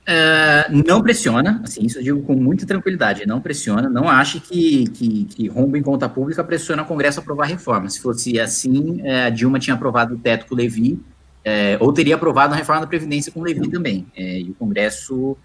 Uh, 0.09 0.83
não 0.89 1.03
pressiona, 1.03 1.61
assim, 1.63 1.85
isso 1.85 1.99
eu 1.99 2.03
digo 2.03 2.23
com 2.23 2.35
muita 2.35 2.67
tranquilidade, 2.67 3.27
não 3.27 3.41
pressiona, 3.41 3.89
não 3.89 4.09
ache 4.09 4.41
que, 4.41 4.89
que, 4.89 5.25
que 5.27 5.49
rombo 5.49 5.77
em 5.77 5.83
conta 5.83 6.09
pública 6.09 6.43
pressiona 6.43 6.83
o 6.83 6.87
Congresso 6.87 7.21
a 7.21 7.23
aprovar 7.23 7.49
reforma. 7.49 7.91
Se 7.91 8.01
fosse 8.01 8.41
assim, 8.41 9.03
é, 9.03 9.27
a 9.27 9.31
Dilma 9.31 9.61
tinha 9.61 9.75
aprovado 9.75 10.15
o 10.15 10.19
teto 10.19 10.47
com 10.47 10.55
o 10.55 10.59
Levi, 10.59 10.99
é, 11.45 11.77
ou 11.81 11.93
teria 11.93 12.15
aprovado 12.15 12.55
a 12.55 12.57
reforma 12.57 12.83
da 12.83 12.87
Previdência 12.87 13.33
com 13.33 13.41
o 13.41 13.43
Levi 13.43 13.69
também. 13.69 14.07
É, 14.17 14.41
e 14.41 14.51
o 14.51 14.55
Congresso, 14.55 15.37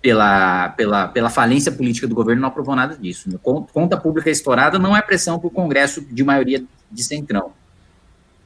pela, 0.00 0.70
pela, 0.70 1.08
pela 1.08 1.30
falência 1.30 1.72
política 1.72 2.06
do 2.06 2.14
governo, 2.14 2.42
não 2.42 2.48
aprovou 2.48 2.76
nada 2.76 2.96
disso. 2.96 3.28
Conta 3.40 3.96
pública 3.96 4.30
estourada 4.30 4.78
não 4.78 4.96
é 4.96 5.02
pressão 5.02 5.38
para 5.38 5.48
o 5.48 5.50
Congresso 5.50 6.00
de 6.00 6.22
maioria 6.22 6.64
de 6.90 7.04
centrão. 7.04 7.52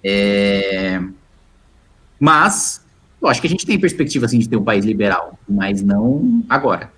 É, 0.03 1.01
mas 2.19 2.85
eu 3.21 3.29
acho 3.29 3.41
que 3.41 3.47
a 3.47 3.51
gente 3.51 3.67
tem 3.67 3.79
perspectiva 3.79 4.27
assim, 4.27 4.39
de 4.39 4.49
ter 4.49 4.57
um 4.57 4.65
país 4.65 4.85
liberal, 4.85 5.39
mas 5.49 5.83
não 5.83 6.43
agora. 6.49 6.91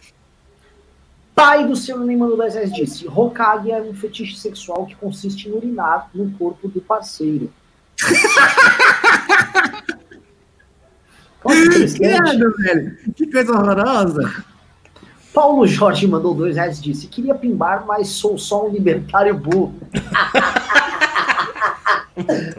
Pai 1.34 1.66
do 1.66 1.74
seu 1.74 1.98
10 1.98 2.54
reais 2.54 2.72
disse: 2.72 3.08
Hokage 3.08 3.70
é 3.70 3.80
um 3.80 3.94
fetiche 3.94 4.36
sexual 4.36 4.86
que 4.86 4.94
consiste 4.94 5.48
em 5.48 5.52
urinar 5.52 6.10
no 6.14 6.30
corpo 6.32 6.68
do 6.68 6.80
parceiro. 6.80 7.50
que 11.94 12.62
velho. 12.62 12.96
Que 13.14 13.30
coisa 13.30 13.52
horrorosa. 13.52 14.44
Paulo 15.32 15.66
Jorge 15.66 16.06
mandou 16.06 16.34
dois 16.34 16.56
reais 16.56 16.78
e 16.78 16.82
disse: 16.82 17.06
Queria 17.06 17.34
pimbar, 17.34 17.84
mas 17.86 18.08
sou 18.08 18.36
só 18.38 18.66
um 18.66 18.70
libertário 18.70 19.34
burro. 19.34 19.74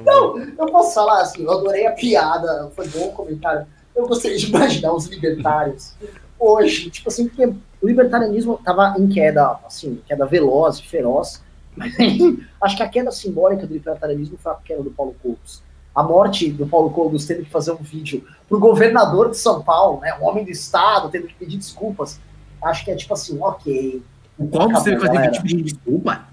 Não, 0.04 0.40
eu 0.40 0.66
posso 0.66 0.96
falar 0.96 1.22
assim, 1.22 1.44
eu 1.44 1.52
adorei 1.52 1.86
a 1.86 1.92
piada, 1.92 2.72
foi 2.76 2.88
bom 2.88 3.10
o 3.10 3.12
comentário. 3.12 3.68
Eu 3.96 4.08
gostaria 4.08 4.38
de 4.38 4.48
imaginar 4.48 4.92
os 4.94 5.06
libertários 5.06 5.94
hoje, 6.40 6.90
tipo 6.90 7.10
assim, 7.10 7.28
porque 7.28 7.46
o 7.46 7.88
libertarianismo 7.88 8.56
estava 8.56 8.96
em 8.98 9.08
queda, 9.08 9.60
assim, 9.66 10.02
queda 10.08 10.26
veloz 10.26 10.80
e 10.80 10.88
feroz, 10.88 11.42
mas 11.76 11.94
acho 12.62 12.78
que 12.78 12.84
a 12.84 12.90
queda 12.90 13.12
simbólica 13.12 13.68
do 13.68 13.74
libertarianismo 13.74 14.38
foi 14.38 14.52
a 14.52 14.56
queda 14.56 14.82
do 14.82 14.92
Paulo 14.92 15.16
Cogos. 15.22 15.62
A 15.96 16.02
morte 16.02 16.52
do 16.52 16.66
Paulo 16.66 16.90
Cogos 16.90 17.26
tendo 17.26 17.44
que 17.44 17.52
fazer 17.52 17.72
um 17.72 17.78
vídeo 17.78 18.26
pro 18.50 18.60
governador 18.60 19.30
de 19.30 19.38
São 19.38 19.62
Paulo, 19.62 20.00
né, 20.02 20.18
um 20.20 20.26
homem 20.26 20.44
do 20.44 20.52
estado, 20.52 21.10
tendo 21.10 21.28
que 21.28 21.36
pedir 21.36 21.58
desculpas. 21.58 22.20
Acho 22.64 22.84
que 22.84 22.92
é 22.92 22.96
tipo 22.96 23.14
assim, 23.14 23.38
ok. 23.40 24.02
O 24.38 24.48
Cogos 24.48 24.82
teve 24.84 24.98
que 24.98 25.06
fazer 25.06 25.22
vídeo 25.22 25.42
pedindo 25.42 25.64
desculpa? 25.64 26.24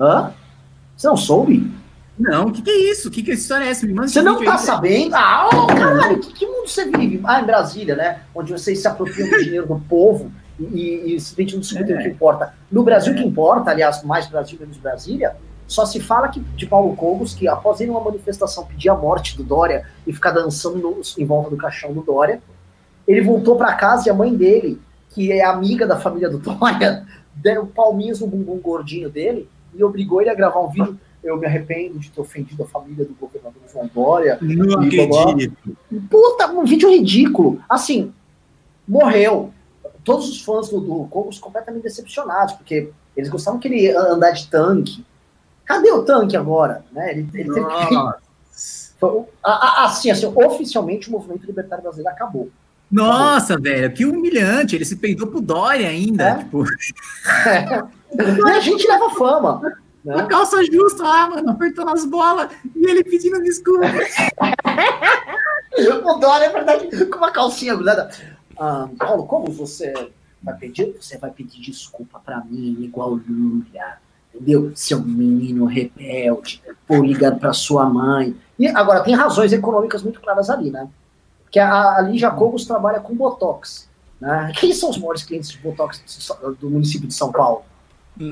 Hã? 0.00 0.32
Você 0.96 1.06
não 1.06 1.16
soube? 1.16 1.70
Não, 2.18 2.46
o 2.46 2.52
que, 2.52 2.62
que, 2.62 2.70
é 2.70 2.90
isso? 2.90 3.08
O 3.08 3.10
que, 3.10 3.22
que 3.22 3.30
história 3.30 3.64
é 3.64 3.68
essa? 3.68 3.86
Me 3.86 3.94
manda 3.94 4.08
você 4.08 4.20
não 4.20 4.42
tá 4.42 4.54
aí, 4.54 4.58
sabendo? 4.58 5.14
Ah, 5.14 5.48
oh, 5.52 5.66
caralho, 5.68 6.18
que, 6.18 6.32
que 6.32 6.46
mundo 6.46 6.66
você 6.66 6.84
vive? 6.90 7.20
Ah, 7.24 7.40
em 7.40 7.44
Brasília, 7.44 7.94
né? 7.94 8.22
Onde 8.34 8.52
vocês 8.52 8.80
se 8.80 8.88
apropriam 8.88 9.28
do 9.30 9.38
dinheiro 9.38 9.66
do 9.68 9.78
povo 9.88 10.32
e, 10.58 11.14
e 11.14 11.20
simplesmente 11.20 11.54
não 11.54 11.60
discutem 11.60 11.94
é. 11.94 11.98
o 11.98 12.02
que 12.02 12.08
importa. 12.08 12.54
No 12.72 12.82
Brasil, 12.82 13.12
o 13.12 13.16
é. 13.16 13.20
que 13.20 13.28
importa, 13.28 13.70
aliás, 13.70 14.02
mais 14.02 14.26
Brasil 14.26 14.58
menos 14.58 14.76
Brasília, 14.78 15.36
só 15.68 15.86
se 15.86 16.00
fala 16.00 16.28
que, 16.28 16.40
de 16.40 16.66
Paulo 16.66 16.96
Cogos 16.96 17.34
que 17.34 17.46
após 17.46 17.78
ir 17.78 17.86
numa 17.86 18.00
manifestação 18.00 18.66
pedir 18.66 18.88
a 18.88 18.96
morte 18.96 19.36
do 19.36 19.44
Dória 19.44 19.86
e 20.04 20.12
ficar 20.12 20.32
dançando 20.32 20.78
no, 20.78 21.00
em 21.16 21.24
volta 21.24 21.50
do 21.50 21.56
caixão 21.56 21.92
do 21.92 22.02
Dória, 22.02 22.42
ele 23.06 23.20
voltou 23.20 23.54
para 23.54 23.74
casa 23.74 24.08
e 24.08 24.10
a 24.10 24.14
mãe 24.14 24.34
dele, 24.34 24.80
que 25.10 25.30
é 25.30 25.44
amiga 25.44 25.86
da 25.86 26.00
família 26.00 26.28
do 26.28 26.38
Dória, 26.40 27.06
deram 27.36 27.66
palminhos 27.66 28.20
no 28.20 28.26
bumbum 28.26 28.58
gordinho 28.58 29.08
dele 29.08 29.48
e 29.72 29.84
obrigou 29.84 30.20
ele 30.20 30.30
a 30.30 30.34
gravar 30.34 30.60
um 30.60 30.68
vídeo 30.68 30.98
eu 31.22 31.36
me 31.36 31.46
arrependo 31.46 31.98
de 31.98 32.10
ter 32.10 32.20
ofendido 32.20 32.62
a 32.62 32.66
família 32.66 33.04
do 33.04 33.14
governador 33.14 33.60
João 33.70 33.90
Dória. 33.92 34.38
Não 34.40 34.80
acredito. 34.80 35.76
Puta, 36.08 36.50
um 36.52 36.64
vídeo 36.64 36.88
ridículo. 36.88 37.60
Assim, 37.68 38.12
morreu. 38.86 39.52
Todos 40.04 40.28
os 40.28 40.40
fãs 40.40 40.68
do, 40.68 40.80
do 40.80 41.04
Cogos 41.06 41.38
completamente 41.38 41.82
decepcionados, 41.82 42.54
porque 42.54 42.90
eles 43.16 43.28
gostavam 43.28 43.58
que 43.58 43.68
ele 43.68 43.90
andar 43.90 44.30
de 44.30 44.48
tanque. 44.48 45.04
Cadê 45.68 45.92
o 45.92 46.02
tanque 46.02 46.34
agora? 46.34 46.82
Né? 46.90 47.12
Ele, 47.12 47.28
ele 47.34 47.52
teve 47.52 47.66
que... 47.66 48.28
Assim, 49.44 50.10
assim, 50.10 50.26
oficialmente 50.26 51.08
o 51.08 51.12
movimento 51.12 51.46
libertário 51.46 51.84
brasileiro 51.84 52.12
acabou. 52.12 52.50
Nossa, 52.90 53.56
velho, 53.56 53.92
que 53.92 54.04
humilhante. 54.04 54.74
Ele 54.74 54.84
se 54.84 54.96
peidou 54.96 55.28
pro 55.28 55.40
Dória 55.40 55.88
ainda. 55.88 56.30
É? 56.30 56.38
Tipo... 56.38 56.64
É. 57.46 58.56
A 58.56 58.60
gente 58.60 58.88
leva 58.88 59.10
fama. 59.10 59.60
Né? 60.02 60.14
A 60.14 60.24
calça 60.24 60.64
justa 60.64 61.02
lá, 61.02 61.28
mano, 61.28 61.50
apertando 61.50 61.90
as 61.90 62.06
bolas 62.06 62.50
e 62.74 62.86
ele 62.88 63.04
pedindo 63.04 63.42
desculpa. 63.42 63.84
o 65.76 66.14
Dória, 66.14 66.46
é 66.46 66.52
verdade, 66.52 67.06
com 67.06 67.18
uma 67.18 67.30
calcinha 67.30 67.74
grudada. 67.74 68.10
Ah, 68.58 68.88
Paulo, 68.98 69.26
como 69.26 69.52
você 69.52 69.92
vai 70.42 70.56
pedir? 70.56 70.96
Você 70.98 71.18
vai 71.18 71.30
pedir 71.30 71.60
desculpa 71.60 72.18
pra 72.18 72.42
mim, 72.42 72.78
igual 72.80 73.20
Lula. 73.28 73.98
Entendeu? 74.34 74.72
Seu 74.74 75.00
menino 75.00 75.64
rebelde, 75.64 76.62
ou 76.88 77.02
ligar 77.02 77.36
pra 77.36 77.52
sua 77.52 77.86
mãe. 77.86 78.36
E 78.58 78.68
agora, 78.68 79.00
tem 79.00 79.14
razões 79.14 79.52
econômicas 79.52 80.02
muito 80.02 80.20
claras 80.20 80.50
ali, 80.50 80.70
né? 80.70 80.88
Porque 81.44 81.58
a, 81.58 81.96
a 81.96 82.00
Lígia 82.02 82.30
Cogos 82.30 82.66
trabalha 82.66 83.00
com 83.00 83.14
Botox. 83.14 83.88
Né? 84.20 84.52
Quem 84.58 84.72
são 84.72 84.90
os 84.90 84.98
maiores 84.98 85.22
clientes 85.22 85.50
de 85.50 85.58
Botox 85.58 86.02
do 86.60 86.68
município 86.68 87.08
de 87.08 87.14
São 87.14 87.32
Paulo? 87.32 87.62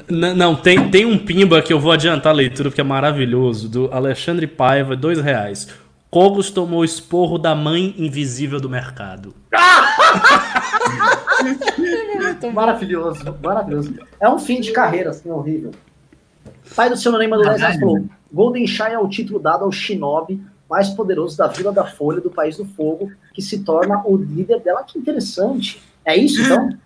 não, 0.09 0.56
tem, 0.56 0.90
tem 0.90 1.06
um 1.06 1.16
pimba 1.16 1.62
que 1.62 1.73
eu 1.73 1.78
vou 1.78 1.93
adiantar 1.93 2.32
a 2.32 2.36
leitura, 2.36 2.70
porque 2.70 2.81
é 2.81 2.85
maravilhoso, 2.85 3.68
do 3.68 3.89
Alexandre 3.93 4.47
Paiva, 4.47 4.97
dois 4.97 5.20
reais. 5.20 5.68
Cogos 6.10 6.51
tomou 6.51 6.85
esporro 6.85 7.39
da 7.39 7.55
mãe 7.55 7.94
invisível 7.97 8.60
do 8.60 8.68
mercado. 8.68 9.35
maravilhoso, 12.52 13.24
maravilhoso. 13.43 13.94
É 14.18 14.28
um 14.28 14.39
fim 14.39 14.60
de 14.60 14.73
carreira, 14.73 15.10
assim, 15.10 15.31
horrível. 15.31 15.70
Pai 16.74 16.88
do 16.88 16.97
seu 16.97 17.16
nem 17.18 17.28
mandou 17.28 17.47
10 17.47 17.78
falou: 17.80 18.05
Golden 18.32 18.66
Shy 18.66 18.93
é 18.93 18.98
o 18.98 19.09
título 19.09 19.38
dado 19.38 19.64
ao 19.64 19.72
Shinobi 19.72 20.43
mais 20.68 20.90
poderoso 20.90 21.36
da 21.36 21.47
Vila 21.47 21.72
da 21.72 21.86
Folha 21.86 22.20
do 22.20 22.30
País 22.30 22.56
do 22.56 22.64
Fogo, 22.64 23.12
que 23.32 23.40
se 23.40 23.60
torna 23.60 24.02
o 24.05 24.16
líder 24.16 24.60
dela. 24.60 24.82
Que 24.82 24.98
interessante. 24.98 25.82
É 26.05 26.16
isso, 26.16 26.43
então? 26.43 26.70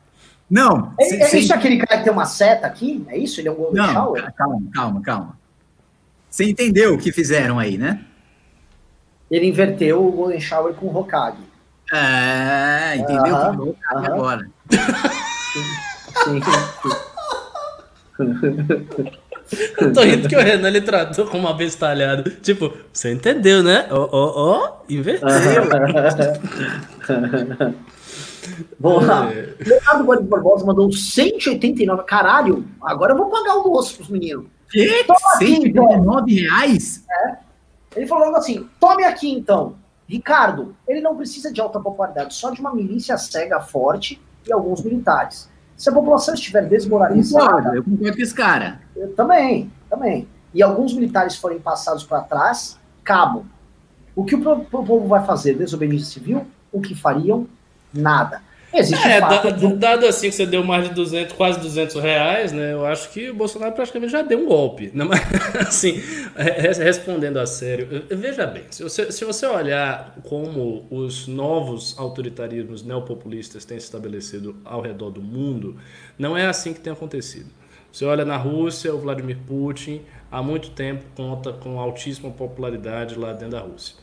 Não. 0.51 0.93
É, 0.99 1.35
é 1.35 1.39
isso 1.39 1.55
aquele 1.55 1.79
cara 1.79 1.99
que 1.99 2.05
tem 2.05 2.13
uma 2.13 2.27
seta 2.27 2.67
aqui? 2.67 3.05
É 3.09 3.17
isso? 3.17 3.41
Ele 3.41 3.49
é 3.49 3.53
um 3.53 3.55
Golden 3.55 3.83
Não, 3.83 3.93
Shower? 3.93 4.33
Calma, 4.35 4.63
calma, 4.75 5.01
calma. 5.01 5.39
Você 6.29 6.45
entendeu 6.45 6.95
o 6.95 6.99
que 6.99 7.13
fizeram 7.13 7.59
aí, 7.59 7.79
né? 7.79 8.05
Ele 9.31 9.47
inverteu 9.47 10.05
o 10.05 10.11
Golden 10.11 10.41
Shower 10.41 10.75
com 10.75 10.87
o 10.87 10.97
Hokage. 10.97 11.39
É, 11.93 12.97
entendeu? 12.97 13.35
-huh, 13.35 13.69
uh 13.69 13.75
-huh. 13.75 14.07
agora. 14.07 14.51
Sim, 16.25 16.41
sim. 16.43 16.91
Eu 19.79 19.93
tô 19.93 20.03
rindo 20.03 20.29
que 20.29 20.37
o 20.37 20.41
Renan 20.41 20.69
ele 20.69 20.81
tratou 20.81 21.27
como 21.27 21.49
uma 21.49 21.55
bestalhada. 21.55 22.31
Tipo, 22.43 22.73
você 22.93 23.13
entendeu, 23.13 23.63
né? 23.63 23.87
Ó, 23.91 24.09
ó, 24.13 24.33
ó, 24.37 24.77
inverteu. 24.89 25.29
Vamos 28.79 29.07
lá. 29.07 29.33
É. 29.33 29.55
Leonardo 29.65 30.05
Barbosa 30.23 30.65
mandou 30.65 30.93
189. 30.93 32.05
Caralho, 32.05 32.65
agora 32.83 33.13
eu 33.13 33.17
vou 33.17 33.29
pagar 33.29 33.57
o 33.57 33.63
almoço 33.63 33.97
pros 33.97 34.09
meninos. 34.09 34.47
Que? 34.71 35.05
Toma 35.05 35.19
189 35.39 36.23
aqui, 36.23 36.41
reais? 36.41 37.05
É. 37.11 37.37
Ele 37.97 38.07
falou 38.07 38.35
assim: 38.37 38.69
tome 38.79 39.05
aqui 39.05 39.31
então. 39.31 39.75
Ricardo, 40.09 40.75
ele 40.89 41.01
não 41.01 41.17
precisa 41.17 41.53
de 41.53 41.61
alta 41.61 41.79
popularidade, 41.79 42.35
só 42.35 42.51
de 42.51 42.61
uma 42.61 42.75
milícia 42.75 43.17
cega 43.17 43.61
forte 43.61 44.21
e 44.47 44.53
alguns 44.53 44.83
militares. 44.83 45.49
Se 45.81 45.89
a 45.89 45.93
população 45.93 46.35
estiver 46.35 46.69
desmoralizada. 46.69 47.75
Eu 47.75 47.83
concordo 47.83 48.15
com 48.15 48.23
esse 48.23 48.35
cara. 48.35 48.83
Eu 48.95 49.15
também, 49.15 49.73
também. 49.89 50.29
E 50.53 50.63
alguns 50.63 50.93
militares 50.93 51.37
forem 51.37 51.59
passados 51.59 52.05
para 52.05 52.21
trás, 52.21 52.79
cabo. 53.03 53.47
O 54.15 54.23
que 54.23 54.35
o 54.35 54.65
povo 54.67 55.09
vai 55.09 55.25
fazer? 55.25 55.55
Desobediência 55.55 56.07
civil? 56.13 56.47
O 56.71 56.83
que 56.83 56.95
fariam? 56.95 57.47
nada. 57.95 58.43
Existe 58.73 59.07
é, 59.07 59.21
dado, 59.21 59.77
dado 59.77 60.07
assim 60.07 60.29
que 60.29 60.35
você 60.35 60.47
deu 60.47 60.63
mais 60.63 60.89
de 60.89 60.95
200, 60.95 61.35
quase 61.35 61.59
200 61.61 61.97
reais, 61.97 62.53
né? 62.53 62.73
Eu 62.73 62.87
acho 62.87 63.11
que 63.11 63.31
o 63.31 63.35
Bolsonaro 63.35 63.73
praticamente 63.73 64.13
já 64.13 64.23
deu 64.23 64.39
um 64.39 64.47
golpe. 64.47 64.91
Né? 64.95 65.05
Mas, 65.05 65.21
assim, 65.67 66.01
respondendo 66.79 67.39
a 67.39 67.47
sério, 67.47 68.05
veja 68.09 68.47
bem, 68.47 68.65
se 68.71 68.83
você, 68.83 69.11
se 69.11 69.25
você 69.25 69.45
olhar 69.47 70.17
como 70.25 70.87
os 70.91 71.27
novos 71.27 71.99
autoritarismos 71.99 72.85
neopopulistas 72.85 73.65
têm 73.65 73.79
se 73.79 73.87
estabelecido 73.87 74.57
ao 74.65 74.81
redor 74.81 75.11
do 75.11 75.21
mundo, 75.21 75.77
não 76.17 76.37
é 76.37 76.47
assim 76.47 76.73
que 76.73 76.81
tem 76.81 76.93
acontecido. 76.93 77.51
Você 77.93 78.05
olha 78.05 78.25
na 78.25 78.37
Rússia, 78.37 78.95
o 78.95 78.99
Vladimir 78.99 79.39
Putin 79.47 80.03
há 80.31 80.41
muito 80.41 80.71
tempo 80.71 81.05
conta 81.17 81.53
com 81.53 81.81
altíssima 81.81 82.31
popularidade 82.31 83.19
lá 83.19 83.33
dentro 83.33 83.51
da 83.51 83.61
Rússia. 83.61 83.97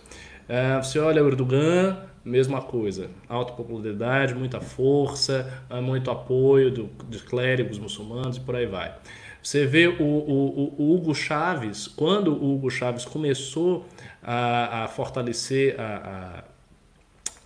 É, 0.49 0.77
você 0.77 0.99
olha 0.99 1.23
o 1.23 1.27
Erdogan, 1.27 1.97
mesma 2.27 2.61
coisa. 2.61 3.09
Alta 3.27 3.53
popularidade, 3.53 4.35
muita 4.35 4.59
força, 4.59 5.65
muito 5.81 6.11
apoio 6.11 6.69
do, 6.69 6.89
de 7.09 7.19
clérigos 7.19 7.79
muçulmanos 7.79 8.37
e 8.37 8.41
por 8.41 8.55
aí 8.55 8.65
vai. 8.65 8.95
Você 9.41 9.65
vê 9.65 9.87
o, 9.87 10.03
o, 10.03 10.75
o 10.77 10.95
Hugo 10.95 11.15
Chaves, 11.15 11.87
quando 11.87 12.33
o 12.33 12.55
Hugo 12.55 12.69
Chaves 12.69 13.05
começou 13.05 13.85
a, 14.21 14.83
a 14.83 14.87
fortalecer 14.87 15.79
a, 15.79 16.43
a 16.43 16.57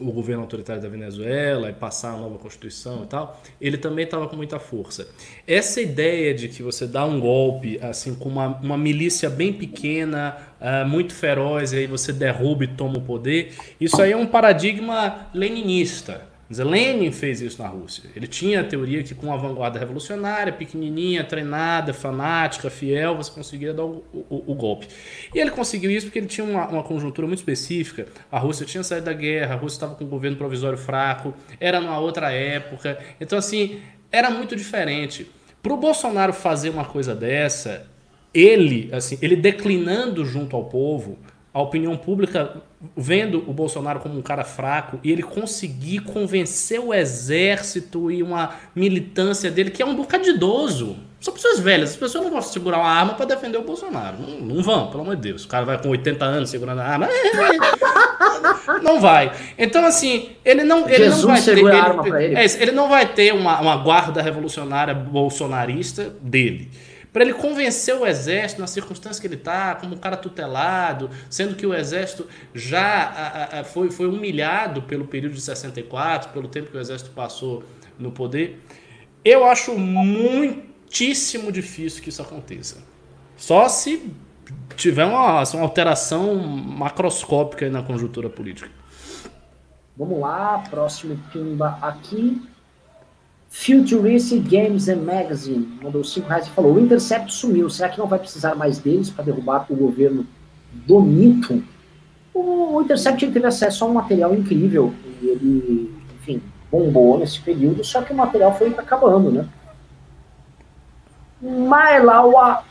o 0.01 0.11
governo 0.11 0.41
autoritário 0.41 0.81
da 0.81 0.89
Venezuela 0.89 1.69
e 1.69 1.73
passar 1.73 2.13
a 2.13 2.17
nova 2.17 2.37
constituição 2.37 3.03
e 3.03 3.07
tal, 3.07 3.39
ele 3.59 3.77
também 3.77 4.05
estava 4.05 4.27
com 4.27 4.35
muita 4.35 4.59
força. 4.59 5.07
Essa 5.47 5.79
ideia 5.79 6.33
de 6.33 6.49
que 6.49 6.63
você 6.63 6.87
dá 6.87 7.05
um 7.05 7.19
golpe 7.19 7.79
assim 7.81 8.15
com 8.15 8.27
uma, 8.27 8.47
uma 8.47 8.77
milícia 8.77 9.29
bem 9.29 9.53
pequena, 9.53 10.35
uh, 10.61 10.87
muito 10.87 11.13
feroz, 11.13 11.73
e 11.73 11.79
aí 11.79 11.87
você 11.87 12.13
derruba 12.13 12.63
e 12.63 12.67
toma 12.67 12.99
o 12.99 13.01
poder, 13.01 13.53
isso 13.79 14.01
aí 14.01 14.11
é 14.11 14.17
um 14.17 14.27
paradigma 14.27 15.27
leninista. 15.33 16.31
Lenin 16.59 17.11
fez 17.13 17.39
isso 17.39 17.61
na 17.61 17.69
Rússia. 17.69 18.09
Ele 18.13 18.27
tinha 18.27 18.59
a 18.59 18.63
teoria 18.63 19.01
que 19.01 19.15
com 19.15 19.31
a 19.33 19.37
vanguarda 19.37 19.79
revolucionária, 19.79 20.51
pequenininha, 20.51 21.23
treinada, 21.23 21.93
fanática, 21.93 22.69
fiel, 22.69 23.15
você 23.15 23.31
conseguia 23.31 23.73
dar 23.73 23.85
o, 23.85 24.03
o, 24.13 24.51
o 24.51 24.53
golpe. 24.53 24.87
E 25.33 25.39
ele 25.39 25.51
conseguiu 25.51 25.89
isso 25.89 26.07
porque 26.07 26.19
ele 26.19 26.27
tinha 26.27 26.45
uma, 26.45 26.67
uma, 26.67 26.83
conjuntura 26.83 27.25
muito 27.25 27.39
específica. 27.39 28.07
A 28.29 28.37
Rússia 28.37 28.65
tinha 28.65 28.83
saído 28.83 29.05
da 29.05 29.13
guerra, 29.13 29.53
a 29.53 29.57
Rússia 29.57 29.77
estava 29.77 29.95
com 29.95 30.03
um 30.03 30.09
governo 30.09 30.35
provisório 30.35 30.77
fraco, 30.77 31.33
era 31.57 31.79
numa 31.79 31.99
outra 31.99 32.31
época. 32.33 32.99
Então, 33.21 33.39
assim, 33.39 33.79
era 34.11 34.29
muito 34.29 34.53
diferente. 34.53 35.31
Para 35.63 35.73
o 35.73 35.77
Bolsonaro 35.77 36.33
fazer 36.33 36.69
uma 36.69 36.83
coisa 36.83 37.15
dessa, 37.15 37.87
ele, 38.33 38.89
assim, 38.93 39.17
ele 39.21 39.35
declinando 39.35 40.25
junto 40.25 40.55
ao 40.55 40.65
povo, 40.65 41.17
a 41.53 41.61
opinião 41.61 41.97
pública 41.97 42.61
vendo 42.95 43.43
o 43.47 43.53
Bolsonaro 43.53 43.99
como 43.99 44.17
um 44.17 44.21
cara 44.21 44.43
fraco 44.43 44.99
e 45.03 45.11
ele 45.11 45.21
conseguir 45.21 45.99
convencer 45.99 46.79
o 46.79 46.93
exército 46.93 48.09
e 48.09 48.23
uma 48.23 48.55
militância 48.73 49.51
dele, 49.51 49.69
que 49.69 49.81
é 49.81 49.85
um 49.85 49.95
bocado 49.95 50.27
idoso. 50.27 50.95
São 51.19 51.33
pessoas 51.33 51.59
velhas, 51.59 51.91
as 51.91 51.97
pessoas 51.97 52.23
não 52.23 52.31
vão 52.31 52.41
segurar 52.41 52.79
uma 52.79 52.89
arma 52.89 53.13
para 53.13 53.25
defender 53.25 53.57
o 53.57 53.63
Bolsonaro. 53.63 54.17
Não, 54.17 54.39
não, 54.39 54.63
vão, 54.63 54.87
pelo 54.89 55.03
amor 55.03 55.15
de 55.17 55.21
Deus. 55.21 55.43
O 55.43 55.47
cara 55.47 55.65
vai 55.65 55.79
com 55.79 55.89
80 55.89 56.25
anos 56.25 56.49
segurando 56.49 56.79
a 56.79 56.85
arma. 56.85 57.07
não 58.81 58.99
vai. 58.99 59.31
Então, 59.55 59.85
assim, 59.85 60.29
ele 60.43 60.63
não, 60.63 60.89
ele 60.89 61.09
não 61.09 61.27
vai 61.27 61.41
ter. 61.41 61.57
Ele, 61.59 62.25
ele. 62.25 62.35
É, 62.35 62.45
ele 62.59 62.71
não 62.71 62.89
vai 62.89 63.13
ter 63.13 63.33
uma, 63.35 63.61
uma 63.61 63.75
guarda 63.75 64.19
revolucionária 64.21 64.95
bolsonarista 64.95 66.11
dele 66.21 66.71
para 67.11 67.23
ele 67.23 67.33
convencer 67.33 67.95
o 67.95 68.05
exército 68.05 68.61
na 68.61 68.67
circunstância 68.67 69.19
que 69.19 69.27
ele 69.27 69.35
está, 69.35 69.75
como 69.75 69.95
um 69.95 69.97
cara 69.97 70.15
tutelado, 70.15 71.09
sendo 71.29 71.55
que 71.55 71.65
o 71.65 71.73
exército 71.73 72.27
já 72.53 73.03
a, 73.03 73.59
a, 73.59 73.63
foi, 73.63 73.91
foi 73.91 74.07
humilhado 74.07 74.81
pelo 74.83 75.05
período 75.05 75.33
de 75.33 75.41
64, 75.41 76.31
pelo 76.31 76.47
tempo 76.47 76.71
que 76.71 76.77
o 76.77 76.79
exército 76.79 77.11
passou 77.11 77.63
no 77.99 78.11
poder. 78.11 78.61
Eu 79.25 79.45
acho 79.45 79.77
muitíssimo 79.77 81.51
difícil 81.51 82.01
que 82.01 82.09
isso 82.09 82.21
aconteça. 82.21 82.77
Só 83.35 83.67
se 83.67 84.11
tiver 84.75 85.05
uma, 85.05 85.43
uma 85.43 85.61
alteração 85.63 86.35
macroscópica 86.35 87.69
na 87.69 87.83
conjuntura 87.83 88.29
política. 88.29 88.69
Vamos 89.97 90.19
lá, 90.19 90.63
próximo 90.69 91.19
pimba 91.31 91.77
aqui. 91.81 92.41
Futuristic 93.53 94.47
Games 94.47 94.87
and 94.87 95.01
Magazine 95.01 95.77
mandou 95.83 96.05
5 96.05 96.25
reais 96.27 96.47
e 96.47 96.49
falou: 96.51 96.73
o 96.73 96.79
Intercept 96.79 97.33
sumiu. 97.33 97.69
Será 97.69 97.89
que 97.89 97.99
não 97.99 98.07
vai 98.07 98.17
precisar 98.17 98.55
mais 98.55 98.79
deles 98.79 99.09
para 99.09 99.25
derrubar 99.25 99.65
o 99.69 99.75
governo 99.75 100.25
do 100.87 101.01
mito? 101.01 101.61
O 102.33 102.81
Intercept 102.81 103.29
teve 103.29 103.45
acesso 103.45 103.83
a 103.83 103.87
um 103.89 103.93
material 103.93 104.33
incrível 104.33 104.93
e 105.21 105.27
ele, 105.27 105.93
enfim, 106.15 106.41
bombou 106.71 107.19
nesse 107.19 107.41
período, 107.41 107.83
só 107.83 108.01
que 108.01 108.13
o 108.13 108.15
material 108.15 108.57
foi 108.57 108.69
acabando, 108.69 109.29
né? 109.29 109.47
Mailawa 111.41 112.63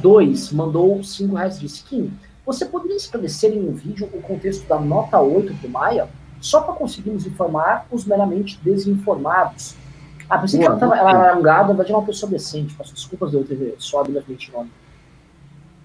2 0.00 0.52
mandou 0.52 1.02
5 1.02 1.34
reais 1.34 1.56
e 1.56 1.60
disse: 1.62 2.12
você 2.46 2.64
poderia 2.64 2.96
esclarecer 2.96 3.52
em 3.52 3.68
um 3.68 3.72
vídeo 3.72 4.08
o 4.14 4.22
contexto 4.22 4.66
da 4.68 4.78
nota 4.78 5.18
8 5.20 5.52
do 5.54 5.68
Maia, 5.68 6.08
só 6.40 6.60
para 6.60 6.74
conseguirmos 6.74 7.26
informar 7.26 7.88
os 7.90 8.04
meramente 8.04 8.58
desinformados? 8.62 9.74
Ah, 10.28 10.38
pensei 10.38 10.60
Boa, 10.60 10.76
que 10.76 10.84
ela, 10.84 10.96
tava, 10.96 11.10
ela 11.10 11.26
era 11.26 11.38
um 11.38 11.42
gado, 11.42 11.74
mas 11.74 11.88
uma 11.88 12.02
pessoa 12.02 12.30
decente. 12.30 12.74
Peço 12.74 12.94
desculpas 12.94 13.30
de 13.30 13.36
eu 13.36 13.44
ter 13.44 13.74
só 13.78 14.00
habilidade 14.00 14.50
nome. 14.52 14.70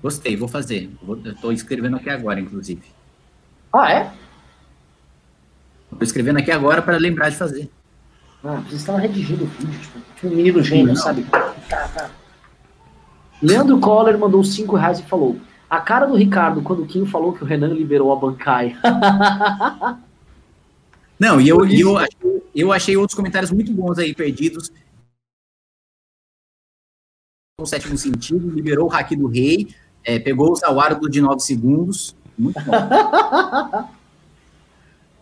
Gostei, 0.01 0.35
vou 0.35 0.49
fazer. 0.49 0.91
Estou 1.25 1.53
escrevendo 1.53 1.95
aqui 1.95 2.09
agora, 2.09 2.39
inclusive. 2.39 2.83
Ah, 3.71 3.91
é? 3.91 4.11
Estou 5.91 6.03
escrevendo 6.03 6.39
aqui 6.39 6.51
agora 6.51 6.81
para 6.81 6.97
lembrar 6.97 7.29
de 7.29 7.37
fazer. 7.37 7.69
Ah, 8.43 8.61
vocês 8.67 8.81
estavam 8.81 8.99
redigindo 8.99 9.45
o 9.45 9.47
vídeo, 9.47 9.79
tipo, 9.79 9.99
tipo 10.15 10.27
um 10.27 10.35
menino 10.35 10.61
gênio, 10.61 10.95
sabe? 10.97 11.23
Tá, 11.69 11.87
tá. 11.95 12.09
Leandro 13.41 13.79
Coller 13.79 14.17
mandou 14.17 14.43
5 14.43 14.75
reais 14.75 14.99
e 14.99 15.03
falou: 15.03 15.37
A 15.69 15.79
cara 15.79 16.05
do 16.05 16.15
Ricardo 16.15 16.61
quando 16.61 16.83
o 16.83 16.85
Kim 16.85 17.05
falou 17.05 17.31
que 17.31 17.43
o 17.43 17.47
Renan 17.47 17.69
liberou 17.69 18.11
a 18.11 18.15
bancai. 18.17 18.75
Não, 21.19 21.39
e 21.39 21.47
eu, 21.47 21.65
eu, 21.65 21.95
eu 22.55 22.71
achei 22.71 22.97
outros 22.97 23.15
comentários 23.15 23.51
muito 23.51 23.71
bons 23.73 23.97
aí 23.97 24.13
perdidos. 24.13 24.71
O 27.59 27.65
sétimo 27.65 27.97
sentido, 27.97 28.49
liberou 28.49 28.87
o 28.87 28.89
hack 28.89 29.11
do 29.15 29.27
rei, 29.27 29.73
é, 30.03 30.19
pegou 30.19 30.51
o 30.51 30.55
Zawaro 30.55 31.09
de 31.09 31.21
9 31.21 31.39
segundos. 31.39 32.15
Muito 32.37 32.59
bom. 32.61 32.73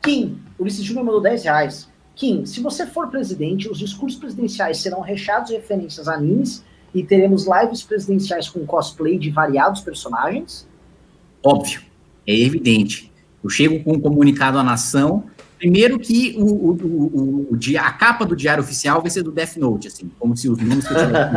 Kim, 0.02 0.42
Ulisses 0.58 0.84
Júnior 0.84 1.06
mandou 1.06 1.22
10 1.22 1.44
reais. 1.44 1.90
Kim, 2.16 2.46
se 2.46 2.60
você 2.62 2.88
for 2.88 3.10
presidente, 3.10 3.70
os 3.70 3.78
discursos 3.78 4.20
presidenciais 4.20 4.78
serão 4.78 5.02
recheados 5.02 5.50
de 5.50 5.56
referências 5.56 6.08
a 6.08 6.16
animes 6.16 6.64
e 6.94 7.04
teremos 7.04 7.46
lives 7.48 7.84
presidenciais 7.84 8.50
com 8.50 8.66
cosplay 8.66 9.18
de 9.18 9.30
variados 9.30 9.82
personagens? 9.82 10.68
Óbvio, 11.44 11.82
é 12.28 12.40
evidente. 12.40 13.12
Eu 13.44 13.50
chego 13.50 13.84
com 13.84 13.94
um 13.94 14.00
comunicado 14.00 14.58
à 14.58 14.64
nação 14.64 15.24
Primeiro 15.62 16.00
que 16.00 16.34
o, 16.40 16.44
o, 16.44 16.72
o, 16.72 17.50
o, 17.52 17.60
a 17.78 17.92
capa 17.92 18.26
do 18.26 18.36
diário 18.36 18.64
oficial 18.64 19.00
vai 19.00 19.12
ser 19.12 19.22
do 19.22 19.32
Death 19.32 19.58
Note, 19.58 19.90
assim, 19.90 20.10
como 20.18 20.36
se 20.36 20.50
os 20.50 20.58
nomes 20.58 20.88
que 20.88 20.92
eu 20.92 20.98
tivesse, 20.98 21.30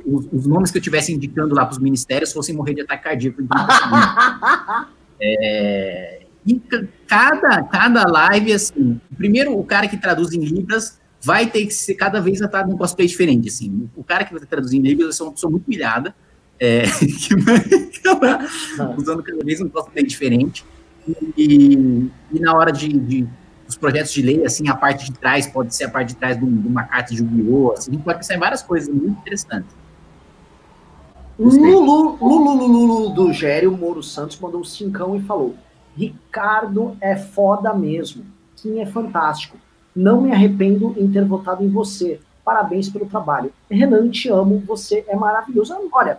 os, 0.06 0.28
os, 0.32 0.46
nomes 0.46 0.70
que 0.70 0.78
eu 0.78 0.82
tivesse 0.82 1.12
indicando 1.12 1.54
lá 1.54 1.66
para 1.66 1.74
os 1.74 1.78
ministérios 1.78 2.32
fossem 2.32 2.56
morrer 2.56 2.72
de 2.72 2.80
ataque 2.80 3.04
cardíaco. 3.04 3.42
é, 5.20 6.22
e 6.46 6.58
cada, 7.06 7.64
cada 7.64 8.06
live, 8.06 8.54
assim, 8.54 8.98
primeiro 9.14 9.54
o 9.54 9.62
cara 9.62 9.86
que 9.86 9.98
traduz 9.98 10.32
em 10.32 10.42
Libras 10.42 10.98
vai 11.20 11.50
ter 11.50 11.66
que 11.66 11.74
ser 11.74 11.96
cada 11.96 12.18
vez 12.18 12.40
estar 12.40 12.66
num 12.66 12.78
cosplay 12.78 13.06
diferente, 13.06 13.48
assim. 13.48 13.90
O 13.94 14.02
cara 14.02 14.24
que 14.24 14.32
vai 14.32 14.40
traduzir 14.46 14.78
em 14.78 14.80
Libras 14.80 15.20
é 15.20 15.22
uma 15.22 15.32
pessoa 15.32 15.50
muito 15.50 15.66
humilhada, 15.66 16.14
é, 16.58 16.84
que 16.96 17.36
vai 17.36 18.38
usando 18.96 19.22
cada 19.22 19.44
vez 19.44 19.60
um 19.60 19.68
cosplay 19.68 20.02
diferente. 20.02 20.64
E, 21.36 22.10
e 22.32 22.40
na 22.40 22.54
hora 22.54 22.72
de, 22.72 22.88
de, 22.88 23.28
os 23.66 23.76
projetos 23.76 24.12
de 24.12 24.22
lei, 24.22 24.44
assim, 24.44 24.68
a 24.68 24.74
parte 24.74 25.06
de 25.06 25.18
trás 25.18 25.46
pode 25.46 25.74
ser 25.74 25.84
a 25.84 25.90
parte 25.90 26.08
de 26.08 26.16
trás 26.16 26.38
de, 26.38 26.44
uma 26.44 26.84
carta 26.84 27.14
de 27.14 27.22
Yu-Gi-Oh! 27.22 27.72
Assim, 27.72 27.96
pode 27.98 28.26
sair 28.26 28.38
várias 28.38 28.62
coisas 28.62 28.88
muito 28.88 29.20
interessantes. 29.20 29.74
Lulu, 31.38 32.18
Lulu, 32.20 32.66
Lulu 32.66 33.10
do 33.10 33.32
Gério 33.32 33.70
Moro 33.70 34.02
Santos 34.02 34.40
mandou 34.40 34.60
um 34.60 34.64
cincão 34.64 35.14
e 35.14 35.22
falou: 35.22 35.54
Ricardo 35.96 36.96
é 37.00 37.14
foda 37.14 37.72
mesmo. 37.72 38.24
Kim 38.56 38.80
é 38.80 38.86
fantástico. 38.86 39.56
Não 39.94 40.20
me 40.20 40.32
arrependo 40.32 40.94
em 40.96 41.10
ter 41.10 41.24
votado 41.24 41.62
em 41.62 41.68
você. 41.68 42.20
Parabéns 42.44 42.88
pelo 42.88 43.06
trabalho. 43.06 43.52
Renan, 43.70 44.08
te 44.10 44.28
amo. 44.28 44.62
Você 44.66 45.04
é 45.06 45.14
maravilhoso. 45.14 45.76
Olha, 45.92 46.18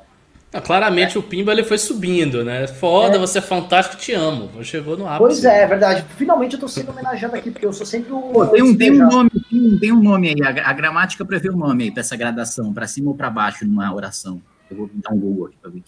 ah, 0.52 0.62
claramente 0.62 1.16
é. 1.16 1.20
o 1.20 1.24
Pimba 1.24 1.52
ele 1.52 1.64
foi 1.64 1.78
subindo, 1.78 2.44
né? 2.44 2.66
Foda, 2.66 3.18
é. 3.18 3.20
você 3.20 3.38
é 3.38 3.42
fantástico, 3.42 4.02
te 4.02 4.14
amo. 4.14 4.50
Chegou 4.64 4.98
no 4.98 5.06
ápice. 5.06 5.20
Pois 5.20 5.46
é, 5.46 5.62
é 5.62 5.68
verdade. 5.68 6.06
Finalmente 6.18 6.56
eu 6.56 6.60
tô 6.60 6.68
sendo 6.68 6.90
homenageado 6.90 7.36
aqui, 7.36 7.52
porque 7.52 7.66
eu 7.66 7.74
sou 7.74 7.86
sempre 7.86 8.12
o. 8.12 8.22
Pô, 8.22 8.48
tem, 8.48 8.64
um, 8.64 8.76
tem, 8.76 8.92
um 8.92 9.08
nome, 9.08 9.32
tem 9.80 9.92
um 9.92 10.02
nome 10.02 10.30
aí, 10.30 10.42
a, 10.42 10.70
a 10.70 10.74
gramática 10.74 11.24
prevê 11.24 11.50
o 11.50 11.54
um 11.54 11.58
nome 11.58 11.84
aí 11.84 11.92
pra 11.92 12.02
essa 12.02 12.16
gradação, 12.16 12.74
pra 12.74 12.88
cima 12.88 13.10
ou 13.10 13.16
pra 13.16 13.30
baixo 13.30 13.66
numa 13.66 13.94
oração. 13.94 14.42
Eu 14.72 14.78
vou 14.78 14.90
dar 14.94 15.14
um 15.14 15.20
Google 15.20 15.48
aqui 15.48 15.58
pra 15.62 15.70
ver. 15.70 15.84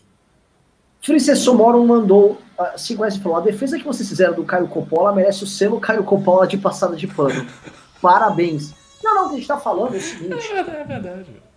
Fricesso 1.02 1.56
Moron 1.56 1.86
mandou 1.88 2.40
uh, 2.60 2.78
cinco 2.78 3.04
e 3.04 3.12
falou: 3.20 3.40
a 3.40 3.42
defesa 3.42 3.80
que 3.80 3.84
vocês 3.84 4.08
fizeram 4.08 4.36
do 4.36 4.44
Caio 4.44 4.68
Coppola 4.68 5.16
merece 5.16 5.44
o 5.44 5.48
selo 5.48 5.80
Caio 5.80 6.04
Coppola 6.04 6.46
de 6.46 6.60
passada 6.60 6.96
de 6.96 7.08
pano. 7.08 7.48
Parabéns. 8.00 8.74
Não, 9.04 9.16
não, 9.16 9.26
o 9.26 9.30
que 9.30 9.36
a 9.36 9.38
gente 9.40 9.48
tá 9.48 9.58
falando 9.58 9.96
é 9.96 9.98
o 9.98 10.02
seguinte. 10.02 10.34
É 10.34 10.64
verdade, 10.64 10.78
é 10.78 10.84
verdade. 10.84 11.51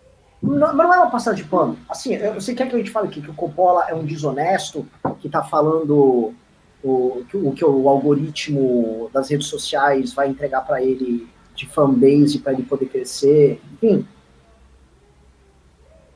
Não, 0.44 0.74
não 0.74 0.92
é 0.92 0.98
uma 0.98 1.10
passagem 1.10 1.42
de 1.42 1.48
pano. 1.48 1.78
Assim, 1.88 2.18
você 2.34 2.54
quer 2.54 2.68
que 2.68 2.74
a 2.74 2.78
gente 2.78 2.90
fale 2.90 3.08
aqui 3.08 3.22
que 3.22 3.30
o 3.30 3.34
Coppola 3.34 3.86
é 3.88 3.94
um 3.94 4.04
desonesto 4.04 4.86
que 5.20 5.26
está 5.26 5.42
falando 5.42 6.34
o 6.82 7.24
que, 7.30 7.36
o 7.36 7.52
que 7.52 7.64
o 7.64 7.88
algoritmo 7.88 9.08
das 9.12 9.30
redes 9.30 9.46
sociais 9.46 10.12
vai 10.12 10.28
entregar 10.28 10.60
para 10.60 10.82
ele 10.82 11.26
de 11.54 11.66
fanbase 11.66 12.40
para 12.40 12.52
ele 12.52 12.64
poder 12.64 12.86
crescer, 12.86 13.60
enfim. 13.72 14.06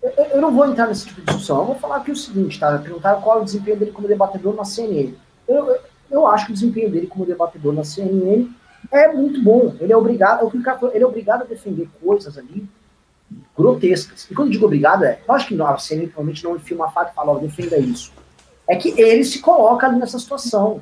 Eu, 0.03 0.11
eu, 0.11 0.41
não 0.43 0.55
vou 0.55 0.67
entrar 0.67 0.87
nesse 0.87 1.07
tipo 1.07 1.21
de 1.21 1.27
discussão. 1.27 1.61
Eu 1.61 1.67
vou 1.67 1.75
falar 1.77 1.97
aqui 1.97 2.11
o 2.11 2.17
seguinte, 2.17 2.61
tá? 2.61 2.77
Perguntaram 2.79 3.23
qual 3.23 3.39
é 3.39 3.41
o 3.41 3.45
desempenho 3.45 3.79
dele 3.79 3.93
como 3.93 4.07
debatedor 4.07 4.55
na 4.55 4.65
CNN. 4.65 5.15
Eu, 5.49 5.79
eu, 6.11 6.27
acho 6.27 6.47
que 6.47 6.53
o 6.53 6.55
desempenho 6.55 6.91
dele 6.91 7.07
como 7.07 7.25
debatedor 7.25 7.73
na 7.73 7.85
CNN 7.85 8.51
é 8.93 9.11
muito 9.13 9.43
bom. 9.43 9.75
Ele 9.81 9.93
é 9.93 9.97
obrigado, 9.97 10.51
ele 10.93 11.05
é 11.05 11.07
obrigado 11.07 11.43
a 11.43 11.47
defender 11.47 11.89
coisas 12.03 12.37
ali 12.37 12.69
grotescas. 13.57 14.27
E 14.31 14.35
quando 14.35 14.51
digo 14.51 14.67
obrigado, 14.67 15.05
é, 15.05 15.19
lógico 15.29 15.51
que 15.51 15.55
não, 15.55 15.67
a 15.67 15.79
CNN 15.79 16.07
provavelmente 16.07 16.45
não 16.45 16.57
enfia 16.57 16.77
uma 16.77 16.91
faca 16.91 17.11
e 17.11 17.15
fala, 17.15 17.33
ó, 17.33 17.39
defenda 17.39 17.77
isso. 17.79 18.13
É 18.67 18.77
que 18.77 18.99
ele 19.01 19.25
se 19.25 19.41
coloca 19.41 19.87
ali 19.87 19.99
nessa 19.99 20.19
situação. 20.19 20.81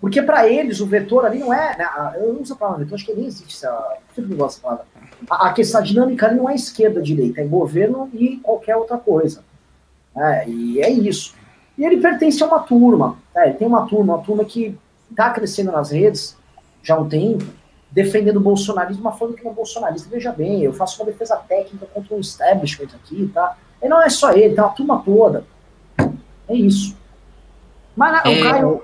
Porque 0.00 0.22
para 0.22 0.48
eles 0.48 0.80
o 0.80 0.86
vetor 0.86 1.24
ali 1.24 1.38
não 1.38 1.52
é. 1.52 1.76
Né, 1.76 1.88
eu 2.16 2.32
não 2.32 2.42
uso 2.42 2.52
a 2.52 2.56
palavra 2.56 2.84
vetor, 2.84 2.94
acho 2.94 3.06
que 3.06 3.14
nem 3.14 3.26
existe 3.26 3.56
essa. 3.56 3.98
Eu 4.16 4.28
não 4.28 4.36
gosto 4.36 4.60
palavra. 4.60 4.84
A, 5.28 5.48
a 5.48 5.52
questão 5.52 5.82
dinâmica 5.82 6.26
ali 6.26 6.36
não 6.36 6.48
é 6.48 6.54
esquerda-direita, 6.54 7.40
é 7.40 7.44
governo 7.44 8.08
e 8.12 8.36
qualquer 8.38 8.76
outra 8.76 8.98
coisa. 8.98 9.42
É, 10.16 10.48
e 10.48 10.80
é 10.80 10.90
isso. 10.90 11.34
E 11.76 11.84
ele 11.84 12.00
pertence 12.00 12.42
a 12.42 12.46
uma 12.46 12.60
turma. 12.60 13.18
É, 13.34 13.48
ele 13.48 13.54
tem 13.54 13.66
uma 13.66 13.86
turma, 13.86 14.14
uma 14.14 14.22
turma 14.22 14.44
que 14.44 14.78
está 15.10 15.30
crescendo 15.30 15.72
nas 15.72 15.90
redes 15.90 16.36
já 16.82 16.94
há 16.94 17.00
um 17.00 17.08
tempo, 17.08 17.44
defendendo 17.96 18.36
o 18.36 18.40
bolsonarismo, 18.40 19.00
uma 19.00 19.12
forma 19.12 19.34
que 19.34 19.42
não 19.42 19.52
é 19.52 19.54
bolsonarista. 19.54 20.06
Veja 20.10 20.30
bem, 20.30 20.62
eu 20.62 20.72
faço 20.74 21.02
uma 21.02 21.10
defesa 21.10 21.34
técnica 21.48 21.86
contra 21.86 22.14
um 22.14 22.20
establishment 22.20 22.90
aqui, 22.94 23.30
tá? 23.32 23.56
E 23.82 23.88
não 23.88 24.02
é 24.02 24.10
só 24.10 24.32
ele, 24.32 24.54
tem 24.54 24.62
uma 24.62 24.74
turma 24.74 25.02
toda. 25.02 25.44
É 26.46 26.54
isso. 26.54 26.94
Mas 27.96 28.22
é... 28.26 28.28
o 28.28 28.42
Caio. 28.42 28.82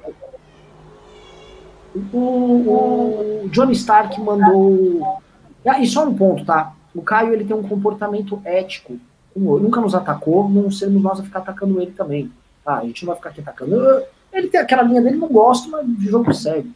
O, 2.10 3.44
o 3.44 3.48
Johnny 3.51 3.72
Stark 3.72 4.18
mandou. 4.18 5.20
Ah, 5.66 5.78
e 5.78 5.86
só 5.86 6.09
um 6.09 6.14
ponto, 6.14 6.47
tá? 6.47 6.72
O 6.94 7.02
Caio 7.02 7.34
ele 7.34 7.44
tem 7.44 7.55
um 7.55 7.68
comportamento 7.68 8.40
ético. 8.47 8.98
Nunca 9.36 9.78
nos 9.82 9.94
atacou, 9.94 10.48
não 10.48 10.70
seremos 10.70 11.02
nós 11.02 11.20
a 11.20 11.22
ficar 11.22 11.40
atacando 11.40 11.82
ele 11.82 11.93
também. 11.93 12.32
Tá? 12.64 12.78
A 12.78 12.84
gente 12.86 13.05
não 13.05 13.09
vai 13.09 13.16
ficar 13.16 13.28
aqui 13.28 13.43
atacando. 13.43 14.02
Ele 14.32 14.48
tem 14.48 14.59
aquela 14.59 14.82
linha 14.82 15.02
dele, 15.02 15.18
não 15.18 15.28
gosto, 15.28 15.70
mas 15.70 15.86
o 15.86 16.01
jogo 16.01 16.32
segue. 16.32 16.72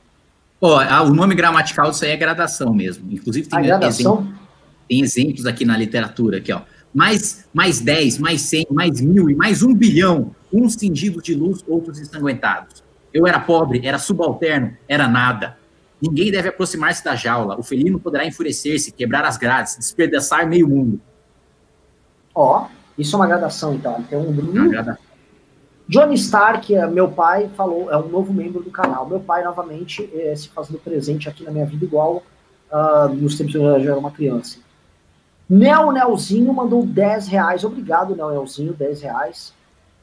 Ó, 0.60 0.78
oh, 0.78 1.10
o 1.10 1.14
nome 1.14 1.34
gramatical 1.34 1.90
disso 1.90 2.04
aí 2.04 2.12
é 2.12 2.16
gradação 2.16 2.72
mesmo. 2.72 3.10
Inclusive 3.12 3.48
tem, 3.48 3.62
gradação? 3.62 4.32
tem 4.88 5.00
exemplos 5.02 5.46
aqui 5.46 5.64
na 5.64 5.76
literatura, 5.76 6.38
aqui, 6.38 6.52
ó. 6.52 6.62
Mais, 6.94 7.46
mais 7.52 7.80
10, 7.80 8.18
mais 8.18 8.40
100, 8.42 8.68
mais 8.70 9.00
mil 9.00 9.28
e 9.28 9.34
mais 9.34 9.62
um 9.62 9.74
bilhão. 9.74 10.34
Uns 10.50 10.74
cingidos 10.74 11.22
de 11.22 11.34
luz, 11.34 11.62
outros 11.68 11.98
ensanguentados. 12.00 12.82
Eu 13.12 13.26
era 13.26 13.38
pobre, 13.38 13.86
era 13.86 13.98
subalterno, 13.98 14.74
era 14.88 15.06
nada. 15.06 15.58
Ninguém 16.00 16.30
deve 16.30 16.48
aproximar-se 16.48 17.04
da 17.04 17.14
jaula. 17.14 17.58
O 17.58 17.62
felino 17.62 17.98
poderá 17.98 18.26
enfurecer-se, 18.26 18.92
quebrar 18.92 19.24
as 19.24 19.36
grades, 19.36 19.76
despedaçar 19.76 20.46
meio 20.46 20.68
mundo. 20.68 21.00
Ó, 22.34 22.62
oh, 22.64 22.66
isso 22.98 23.14
é 23.14 23.18
uma 23.18 23.26
gradação, 23.26 23.74
então. 23.74 24.02
Tem 24.04 24.18
um 24.18 24.32
brilho. 24.32 24.96
Johnny 25.88 26.14
Stark, 26.16 26.74
é 26.74 26.86
meu 26.86 27.08
pai, 27.08 27.48
falou, 27.56 27.90
é 27.90 27.96
um 27.96 28.08
novo 28.08 28.32
membro 28.32 28.62
do 28.62 28.70
canal. 28.70 29.08
Meu 29.08 29.20
pai, 29.20 29.44
novamente, 29.44 30.08
é, 30.12 30.34
se 30.34 30.48
fazendo 30.48 30.78
presente 30.78 31.28
aqui 31.28 31.44
na 31.44 31.50
minha 31.50 31.64
vida, 31.64 31.84
igual 31.84 32.22
uh, 32.72 33.08
nos 33.14 33.36
tempos 33.36 33.52
que 33.52 33.58
eu 33.58 33.80
já 33.80 33.90
era 33.90 33.98
uma 33.98 34.10
criança. 34.10 34.58
Nel 35.48 35.92
Nelzinho 35.92 36.52
mandou 36.52 36.84
10 36.84 37.28
reais. 37.28 37.62
Obrigado, 37.62 38.16
Nel 38.16 38.30
Nelzinho, 38.30 38.72
10 38.72 39.02
reais. 39.02 39.54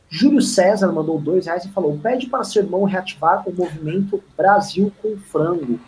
Júlio 0.10 0.42
César 0.42 0.92
mandou 0.92 1.20
2 1.20 1.48
reais 1.48 1.66
e 1.66 1.70
falou: 1.70 2.00
pede 2.02 2.28
para 2.28 2.44
seu 2.46 2.64
irmão 2.64 2.84
reativar 2.86 3.44
o 3.48 3.54
movimento 3.54 4.24
Brasil 4.38 4.92
com 5.02 5.18
frango. 5.18 5.80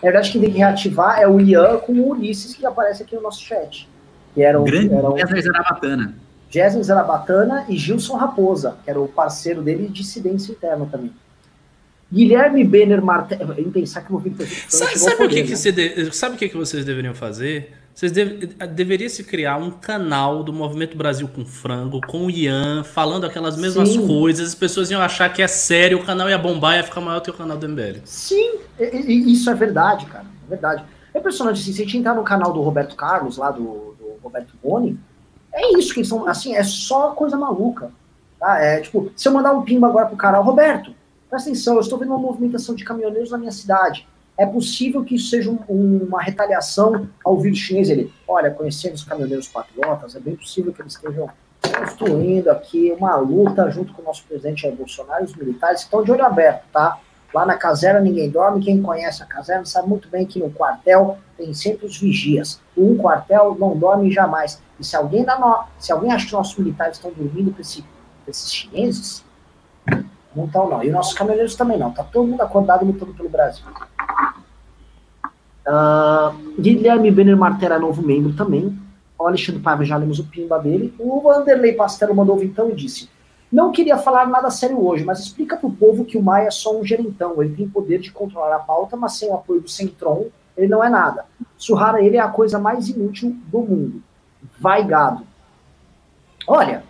Na 0.00 0.10
verdade, 0.10 0.30
quem 0.30 0.40
tem 0.40 0.52
que 0.52 0.58
reativar 0.58 1.18
é 1.20 1.26
o 1.26 1.40
Ian 1.40 1.78
com 1.78 1.92
o 1.92 2.10
Ulisses, 2.10 2.54
que 2.54 2.64
aparece 2.64 3.02
aqui 3.02 3.16
no 3.16 3.22
nosso 3.22 3.42
chat. 3.42 3.88
Que 4.34 4.42
era 4.42 4.60
um, 4.60 4.64
Grande 4.64 4.94
era 4.94 5.10
um... 5.10 5.42
Zarabatana. 5.42 6.14
Jéssica 6.50 6.82
Zarabatana 6.82 7.64
e 7.68 7.76
Gilson 7.76 8.16
Raposa, 8.16 8.76
que 8.84 8.90
era 8.90 9.00
o 9.00 9.06
parceiro 9.06 9.62
dele 9.62 9.86
de 9.86 9.92
dissidência 9.92 10.50
interna 10.50 10.86
também. 10.90 11.12
Guilherme 12.12 12.64
Benner 12.64 13.00
Martel. 13.00 13.54
Em 13.56 13.70
pensar 13.70 14.00
que 14.00 14.10
o 14.10 14.14
movimento 14.14 14.44
Sabe, 14.68 14.98
sabe 14.98 15.24
o 15.24 15.28
que, 15.28 15.44
que, 15.44 15.50
né? 15.50 15.56
você 15.56 15.70
de... 15.70 16.12
sabe 16.14 16.34
o 16.34 16.38
que, 16.38 16.48
que 16.48 16.56
vocês 16.56 16.84
deveriam 16.84 17.14
fazer? 17.14 17.72
Vocês 17.94 18.10
deve... 18.10 18.46
deveria 18.46 19.08
se 19.08 19.22
criar 19.22 19.58
um 19.58 19.70
canal 19.70 20.42
do 20.42 20.52
Movimento 20.52 20.96
Brasil 20.96 21.28
com 21.28 21.46
frango, 21.46 22.00
com 22.00 22.26
o 22.26 22.30
Ian, 22.30 22.82
falando 22.82 23.26
aquelas 23.26 23.56
mesmas 23.56 23.90
Sim. 23.90 24.08
coisas, 24.08 24.48
as 24.48 24.54
pessoas 24.56 24.90
iam 24.90 25.00
achar 25.00 25.32
que 25.32 25.40
é 25.40 25.46
sério, 25.46 25.98
o 25.98 26.04
canal 26.04 26.28
ia 26.28 26.38
bombar, 26.38 26.76
ia 26.76 26.82
ficar 26.82 27.00
maior 27.00 27.20
que 27.20 27.30
o 27.30 27.34
canal 27.34 27.56
do 27.56 27.68
MBL. 27.68 28.00
Sim, 28.04 28.58
isso 28.78 29.48
é 29.48 29.54
verdade, 29.54 30.06
cara. 30.06 30.24
É 30.46 30.50
verdade. 30.50 30.84
É 31.14 31.18
impressionante, 31.18 31.60
assim, 31.60 31.72
se 31.72 31.82
a 31.82 31.84
gente 31.84 31.96
entrar 31.96 32.14
no 32.14 32.24
canal 32.24 32.52
do 32.52 32.60
Roberto 32.60 32.96
Carlos, 32.96 33.36
lá 33.36 33.52
do, 33.52 33.94
do 33.98 34.18
Roberto 34.20 34.52
Boni, 34.62 34.98
é 35.52 35.78
isso 35.78 35.94
que 35.94 36.04
são, 36.04 36.26
assim, 36.26 36.54
é 36.54 36.62
só 36.62 37.10
coisa 37.12 37.36
maluca. 37.36 37.90
Tá? 38.38 38.58
É 38.58 38.80
tipo, 38.80 39.10
se 39.16 39.28
eu 39.28 39.32
mandar 39.32 39.52
um 39.52 39.62
pimba 39.62 39.86
agora 39.86 40.06
pro 40.06 40.16
cara, 40.16 40.38
Roberto, 40.38 40.94
presta 41.28 41.50
atenção, 41.50 41.74
eu 41.74 41.80
estou 41.80 41.98
vendo 41.98 42.08
uma 42.08 42.18
movimentação 42.18 42.74
de 42.74 42.84
caminhoneiros 42.84 43.30
na 43.30 43.38
minha 43.38 43.52
cidade. 43.52 44.08
É 44.36 44.46
possível 44.46 45.04
que 45.04 45.16
isso 45.16 45.28
seja 45.28 45.50
um, 45.50 45.98
uma 46.08 46.22
retaliação 46.22 47.08
ao 47.22 47.38
vírus 47.38 47.58
chinês? 47.58 47.90
Ele, 47.90 48.10
olha, 48.26 48.50
conhecendo 48.50 48.94
os 48.94 49.04
caminhoneiros 49.04 49.48
patriotas, 49.48 50.16
é 50.16 50.20
bem 50.20 50.34
possível 50.34 50.72
que 50.72 50.80
eles 50.80 50.94
estejam 50.94 51.28
construindo 51.60 52.48
aqui 52.48 52.90
uma 52.96 53.16
luta 53.16 53.70
junto 53.70 53.92
com 53.92 54.00
o 54.00 54.04
nosso 54.04 54.24
presidente 54.24 54.68
Bolsonaro 54.70 55.22
e 55.22 55.26
os 55.26 55.36
militares 55.36 55.80
que 55.80 55.86
estão 55.86 56.02
de 56.02 56.10
olho 56.10 56.24
aberto, 56.24 56.64
tá? 56.72 56.98
Lá 57.32 57.46
na 57.46 57.56
caserna 57.56 58.00
ninguém 58.00 58.28
dorme, 58.28 58.64
quem 58.64 58.82
conhece 58.82 59.22
a 59.22 59.26
caserna 59.26 59.64
sabe 59.64 59.88
muito 59.88 60.08
bem 60.08 60.26
que 60.26 60.40
no 60.40 60.50
quartel 60.50 61.18
tem 61.36 61.54
sempre 61.54 61.86
os 61.86 61.96
vigias. 61.96 62.60
Um 62.76 62.96
quartel 62.96 63.56
não 63.58 63.76
dorme 63.76 64.10
jamais. 64.10 64.60
E 64.78 64.84
se 64.84 64.96
alguém, 64.96 65.24
dá 65.24 65.38
no... 65.38 65.64
se 65.78 65.92
alguém 65.92 66.12
acha 66.12 66.26
que 66.26 66.32
nossos 66.32 66.56
militares 66.58 66.96
estão 66.96 67.12
dormindo 67.12 67.52
com, 67.52 67.60
esse, 67.60 67.82
com 67.82 68.30
esses 68.30 68.52
chineses, 68.52 69.24
não 70.34 70.46
estão 70.46 70.68
não. 70.68 70.82
E 70.82 70.90
nossos 70.90 71.14
caminhoneiros 71.14 71.54
também 71.54 71.78
não. 71.78 71.92
Tá 71.92 72.02
todo 72.02 72.26
mundo 72.26 72.40
acordado 72.40 72.84
lutando 72.84 73.14
pelo 73.14 73.28
Brasil. 73.28 73.64
Uh, 75.66 76.60
Guilherme 76.60 77.10
Benner 77.10 77.36
Martera, 77.36 77.78
novo 77.78 78.02
membro 78.02 78.32
também. 78.32 78.76
O 79.18 79.26
Alexandre 79.26 79.60
Paiva, 79.60 79.84
já 79.84 79.96
lemos 79.96 80.18
o 80.18 80.24
pimba 80.24 80.58
dele. 80.58 80.94
O 80.98 81.20
Vanderlei 81.20 81.74
Pastelo 81.74 82.14
mandou 82.14 82.42
então 82.42 82.70
e 82.70 82.74
disse: 82.74 83.08
Não 83.50 83.72
queria 83.72 83.98
falar 83.98 84.28
nada 84.28 84.48
sério 84.50 84.84
hoje, 84.84 85.04
mas 85.04 85.18
explica 85.18 85.56
pro 85.56 85.70
povo 85.70 86.04
que 86.04 86.16
o 86.16 86.22
Maia 86.22 86.46
é 86.46 86.50
só 86.50 86.78
um 86.78 86.84
gerentão. 86.84 87.42
Ele 87.42 87.54
tem 87.54 87.68
poder 87.68 87.98
de 87.98 88.12
controlar 88.12 88.54
a 88.54 88.60
pauta, 88.60 88.96
mas 88.96 89.14
sem 89.14 89.28
o 89.28 89.34
apoio 89.34 89.60
do 89.60 89.68
Centron, 89.68 90.26
ele 90.56 90.68
não 90.68 90.84
é 90.84 90.88
nada. 90.88 91.24
Surrar 91.56 91.96
ele 91.96 92.16
é 92.16 92.20
a 92.20 92.28
coisa 92.28 92.58
mais 92.58 92.88
inútil 92.88 93.36
do 93.46 93.58
mundo. 93.58 94.02
Vai 94.58 94.84
gado. 94.84 95.26
Olha, 96.46 96.84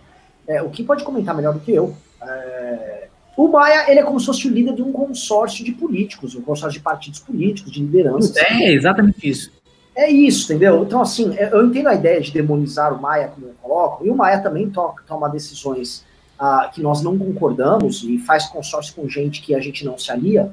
é, 0.47 0.61
o 0.61 0.69
que 0.69 0.83
pode 0.83 1.03
comentar 1.03 1.35
melhor 1.35 1.53
do 1.53 1.59
que 1.59 1.71
eu? 1.71 1.95
É, 2.21 3.07
o 3.35 3.47
Maia, 3.47 3.89
ele 3.89 3.99
é 3.99 4.03
como 4.03 4.19
se 4.19 4.27
fosse 4.27 4.47
o 4.47 4.51
líder 4.51 4.75
de 4.75 4.83
um 4.83 4.91
consórcio 4.91 5.65
de 5.65 5.71
políticos, 5.71 6.35
um 6.35 6.41
consórcio 6.41 6.77
de 6.77 6.83
partidos 6.83 7.19
políticos, 7.19 7.71
de 7.71 7.79
lideranças. 7.81 8.35
É, 8.37 8.71
exatamente 8.71 9.27
isso. 9.27 9.51
É 9.95 10.09
isso, 10.09 10.51
entendeu? 10.51 10.83
Então, 10.83 11.01
assim, 11.01 11.35
é, 11.35 11.51
eu 11.51 11.65
entendo 11.65 11.87
a 11.87 11.95
ideia 11.95 12.21
de 12.21 12.31
demonizar 12.31 12.93
o 12.93 13.01
Maia, 13.01 13.29
como 13.29 13.47
eu 13.47 13.55
coloco, 13.61 14.05
e 14.05 14.09
o 14.09 14.15
Maia 14.15 14.39
também 14.39 14.69
to 14.69 14.93
toma 15.07 15.27
decisões 15.27 16.05
ah, 16.41 16.71
que 16.73 16.81
nós 16.81 17.03
não 17.03 17.19
concordamos 17.19 18.03
e 18.03 18.17
faz 18.17 18.47
consórcio 18.47 18.95
com 18.95 19.07
gente 19.07 19.43
que 19.43 19.53
a 19.53 19.59
gente 19.59 19.85
não 19.85 19.95
se 19.95 20.11
alia, 20.11 20.51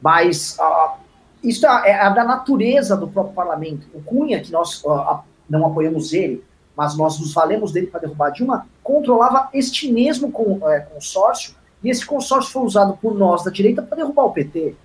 mas 0.00 0.56
ah, 0.60 0.94
isso 1.42 1.66
é, 1.66 1.90
é, 1.90 2.14
da 2.14 2.22
natureza 2.22 2.96
do 2.96 3.08
próprio 3.08 3.34
parlamento. 3.34 3.84
O 3.92 4.00
Cunha, 4.00 4.40
que 4.40 4.52
nós 4.52 4.80
ah, 4.86 5.22
não 5.50 5.66
apoiamos 5.66 6.12
ele, 6.12 6.44
mas 6.76 6.96
nós 6.96 7.18
nos 7.18 7.34
valemos 7.34 7.72
dele 7.72 7.88
para 7.88 7.98
derrubar 8.00 8.30
Dilma, 8.30 8.68
controlava 8.80 9.48
este 9.52 9.90
mesmo 9.90 10.32
é, 10.68 10.80
consórcio, 10.80 11.56
e 11.82 11.90
esse 11.90 12.06
consórcio 12.06 12.52
foi 12.52 12.62
usado 12.62 12.96
por 13.02 13.18
nós 13.18 13.42
da 13.42 13.50
direita 13.50 13.82
para 13.82 13.96
derrubar 13.96 14.26
o 14.26 14.32
PT. 14.32 14.76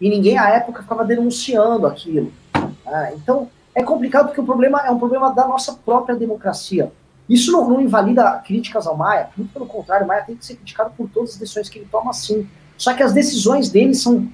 E 0.00 0.10
ninguém 0.10 0.36
à 0.36 0.48
época 0.50 0.82
ficava 0.82 1.04
denunciando 1.04 1.86
aquilo. 1.86 2.32
Né? 2.84 3.14
Então, 3.14 3.48
é 3.72 3.84
complicado 3.84 4.26
porque 4.26 4.40
o 4.40 4.44
problema 4.44 4.84
é 4.84 4.90
um 4.90 4.98
problema 4.98 5.32
da 5.32 5.46
nossa 5.46 5.74
própria 5.74 6.16
democracia. 6.16 6.90
Isso 7.28 7.52
não, 7.52 7.68
não, 7.68 7.80
invalida 7.80 8.42
críticas 8.44 8.86
ao 8.86 8.96
Maia, 8.96 9.30
muito 9.36 9.52
pelo 9.52 9.66
contrário, 9.66 10.04
o 10.04 10.08
Maia 10.08 10.22
tem 10.22 10.36
que 10.36 10.44
ser 10.44 10.56
criticado 10.56 10.92
por 10.96 11.08
todas 11.08 11.30
as 11.30 11.36
decisões 11.36 11.68
que 11.68 11.78
ele 11.78 11.88
toma, 11.90 12.12
sim. 12.12 12.48
Só 12.76 12.92
que 12.94 13.02
as 13.02 13.12
decisões 13.12 13.70
dele 13.70 13.94
são 13.94 14.28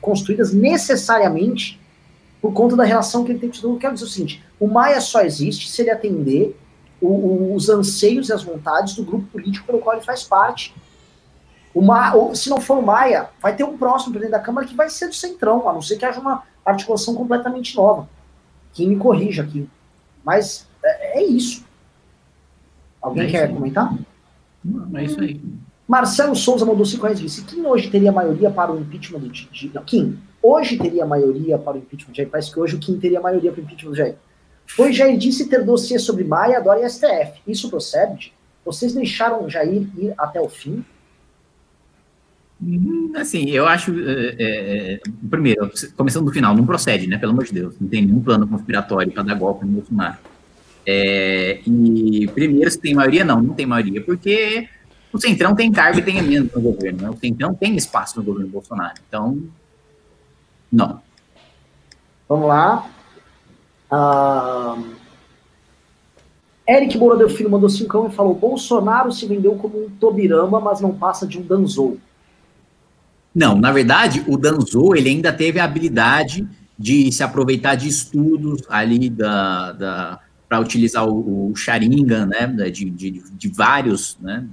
construídas 0.00 0.52
necessariamente 0.52 1.80
por 2.40 2.52
conta 2.52 2.76
da 2.76 2.84
relação 2.84 3.24
que 3.24 3.32
ele 3.32 3.38
tem 3.38 3.50
com 3.50 3.68
o 3.68 3.74
Eu 3.74 3.78
quero 3.78 3.94
dizer 3.94 4.06
o 4.06 4.08
seguinte: 4.08 4.44
o 4.58 4.66
Maia 4.66 5.00
só 5.00 5.20
existe 5.22 5.70
se 5.70 5.82
ele 5.82 5.90
atender 5.90 6.56
o, 7.00 7.08
o, 7.08 7.54
os 7.54 7.68
anseios 7.68 8.28
e 8.28 8.32
as 8.32 8.42
vontades 8.42 8.94
do 8.94 9.04
grupo 9.04 9.26
político 9.26 9.66
pelo 9.66 9.78
qual 9.78 9.96
ele 9.96 10.04
faz 10.04 10.22
parte. 10.22 10.74
O 11.74 11.82
Ma, 11.82 12.12
se 12.34 12.48
não 12.48 12.60
for 12.60 12.78
o 12.78 12.82
Maia, 12.82 13.30
vai 13.42 13.54
ter 13.54 13.64
um 13.64 13.76
próximo 13.76 14.12
presidente 14.12 14.38
da 14.38 14.44
Câmara 14.44 14.66
que 14.66 14.74
vai 14.74 14.88
ser 14.88 15.08
do 15.08 15.14
Centrão, 15.14 15.68
a 15.68 15.72
não 15.72 15.82
ser 15.82 15.96
que 15.96 16.04
haja 16.04 16.20
uma 16.20 16.44
articulação 16.64 17.14
completamente 17.14 17.74
nova. 17.76 18.08
Quem 18.72 18.88
me 18.88 18.96
corrija 18.96 19.42
aqui. 19.42 19.68
Mas 20.24 20.68
é, 20.82 21.18
é 21.20 21.24
isso. 21.24 21.63
Alguém 23.04 23.26
é 23.26 23.30
quer 23.30 23.44
isso 23.44 23.54
comentar? 23.54 23.94
Não, 24.64 24.98
é 24.98 25.04
isso 25.04 25.20
aí. 25.20 25.38
Marcelo 25.86 26.34
Souza 26.34 26.64
mandou 26.64 26.86
5 26.86 27.02
reais 27.02 27.20
e 27.20 27.24
disse: 27.24 27.44
Quem 27.44 27.64
hoje 27.66 27.90
teria 27.90 28.10
maioria 28.10 28.50
para 28.50 28.72
o 28.72 28.80
impeachment 28.80 29.18
do 29.20 29.34
Jair? 29.34 29.70
Não, 29.74 29.84
Kim, 29.84 30.18
hoje 30.42 30.78
teria 30.78 31.04
maioria 31.04 31.58
para 31.58 31.74
o 31.74 31.78
impeachment 31.78 32.12
do 32.12 32.16
Jair. 32.16 32.30
Parece 32.30 32.50
que 32.50 32.58
hoje 32.58 32.76
o 32.76 32.78
Kim 32.78 32.98
teria 32.98 33.20
maioria 33.20 33.52
para 33.52 33.60
o 33.60 33.64
impeachment 33.64 33.90
do 33.90 33.96
Jair. 33.96 34.14
Pois 34.74 34.96
Jair 34.96 35.18
disse 35.18 35.46
ter 35.50 35.62
dossiê 35.62 35.98
sobre 35.98 36.24
Maia, 36.24 36.62
Dória 36.62 36.86
e 36.86 36.88
STF. 36.88 37.42
Isso 37.46 37.68
procede? 37.68 38.32
Vocês 38.64 38.94
deixaram 38.94 39.50
Jair 39.50 39.86
ir 39.98 40.14
até 40.16 40.40
o 40.40 40.48
fim? 40.48 40.82
Hum, 42.62 43.12
assim, 43.16 43.50
eu 43.50 43.66
acho. 43.66 43.92
É, 44.00 44.94
é, 44.94 45.00
primeiro, 45.28 45.70
começando 45.94 46.24
do 46.24 46.32
final, 46.32 46.56
não 46.56 46.64
procede, 46.64 47.06
né? 47.06 47.18
Pelo 47.18 47.32
amor 47.32 47.44
de 47.44 47.52
Deus. 47.52 47.74
Não 47.78 47.86
tem 47.86 48.06
nenhum 48.06 48.22
plano 48.22 48.48
conspiratório 48.48 49.12
para 49.12 49.22
dar 49.22 49.34
golpe 49.34 49.66
no 49.66 49.72
Bolsonaro. 49.72 50.16
É, 50.86 51.60
e 51.66 52.28
primeiro, 52.34 52.70
se 52.70 52.78
tem 52.78 52.94
maioria, 52.94 53.24
não, 53.24 53.40
não 53.40 53.54
tem 53.54 53.66
maioria, 53.66 54.02
porque 54.02 54.68
o 55.12 55.18
Centrão 55.18 55.54
tem 55.54 55.70
cargo 55.70 55.98
e 55.98 56.02
tem 56.02 56.18
emenda 56.18 56.50
no 56.54 56.60
governo, 56.60 57.02
né? 57.02 57.10
O 57.10 57.16
Centrão 57.16 57.54
tem 57.54 57.76
espaço 57.76 58.18
no 58.18 58.24
governo 58.24 58.50
Bolsonaro. 58.50 58.94
Então, 59.08 59.38
Não. 60.70 61.00
Vamos 62.28 62.48
lá. 62.48 62.90
Ah, 63.90 64.76
Eric 66.68 66.96
Moura 66.98 67.28
Filho 67.28 67.50
mandou 67.50 67.68
cincão 67.68 68.08
e 68.08 68.12
falou: 68.12 68.34
Bolsonaro 68.34 69.12
se 69.12 69.26
vendeu 69.26 69.54
como 69.54 69.84
um 69.84 69.90
Tobirama, 69.90 70.60
mas 70.60 70.80
não 70.80 70.92
passa 70.92 71.26
de 71.26 71.38
um 71.38 71.42
Danzou. 71.42 71.98
Não, 73.34 73.56
na 73.56 73.72
verdade, 73.72 74.24
o 74.26 74.36
Danzou 74.36 74.96
ele 74.96 75.10
ainda 75.10 75.32
teve 75.32 75.60
a 75.60 75.64
habilidade 75.64 76.46
de 76.78 77.12
se 77.12 77.22
aproveitar 77.22 77.74
de 77.74 77.88
estudos 77.88 78.62
ali 78.68 79.08
da, 79.10 79.72
da 79.72 80.20
para 80.54 80.60
utilizar 80.60 81.04
o, 81.04 81.50
o 81.50 81.56
Sharingan, 81.56 82.26
né, 82.26 82.46
de, 82.70 82.88
de, 82.88 83.10
de, 83.10 83.48
vários, 83.48 84.16
né, 84.20 84.46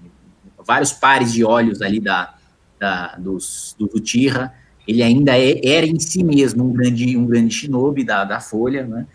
vários 0.65 0.91
pares 0.91 1.31
de 1.31 1.45
olhos 1.45 1.79
ali 1.79 1.99
da, 1.99 2.33
da 2.79 3.15
dos, 3.17 3.75
do 3.77 3.87
Uchiha. 3.93 4.51
Ele 4.87 5.03
ainda 5.03 5.37
é, 5.37 5.61
era 5.63 5.85
em 5.85 5.99
si 5.99 6.23
mesmo 6.23 6.63
um 6.63 6.73
grande, 6.73 7.15
um 7.15 7.27
grande 7.27 7.53
shinobi 7.53 8.03
da, 8.03 8.23
da 8.23 8.39
Folha, 8.39 8.83
né, 8.87 9.05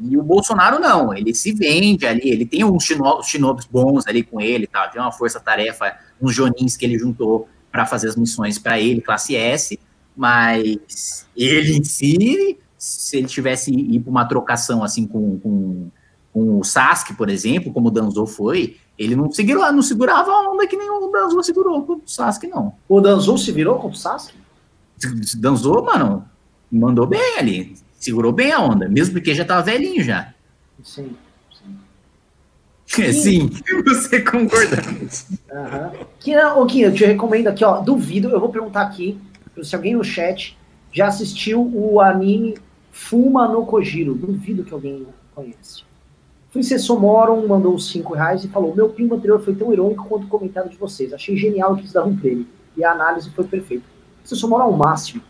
e 0.00 0.16
o 0.16 0.22
Bolsonaro 0.22 0.78
não, 0.78 1.12
ele 1.12 1.34
se 1.34 1.52
vende 1.52 2.06
ali, 2.06 2.22
ele 2.24 2.46
tem 2.46 2.64
uns 2.64 2.84
shinobis 3.22 3.66
bons 3.66 4.06
ali 4.06 4.22
com 4.22 4.40
ele, 4.40 4.66
tá? 4.66 4.88
tem 4.88 4.98
uma 4.98 5.12
força-tarefa, 5.12 5.94
uns 6.22 6.34
jonins 6.34 6.74
que 6.74 6.86
ele 6.86 6.98
juntou 6.98 7.50
para 7.70 7.84
fazer 7.84 8.08
as 8.08 8.16
missões 8.16 8.58
para 8.58 8.80
ele, 8.80 9.02
classe 9.02 9.36
S, 9.36 9.78
mas 10.16 11.26
ele 11.36 11.76
em 11.76 11.84
si, 11.84 12.58
se 12.78 13.18
ele 13.18 13.26
tivesse 13.26 13.70
ir 13.70 14.00
para 14.00 14.10
uma 14.10 14.24
trocação 14.24 14.82
assim 14.82 15.06
com, 15.06 15.38
com, 15.38 15.90
com, 16.32 16.58
o 16.58 16.64
Sasuke, 16.64 17.14
por 17.14 17.28
exemplo, 17.28 17.72
como 17.72 17.88
o 17.88 17.90
Danzo 17.90 18.26
foi, 18.26 18.76
ele 18.98 19.16
não, 19.16 19.30
segurava, 19.30 19.72
não 19.72 19.82
segurava 19.82 20.30
a 20.30 20.50
onda 20.50 20.66
que 20.66 20.76
nem 20.76 20.88
o 20.90 21.08
Danzo 21.08 21.42
segurou 21.42 21.82
com 21.82 21.94
o 21.94 22.02
Sasuke, 22.06 22.46
não. 22.46 22.74
O 22.88 23.00
Danzo 23.00 23.36
se 23.38 23.52
virou 23.52 23.78
com 23.78 23.88
o 23.88 23.94
Sasuke? 23.94 24.38
Danzo, 25.36 25.82
mano, 25.82 26.24
mandou 26.70 27.06
bem 27.06 27.38
ali 27.38 27.74
segurou 28.00 28.32
bem 28.32 28.50
a 28.50 28.58
onda, 28.58 28.88
mesmo 28.88 29.14
porque 29.14 29.34
já 29.34 29.42
estava 29.42 29.62
velhinho 29.62 30.02
já. 30.02 30.32
Sim. 30.82 31.14
Sim, 32.86 33.12
sim 33.12 33.50
você 33.84 34.20
concorda. 34.22 34.82
Uhum. 34.82 36.06
Que, 36.18 36.36
ô, 36.36 36.66
Kim, 36.66 36.80
eu 36.80 36.94
te 36.94 37.04
recomendo 37.04 37.48
aqui, 37.48 37.62
ó. 37.62 37.80
Duvido, 37.80 38.30
eu 38.30 38.40
vou 38.40 38.48
perguntar 38.48 38.82
aqui, 38.82 39.20
se 39.62 39.76
alguém 39.76 39.94
no 39.94 40.02
chat 40.02 40.58
já 40.90 41.06
assistiu 41.06 41.70
o 41.72 42.00
anime 42.00 42.56
Fuma 42.90 43.46
no 43.46 43.64
Kojiro. 43.66 44.14
Duvido 44.14 44.64
que 44.64 44.72
alguém 44.72 45.06
conhece. 45.34 45.84
Princesa 46.52 46.94
Moron 46.94 47.46
mandou 47.46 47.78
5 47.78 48.14
reais 48.14 48.44
e 48.44 48.48
falou: 48.48 48.74
Meu 48.74 48.88
primo 48.88 49.14
anterior 49.14 49.40
foi 49.40 49.54
tão 49.54 49.72
irônico 49.72 50.06
quanto 50.08 50.24
o 50.24 50.28
comentário 50.28 50.68
de 50.68 50.76
vocês. 50.76 51.12
Achei 51.12 51.36
genial 51.36 51.74
que 51.74 51.82
eles 51.82 51.92
dar 51.92 52.04
um 52.04 52.16
prêmio. 52.16 52.46
E 52.76 52.84
a 52.84 52.92
análise 52.92 53.30
foi 53.30 53.44
perfeita. 53.44 53.84
Princesa 54.18 54.46
Moron 54.46 54.64
ao 54.64 54.72
máximo. 54.72 55.22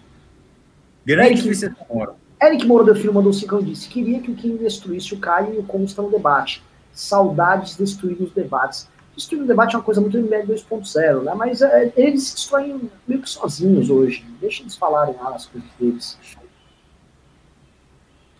Grande 1.05 1.43
Princesa 1.43 1.77
Moron. 1.93 2.15
Eric 2.43 2.67
Moura 2.67 2.85
do 2.85 2.95
Filho 2.95 3.13
mandou 3.13 3.33
cinco 3.35 3.61
e 3.61 3.65
disse: 3.65 3.89
Queria 3.89 4.21
que 4.21 4.31
o 4.31 4.35
Kim 4.35 4.57
destruísse 4.57 5.13
o 5.13 5.19
Caio 5.19 5.55
e 5.55 5.59
o 5.59 5.63
Consta 5.63 6.01
no 6.01 6.11
debate. 6.11 6.63
Saudades 6.93 7.77
destruir 7.77 8.17
os 8.21 8.33
debates. 8.33 8.89
Destruir 9.15 9.43
o 9.43 9.47
debate 9.47 9.75
é 9.75 9.79
uma 9.79 9.85
coisa 9.85 10.01
muito 10.01 10.17
MBL 10.17 10.51
2.0, 10.55 11.23
né? 11.23 11.35
Mas 11.35 11.61
é, 11.61 11.93
eles 11.97 12.29
se 12.29 12.35
destroem 12.37 12.91
meio 13.07 13.21
que 13.21 13.29
sozinhos 13.29 13.91
hoje. 13.91 14.25
Deixa 14.41 14.63
eles 14.63 14.75
falarem 14.75 15.15
lá 15.17 15.35
as 15.35 15.47
coisas 15.47 15.69
deles. 15.79 16.19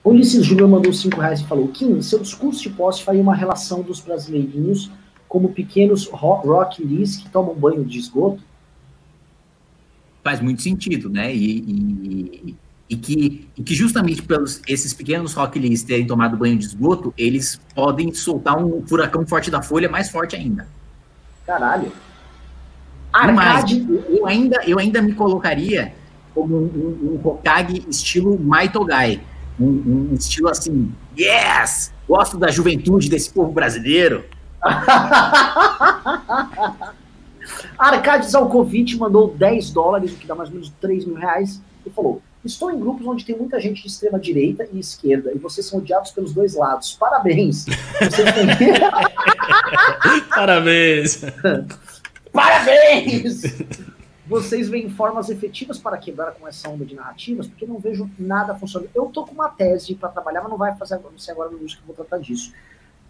O 0.03 0.11
Ulisses 0.11 0.45
Júnior 0.45 0.69
mandou 0.69 0.93
cinco 0.93 1.21
reais 1.21 1.41
e 1.41 1.47
falou: 1.47 1.69
Kim, 1.69 2.01
seu 2.03 2.19
discurso 2.19 2.63
de 2.63 2.71
posse 2.71 3.03
faria 3.03 3.21
uma 3.21 3.35
relação 3.35 3.83
dos 3.83 4.01
brasileirinhos 4.01 4.91
como 5.29 5.51
pequenos 5.51 6.07
rock 6.09 6.83
lees 6.85 7.17
que 7.17 7.29
tomam 7.29 7.55
banho 7.55 7.85
de 7.85 7.99
esgoto? 7.99 8.43
Faz 10.25 10.41
muito 10.41 10.61
sentido, 10.61 11.09
né? 11.09 11.35
e, 11.35 11.59
e 11.59 12.57
e 12.91 12.97
que, 12.97 13.49
e 13.57 13.63
que 13.63 13.73
justamente 13.73 14.21
pelos 14.21 14.61
esses 14.67 14.93
pequenos 14.93 15.33
rockleys 15.33 15.85
terem 15.85 16.05
tomado 16.05 16.37
banho 16.37 16.59
de 16.59 16.65
esgoto, 16.65 17.15
eles 17.17 17.61
podem 17.73 18.13
soltar 18.13 18.59
um 18.59 18.85
furacão 18.85 19.25
forte 19.25 19.49
da 19.49 19.63
folha 19.63 19.89
mais 19.89 20.11
forte 20.11 20.35
ainda. 20.35 20.67
Caralho. 21.47 21.93
Arcade. 23.13 23.81
Mas 23.81 24.09
eu 24.09 24.27
ainda, 24.27 24.61
eu 24.67 24.79
ainda 24.81 25.01
me 25.01 25.13
colocaria 25.13 25.95
como 26.35 26.57
um, 26.57 26.65
um, 26.65 27.15
um 27.15 27.29
Hokage 27.29 27.87
estilo 27.89 28.37
Maitogai. 28.37 29.21
Um, 29.61 30.09
um 30.11 30.15
estilo 30.15 30.49
assim, 30.49 30.91
yes! 31.19 31.93
Gosto 32.09 32.39
da 32.39 32.51
juventude 32.51 33.11
desse 33.11 33.31
povo 33.31 33.53
brasileiro. 33.53 34.25
Arcade 37.79 38.31
Zalkovic 38.31 38.97
mandou 38.97 39.35
10 39.35 39.71
dólares, 39.71 40.13
o 40.13 40.17
que 40.17 40.27
dá 40.27 40.35
mais 40.35 40.49
ou 40.49 40.55
menos 40.55 40.73
3 40.81 41.05
mil 41.05 41.17
reais, 41.17 41.61
e 41.85 41.91
falou: 41.91 42.23
Estou 42.45 42.71
em 42.71 42.79
grupos 42.79 43.07
onde 43.07 43.25
tem 43.25 43.37
muita 43.37 43.61
gente 43.61 43.83
de 43.83 43.89
extrema 43.89 44.19
direita 44.19 44.67
e 44.73 44.79
esquerda, 44.79 45.33
e 45.35 45.39
vocês 45.39 45.67
são 45.67 45.79
odiados 45.79 46.11
pelos 46.11 46.33
dois 46.33 46.55
lados. 46.55 46.97
Parabéns! 46.99 47.65
Têm... 47.65 47.75
Parabéns! 50.35 51.23
Parabéns! 52.33 53.43
Vocês 54.31 54.69
veem 54.69 54.89
formas 54.89 55.29
efetivas 55.29 55.77
para 55.77 55.97
quebrar 55.97 56.31
com 56.31 56.47
essa 56.47 56.69
onda 56.69 56.85
de 56.85 56.95
narrativas, 56.95 57.49
porque 57.49 57.67
não 57.67 57.81
vejo 57.81 58.09
nada 58.17 58.55
funcionando. 58.55 58.89
Eu 58.95 59.07
tô 59.07 59.25
com 59.25 59.33
uma 59.33 59.49
tese 59.49 59.93
para 59.97 60.09
trabalhar, 60.09 60.41
mas 60.41 60.51
não 60.51 60.57
vai 60.57 60.73
fazer 60.77 61.01
não 61.03 61.19
sei 61.19 61.35
agora 61.35 61.51
no 61.51 61.59
que 61.59 61.65
eu 61.65 61.85
vou 61.85 61.97
tratar 61.97 62.19
disso. 62.19 62.53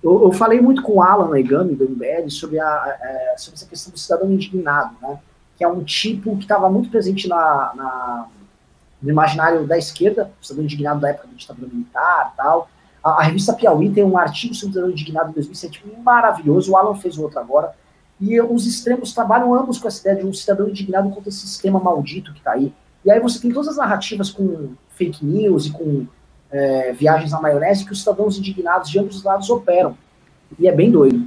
Eu, 0.03 0.23
eu, 0.23 0.33
falei 0.33 0.63
muito 0.63 0.81
com 0.81 0.95
o 0.95 1.03
Alan 1.03 1.39
Egami, 1.39 1.75
do 1.75 1.87
MBL, 1.87 2.31
sobre, 2.31 2.59
a, 2.59 3.35
sobre 3.37 3.59
essa 3.59 3.67
questão 3.67 3.93
do 3.93 3.99
cidadão 3.99 4.33
indignado, 4.33 4.97
né? 5.03 5.21
Que 5.59 5.63
é 5.63 5.69
um 5.69 5.85
tipo 5.85 6.39
que 6.39 6.45
estava 6.45 6.71
muito 6.71 6.89
presente 6.89 7.29
na, 7.29 7.73
na 7.75 8.27
no 9.03 9.11
imaginário 9.11 9.67
da 9.67 9.77
esquerda, 9.77 10.31
cidadão 10.41 10.65
indignado 10.65 11.01
da 11.01 11.11
época 11.11 11.29
da 11.29 11.35
ditadura 11.35 11.69
militar 11.71 12.33
tal. 12.35 12.71
A, 13.05 13.11
a, 13.11 13.23
revista 13.25 13.53
Piauí 13.53 13.91
tem 13.91 14.05
um 14.05 14.17
artigo 14.17 14.55
sobre 14.55 14.71
o 14.71 14.73
cidadão 14.73 14.91
indignado 14.91 15.29
em 15.29 15.35
2007 15.35 15.85
maravilhoso, 16.03 16.73
o 16.73 16.77
Alan 16.79 16.95
fez 16.95 17.19
outro 17.19 17.39
agora, 17.39 17.75
e 18.21 18.41
os 18.41 18.67
extremos 18.67 19.15
trabalham 19.15 19.55
ambos 19.55 19.79
com 19.79 19.89
essa 19.89 20.01
ideia 20.01 20.17
de 20.17 20.27
um 20.27 20.33
cidadão 20.33 20.69
indignado 20.69 21.09
contra 21.11 21.29
esse 21.31 21.41
sistema 21.41 21.81
maldito 21.81 22.33
que 22.33 22.39
está 22.39 22.53
aí. 22.53 22.73
E 23.05 23.11
aí 23.11 23.19
você 23.19 23.41
tem 23.41 23.51
todas 23.51 23.69
as 23.69 23.77
narrativas 23.79 24.31
com 24.31 24.75
fake 24.91 25.25
news 25.25 25.67
e 25.67 25.73
com 25.73 26.07
é, 26.51 26.93
viagens 26.93 27.33
na 27.33 27.41
maionese 27.41 27.85
que 27.85 27.93
os 27.93 28.01
cidadãos 28.01 28.37
indignados 28.37 28.91
de 28.91 28.99
ambos 28.99 29.17
os 29.17 29.23
lados 29.23 29.49
operam. 29.49 29.97
E 30.59 30.69
é 30.69 30.73
bem 30.73 30.91
doido. 30.91 31.27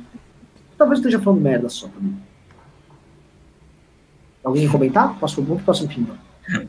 Talvez 0.78 0.99
eu 0.99 1.07
esteja 1.07 1.24
falando 1.24 1.41
merda 1.41 1.68
só 1.70 1.88
também. 1.88 2.15
Alguém 4.44 4.70
comentar? 4.70 5.18
Posso 5.20 5.41
para 5.41 5.56
o 5.56 5.60
próximo 5.60 5.90
fim. 5.90 6.07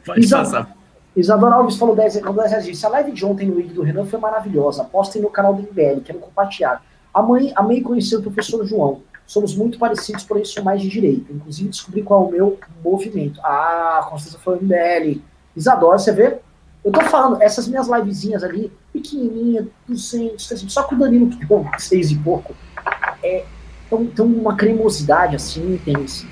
Pode 0.06 0.20
Isa 0.20 0.38
passar. 0.38 0.76
Isadora 1.16 1.56
Alves 1.56 1.76
falou 1.76 1.94
10 1.94 2.20
10 2.22 2.64
disse, 2.64 2.86
a 2.86 2.88
live 2.88 3.12
de 3.12 3.24
ontem 3.24 3.46
no 3.46 3.60
IG 3.60 3.74
do 3.74 3.82
Renan 3.82 4.04
foi 4.06 4.18
maravilhosa. 4.18 4.84
Postem 4.84 5.20
no 5.20 5.30
canal 5.30 5.54
do 5.54 5.62
MBL, 5.62 6.00
quero 6.04 6.18
compartilhar. 6.18 6.82
Amei 7.12 7.80
conhecer 7.82 8.16
o 8.16 8.22
professor 8.22 8.64
João. 8.64 9.02
Somos 9.26 9.56
muito 9.56 9.78
parecidos, 9.78 10.24
porém 10.24 10.44
sou 10.44 10.62
mais 10.62 10.80
de 10.82 10.88
direita. 10.88 11.32
Inclusive 11.32 11.70
descobri 11.70 12.02
qual 12.02 12.24
é 12.24 12.26
o 12.26 12.30
meu 12.30 12.58
movimento. 12.82 13.40
Ah, 13.42 14.06
certeza 14.18 14.38
foi 14.38 14.58
MBL. 14.58 15.20
Isadora, 15.56 15.98
você 15.98 16.12
vê? 16.12 16.38
Eu 16.84 16.92
tô 16.92 17.00
falando, 17.02 17.40
essas 17.40 17.66
minhas 17.66 17.88
livezinhas 17.88 18.44
ali, 18.44 18.70
pequenininha, 18.92 19.66
200, 19.88 20.46
300, 20.46 20.72
só 20.72 20.82
com 20.82 20.94
o 20.94 20.98
Danilo 20.98 21.30
que 21.30 21.44
deu 21.46 21.66
seis 21.78 22.10
e 22.10 22.16
pouco, 22.16 22.54
é, 23.22 23.44
tão, 23.88 24.04
tão 24.06 24.26
uma 24.26 24.54
cremosidade 24.54 25.34
assim, 25.34 25.74
intensa. 25.74 26.26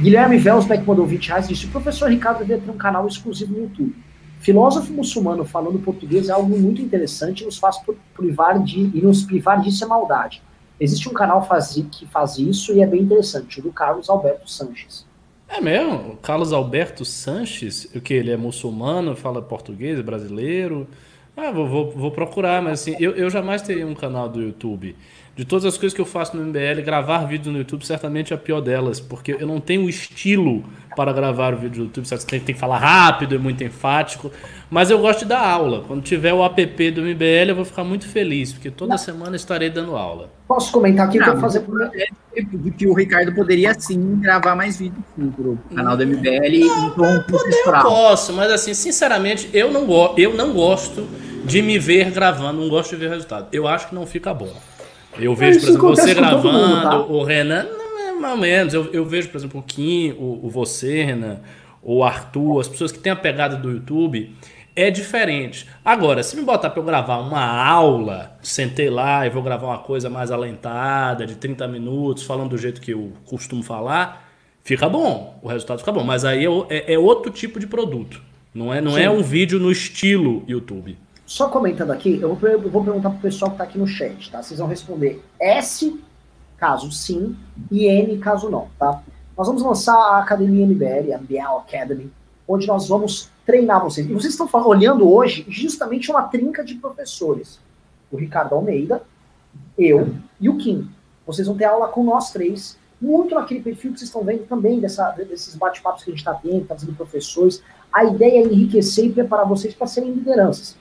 Guilherme 0.00 0.38
Velsbeck 0.38 0.84
mandou 0.84 1.06
20 1.06 1.28
reais 1.28 1.44
e 1.44 1.48
disse: 1.50 1.66
o 1.66 1.70
professor 1.70 2.10
Ricardo 2.10 2.38
deveria 2.38 2.64
ter 2.64 2.70
um 2.70 2.76
canal 2.76 3.06
exclusivo 3.06 3.52
no 3.52 3.60
YouTube. 3.60 3.94
Filósofo 4.40 4.92
muçulmano 4.92 5.44
falando 5.44 5.78
português 5.78 6.30
é 6.30 6.32
algo 6.32 6.58
muito 6.58 6.80
interessante 6.80 7.42
e 7.42 7.44
nos 7.44 7.58
faz 7.58 7.76
privar 8.16 8.58
de, 8.62 8.90
e 8.94 9.02
nos 9.02 9.22
privar 9.22 9.60
disso 9.60 9.84
é 9.84 9.86
maldade. 9.86 10.42
Existe 10.80 11.08
um 11.08 11.12
canal 11.12 11.46
faz, 11.46 11.74
que 11.92 12.06
faz 12.06 12.38
isso 12.38 12.72
e 12.72 12.80
é 12.80 12.86
bem 12.86 13.02
interessante, 13.02 13.60
o 13.60 13.62
do 13.62 13.70
Carlos 13.70 14.08
Alberto 14.08 14.50
Sanches. 14.50 15.06
É 15.46 15.60
mesmo? 15.60 16.12
O 16.12 16.16
Carlos 16.16 16.52
Alberto 16.52 17.04
Sanches, 17.04 17.84
o 17.94 18.00
que? 18.00 18.14
Ele 18.14 18.30
é 18.30 18.36
muçulmano, 18.36 19.14
fala 19.14 19.42
português, 19.42 20.00
brasileiro? 20.00 20.88
Ah, 21.36 21.50
vou, 21.50 21.68
vou, 21.68 21.90
vou 21.90 22.10
procurar, 22.10 22.62
mas 22.62 22.80
assim, 22.80 22.96
eu, 22.98 23.12
eu 23.12 23.28
jamais 23.28 23.60
teria 23.60 23.86
um 23.86 23.94
canal 23.94 24.28
do 24.28 24.40
YouTube 24.40 24.96
de 25.40 25.46
todas 25.46 25.64
as 25.64 25.78
coisas 25.78 25.94
que 25.94 26.00
eu 26.02 26.04
faço 26.04 26.36
no 26.36 26.44
MBL, 26.44 26.82
gravar 26.84 27.24
vídeo 27.24 27.50
no 27.50 27.56
YouTube 27.56 27.86
certamente 27.86 28.30
é 28.30 28.36
a 28.36 28.38
pior 28.38 28.60
delas, 28.60 29.00
porque 29.00 29.34
eu 29.40 29.46
não 29.46 29.58
tenho 29.58 29.88
estilo 29.88 30.62
para 30.94 31.14
gravar 31.14 31.54
o 31.54 31.56
vídeo 31.56 31.78
no 31.78 31.84
YouTube, 31.86 32.06
você 32.06 32.18
tem, 32.26 32.38
tem 32.40 32.54
que 32.54 32.60
falar 32.60 32.76
rápido, 32.76 33.36
é 33.36 33.38
muito 33.38 33.64
enfático, 33.64 34.30
mas 34.70 34.90
eu 34.90 34.98
gosto 34.98 35.20
de 35.20 35.24
dar 35.24 35.40
aula. 35.40 35.82
Quando 35.86 36.02
tiver 36.02 36.34
o 36.34 36.44
app 36.44 36.90
do 36.90 37.00
MBL, 37.00 37.48
eu 37.48 37.56
vou 37.56 37.64
ficar 37.64 37.82
muito 37.82 38.06
feliz, 38.06 38.52
porque 38.52 38.70
toda 38.70 38.90
não. 38.90 38.98
semana 38.98 39.34
estarei 39.34 39.70
dando 39.70 39.96
aula. 39.96 40.28
Posso 40.46 40.70
comentar 40.70 41.08
aqui 41.08 41.18
o 41.18 41.24
que 41.24 41.30
eu 41.30 41.32
vou 41.32 41.40
fazer 41.40 41.60
por 41.60 41.90
de 42.36 42.70
que 42.72 42.86
o 42.86 42.92
Ricardo 42.92 43.34
poderia 43.34 43.72
sim 43.80 44.20
gravar 44.20 44.54
mais 44.54 44.78
vídeos 44.78 45.02
sim, 45.16 45.30
pro 45.30 45.58
canal 45.74 45.96
do 45.96 46.06
MBL 46.06 46.66
não, 46.66 46.86
em 46.86 46.90
tom 46.90 47.38
Eu 47.66 47.82
posso, 47.82 48.34
mas 48.34 48.52
assim, 48.52 48.74
sinceramente, 48.74 49.48
eu 49.54 49.72
não, 49.72 49.88
eu 50.18 50.34
não 50.34 50.52
gosto 50.52 51.08
de 51.46 51.62
me 51.62 51.78
ver 51.78 52.10
gravando, 52.10 52.60
não 52.60 52.68
gosto 52.68 52.90
de 52.90 52.96
ver 52.96 53.08
resultado. 53.08 53.48
Eu 53.50 53.66
acho 53.66 53.88
que 53.88 53.94
não 53.94 54.04
fica 54.04 54.34
bom. 54.34 54.54
Eu 55.20 55.34
vejo, 55.34 55.60
por 55.60 55.68
exemplo, 55.68 55.88
você 55.88 56.14
gravando, 56.14 56.58
mundo, 56.58 56.82
tá? 56.82 57.00
o 57.00 57.22
Renan, 57.22 57.66
mais 58.20 58.34
ou 58.34 58.38
menos. 58.38 58.74
Eu, 58.74 58.90
eu 58.92 59.04
vejo, 59.04 59.28
por 59.28 59.38
exemplo, 59.38 59.60
o 59.60 59.62
Kim, 59.62 60.12
o, 60.18 60.40
o 60.44 60.50
você, 60.50 61.04
Renan, 61.04 61.40
o 61.82 62.04
Arthur, 62.04 62.60
as 62.60 62.68
pessoas 62.68 62.92
que 62.92 62.98
têm 62.98 63.12
a 63.12 63.16
pegada 63.16 63.56
do 63.56 63.70
YouTube, 63.70 64.34
é 64.74 64.90
diferente. 64.90 65.66
Agora, 65.84 66.22
se 66.22 66.36
me 66.36 66.42
botar 66.42 66.70
para 66.70 66.80
eu 66.80 66.86
gravar 66.86 67.18
uma 67.18 67.44
aula, 67.44 68.38
sentei 68.42 68.88
lá 68.88 69.26
e 69.26 69.30
vou 69.30 69.42
gravar 69.42 69.66
uma 69.66 69.78
coisa 69.78 70.08
mais 70.08 70.30
alentada, 70.30 71.26
de 71.26 71.36
30 71.36 71.66
minutos, 71.68 72.22
falando 72.22 72.50
do 72.50 72.58
jeito 72.58 72.80
que 72.80 72.92
eu 72.92 73.12
costumo 73.26 73.62
falar, 73.62 74.28
fica 74.62 74.88
bom, 74.88 75.38
o 75.42 75.48
resultado 75.48 75.80
fica 75.80 75.92
bom. 75.92 76.04
Mas 76.04 76.24
aí 76.24 76.44
é, 76.46 76.48
é, 76.70 76.94
é 76.94 76.98
outro 76.98 77.30
tipo 77.30 77.58
de 77.58 77.66
produto. 77.66 78.22
Não 78.54 78.72
é, 78.72 78.80
não 78.80 78.98
é 78.98 79.08
um 79.08 79.22
vídeo 79.22 79.60
no 79.60 79.70
estilo 79.70 80.42
YouTube. 80.48 80.96
Só 81.30 81.48
comentando 81.48 81.92
aqui, 81.92 82.20
eu 82.20 82.34
vou, 82.34 82.50
eu 82.50 82.68
vou 82.68 82.82
perguntar 82.82 83.08
pro 83.10 83.20
pessoal 83.20 83.52
que 83.52 83.58
tá 83.58 83.62
aqui 83.62 83.78
no 83.78 83.86
chat, 83.86 84.28
tá? 84.32 84.42
Vocês 84.42 84.58
vão 84.58 84.66
responder 84.66 85.22
S, 85.38 85.96
caso 86.56 86.90
sim, 86.90 87.36
e 87.70 87.86
N, 87.86 88.18
caso 88.18 88.50
não, 88.50 88.66
tá? 88.76 89.00
Nós 89.38 89.46
vamos 89.46 89.62
lançar 89.62 89.94
a 89.94 90.18
Academia 90.18 90.66
MBL, 90.66 91.14
a 91.14 91.18
MBL 91.18 91.58
Academy, 91.58 92.12
onde 92.48 92.66
nós 92.66 92.88
vamos 92.88 93.30
treinar 93.46 93.80
vocês. 93.80 94.10
E 94.10 94.12
vocês 94.12 94.32
estão 94.36 94.48
olhando 94.66 95.08
hoje 95.08 95.46
justamente 95.48 96.10
uma 96.10 96.22
trinca 96.22 96.64
de 96.64 96.74
professores. 96.74 97.60
O 98.10 98.16
Ricardo 98.16 98.56
Almeida, 98.56 99.00
eu 99.78 100.12
e 100.40 100.48
o 100.48 100.56
Kim. 100.56 100.90
Vocês 101.24 101.46
vão 101.46 101.56
ter 101.56 101.66
aula 101.66 101.86
com 101.86 102.02
nós 102.02 102.32
três, 102.32 102.76
muito 103.00 103.36
naquele 103.36 103.60
perfil 103.60 103.92
que 103.92 104.00
vocês 104.00 104.08
estão 104.08 104.24
vendo 104.24 104.48
também, 104.48 104.80
dessa, 104.80 105.12
desses 105.12 105.54
bate-papos 105.54 106.02
que 106.02 106.10
a 106.10 106.12
gente 106.12 106.26
está 106.26 106.34
tendo, 106.34 106.66
tá 106.66 106.74
fazendo 106.74 106.96
professores. 106.96 107.62
A 107.92 108.02
ideia 108.02 108.40
é 108.40 108.52
enriquecer 108.52 109.04
e 109.04 109.12
preparar 109.12 109.46
vocês 109.46 109.72
para 109.72 109.86
serem 109.86 110.10
lideranças. 110.10 110.79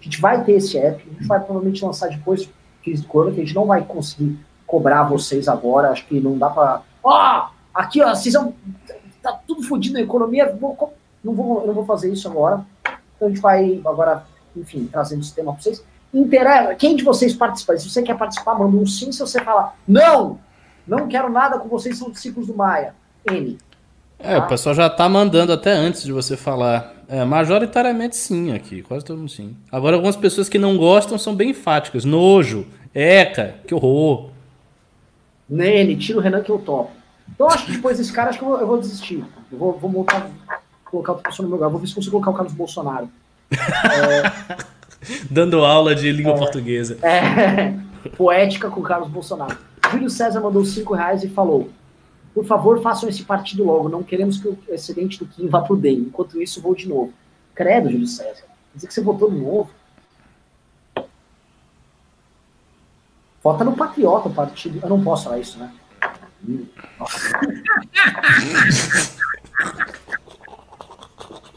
A 0.00 0.04
gente 0.04 0.20
vai 0.20 0.42
ter 0.44 0.52
esse 0.52 0.78
app, 0.78 1.02
a 1.06 1.12
gente 1.12 1.26
vai 1.26 1.38
provavelmente 1.38 1.84
lançar 1.84 2.08
depois 2.08 2.48
crise 2.82 3.02
de 3.02 3.08
corona, 3.08 3.34
que 3.34 3.40
a 3.40 3.44
gente 3.44 3.54
não 3.54 3.66
vai 3.66 3.82
conseguir 3.82 4.38
cobrar 4.66 5.02
vocês 5.04 5.48
agora, 5.48 5.90
acho 5.90 6.06
que 6.06 6.20
não 6.20 6.38
dá 6.38 6.48
para. 6.48 6.82
Ó, 7.02 7.10
oh, 7.12 7.50
aqui, 7.74 8.02
ó, 8.02 8.14
vocês 8.14 8.34
vão. 8.34 8.54
Tá 9.22 9.38
tudo 9.46 9.62
fodido 9.62 9.94
na 9.94 10.00
economia, 10.00 10.56
vou, 10.58 10.94
não, 11.22 11.34
vou, 11.34 11.66
não 11.66 11.74
vou 11.74 11.84
fazer 11.84 12.10
isso 12.10 12.26
agora. 12.26 12.64
Então 13.16 13.28
a 13.28 13.30
gente 13.30 13.40
vai 13.40 13.80
agora, 13.84 14.24
enfim, 14.56 14.88
trazendo 14.90 15.20
esse 15.20 15.34
tema 15.34 15.52
para 15.52 15.60
vocês. 15.60 15.84
Intera 16.12 16.74
quem 16.74 16.96
de 16.96 17.04
vocês 17.04 17.34
participa? 17.34 17.76
Se 17.76 17.88
você 17.88 18.02
quer 18.02 18.16
participar, 18.16 18.54
manda 18.58 18.76
um 18.76 18.86
sim. 18.86 19.12
Se 19.12 19.20
você 19.20 19.42
falar, 19.42 19.76
não, 19.86 20.38
não 20.86 21.06
quero 21.06 21.30
nada 21.30 21.58
com 21.58 21.68
vocês, 21.68 21.98
são 21.98 22.10
discípulos 22.10 22.46
do 22.46 22.54
Maia. 22.54 22.94
N. 23.30 23.58
É, 24.18 24.38
o 24.38 24.46
pessoal 24.46 24.74
já 24.74 24.88
tá 24.88 25.08
mandando 25.08 25.52
até 25.52 25.72
antes 25.72 26.02
de 26.02 26.12
você 26.12 26.36
falar. 26.36 26.94
É, 27.10 27.24
majoritariamente 27.24 28.14
sim 28.14 28.52
aqui, 28.52 28.82
quase 28.82 29.04
todo 29.04 29.18
mundo 29.18 29.28
sim. 29.28 29.56
Agora, 29.72 29.96
algumas 29.96 30.14
pessoas 30.14 30.48
que 30.48 30.60
não 30.60 30.76
gostam 30.76 31.18
são 31.18 31.34
bem 31.34 31.50
enfáticas. 31.50 32.04
Nojo, 32.04 32.64
eca, 32.94 33.56
que 33.66 33.74
horror. 33.74 34.30
Nele, 35.48 35.96
tira 35.96 36.20
o 36.20 36.22
Renan 36.22 36.40
que 36.40 36.52
eu 36.52 36.58
topo. 36.60 36.92
Então, 37.28 37.48
acho 37.48 37.66
que 37.66 37.72
depois 37.72 37.98
desse 37.98 38.12
cara, 38.12 38.30
acho 38.30 38.38
que 38.38 38.44
eu 38.44 38.48
vou, 38.48 38.60
eu 38.60 38.66
vou 38.68 38.78
desistir. 38.78 39.24
Eu 39.50 39.58
vou, 39.58 39.72
vou 39.72 39.90
montar, 39.90 40.30
colocar 40.84 41.12
outra 41.12 41.28
pessoa 41.28 41.42
no 41.42 41.48
meu 41.48 41.56
lugar. 41.56 41.68
Vou 41.68 41.80
ver 41.80 41.88
se 41.88 41.94
consigo 41.96 42.12
colocar 42.12 42.30
o 42.30 42.34
Carlos 42.34 42.54
Bolsonaro. 42.54 43.10
É... 43.50 44.70
Dando 45.28 45.64
aula 45.64 45.96
de 45.96 46.12
língua 46.12 46.34
é, 46.34 46.38
portuguesa. 46.38 46.96
É, 47.02 47.74
poética 48.16 48.70
com 48.70 48.78
o 48.78 48.84
Carlos 48.84 49.08
Bolsonaro. 49.08 49.58
Júlio 49.90 50.08
César 50.08 50.40
mandou 50.40 50.64
5 50.64 50.94
reais 50.94 51.24
e 51.24 51.28
falou: 51.28 51.70
por 52.34 52.44
favor, 52.44 52.80
façam 52.80 53.08
esse 53.08 53.24
partido 53.24 53.64
logo. 53.64 53.88
Não 53.88 54.02
queremos 54.02 54.40
que 54.40 54.48
o 54.48 54.58
excedente 54.68 55.18
do 55.18 55.26
Kim 55.26 55.48
vá 55.48 55.62
pro 55.62 55.76
DEM. 55.76 56.00
Enquanto 56.00 56.40
isso, 56.40 56.60
vou 56.60 56.74
de 56.74 56.88
novo. 56.88 57.12
Credo, 57.54 57.90
Júlio 57.90 58.06
César. 58.06 58.44
Dizer 58.74 58.86
que 58.86 58.94
você 58.94 59.00
votou 59.00 59.30
de 59.30 59.38
novo? 59.38 59.70
Vota 63.42 63.64
no 63.64 63.76
Patriota, 63.76 64.28
o 64.28 64.34
partido. 64.34 64.80
Eu 64.82 64.88
não 64.88 65.02
posso 65.02 65.24
falar 65.24 65.38
isso, 65.38 65.58
né? 65.58 65.72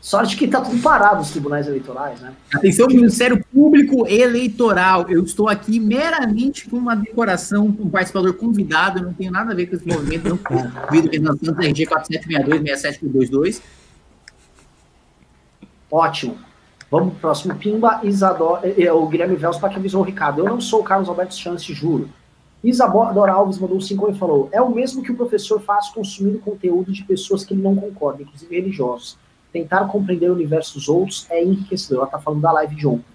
Sorte 0.03 0.35
que 0.35 0.43
está 0.43 0.59
tudo 0.59 0.81
parado 0.81 1.21
os 1.21 1.31
tribunais 1.31 1.65
eleitorais, 1.65 2.19
né? 2.19 2.33
Atenção, 2.53 2.87
Ministério 2.87 3.41
Público 3.53 4.05
Eleitoral. 4.05 5.09
Eu 5.09 5.23
estou 5.23 5.47
aqui 5.47 5.79
meramente 5.79 6.69
com 6.69 6.75
uma 6.75 6.93
decoração, 6.93 7.71
com 7.71 7.83
um 7.83 7.89
participador 7.89 8.33
convidado. 8.33 8.99
Eu 8.99 9.05
não 9.05 9.13
tenho 9.13 9.31
nada 9.31 9.53
a 9.53 9.55
ver 9.55 9.67
com 9.67 9.77
esse 9.77 9.87
movimento, 9.87 10.27
não 10.27 10.37
convido 10.37 11.09
que 11.09 11.17
nós 11.19 11.37
estamos 11.37 11.65
RG 11.65 11.85
4762-67222. 11.85 13.61
Ótimo. 15.89 16.37
Vamos 16.91 17.11
pro 17.13 17.21
próximo. 17.21 17.55
Pimba 17.55 18.01
Isadora. 18.03 18.67
Eh, 18.67 18.83
eh, 18.83 18.91
o 18.91 19.07
Guilherme 19.07 19.37
Velspa 19.37 19.69
que 19.69 19.77
avisou 19.77 20.01
o 20.01 20.03
Ricardo. 20.05 20.39
Eu 20.39 20.45
não 20.49 20.59
sou 20.59 20.81
o 20.81 20.83
Carlos 20.83 21.07
Alberto 21.07 21.33
Chance, 21.33 21.73
juro. 21.73 22.09
Isadora 22.61 23.31
Alves 23.31 23.57
mandou 23.57 23.77
um 23.77 23.81
5 23.81 24.11
e 24.11 24.15
falou: 24.15 24.49
é 24.51 24.61
o 24.61 24.69
mesmo 24.69 25.01
que 25.01 25.13
o 25.13 25.15
professor 25.15 25.61
faz 25.61 25.87
consumindo 25.91 26.39
conteúdo 26.39 26.91
de 26.91 27.05
pessoas 27.05 27.45
que 27.45 27.53
ele 27.53 27.61
não 27.61 27.73
concorda, 27.73 28.21
inclusive 28.21 28.53
religiosos 28.53 29.22
tentar 29.53 29.85
compreender 29.85 30.29
o 30.29 30.33
universo 30.33 30.73
dos 30.73 30.89
outros 30.89 31.27
é 31.29 31.41
enriquecedor. 31.43 31.99
Ela 31.99 32.07
tá 32.07 32.19
falando 32.19 32.41
da 32.41 32.51
live 32.51 32.75
de 32.75 32.87
ontem. 32.87 33.05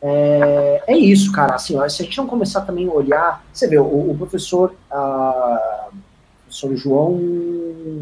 É, 0.00 0.82
é 0.86 0.96
isso, 0.96 1.30
cara. 1.30 1.54
Assim, 1.54 1.76
ó, 1.78 1.86
se 1.88 2.02
a 2.02 2.04
gente 2.04 2.16
não 2.16 2.26
começar 2.26 2.62
também 2.62 2.88
a 2.88 2.92
olhar. 2.92 3.44
Você 3.52 3.68
vê, 3.68 3.78
o, 3.78 4.10
o 4.10 4.16
professor. 4.16 4.74
Uh, 4.90 5.94
professor 6.44 6.76
João. 6.76 7.20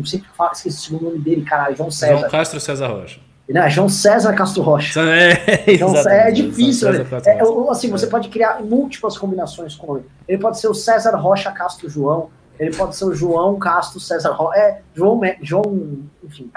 Sempre 0.04 0.28
falo, 0.36 0.52
esqueci 0.52 0.78
o 0.78 0.80
segundo 0.80 1.04
nome 1.04 1.18
dele, 1.18 1.42
caralho, 1.42 1.76
João 1.76 1.90
César. 1.90 2.18
João 2.18 2.30
Castro 2.30 2.60
César 2.60 2.86
Rocha. 2.86 3.20
Não, 3.48 3.68
João 3.68 3.88
César 3.88 4.32
Castro 4.34 4.62
Rocha. 4.62 5.00
É, 5.00 5.76
João, 5.76 5.96
é 5.96 6.30
difícil. 6.30 6.92
Né? 6.92 7.06
É, 7.26 7.40
assim, 7.70 7.90
você 7.90 8.06
pode 8.06 8.28
criar 8.28 8.62
múltiplas 8.62 9.18
combinações 9.18 9.74
com 9.74 9.96
ele. 9.96 10.06
Ele 10.26 10.38
pode 10.38 10.58
ser 10.58 10.68
o 10.68 10.74
César 10.74 11.14
Rocha 11.16 11.50
Castro 11.52 11.88
João. 11.88 12.30
Ele 12.58 12.74
pode 12.74 12.96
ser 12.96 13.04
o 13.04 13.14
João 13.14 13.58
Castro 13.58 14.00
César 14.00 14.30
Rocha. 14.30 14.58
É, 14.58 14.80
João, 14.94 15.20
João, 15.42 15.98
enfim. 16.22 16.50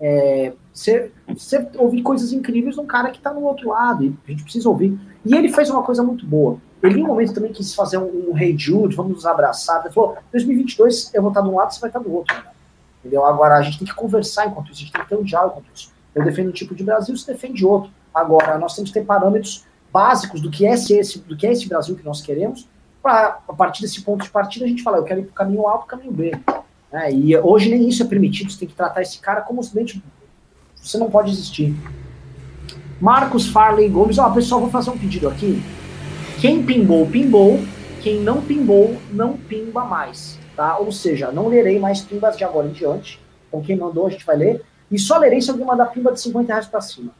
É, 0.00 0.52
você, 0.72 1.10
você 1.26 1.66
ouvir 1.76 2.02
coisas 2.02 2.32
incríveis 2.32 2.76
de 2.76 2.80
um 2.80 2.86
cara 2.86 3.10
que 3.10 3.18
está 3.18 3.32
no 3.32 3.42
outro 3.42 3.70
lado, 3.70 4.04
e 4.04 4.16
a 4.26 4.30
gente 4.30 4.44
precisa 4.44 4.68
ouvir. 4.68 4.98
E 5.24 5.34
ele 5.34 5.48
fez 5.48 5.68
uma 5.70 5.82
coisa 5.82 6.02
muito 6.02 6.24
boa. 6.24 6.58
Ele, 6.82 7.00
em 7.00 7.04
um 7.04 7.08
momento, 7.08 7.34
também 7.34 7.52
quis 7.52 7.74
fazer 7.74 7.98
um, 7.98 8.30
um 8.30 8.38
Hey 8.38 8.56
Jude, 8.56 8.94
vamos 8.94 9.12
nos 9.12 9.26
abraçar. 9.26 9.84
Ele 9.84 9.92
falou: 9.92 10.16
2022 10.30 11.12
eu 11.12 11.22
vou 11.22 11.30
estar 11.30 11.40
de 11.40 11.48
um 11.48 11.56
lado, 11.56 11.74
você 11.74 11.80
vai 11.80 11.90
estar 11.90 11.98
do 11.98 12.12
outro. 12.12 12.36
Entendeu? 13.00 13.24
Agora, 13.24 13.56
a 13.56 13.62
gente 13.62 13.78
tem 13.78 13.88
que 13.88 13.94
conversar 13.94 14.46
enquanto 14.46 14.70
isso, 14.70 14.82
a 14.82 14.84
gente 14.84 14.92
tem 14.92 15.02
que 15.02 15.08
ter 15.08 15.16
um 15.16 15.24
diálogo 15.24 15.54
enquanto 15.58 15.76
isso. 15.76 15.92
Eu 16.14 16.24
defendo 16.24 16.48
um 16.48 16.52
tipo 16.52 16.74
de 16.74 16.84
Brasil, 16.84 17.16
você 17.16 17.32
defende 17.32 17.64
outro. 17.64 17.90
Agora, 18.14 18.58
nós 18.58 18.74
temos 18.74 18.90
que 18.90 18.98
ter 18.98 19.04
parâmetros 19.04 19.64
básicos 19.92 20.40
do 20.40 20.50
que 20.50 20.66
é 20.66 20.74
esse, 20.74 21.18
do 21.20 21.36
que 21.36 21.46
é 21.46 21.52
esse 21.52 21.68
Brasil 21.68 21.96
que 21.96 22.04
nós 22.04 22.20
queremos, 22.20 22.68
para, 23.02 23.38
a 23.48 23.52
partir 23.52 23.82
desse 23.82 24.02
ponto 24.02 24.24
de 24.24 24.30
partida, 24.30 24.64
a 24.64 24.68
gente 24.68 24.82
falar: 24.82 24.98
eu 24.98 25.04
quero 25.04 25.20
ir 25.20 25.24
para 25.24 25.32
o 25.32 25.34
caminho 25.34 25.68
A 25.68 25.78
para 25.78 25.84
o 25.84 25.86
caminho 25.86 26.12
B. 26.12 26.32
Né? 26.92 27.12
E 27.12 27.36
hoje 27.36 27.70
nem 27.70 27.88
isso 27.88 28.02
é 28.02 28.06
permitido, 28.06 28.50
você 28.50 28.58
tem 28.58 28.68
que 28.68 28.74
tratar 28.74 29.02
esse 29.02 29.18
cara 29.18 29.40
como 29.42 29.62
simplesmente 29.62 30.02
você 30.76 30.98
não 30.98 31.10
pode 31.10 31.30
existir. 31.30 31.74
Marcos 33.00 33.46
Farley 33.46 33.88
Gomes, 33.88 34.18
ó, 34.18 34.28
pessoal, 34.30 34.60
vou 34.60 34.70
fazer 34.70 34.90
um 34.90 34.98
pedido 34.98 35.28
aqui. 35.28 35.62
Quem 36.40 36.64
pimbou, 36.64 37.06
pimbou. 37.06 37.60
Quem 38.00 38.20
não 38.20 38.40
pimbou, 38.40 38.96
não 39.12 39.36
pimba 39.36 39.84
mais. 39.84 40.38
Tá? 40.56 40.78
Ou 40.78 40.90
seja, 40.90 41.30
não 41.30 41.48
lerei 41.48 41.78
mais 41.78 42.00
pimbas 42.00 42.36
de 42.36 42.44
agora 42.44 42.66
em 42.66 42.72
diante. 42.72 43.20
Então, 43.48 43.60
quem 43.60 43.76
mandou, 43.76 44.06
a 44.06 44.10
gente 44.10 44.24
vai 44.24 44.36
ler. 44.36 44.64
E 44.90 44.98
só 44.98 45.18
lerei 45.18 45.40
se 45.40 45.50
alguém 45.50 45.66
mandar 45.66 45.86
pimba 45.86 46.12
de 46.12 46.20
50 46.20 46.52
reais 46.52 46.66
pra 46.66 46.80
cima. 46.80 47.12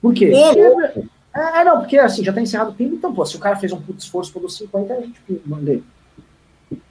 Por 0.00 0.14
quê? 0.14 0.30
Porque, 0.30 1.06
é, 1.34 1.60
é, 1.60 1.64
não, 1.64 1.80
porque 1.80 1.98
assim, 1.98 2.24
já 2.24 2.32
tá 2.32 2.40
encerrado 2.40 2.70
o 2.70 2.74
pimba, 2.74 2.94
então, 2.94 3.14
pô, 3.14 3.24
se 3.24 3.36
o 3.36 3.40
cara 3.40 3.56
fez 3.56 3.72
um 3.72 3.80
puto 3.80 3.98
esforço 3.98 4.32
por 4.32 4.48
50, 4.50 4.92
a 4.92 5.00
gente 5.00 5.20
mandei. 5.46 5.82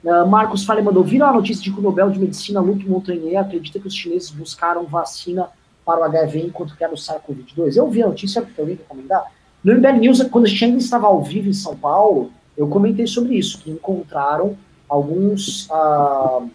Uh, 0.04 0.26
Marcos 0.26 0.64
Fale 0.64 0.82
mandou: 0.82 1.04
viram 1.04 1.28
a 1.28 1.32
notícia 1.32 1.62
de 1.62 1.72
que 1.72 1.78
o 1.78 1.82
Nobel 1.82 2.10
de 2.10 2.18
Medicina 2.18 2.60
Luc 2.60 2.84
Montagnier 2.86 3.40
acredita 3.40 3.78
que 3.78 3.86
os 3.86 3.94
chineses 3.94 4.30
buscaram 4.30 4.84
vacina 4.84 5.48
para 5.84 6.00
o 6.00 6.04
HIV 6.04 6.46
enquanto 6.46 6.76
que 6.76 6.82
era 6.82 6.92
o 6.92 6.96
SARS-CoV-2? 6.96 7.76
Eu 7.76 7.88
vi 7.88 8.02
a 8.02 8.08
notícia, 8.08 8.42
porque 8.42 8.60
eu 8.60 8.68
ia 8.68 8.76
recomendar. 8.76 9.24
No 9.62 9.74
MBL 9.74 9.98
News, 9.98 10.22
quando 10.24 10.46
a 10.46 10.48
gente 10.48 10.78
estava 10.78 11.06
ao 11.06 11.22
vivo 11.22 11.48
em 11.48 11.52
São 11.52 11.76
Paulo, 11.76 12.32
eu 12.56 12.66
comentei 12.68 13.06
sobre 13.06 13.36
isso, 13.36 13.58
que 13.58 13.70
encontraram 13.70 14.56
alguns, 14.88 15.68
uh, 15.70 16.48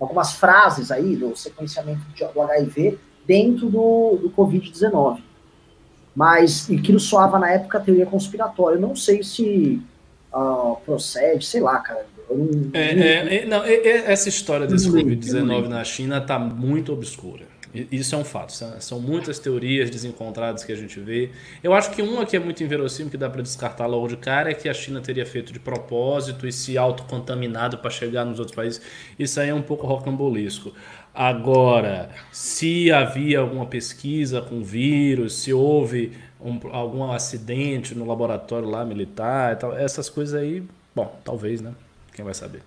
algumas 0.00 0.32
frases 0.32 0.90
aí 0.90 1.16
do 1.16 1.36
sequenciamento 1.36 2.00
do 2.34 2.40
HIV 2.40 2.98
dentro 3.26 3.70
do, 3.70 4.18
do 4.20 4.30
Covid-19. 4.30 5.22
Mas, 6.14 6.68
e 6.68 6.78
que 6.78 6.96
soava 6.98 7.38
na 7.38 7.50
época 7.50 7.80
teoria 7.80 8.04
conspiratória. 8.04 8.76
Eu 8.76 8.80
não 8.80 8.94
sei 8.94 9.22
se 9.22 9.80
uh, 10.34 10.76
procede, 10.84 11.46
sei 11.46 11.60
lá, 11.60 11.78
cara. 11.78 12.04
Não, 12.34 12.70
é, 12.72 12.94
não... 12.94 13.02
É, 13.02 13.36
é, 13.36 13.46
não, 13.46 13.64
essa 13.64 14.28
história 14.28 14.66
desse 14.66 14.88
Covid-19 14.88 15.68
na 15.68 15.84
China 15.84 16.18
está 16.18 16.38
muito 16.38 16.92
obscura. 16.92 17.52
Isso 17.90 18.14
é 18.14 18.18
um 18.18 18.24
fato. 18.24 18.52
São 18.80 19.00
muitas 19.00 19.38
teorias 19.38 19.88
desencontradas 19.88 20.62
que 20.62 20.70
a 20.72 20.76
gente 20.76 21.00
vê. 21.00 21.30
Eu 21.62 21.72
acho 21.72 21.90
que 21.90 22.02
uma 22.02 22.26
que 22.26 22.36
é 22.36 22.38
muito 22.38 22.62
inverossímil, 22.62 23.10
que 23.10 23.16
dá 23.16 23.30
para 23.30 23.40
descartar 23.40 23.86
logo 23.86 24.08
de 24.08 24.16
cara, 24.18 24.50
é 24.50 24.54
que 24.54 24.68
a 24.68 24.74
China 24.74 25.00
teria 25.00 25.24
feito 25.24 25.54
de 25.54 25.58
propósito 25.58 26.46
e 26.46 26.52
se 26.52 26.76
autocontaminado 26.76 27.78
para 27.78 27.90
chegar 27.90 28.26
nos 28.26 28.38
outros 28.38 28.54
países. 28.54 28.82
Isso 29.18 29.40
aí 29.40 29.48
é 29.48 29.54
um 29.54 29.62
pouco 29.62 29.86
rocambolesco. 29.86 30.74
Agora, 31.14 32.10
se 32.30 32.92
havia 32.92 33.40
alguma 33.40 33.64
pesquisa 33.64 34.42
com 34.42 34.62
vírus, 34.62 35.36
se 35.36 35.52
houve 35.52 36.12
um, 36.38 36.58
algum 36.70 37.10
acidente 37.10 37.94
no 37.94 38.06
laboratório 38.06 38.68
lá 38.68 38.84
militar, 38.84 39.56
tal, 39.56 39.76
essas 39.76 40.10
coisas 40.10 40.34
aí, 40.34 40.62
bom, 40.94 41.18
talvez, 41.24 41.62
né? 41.62 41.72
Quem 42.12 42.24
vai 42.24 42.34
saber? 42.34 42.62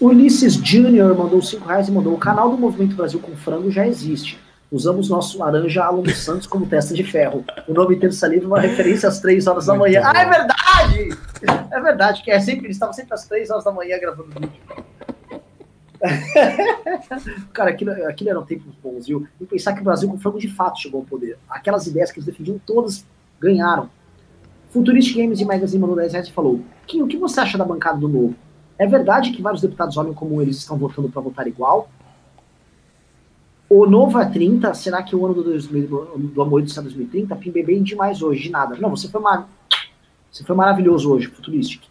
Ulisses 0.00 0.54
Júnior 0.54 1.16
mandou 1.16 1.40
5 1.40 1.66
reais 1.66 1.88
e 1.88 1.92
mandou: 1.92 2.14
o 2.14 2.18
canal 2.18 2.50
do 2.50 2.58
Movimento 2.58 2.96
Brasil 2.96 3.20
com 3.20 3.36
Frango 3.36 3.70
já 3.70 3.86
existe. 3.86 4.38
Usamos 4.70 5.08
nosso 5.08 5.38
laranja 5.38 5.84
Alan 5.84 6.04
Santos 6.12 6.46
como 6.46 6.66
testa 6.66 6.92
de 6.92 7.04
ferro. 7.04 7.44
O 7.68 7.72
nome 7.72 7.96
Terça 7.96 8.26
Livre 8.26 8.46
é 8.46 8.48
uma 8.48 8.60
referência 8.60 9.08
às 9.08 9.20
três 9.20 9.46
horas 9.46 9.66
da 9.66 9.74
manhã. 9.76 10.02
Ah, 10.04 10.20
é 10.20 10.26
verdade! 10.26 11.18
É 11.70 11.80
verdade, 11.80 12.22
que 12.22 12.30
é 12.30 12.40
sempre, 12.40 12.66
eles 12.66 12.76
estavam 12.76 12.92
sempre 12.92 13.14
às 13.14 13.26
três 13.26 13.48
horas 13.48 13.64
da 13.64 13.70
manhã 13.70 13.96
gravando 13.98 14.28
vídeo. 14.30 14.50
Cara, 17.52 17.70
aquilo, 17.70 17.92
aquilo 18.06 18.30
eram 18.30 18.44
tempos 18.44 18.74
bons, 18.82 19.06
viu? 19.06 19.26
E 19.40 19.46
pensar 19.46 19.72
que 19.72 19.80
o 19.80 19.84
Brasil 19.84 20.08
com 20.08 20.18
frango 20.18 20.38
de 20.38 20.48
fato 20.48 20.80
chegou 20.80 21.00
ao 21.00 21.06
poder. 21.06 21.38
Aquelas 21.48 21.86
ideias 21.86 22.10
que 22.10 22.18
eles 22.18 22.26
defendiam, 22.26 22.60
todas 22.66 23.06
ganharam. 23.40 23.88
Futurist 24.70 25.14
Games 25.16 25.40
e 25.40 25.44
Magazine 25.44 25.80
mandou 25.80 25.96
10 25.96 26.12
reais 26.12 26.28
e 26.28 26.32
falou: 26.32 26.60
Kim, 26.86 27.02
o 27.02 27.06
que 27.06 27.16
você 27.16 27.40
acha 27.40 27.56
da 27.56 27.64
bancada 27.64 27.98
do 27.98 28.08
novo? 28.08 28.34
É 28.78 28.86
verdade 28.86 29.32
que 29.32 29.42
vários 29.42 29.62
deputados 29.62 29.96
olham 29.96 30.12
como 30.12 30.40
eles 30.40 30.58
estão 30.58 30.76
votando 30.76 31.08
para 31.08 31.22
votar 31.22 31.46
igual? 31.46 31.88
O 33.68 33.86
novo 33.86 34.18
é 34.20 34.24
30? 34.26 34.72
Será 34.74 35.02
que 35.02 35.16
o 35.16 35.24
ano 35.24 35.34
do, 35.34 35.44
2000, 35.44 36.18
do 36.34 36.42
amor 36.42 36.62
do 36.62 36.70
céu 36.70 36.82
2030? 36.82 37.34
Pim 37.36 37.50
bem 37.50 37.82
demais 37.82 38.22
hoje, 38.22 38.44
de 38.44 38.50
nada. 38.50 38.76
Não, 38.76 38.90
você 38.90 39.08
foi, 39.08 39.20
mar... 39.20 39.48
você 40.30 40.44
foi 40.44 40.54
maravilhoso 40.54 41.10
hoje, 41.10 41.26
Futuristic. 41.28 41.82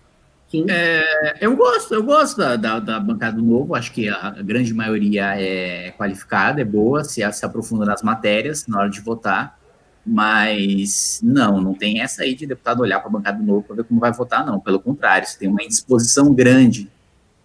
É, 0.69 1.37
eu 1.41 1.55
gosto, 1.55 1.93
eu 1.93 2.03
gosto 2.03 2.37
da, 2.37 2.55
da, 2.55 2.79
da, 2.79 2.99
bancada 2.99 3.35
do 3.35 3.43
novo, 3.43 3.75
acho 3.75 3.91
que 3.91 4.07
a 4.07 4.29
grande 4.41 4.73
maioria 4.73 5.33
é 5.37 5.91
qualificada, 5.97 6.61
é 6.61 6.63
boa, 6.63 7.03
se, 7.03 7.29
se 7.33 7.45
aprofunda 7.45 7.83
nas 7.83 8.01
matérias 8.01 8.65
na 8.67 8.79
hora 8.79 8.89
de 8.89 9.01
votar, 9.01 9.59
mas 10.05 11.19
não, 11.23 11.59
não 11.59 11.73
tem 11.73 12.01
essa 12.01 12.23
aí 12.23 12.35
de 12.35 12.45
deputado 12.45 12.81
olhar 12.81 12.99
para 12.99 13.09
a 13.09 13.11
bancada 13.11 13.39
do 13.39 13.43
novo 13.43 13.63
para 13.63 13.77
ver 13.77 13.83
como 13.85 13.99
vai 13.99 14.11
votar, 14.11 14.45
não. 14.45 14.59
Pelo 14.59 14.79
contrário, 14.79 15.27
você 15.27 15.39
tem 15.39 15.49
uma 15.49 15.63
indisposição 15.63 16.33
grande 16.33 16.91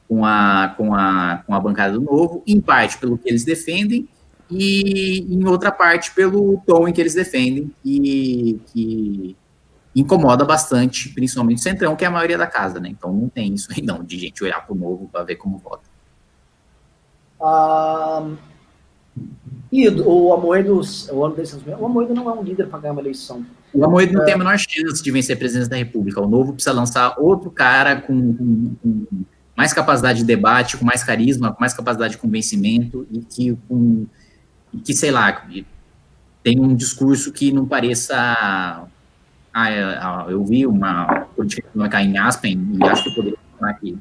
com 0.07 0.25
a, 0.25 0.75
com, 0.77 0.95
a, 0.95 1.43
com 1.47 1.55
a 1.55 1.61
bancada 1.61 1.95
do 1.95 2.01
novo, 2.01 2.43
em 2.47 2.61
parte 2.61 2.99
pelo 2.99 3.17
que 3.17 3.29
eles 3.29 3.45
defendem, 3.45 4.09
e 4.51 5.27
em 5.31 5.47
outra 5.47 5.71
parte 5.71 6.13
pelo 6.13 6.61
tom 6.67 6.89
em 6.89 6.93
que 6.93 7.01
eles 7.01 7.15
defendem, 7.15 7.73
e 7.85 8.61
que 8.73 9.37
incomoda 9.95 10.45
bastante, 10.45 11.09
principalmente 11.11 11.59
o 11.59 11.63
Centrão, 11.63 11.97
que 11.97 12.05
é 12.05 12.09
a 12.09 12.11
maioria 12.11 12.37
da 12.37 12.47
casa, 12.47 12.79
né? 12.79 12.89
Então 12.89 13.13
não 13.13 13.29
tem 13.29 13.55
isso 13.55 13.69
aí 13.73 13.83
não, 13.83 14.03
de 14.03 14.19
gente 14.19 14.43
olhar 14.45 14.65
para 14.65 14.75
o 14.75 14.79
novo 14.79 15.09
para 15.11 15.25
ver 15.25 15.37
como 15.37 15.59
vota. 15.59 15.89
Um, 17.41 18.37
e 19.73 19.89
o 19.89 20.33
Amoedo, 20.33 20.81
o 20.81 21.17
o 21.17 21.87
Amoedo 21.87 22.15
não 22.15 22.29
é 22.29 22.33
um 22.33 22.43
líder 22.43 22.67
para 22.67 22.81
ganhar 22.81 22.93
uma 22.93 23.01
eleição. 23.01 23.45
O 23.73 23.85
Amoedo 23.85 24.15
não 24.15 24.23
é. 24.23 24.25
tem 24.25 24.35
a 24.35 24.39
menor 24.39 24.59
chance 24.59 25.03
de 25.03 25.11
vencer 25.11 25.37
a 25.37 25.39
presidência 25.39 25.71
da 25.71 25.77
República. 25.77 26.21
O 26.21 26.29
novo 26.29 26.53
precisa 26.53 26.75
lançar 26.75 27.15
outro 27.19 27.51
cara 27.51 28.01
com, 28.01 28.35
com, 28.35 28.75
com, 28.83 29.07
mais 29.57 29.73
capacidade 29.73 30.21
de 30.21 30.25
debate, 30.25 30.77
com 30.77 30.85
mais 30.85 31.05
carisma, 31.05 31.53
com 31.53 31.61
mais 31.61 31.73
capacidade 31.73 32.15
de 32.15 32.19
convencimento 32.19 33.07
e 33.13 33.21
que, 33.21 33.57
com, 33.69 34.07
que 34.85 34.93
sei 34.93 35.13
lá, 35.13 35.47
tem 36.43 36.59
um 36.59 36.75
discurso 36.75 37.31
que 37.31 37.53
não 37.53 37.67
pareça 37.67 38.89
ah, 39.53 39.71
é, 39.71 39.83
ah, 39.83 40.27
eu 40.29 40.45
vi 40.45 40.67
uma 40.67 41.27
política 41.37 41.67
econômica 41.67 42.03
em 42.03 42.17
Aspen 42.19 42.71
e 42.75 42.85
acho 42.85 43.03
que 43.03 43.11
eu 43.11 43.15
poderia 43.15 43.39
falar 43.59 43.71
aqui. 43.71 43.99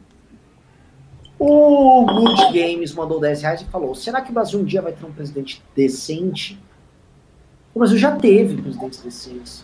O 1.39 2.05
Good 2.05 2.51
Games 2.51 2.93
mandou 2.93 3.17
10 3.19 3.41
reais 3.41 3.61
e 3.61 3.65
falou: 3.65 3.95
será 3.95 4.21
que 4.21 4.29
o 4.29 4.33
Brasil 4.33 4.59
um 4.59 4.65
dia 4.65 4.81
vai 4.81 4.91
ter 4.91 5.05
um 5.05 5.11
presidente 5.11 5.63
decente? 5.73 6.59
O 7.73 7.79
Brasil 7.79 7.97
já 7.97 8.13
teve 8.15 8.61
presidentes 8.61 9.01
decentes. 9.01 9.63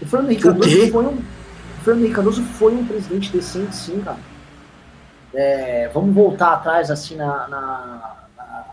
O 0.00 0.06
Fernando 0.06 0.30
Henrique 0.30 0.44
Cardoso 0.44 0.90
foi 0.92 1.04
um. 1.04 1.14
O 1.16 1.84
Fernando 1.84 2.00
Henrique 2.00 2.14
Cardoso 2.14 2.42
foi 2.42 2.74
um 2.74 2.86
presidente 2.86 3.32
decente, 3.32 3.74
sim, 3.74 4.00
cara. 4.00 4.18
É, 5.34 5.90
vamos 5.92 6.14
voltar 6.14 6.52
atrás 6.52 6.90
assim 6.90 7.16
na, 7.16 7.48
na, 7.48 8.26
na, 8.36 8.66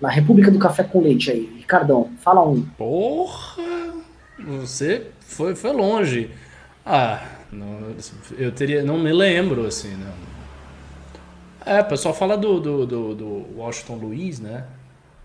na 0.00 0.08
República 0.08 0.50
do 0.50 0.58
Café 0.58 0.82
com 0.82 1.02
Leite 1.02 1.30
aí. 1.30 1.56
Ricardão, 1.58 2.10
fala 2.18 2.42
um. 2.42 2.62
Porra! 2.62 3.62
Você 4.38 5.08
foi, 5.20 5.54
foi 5.54 5.72
longe. 5.72 6.30
Ah, 6.86 7.22
não, 7.52 7.94
eu 8.38 8.50
teria. 8.50 8.82
Não 8.82 8.98
me 8.98 9.12
lembro, 9.12 9.66
assim, 9.66 9.94
né? 9.94 10.10
É, 11.64 11.80
o 11.80 11.84
pessoal 11.84 12.14
fala 12.14 12.36
do, 12.36 12.58
do, 12.58 12.86
do, 12.86 13.14
do 13.14 13.46
Washington 13.56 13.96
Luiz, 13.96 14.40
né? 14.40 14.64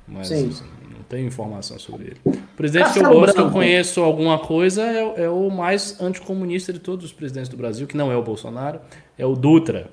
Mas 0.07 0.31
assim, 0.31 0.49
não 0.89 1.03
tenho 1.09 1.27
informação 1.27 1.79
sobre 1.79 2.07
ele. 2.07 2.17
O 2.23 2.55
presidente 2.55 2.93
que 2.93 2.99
eu 2.99 3.09
gosto, 3.09 3.33
que 3.33 3.41
eu 3.41 3.51
conheço 3.51 4.01
alguma 4.01 4.37
coisa, 4.37 4.83
é, 4.83 5.23
é, 5.23 5.29
o 5.29 5.49
mais 5.49 5.99
anticomunista 5.99 6.71
de 6.71 6.79
todos 6.79 7.05
os 7.05 7.13
presidentes 7.13 7.49
do 7.49 7.57
Brasil, 7.57 7.87
que 7.87 7.97
não 7.97 8.11
é 8.11 8.15
o 8.15 8.21
Bolsonaro, 8.21 8.79
é 9.17 9.25
o 9.25 9.33
Dutra. 9.33 9.89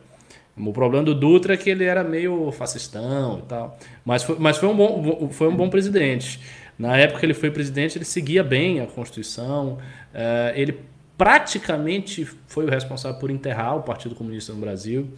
O 0.56 0.72
problema 0.72 1.04
do 1.04 1.14
Dutra 1.14 1.54
é 1.54 1.56
que 1.56 1.68
ele 1.68 1.84
era 1.84 2.04
meio 2.04 2.52
fascistão 2.52 3.40
e 3.40 3.42
tal. 3.42 3.78
Mas 4.04 4.22
foi, 4.22 4.36
mas 4.38 4.56
foi, 4.56 4.68
um, 4.68 4.76
bom, 4.76 5.28
foi 5.30 5.48
um 5.48 5.56
bom 5.56 5.68
presidente. 5.68 6.40
Na 6.78 6.96
época 6.96 7.20
que 7.20 7.26
ele 7.26 7.34
foi 7.34 7.50
presidente, 7.50 7.98
ele 7.98 8.04
seguia 8.04 8.44
bem 8.44 8.80
a 8.80 8.86
Constituição, 8.86 9.78
uh, 10.12 10.52
ele 10.54 10.78
praticamente 11.16 12.24
foi 12.46 12.64
o 12.64 12.70
responsável 12.70 13.18
por 13.18 13.30
enterrar 13.30 13.76
o 13.76 13.82
Partido 13.82 14.14
Comunista 14.14 14.52
no 14.52 14.60
Brasil. 14.60 15.08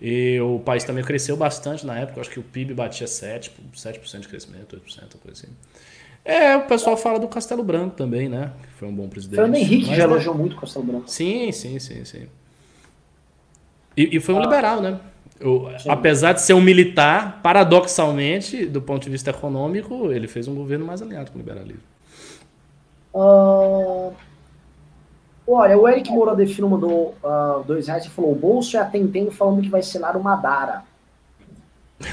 E 0.00 0.40
o 0.40 0.58
país 0.58 0.84
também 0.84 1.02
cresceu 1.04 1.36
bastante 1.36 1.86
na 1.86 1.98
época, 1.98 2.20
acho 2.20 2.30
que 2.30 2.38
o 2.38 2.42
PIB 2.42 2.74
batia 2.74 3.06
7%, 3.06 3.50
7% 3.74 4.20
de 4.20 4.28
crescimento, 4.28 4.76
8%, 4.76 5.16
coisa 5.22 5.32
assim. 5.32 5.48
É, 6.24 6.56
o 6.56 6.62
pessoal 6.62 6.96
fala 6.96 7.18
do 7.18 7.28
Castelo 7.28 7.62
Branco 7.62 7.96
também, 7.96 8.28
né? 8.28 8.52
Que 8.62 8.78
foi 8.78 8.88
um 8.88 8.94
bom 8.94 9.08
presidente. 9.08 9.36
Fernando 9.36 9.56
Henrique 9.56 9.94
já 9.94 10.02
é 10.02 10.06
elogiou 10.06 10.34
muito 10.34 10.56
o 10.56 10.60
Castelo 10.60 10.84
Branco. 10.84 11.04
Sim, 11.06 11.52
sim, 11.52 11.78
sim, 11.78 12.04
sim. 12.04 12.26
E, 13.96 14.16
e 14.16 14.20
foi 14.20 14.34
um 14.34 14.38
ah. 14.38 14.42
liberal, 14.42 14.80
né? 14.80 14.98
Apesar 15.88 16.32
de 16.32 16.40
ser 16.40 16.54
um 16.54 16.60
militar, 16.60 17.40
paradoxalmente, 17.42 18.64
do 18.64 18.80
ponto 18.80 19.02
de 19.02 19.10
vista 19.10 19.30
econômico, 19.30 20.10
ele 20.10 20.26
fez 20.26 20.48
um 20.48 20.54
governo 20.54 20.86
mais 20.86 21.02
alinhado 21.02 21.30
com 21.30 21.38
o 21.38 21.40
liberalismo. 21.40 21.82
Uh, 23.12 23.93
olha, 25.46 25.78
o 25.78 25.88
Eric 25.88 26.10
Moura 26.10 26.34
Defino 26.34 26.68
mandou 26.68 27.14
uh, 27.22 27.62
dois 27.66 27.86
reais 27.86 28.04
e 28.04 28.10
falou: 28.10 28.32
o 28.32 28.36
bolso 28.36 28.76
é 28.76 28.80
a 28.80 28.84
Tentem 28.84 29.30
falando 29.30 29.62
que 29.62 29.68
vai 29.68 29.82
selar 29.82 30.16
o 30.16 30.22
Madara. 30.22 30.82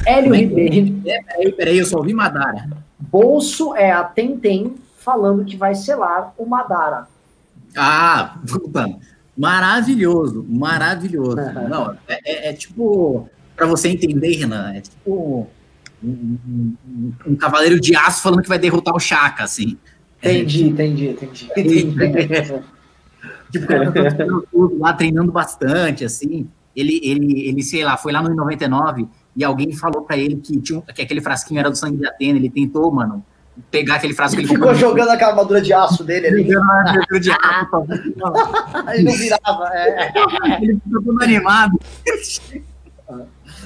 Hélio 0.05 0.33
Ribeiro. 0.33 1.01
Peraí, 1.03 1.51
peraí, 1.53 1.77
eu 1.77 1.85
só 1.85 1.97
ouvi 1.97 2.13
Madara. 2.13 2.69
Bolso 2.99 3.75
é 3.75 3.91
a 3.91 4.03
Tentem 4.03 4.75
falando 4.97 5.43
que 5.43 5.57
vai 5.57 5.75
selar 5.75 6.33
o 6.37 6.45
Madara. 6.45 7.07
Ah, 7.75 8.37
puta. 8.47 8.87
Maravilhoso, 9.37 10.45
maravilhoso. 10.47 11.37
Não, 11.69 11.97
é, 12.07 12.19
é, 12.25 12.49
é 12.49 12.53
tipo, 12.53 13.29
para 13.55 13.65
você 13.65 13.89
entender, 13.89 14.35
Renan, 14.35 14.73
é 14.73 14.81
tipo 14.81 15.47
um, 16.03 16.37
um, 16.43 17.13
um, 17.27 17.35
cavaleiro 17.35 17.79
de 17.79 17.95
aço 17.95 18.21
falando 18.21 18.41
que 18.41 18.49
vai 18.49 18.59
derrotar 18.59 18.95
o 18.95 18.99
Chaka, 18.99 19.43
assim. 19.43 19.77
Entendi, 20.19 20.67
entendi, 20.67 21.07
entendi. 21.09 21.49
entendi. 21.57 22.53
tipo, 23.51 23.67
cara, 23.67 23.91
lá 24.79 24.93
treinando 24.93 25.31
bastante, 25.31 26.05
assim. 26.05 26.49
Ele, 26.75 27.01
ele, 27.03 27.49
ele, 27.49 27.63
sei 27.63 27.83
lá, 27.83 27.97
foi 27.97 28.13
lá 28.13 28.21
no 28.21 28.33
99 28.33 29.07
e 29.35 29.43
alguém 29.43 29.73
falou 29.73 30.03
para 30.03 30.17
ele 30.17 30.37
que, 30.37 30.59
tinha, 30.59 30.81
que 30.81 31.01
aquele 31.01 31.21
frasquinho 31.21 31.59
era 31.59 31.69
do 31.69 31.75
sangue 31.75 31.97
de 31.97 32.07
Atena. 32.07 32.37
Ele 32.37 32.49
tentou, 32.49 32.91
mano, 32.91 33.25
pegar 33.69 33.95
aquele 33.95 34.13
frasco 34.13 34.39
ele 34.39 34.47
que 34.47 34.53
ele 34.53 34.59
ficou 34.59 34.73
jogando 34.75 35.09
aquela 35.09 35.31
armadura 35.31 35.61
de 35.61 35.73
aço 35.73 36.03
dele 36.03 36.27
ali. 36.27 36.47
Jogando 36.49 37.19
de 37.19 37.31
aço. 37.31 37.85
ele 38.93 39.03
não 39.03 39.13
virava. 39.13 39.69
É. 39.73 40.13
Ele 40.61 40.79
ficou 40.83 41.03
todo 41.03 41.23
animado. 41.23 41.79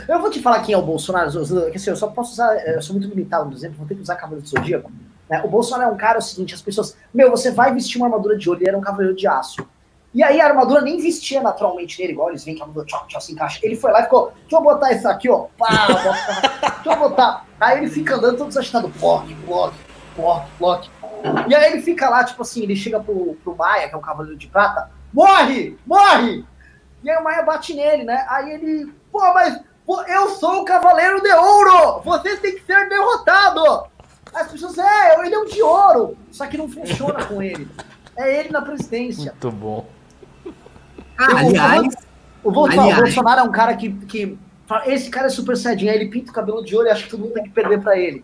Eu 0.08 0.20
vou 0.20 0.30
te 0.30 0.42
falar 0.42 0.62
quem 0.62 0.74
é 0.74 0.78
o 0.78 0.82
Bolsonaro. 0.82 1.28
Assim, 1.28 1.90
eu 1.90 1.96
só 1.96 2.08
posso 2.08 2.34
usar. 2.34 2.56
Eu 2.68 2.82
sou 2.82 2.96
muito 2.96 3.08
limitado 3.08 3.50
no 3.50 3.56
exemplo, 3.56 3.78
vou 3.78 3.88
ter 3.88 3.96
que 3.96 4.02
usar 4.02 4.16
Cavaleiro 4.16 4.44
do 4.44 4.50
Zodíaco. 4.50 4.92
Né? 5.30 5.42
O 5.44 5.48
Bolsonaro 5.48 5.92
é 5.92 5.94
um 5.94 5.98
cara, 5.98 6.18
é 6.18 6.20
o 6.20 6.22
seguinte: 6.22 6.54
as 6.54 6.62
pessoas. 6.62 6.96
Meu, 7.14 7.30
você 7.30 7.52
vai 7.52 7.74
vestir 7.74 7.98
uma 7.98 8.08
armadura 8.08 8.38
de 8.38 8.50
ouro, 8.50 8.62
ele 8.62 8.70
era 8.70 8.78
um 8.78 8.82
cavaleiro 8.82 9.16
de 9.16 9.28
aço. 9.28 9.66
E 10.16 10.24
aí 10.24 10.40
a 10.40 10.48
armadura 10.48 10.80
nem 10.80 10.98
vestia 10.98 11.42
naturalmente 11.42 12.00
nele, 12.00 12.14
igual 12.14 12.30
eles 12.30 12.46
vêm 12.46 12.56
que 12.56 12.62
a 12.62 12.64
armadura 12.64 12.86
tchau, 12.86 13.06
tchau, 13.06 13.20
se 13.20 13.34
encaixa. 13.34 13.60
Ele 13.62 13.76
foi 13.76 13.92
lá 13.92 14.00
e 14.00 14.04
ficou, 14.04 14.32
deixa 14.44 14.56
eu 14.56 14.62
botar 14.62 14.94
isso 14.94 15.06
aqui, 15.10 15.30
ó. 15.30 15.48
Pá, 15.58 15.88
deixa 15.88 16.90
eu 16.90 16.96
botar. 16.98 17.46
Aí 17.60 17.80
ele 17.80 17.90
fica 17.90 18.16
andando 18.16 18.38
todo 18.38 18.58
agitado, 18.58 18.88
block, 18.88 19.34
block, 19.34 19.76
block, 20.16 20.50
block. 20.58 20.90
E 21.50 21.54
aí 21.54 21.74
ele 21.74 21.82
fica 21.82 22.10
lá, 22.10 22.24
tipo 22.24 22.44
assim, 22.44 22.64
ele 22.64 22.78
chega 22.78 22.98
pro, 22.98 23.36
pro 23.44 23.58
Maia, 23.58 23.90
que 23.90 23.94
é 23.94 23.98
um 23.98 24.02
cavaleiro 24.02 24.38
de 24.38 24.48
prata, 24.48 24.90
morre, 25.12 25.78
morre! 25.86 26.46
E 27.04 27.10
aí 27.10 27.18
o 27.18 27.24
Maia 27.24 27.44
bate 27.44 27.74
nele, 27.74 28.06
né? 28.06 28.26
Aí 28.30 28.52
ele, 28.52 28.94
pô, 29.12 29.20
mas 29.34 29.60
pô, 29.86 30.02
eu 30.04 30.30
sou 30.30 30.62
o 30.62 30.66
cavaleiro 30.66 31.22
de 31.22 31.34
ouro! 31.34 32.02
Você 32.06 32.38
tem 32.38 32.56
que 32.56 32.66
ser 32.66 32.88
derrotado! 32.88 33.88
As 34.34 34.50
pessoas, 34.50 34.78
é, 34.78 35.26
ele 35.26 35.36
é 35.36 35.40
um 35.40 35.46
de 35.46 35.62
ouro! 35.62 36.18
Só 36.32 36.48
que 36.48 36.58
não 36.58 36.70
funciona 36.70 37.26
com 37.26 37.42
ele. 37.42 37.68
É 38.16 38.40
ele 38.40 38.50
na 38.50 38.62
presidência. 38.62 39.34
Muito 39.34 39.52
bom. 39.52 39.95
Ah, 41.18 41.38
aliás, 41.38 41.96
o, 42.44 42.52
o, 42.52 42.66
aliás, 42.66 42.98
o 42.98 43.02
Bolsonaro 43.02 43.42
é 43.42 43.44
um 43.44 43.52
cara 43.52 43.76
que, 43.76 43.92
que. 43.92 44.38
Esse 44.88 45.10
cara 45.10 45.28
é 45.28 45.30
super 45.30 45.56
aí 45.66 45.88
ele 45.88 46.10
pinta 46.10 46.32
o 46.32 46.34
cabelo 46.34 46.64
de 46.64 46.76
ouro 46.76 46.88
e 46.88 46.92
acha 46.92 47.04
que 47.04 47.10
todo 47.10 47.22
mundo 47.22 47.34
tem 47.34 47.44
que 47.44 47.52
perder 47.52 47.82
pra 47.82 47.98
ele. 47.98 48.24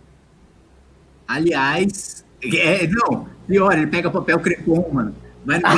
Aliás, 1.28 2.26
é, 2.44 2.88
não, 2.88 3.28
pior, 3.48 3.74
ele 3.74 3.88
pega 3.88 4.10
papel 4.10 4.40
crepom, 4.40 4.90
mano. 4.92 5.16
Mas 5.46 5.62
não 5.62 5.72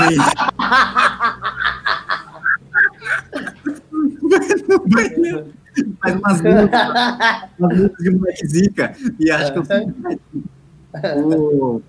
faz 6.01 6.15
umas 6.15 6.41
músicas, 6.41 6.89
umas 7.59 7.77
músicas 7.77 8.03
de 8.03 8.09
moleque 8.11 8.47
zica. 8.47 8.95
E 9.19 9.31
acho 9.31 9.53
que 9.53 9.59
eu 9.59 9.63
o... 11.27 11.81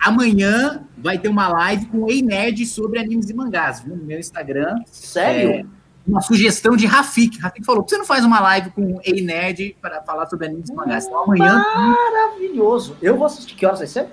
Amanhã 0.00 0.82
vai 1.02 1.18
ter 1.18 1.28
uma 1.28 1.48
live 1.48 1.86
com 1.86 2.04
o 2.04 2.10
Ei 2.10 2.22
Nerd 2.22 2.64
sobre 2.66 2.98
animes 2.98 3.28
e 3.28 3.34
mangás, 3.34 3.80
viu? 3.80 3.96
No 3.96 4.04
meu 4.04 4.18
Instagram. 4.18 4.76
Sério? 4.86 5.50
É, 5.50 5.64
uma 6.06 6.20
sugestão 6.20 6.76
de 6.76 6.86
Rafik. 6.86 7.38
Rafik 7.38 7.64
falou: 7.64 7.86
você 7.86 7.98
não 7.98 8.04
faz 8.04 8.24
uma 8.24 8.40
live 8.40 8.70
com 8.70 8.94
o 8.94 9.00
Ei 9.04 9.22
Nerd 9.22 9.76
para 9.80 10.02
falar 10.02 10.26
sobre 10.26 10.46
animes 10.46 10.70
e 10.70 10.74
mangás? 10.74 11.06
Então 11.06 11.24
amanhã. 11.24 11.64
Maravilhoso! 11.74 12.96
Eu 13.02 13.16
vou 13.16 13.26
assistir. 13.26 13.54
Que 13.54 13.66
horas 13.66 13.80
vai 13.80 13.88
ser? 13.88 14.06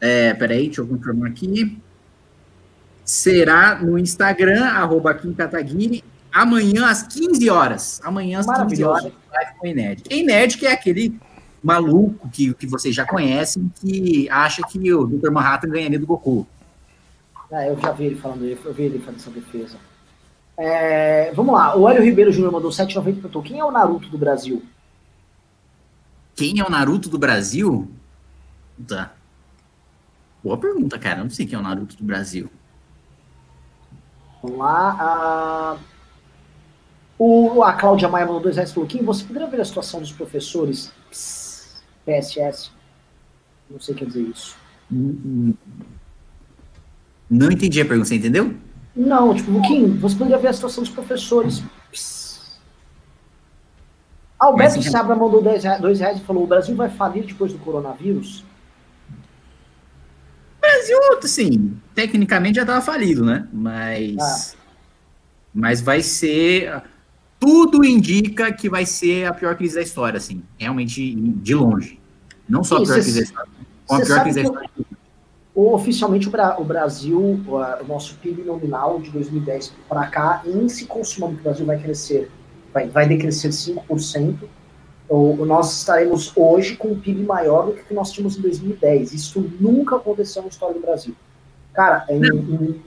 É, 0.00 0.34
peraí, 0.34 0.66
deixa 0.66 0.82
eu 0.82 0.86
confirmar 0.86 1.30
aqui. 1.30 1.80
Será 3.04 3.76
no 3.76 3.98
Instagram, 3.98 4.64
arroba 4.64 5.14
Kim 5.14 5.32
Kataguiri, 5.34 6.02
amanhã 6.32 6.86
às 6.86 7.02
15 7.02 7.50
horas. 7.50 8.00
Amanhã 8.02 8.40
às 8.40 8.46
15 8.46 8.84
horas, 8.84 9.12
live 9.32 9.52
com 9.58 9.66
o 9.66 9.68
Ei 9.68 9.74
Nerd. 9.74 10.02
Ei 10.08 10.22
Nerd, 10.22 10.58
que 10.58 10.66
é 10.66 10.72
aquele 10.72 11.18
maluco 11.64 12.28
que, 12.28 12.52
que 12.52 12.66
vocês 12.66 12.94
já 12.94 13.06
conhecem, 13.06 13.72
que 13.80 14.28
acha 14.28 14.62
que 14.68 14.92
o 14.92 15.06
Dr. 15.06 15.30
Manhattan 15.30 15.70
ganharia 15.70 15.98
do 15.98 16.06
Goku. 16.06 16.46
Ah, 17.50 17.66
eu 17.66 17.80
já 17.80 17.90
vi 17.92 18.04
ele 18.04 18.16
falando, 18.16 18.44
eu 18.44 18.74
vi 18.74 18.82
ele 18.82 18.98
fazendo 18.98 19.16
essa 19.16 19.30
defesa. 19.30 19.78
É, 20.58 21.32
vamos 21.32 21.54
lá, 21.54 21.74
o 21.74 21.88
Hélio 21.88 22.02
Ribeiro 22.02 22.30
Júnior 22.30 22.52
mandou 22.52 22.70
7,90 22.70 22.96
e 22.96 23.12
perguntou: 23.14 23.42
quem 23.42 23.58
é 23.58 23.64
o 23.64 23.70
Naruto 23.70 24.08
do 24.08 24.18
Brasil? 24.18 24.62
Quem 26.36 26.60
é 26.60 26.64
o 26.64 26.70
Naruto 26.70 27.08
do 27.08 27.18
Brasil? 27.18 27.90
Tá. 28.86 29.12
Boa 30.42 30.58
pergunta, 30.58 30.98
cara. 30.98 31.20
Eu 31.20 31.24
não 31.24 31.30
sei 31.30 31.46
quem 31.46 31.56
é 31.56 31.58
o 31.58 31.62
Naruto 31.62 31.96
do 31.96 32.04
Brasil. 32.04 32.50
Vamos 34.42 34.58
lá. 34.58 34.96
A, 35.00 35.76
o, 37.18 37.62
a 37.62 37.72
Cláudia 37.72 38.08
Maia 38.08 38.26
mandou 38.26 38.42
dois 38.42 38.56
reais 38.56 38.72
falou: 38.72 38.88
Kim, 38.88 39.02
você 39.02 39.24
poderia 39.24 39.48
ver 39.48 39.60
a 39.60 39.64
situação 39.64 40.00
dos 40.00 40.12
professores 40.12 40.92
PSS. 42.04 42.70
Não 43.70 43.80
sei 43.80 43.94
o 43.94 43.98
que 43.98 44.04
quer 44.04 44.10
dizer 44.10 44.22
isso. 44.22 44.56
Não 47.30 47.50
entendi 47.50 47.80
a 47.80 47.84
pergunta, 47.84 48.08
você 48.08 48.16
entendeu? 48.16 48.54
Não, 48.94 49.34
tipo, 49.34 49.60
Kim, 49.62 49.96
você 49.96 50.14
poderia 50.16 50.38
ver 50.38 50.48
a 50.48 50.52
situação 50.52 50.84
dos 50.84 50.92
professores. 50.92 51.62
Alberto 54.38 54.76
Mas, 54.76 54.86
Sabra 54.86 55.16
mandou 55.16 55.42
dois 55.42 55.64
reais, 55.64 55.80
dois 55.80 56.00
reais 56.00 56.18
e 56.18 56.24
falou: 56.24 56.44
o 56.44 56.46
Brasil 56.46 56.76
vai 56.76 56.90
falir 56.90 57.24
depois 57.24 57.52
do 57.52 57.58
coronavírus? 57.58 58.44
O 60.58 60.60
Brasil, 60.60 60.98
assim, 61.22 61.76
tecnicamente 61.94 62.56
já 62.56 62.62
estava 62.62 62.80
falido, 62.80 63.24
né? 63.24 63.48
Mas. 63.52 64.54
Ah. 64.54 64.64
Mas 65.56 65.80
vai 65.80 66.02
ser 66.02 66.82
tudo 67.44 67.84
indica 67.84 68.50
que 68.50 68.70
vai 68.70 68.86
ser 68.86 69.26
a 69.26 69.34
pior 69.34 69.54
crise 69.54 69.74
da 69.74 69.82
história, 69.82 70.16
assim, 70.16 70.42
realmente 70.58 71.14
de 71.14 71.54
longe. 71.54 72.00
Não 72.48 72.64
só 72.64 72.78
a 72.78 72.82
pior 72.82 72.94
crise 72.94 73.14
da 73.16 73.22
história, 73.22 73.50
como 73.86 74.02
a 74.02 74.06
pior 74.06 74.22
crise 74.22 74.42
da 74.42 74.48
história. 74.48 74.70
Oficialmente, 75.54 76.28
o 76.28 76.64
Brasil, 76.64 77.20
o 77.20 77.84
nosso 77.86 78.16
PIB 78.16 78.42
nominal 78.42 78.98
de 78.98 79.10
2010 79.10 79.74
para 79.88 80.06
cá, 80.06 80.42
índice 80.46 80.86
consumando 80.86 81.34
que 81.34 81.40
o 81.40 81.44
Brasil 81.44 81.66
vai 81.66 81.78
crescer, 81.78 82.30
vai, 82.72 82.88
vai 82.88 83.06
decrescer 83.06 83.50
5%. 83.50 84.36
Ou, 85.06 85.44
nós 85.44 85.80
estaremos 85.80 86.32
hoje 86.34 86.76
com 86.76 86.88
um 86.88 86.98
PIB 86.98 87.24
maior 87.24 87.66
do 87.66 87.74
que 87.74 87.92
nós 87.92 88.10
tínhamos 88.10 88.38
em 88.38 88.40
2010. 88.40 89.12
Isso 89.12 89.52
nunca 89.60 89.96
aconteceu 89.96 90.42
na 90.42 90.48
história 90.48 90.74
do 90.74 90.80
Brasil. 90.80 91.14
Cara, 91.74 92.06
em, 92.08 92.24
em, 92.24 92.82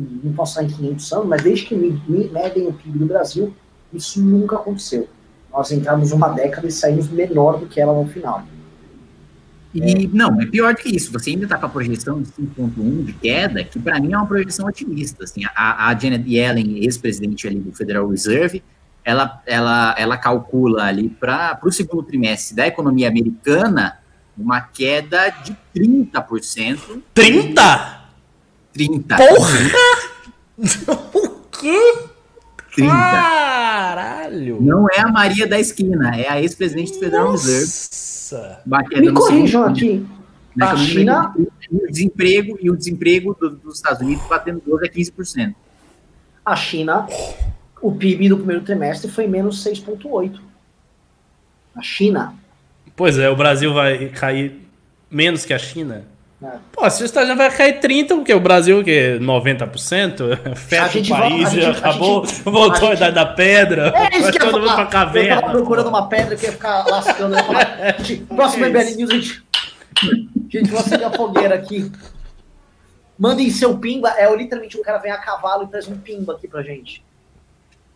não 0.00 0.32
posso 0.32 0.58
estar 0.58 0.64
em 0.64 0.74
500 0.74 1.12
anos, 1.12 1.28
mas 1.28 1.42
desde 1.42 1.66
que 1.66 1.76
medem 1.76 2.66
o 2.66 2.72
PIB 2.72 2.98
do 2.98 3.06
Brasil, 3.06 3.54
isso 3.92 4.20
nunca 4.20 4.56
aconteceu. 4.56 5.08
Nós 5.52 5.70
entramos 5.72 6.12
uma 6.12 6.28
década 6.28 6.66
e 6.66 6.70
saímos 6.70 7.08
menor 7.08 7.58
do 7.58 7.66
que 7.66 7.80
ela 7.80 7.92
no 7.92 8.08
final. 8.08 8.44
E 9.74 10.04
é. 10.04 10.08
não, 10.12 10.40
é 10.40 10.46
pior 10.46 10.74
do 10.74 10.80
que 10.80 10.94
isso. 10.94 11.12
Você 11.12 11.30
ainda 11.30 11.44
está 11.44 11.58
com 11.58 11.66
a 11.66 11.68
projeção 11.68 12.22
de 12.22 12.28
5.1 12.30 13.04
de 13.04 13.12
queda, 13.14 13.64
que 13.64 13.78
para 13.78 14.00
mim 14.00 14.12
é 14.12 14.16
uma 14.16 14.26
projeção 14.26 14.66
otimista. 14.66 15.24
Assim, 15.24 15.42
a, 15.54 15.88
a 15.88 15.98
Janet 15.98 16.24
Yellen, 16.28 16.84
ex-presidente 16.84 17.46
ali 17.46 17.60
do 17.60 17.72
Federal 17.72 18.08
Reserve, 18.08 18.62
ela, 19.04 19.42
ela, 19.46 19.94
ela 19.98 20.16
calcula 20.16 20.84
ali 20.84 21.08
para 21.08 21.58
o 21.62 21.72
segundo 21.72 22.02
trimestre 22.02 22.54
da 22.54 22.66
economia 22.66 23.08
americana 23.08 23.98
uma 24.36 24.60
queda 24.60 25.30
de 25.30 25.56
30%. 25.74 27.02
30? 27.14 28.00
30. 28.72 29.16
Porra! 29.16 29.58
o 31.14 31.28
quê? 31.50 31.94
30. 32.74 33.57
Caralho! 33.88 34.60
Não 34.60 34.86
é 34.90 35.00
a 35.00 35.08
Maria 35.08 35.46
da 35.46 35.58
esquina, 35.58 36.14
é 36.14 36.28
a 36.28 36.40
ex-presidente 36.42 36.92
do 36.92 36.98
Federal 36.98 37.30
Reserve. 37.30 38.58
Me 39.00 39.12
corrijam 39.12 39.64
aqui. 39.64 40.06
A 40.60 40.76
China. 40.76 41.34
E 41.70 41.76
o 41.76 41.90
desemprego, 41.90 42.58
e 42.60 42.70
o 42.70 42.76
desemprego 42.76 43.34
do, 43.38 43.50
dos 43.50 43.76
Estados 43.76 44.02
Unidos 44.02 44.26
batendo 44.28 44.62
12 44.66 44.86
a 44.86 44.90
15%. 44.90 45.54
A 46.44 46.56
China, 46.56 47.06
o 47.80 47.92
PIB 47.92 48.28
do 48.28 48.36
primeiro 48.38 48.62
trimestre 48.62 49.10
foi 49.10 49.26
menos 49.26 49.64
6,8%. 49.64 50.38
A 51.74 51.82
China. 51.82 52.34
Pois 52.94 53.18
é, 53.18 53.30
o 53.30 53.36
Brasil 53.36 53.72
vai 53.72 54.08
cair 54.08 54.68
menos 55.10 55.46
que 55.46 55.54
a 55.54 55.58
China. 55.58 56.04
É. 56.40 56.58
Pô, 56.70 56.88
se 56.88 57.02
o 57.02 57.04
Estados 57.04 57.36
vai 57.36 57.50
cair 57.50 57.80
30%, 57.80 58.08
porque 58.08 58.32
o 58.32 58.38
Brasil, 58.38 58.84
que 58.84 58.90
é 58.90 59.18
90%, 59.18 60.54
fecha 60.54 60.98
o 61.00 61.08
país, 61.08 61.50
gente, 61.50 61.78
acabou, 61.78 62.24
gente, 62.24 62.42
voltou 62.42 62.90
a 62.90 62.94
idade 62.94 63.14
da 63.14 63.26
pedra, 63.26 63.92
é 63.96 64.18
isso 64.18 64.30
que 64.30 64.38
todo 64.38 64.60
mundo 64.60 64.74
pra 64.74 64.86
caverna. 64.86 65.34
Eu 65.34 65.40
tava 65.40 65.52
procurando 65.52 65.88
uma 65.88 66.08
pedra 66.08 66.36
que 66.36 66.46
ia 66.46 66.52
ficar 66.52 66.86
lascando. 66.86 67.34
Ia 67.34 67.42
falar, 67.42 67.96
próximo 68.36 68.64
é 68.64 68.68
MBL 68.68 68.96
News, 68.96 69.10
a 69.10 69.14
gente... 69.14 69.48
Gente, 70.48 70.70
vou 70.70 70.80
acender 70.80 71.06
a 71.06 71.12
fogueira 71.12 71.54
aqui. 71.54 71.90
Mandem 73.18 73.50
seu 73.50 73.76
pimba. 73.76 74.10
É 74.10 74.34
literalmente 74.34 74.78
um 74.78 74.82
cara 74.82 74.98
vem 74.98 75.10
a 75.10 75.18
cavalo 75.18 75.64
e 75.64 75.66
traz 75.66 75.88
um 75.88 75.98
pimba 75.98 76.34
aqui 76.34 76.46
pra 76.46 76.62
gente. 76.62 77.04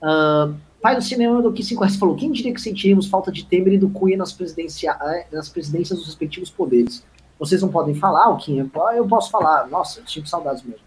Uh, 0.03 0.55
pai 0.81 0.97
do 0.97 1.03
cinema 1.03 1.41
do 1.41 1.53
que 1.53 1.63
5 1.63 1.81
reais 1.81 1.97
falou: 1.97 2.17
quem 2.17 2.33
diria 2.33 2.53
que 2.53 2.61
sentiríamos 2.61 3.07
falta 3.07 3.31
de 3.31 3.45
Temer 3.45 3.75
e 3.75 3.79
do 3.79 3.89
Cunha 3.89 4.17
nas, 4.17 4.33
presidencia, 4.33 4.97
eh, 5.01 5.27
nas 5.33 5.49
presidências 5.49 5.99
dos 5.99 6.09
respectivos 6.09 6.51
poderes? 6.51 7.05
Vocês 7.43 7.61
não 7.61 7.71
podem 7.71 7.93
falar, 7.93 8.29
o 8.29 8.37
Kim, 8.37 8.71
eu 8.95 9.09
posso 9.09 9.29
falar. 9.29 9.67
Nossa, 9.67 9.99
eu 9.99 10.05
tive 10.05 10.29
saudades 10.29 10.63
mesmo. 10.63 10.79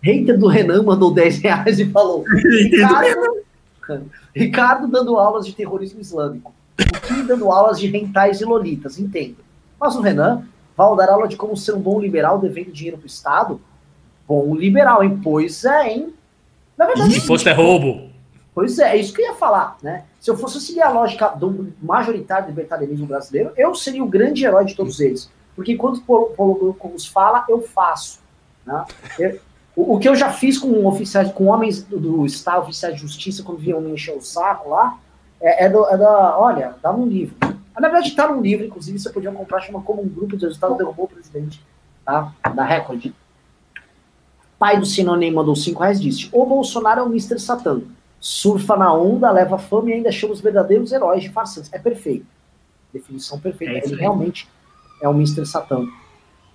Hater 0.00 0.38
do 0.38 0.46
Renan 0.46 0.84
mandou 0.84 1.12
10 1.12 1.38
reais 1.38 1.80
e 1.80 1.90
falou: 1.90 2.22
Ricardo, 2.30 3.42
Ricardo 4.32 4.86
dando 4.86 5.18
aulas 5.18 5.44
de 5.44 5.52
terrorismo 5.52 6.00
islâmico. 6.00 6.54
O 6.78 7.00
Kim 7.00 7.26
dando 7.26 7.50
aulas 7.50 7.80
de 7.80 7.88
rentais 7.88 8.40
e 8.40 8.44
lolitas, 8.44 8.96
entendo. 8.96 9.38
Mas 9.80 9.96
o 9.96 10.00
Renan 10.00 10.44
vai 10.76 10.96
dar 10.96 11.10
aula 11.10 11.26
de 11.26 11.34
como 11.34 11.56
ser 11.56 11.74
um 11.74 11.80
bom 11.80 12.00
liberal 12.00 12.38
devendo 12.38 12.70
dinheiro 12.70 12.96
para 12.96 13.06
o 13.06 13.08
Estado? 13.08 13.60
Bom 14.28 14.54
liberal, 14.54 15.02
hein? 15.02 15.18
Pois 15.20 15.64
é, 15.64 15.94
hein? 15.94 16.14
Na 16.78 16.86
verdade, 16.86 17.18
Imposto 17.18 17.48
é 17.48 17.52
roubo. 17.52 18.08
Pois 18.54 18.78
é, 18.78 18.92
é 18.92 18.96
isso 18.96 19.12
que 19.12 19.20
eu 19.20 19.26
ia 19.26 19.34
falar, 19.34 19.78
né? 19.82 20.04
Se 20.20 20.30
eu 20.30 20.36
fosse 20.36 20.60
seguir 20.60 20.82
a 20.82 20.90
lógica 20.90 21.30
do 21.30 21.72
majoritário 21.82 22.46
libertarianismo 22.46 23.04
brasileiro, 23.04 23.50
eu 23.56 23.74
seria 23.74 24.04
o 24.04 24.08
grande 24.08 24.44
herói 24.44 24.64
de 24.64 24.76
todos 24.76 25.00
eles. 25.00 25.28
Porque 25.54 25.72
enquanto 25.72 26.02
o 26.06 26.26
Paulo 26.26 26.74
Cruz 26.74 27.06
fala, 27.06 27.44
eu 27.48 27.60
faço. 27.62 28.20
Né? 28.66 28.84
Eu, 29.18 29.40
o, 29.76 29.94
o, 29.94 29.98
que 29.98 30.08
eu 30.08 30.14
já 30.14 30.32
fiz 30.32 30.58
com 30.58 30.86
oficiais, 30.86 31.32
com 31.32 31.46
homens 31.46 31.82
do, 31.82 31.98
do 31.98 32.26
Estado, 32.26 32.62
oficiais 32.62 32.94
de 32.94 33.00
justiça, 33.00 33.42
quando 33.42 33.58
vinham 33.58 33.80
me 33.80 33.92
encher 33.92 34.16
o 34.16 34.20
saco 34.20 34.70
lá, 34.70 34.98
é, 35.40 35.64
é, 35.64 35.68
do, 35.68 35.86
é 35.86 35.96
da. 35.96 36.38
Olha, 36.38 36.76
dá 36.82 36.92
um 36.92 37.06
livro. 37.06 37.36
Na 37.40 37.88
verdade, 37.88 38.08
está 38.08 38.28
num 38.28 38.40
livro, 38.40 38.64
inclusive, 38.64 38.98
você 38.98 39.10
podia 39.10 39.32
comprar, 39.32 39.60
chama 39.60 39.82
como 39.82 40.00
um 40.00 40.08
grupo 40.08 40.36
de 40.36 40.44
resultados 40.44 40.78
derrubou 40.78 41.06
o 41.06 41.08
presidente 41.08 41.60
tá? 42.04 42.32
da 42.54 42.64
Record. 42.64 43.12
Pai 44.58 44.78
do 44.78 44.86
Sinonem 44.86 45.32
mandou 45.32 45.56
5 45.56 45.82
reais 45.82 46.00
disse: 46.00 46.28
O 46.32 46.46
Bolsonaro 46.46 47.00
é 47.00 47.02
o 47.02 47.08
Mr. 47.08 47.38
Satan. 47.38 47.82
Surfa 48.20 48.76
na 48.76 48.94
onda, 48.94 49.30
leva 49.30 49.58
fama 49.58 49.90
e 49.90 49.94
ainda 49.94 50.10
chama 50.10 50.32
os 50.32 50.40
verdadeiros 50.40 50.92
heróis 50.92 51.22
de 51.22 51.30
farsantes. 51.30 51.70
É 51.72 51.78
perfeito. 51.78 52.24
Definição 52.92 53.38
perfeita. 53.38 53.74
É 53.74 53.84
Ele 53.84 53.96
realmente 53.96 54.48
é 55.04 55.08
o 55.08 55.12
Mr. 55.12 55.44
Satã. 55.44 55.86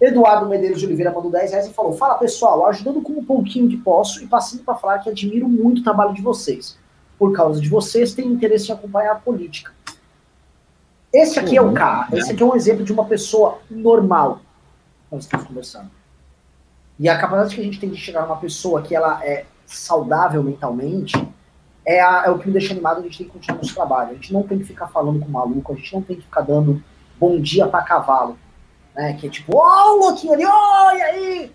Eduardo 0.01 0.47
Medeiros 0.47 0.79
de 0.79 0.85
Oliveira 0.85 1.11
mandou 1.11 1.29
10 1.29 1.51
reais 1.51 1.67
e 1.67 1.73
falou: 1.73 1.93
Fala 1.93 2.15
pessoal, 2.15 2.65
ajudando 2.67 3.01
com 3.01 3.13
um 3.13 3.23
pouquinho 3.23 3.69
que 3.69 3.77
posso 3.77 4.23
e 4.23 4.27
passando 4.27 4.63
para 4.63 4.75
falar 4.75 4.99
que 4.99 5.09
admiro 5.09 5.47
muito 5.47 5.81
o 5.81 5.83
trabalho 5.83 6.13
de 6.13 6.21
vocês. 6.21 6.77
Por 7.17 7.33
causa 7.33 7.59
de 7.59 7.67
vocês, 7.67 8.13
tenho 8.13 8.31
interesse 8.31 8.71
em 8.71 8.73
acompanhar 8.73 9.11
a 9.11 9.15
política. 9.15 9.73
Esse 11.11 11.39
aqui 11.39 11.57
é 11.57 11.61
o 11.61 11.73
cara, 11.73 12.07
esse 12.15 12.31
aqui 12.31 12.41
é 12.41 12.45
um 12.45 12.55
exemplo 12.55 12.83
de 12.83 12.93
uma 12.93 13.05
pessoa 13.05 13.59
normal. 13.69 14.39
Nós 15.11 15.23
estamos 15.23 15.47
conversando. 15.47 15.89
E 16.97 17.09
a 17.09 17.17
capacidade 17.17 17.55
que 17.55 17.61
a 17.61 17.63
gente 17.63 17.79
tem 17.79 17.89
de 17.89 17.97
chegar 17.97 18.21
numa 18.21 18.37
pessoa 18.37 18.81
que 18.81 18.95
ela 18.95 19.25
é 19.25 19.45
saudável 19.65 20.43
mentalmente 20.43 21.15
é, 21.85 21.99
a, 21.99 22.23
é 22.27 22.29
o 22.29 22.37
que 22.37 22.47
me 22.47 22.53
deixa 22.53 22.73
animado, 22.73 22.99
a 22.99 23.01
gente 23.01 23.17
tem 23.17 23.27
que 23.27 23.33
continuar 23.33 23.57
nosso 23.57 23.73
trabalho. 23.73 24.11
A 24.11 24.13
gente 24.13 24.31
não 24.31 24.43
tem 24.43 24.59
que 24.59 24.65
ficar 24.65 24.87
falando 24.87 25.19
com 25.19 25.29
maluco, 25.29 25.73
a 25.73 25.75
gente 25.75 25.93
não 25.93 26.01
tem 26.01 26.17
que 26.17 26.23
ficar 26.23 26.41
dando 26.41 26.81
bom 27.19 27.39
dia 27.39 27.67
para 27.67 27.83
cavalo. 27.83 28.37
Né? 28.95 29.13
Que 29.13 29.27
é 29.27 29.29
tipo, 29.29 29.57
ó, 29.57 29.61
oh, 29.61 29.95
o 29.95 29.99
louquinho 30.07 30.33
ali, 30.33 30.45
ó, 30.45 30.91
e 30.91 31.01
aí? 31.01 31.51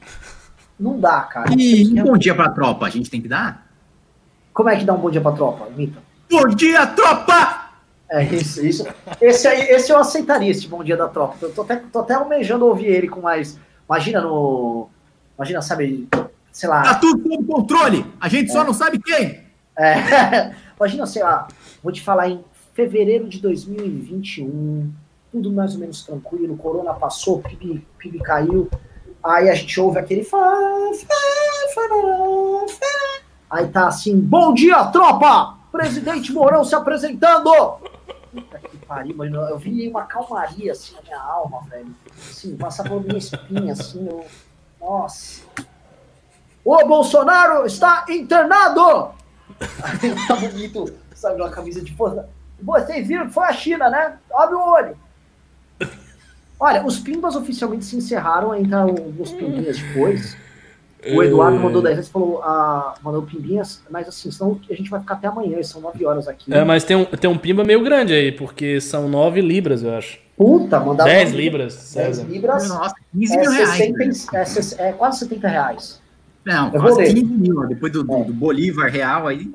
Não 0.78 0.98
dá, 0.98 1.20
cara. 1.22 1.50
E 1.56 2.00
um 2.00 2.04
bom 2.04 2.16
dia 2.16 2.34
pra 2.34 2.50
tropa, 2.50 2.86
a 2.86 2.90
gente 2.90 3.10
tem 3.10 3.20
que 3.20 3.28
dar? 3.28 3.66
Como 4.52 4.68
é 4.68 4.76
que 4.76 4.84
dá 4.84 4.92
um 4.92 4.98
bom 4.98 5.10
dia 5.10 5.20
pra 5.20 5.32
tropa, 5.32 5.68
Mita? 5.76 6.00
Bom 6.30 6.48
dia, 6.48 6.86
tropa! 6.86 7.64
É 8.10 8.22
isso, 8.22 8.64
isso. 8.64 8.86
Esse 9.20 9.48
aí, 9.48 9.62
esse 9.62 9.90
eu 9.90 9.98
aceitaria, 9.98 10.50
esse 10.50 10.68
Bom 10.68 10.84
Dia 10.84 10.96
da 10.96 11.08
Tropa. 11.08 11.36
Eu 11.42 11.52
tô 11.52 11.62
até, 11.62 11.76
tô 11.76 12.00
até 12.00 12.14
almejando 12.14 12.66
ouvir 12.66 12.86
ele 12.86 13.08
com 13.08 13.20
mais. 13.20 13.58
Imagina 13.88 14.20
no. 14.20 14.88
Imagina, 15.36 15.60
sabe, 15.62 16.08
sei 16.52 16.68
lá. 16.68 16.82
Tá 16.82 16.94
tudo 16.94 17.22
sob 17.28 17.44
controle! 17.44 18.06
A 18.20 18.28
gente 18.28 18.50
é. 18.50 18.52
só 18.52 18.62
não 18.62 18.72
sabe 18.72 19.00
quem! 19.00 19.42
É. 19.76 20.54
Imagina, 20.78 21.06
sei 21.06 21.22
lá, 21.22 21.48
vou 21.82 21.92
te 21.92 22.02
falar 22.02 22.28
em 22.28 22.44
fevereiro 22.72 23.28
de 23.28 23.40
2021, 23.40 24.92
tudo 25.34 25.52
mais 25.52 25.74
ou 25.74 25.80
menos 25.80 26.04
tranquilo, 26.04 26.56
corona 26.56 26.94
passou, 26.94 27.42
PIB, 27.42 27.84
PIB 27.98 28.20
caiu, 28.20 28.70
aí 29.20 29.50
a 29.50 29.54
gente 29.54 29.80
ouve 29.80 29.98
aquele. 29.98 30.24
Aí 33.50 33.66
tá 33.66 33.88
assim, 33.88 34.16
bom 34.20 34.54
dia, 34.54 34.84
tropa! 34.86 35.58
Presidente 35.72 36.32
Mourão 36.32 36.64
se 36.64 36.76
apresentando! 36.76 37.50
Puta 38.30 38.58
que 38.60 38.76
pariu, 38.86 39.16
mano. 39.16 39.40
Eu 39.48 39.58
vi 39.58 39.88
uma 39.88 40.04
calmaria 40.04 40.70
assim 40.70 40.94
na 40.94 41.02
minha 41.02 41.20
alma, 41.20 41.62
velho. 41.68 41.92
Assim, 42.16 42.56
passar 42.56 42.88
por 42.88 43.02
minha 43.02 43.18
espinha, 43.18 43.72
assim, 43.72 44.06
eu... 44.06 44.24
Nossa. 44.80 45.42
O 46.64 46.76
Bolsonaro 46.86 47.66
está 47.66 48.06
internado! 48.08 49.10
Aí 49.82 50.14
tá 50.28 50.36
bonito, 50.36 50.94
sabe, 51.12 51.40
uma 51.40 51.50
camisa 51.50 51.82
de 51.82 51.92
força. 51.96 52.28
Vocês 52.62 53.08
viram 53.08 53.26
que 53.26 53.32
foi 53.34 53.46
a 53.46 53.52
China, 53.52 53.90
né? 53.90 54.16
Abre 54.32 54.54
o 54.54 54.64
olho. 54.64 55.03
Olha, 56.58 56.84
os 56.84 56.98
pimbas 56.98 57.36
oficialmente 57.36 57.84
se 57.84 57.96
encerraram, 57.96 58.54
entraram 58.54 58.94
os 59.18 59.32
pimbinhas 59.32 59.78
depois. 59.78 60.36
O 61.12 61.22
Eduardo 61.22 61.58
mandou 61.58 61.82
10 61.82 61.96
vezes, 61.96 62.10
falou, 62.10 62.42
ah, 62.42 62.94
mandou 63.02 63.22
pimbinhas, 63.22 63.82
mas 63.90 64.08
assim, 64.08 64.30
senão 64.30 64.58
a 64.70 64.74
gente 64.74 64.88
vai 64.88 65.00
ficar 65.00 65.14
até 65.14 65.28
amanhã, 65.28 65.62
são 65.62 65.80
9 65.82 66.06
horas 66.06 66.26
aqui. 66.26 66.52
É, 66.52 66.64
mas 66.64 66.82
tem 66.82 66.96
um, 66.96 67.04
tem 67.04 67.28
um 67.28 67.36
pimba 67.36 67.62
meio 67.62 67.82
grande 67.84 68.14
aí, 68.14 68.32
porque 68.32 68.80
são 68.80 69.06
9 69.08 69.42
libras, 69.42 69.82
eu 69.82 69.94
acho. 69.94 70.18
Puta, 70.36 70.80
mandar 70.80 71.04
10 71.04 71.32
libras, 71.32 71.74
10 71.74 72.16
César. 72.16 72.24
libras. 72.24 72.68
Nossa, 72.68 72.94
15 73.12 73.36
mil 73.36 73.50
reais. 73.50 74.28
60, 74.30 74.82
é, 74.82 74.88
é, 74.88 74.92
quase 74.92 75.18
70 75.20 75.48
reais. 75.48 76.00
Não, 76.44 76.70
quase 76.70 77.04
15 77.04 77.24
mil, 77.24 77.66
depois 77.68 77.92
do, 77.92 78.02
do, 78.02 78.24
do 78.24 78.32
Bolívar 78.32 78.90
real 78.90 79.26
aí. 79.28 79.50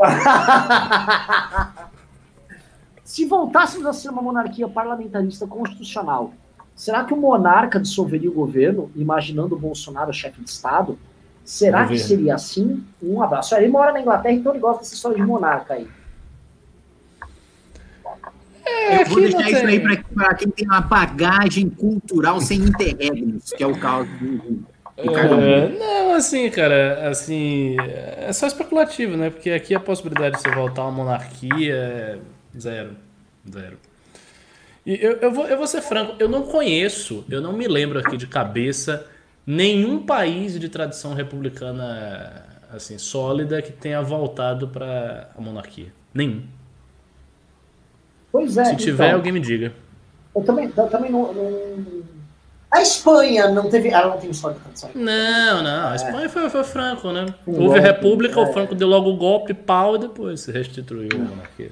Se 3.04 3.26
voltássemos 3.26 3.88
a 3.88 3.94
ser 3.94 4.10
uma 4.10 4.22
monarquia 4.22 4.68
parlamentarista 4.68 5.48
constitucional, 5.48 6.32
será 6.80 7.04
que 7.04 7.14
o 7.14 7.18
monarca 7.18 7.78
dissolveria 7.78 8.32
o 8.32 8.34
governo, 8.34 8.90
imaginando 8.96 9.54
o 9.54 9.60
Bolsonaro 9.60 10.14
chefe 10.14 10.42
de 10.42 10.50
Estado? 10.50 10.98
Será 11.44 11.86
que 11.86 12.00
seria 12.00 12.36
assim? 12.36 12.82
Um 13.04 13.22
abraço. 13.22 13.54
Ele 13.54 13.68
mora 13.68 13.92
na 13.92 14.00
Inglaterra, 14.00 14.34
então 14.34 14.54
ele 14.54 14.62
gosta 14.62 14.80
dessa 14.80 14.94
história 14.94 15.18
de 15.18 15.24
monarca 15.24 15.74
aí. 15.74 15.88
É, 18.66 19.02
eu 19.02 19.06
vou 19.08 19.20
deixar 19.20 19.50
isso 19.50 19.66
aí 19.66 19.80
para 19.82 20.36
quem 20.36 20.50
tem 20.52 20.66
uma 20.66 20.80
bagagem 20.80 21.70
cultural 21.70 22.40
sem 22.40 22.60
interregnos, 22.60 23.52
que 23.52 23.62
é 23.62 23.68
o 23.68 23.78
caso 23.78 24.08
do. 24.18 24.64
É, 24.96 25.70
não, 25.78 26.14
assim, 26.14 26.50
cara, 26.50 27.10
assim, 27.10 27.76
é 27.80 28.32
só 28.32 28.48
especulativo, 28.48 29.18
né? 29.18 29.30
Porque 29.30 29.50
aqui 29.50 29.76
a 29.76 29.80
possibilidade 29.82 30.38
de 30.38 30.42
você 30.42 30.52
voltar 30.52 30.84
a 30.84 30.86
uma 30.86 30.92
monarquia 30.92 31.74
é 31.76 32.20
zero. 32.58 32.96
Zero. 33.52 33.89
E 34.86 34.94
eu, 35.04 35.18
eu, 35.18 35.32
vou, 35.32 35.46
eu 35.48 35.58
vou 35.58 35.68
ser 35.68 35.82
franco, 35.82 36.16
eu 36.20 36.28
não 36.28 36.44
conheço, 36.44 37.26
eu 37.30 37.42
não 37.42 37.54
me 37.54 37.68
lembro 37.68 38.00
aqui 38.00 38.18
de 38.18 38.28
cabeça 38.28 39.08
nenhum 39.46 40.06
país 40.06 40.60
de 40.60 40.70
tradição 40.70 41.14
republicana 41.14 42.46
assim 42.72 42.98
sólida 42.98 43.62
que 43.62 43.72
tenha 43.72 44.02
voltado 44.02 44.68
para 44.68 45.30
a 45.36 45.42
monarquia. 45.42 45.92
Nenhum. 46.14 46.44
Pois 48.32 48.58
é. 48.58 48.66
Se 48.66 48.76
tiver, 48.76 49.08
então, 49.08 49.18
alguém 49.18 49.32
me 49.32 49.40
diga. 49.40 49.74
Eu 50.36 50.44
também, 50.44 50.72
eu 50.76 50.88
também 50.88 51.12
não, 51.12 51.34
não, 51.34 52.04
A 52.72 52.82
Espanha 52.82 53.50
não 53.50 53.70
teve. 53.70 53.90
Ela 53.90 54.10
não 54.10 54.18
tem 54.18 54.30
história 54.30 54.58
de. 54.76 54.98
Não, 54.98 55.64
não. 55.64 55.88
A 55.88 55.94
é. 55.94 55.96
Espanha 55.96 56.30
foi, 56.30 56.50
foi 56.50 56.64
Franco, 56.64 57.12
né? 57.12 57.26
Um 57.48 57.54
Houve 57.54 57.66
golpe, 57.66 57.80
República, 57.80 58.40
é. 58.40 58.44
o 58.44 58.54
Franco 58.54 58.76
deu 58.76 58.88
logo 58.88 59.10
o 59.10 59.18
golpe, 59.18 59.54
pau, 59.54 59.96
e 59.96 60.00
depois 60.00 60.42
se 60.42 60.52
restituiu 60.52 61.10
a 61.12 61.18
monarquia. 61.18 61.72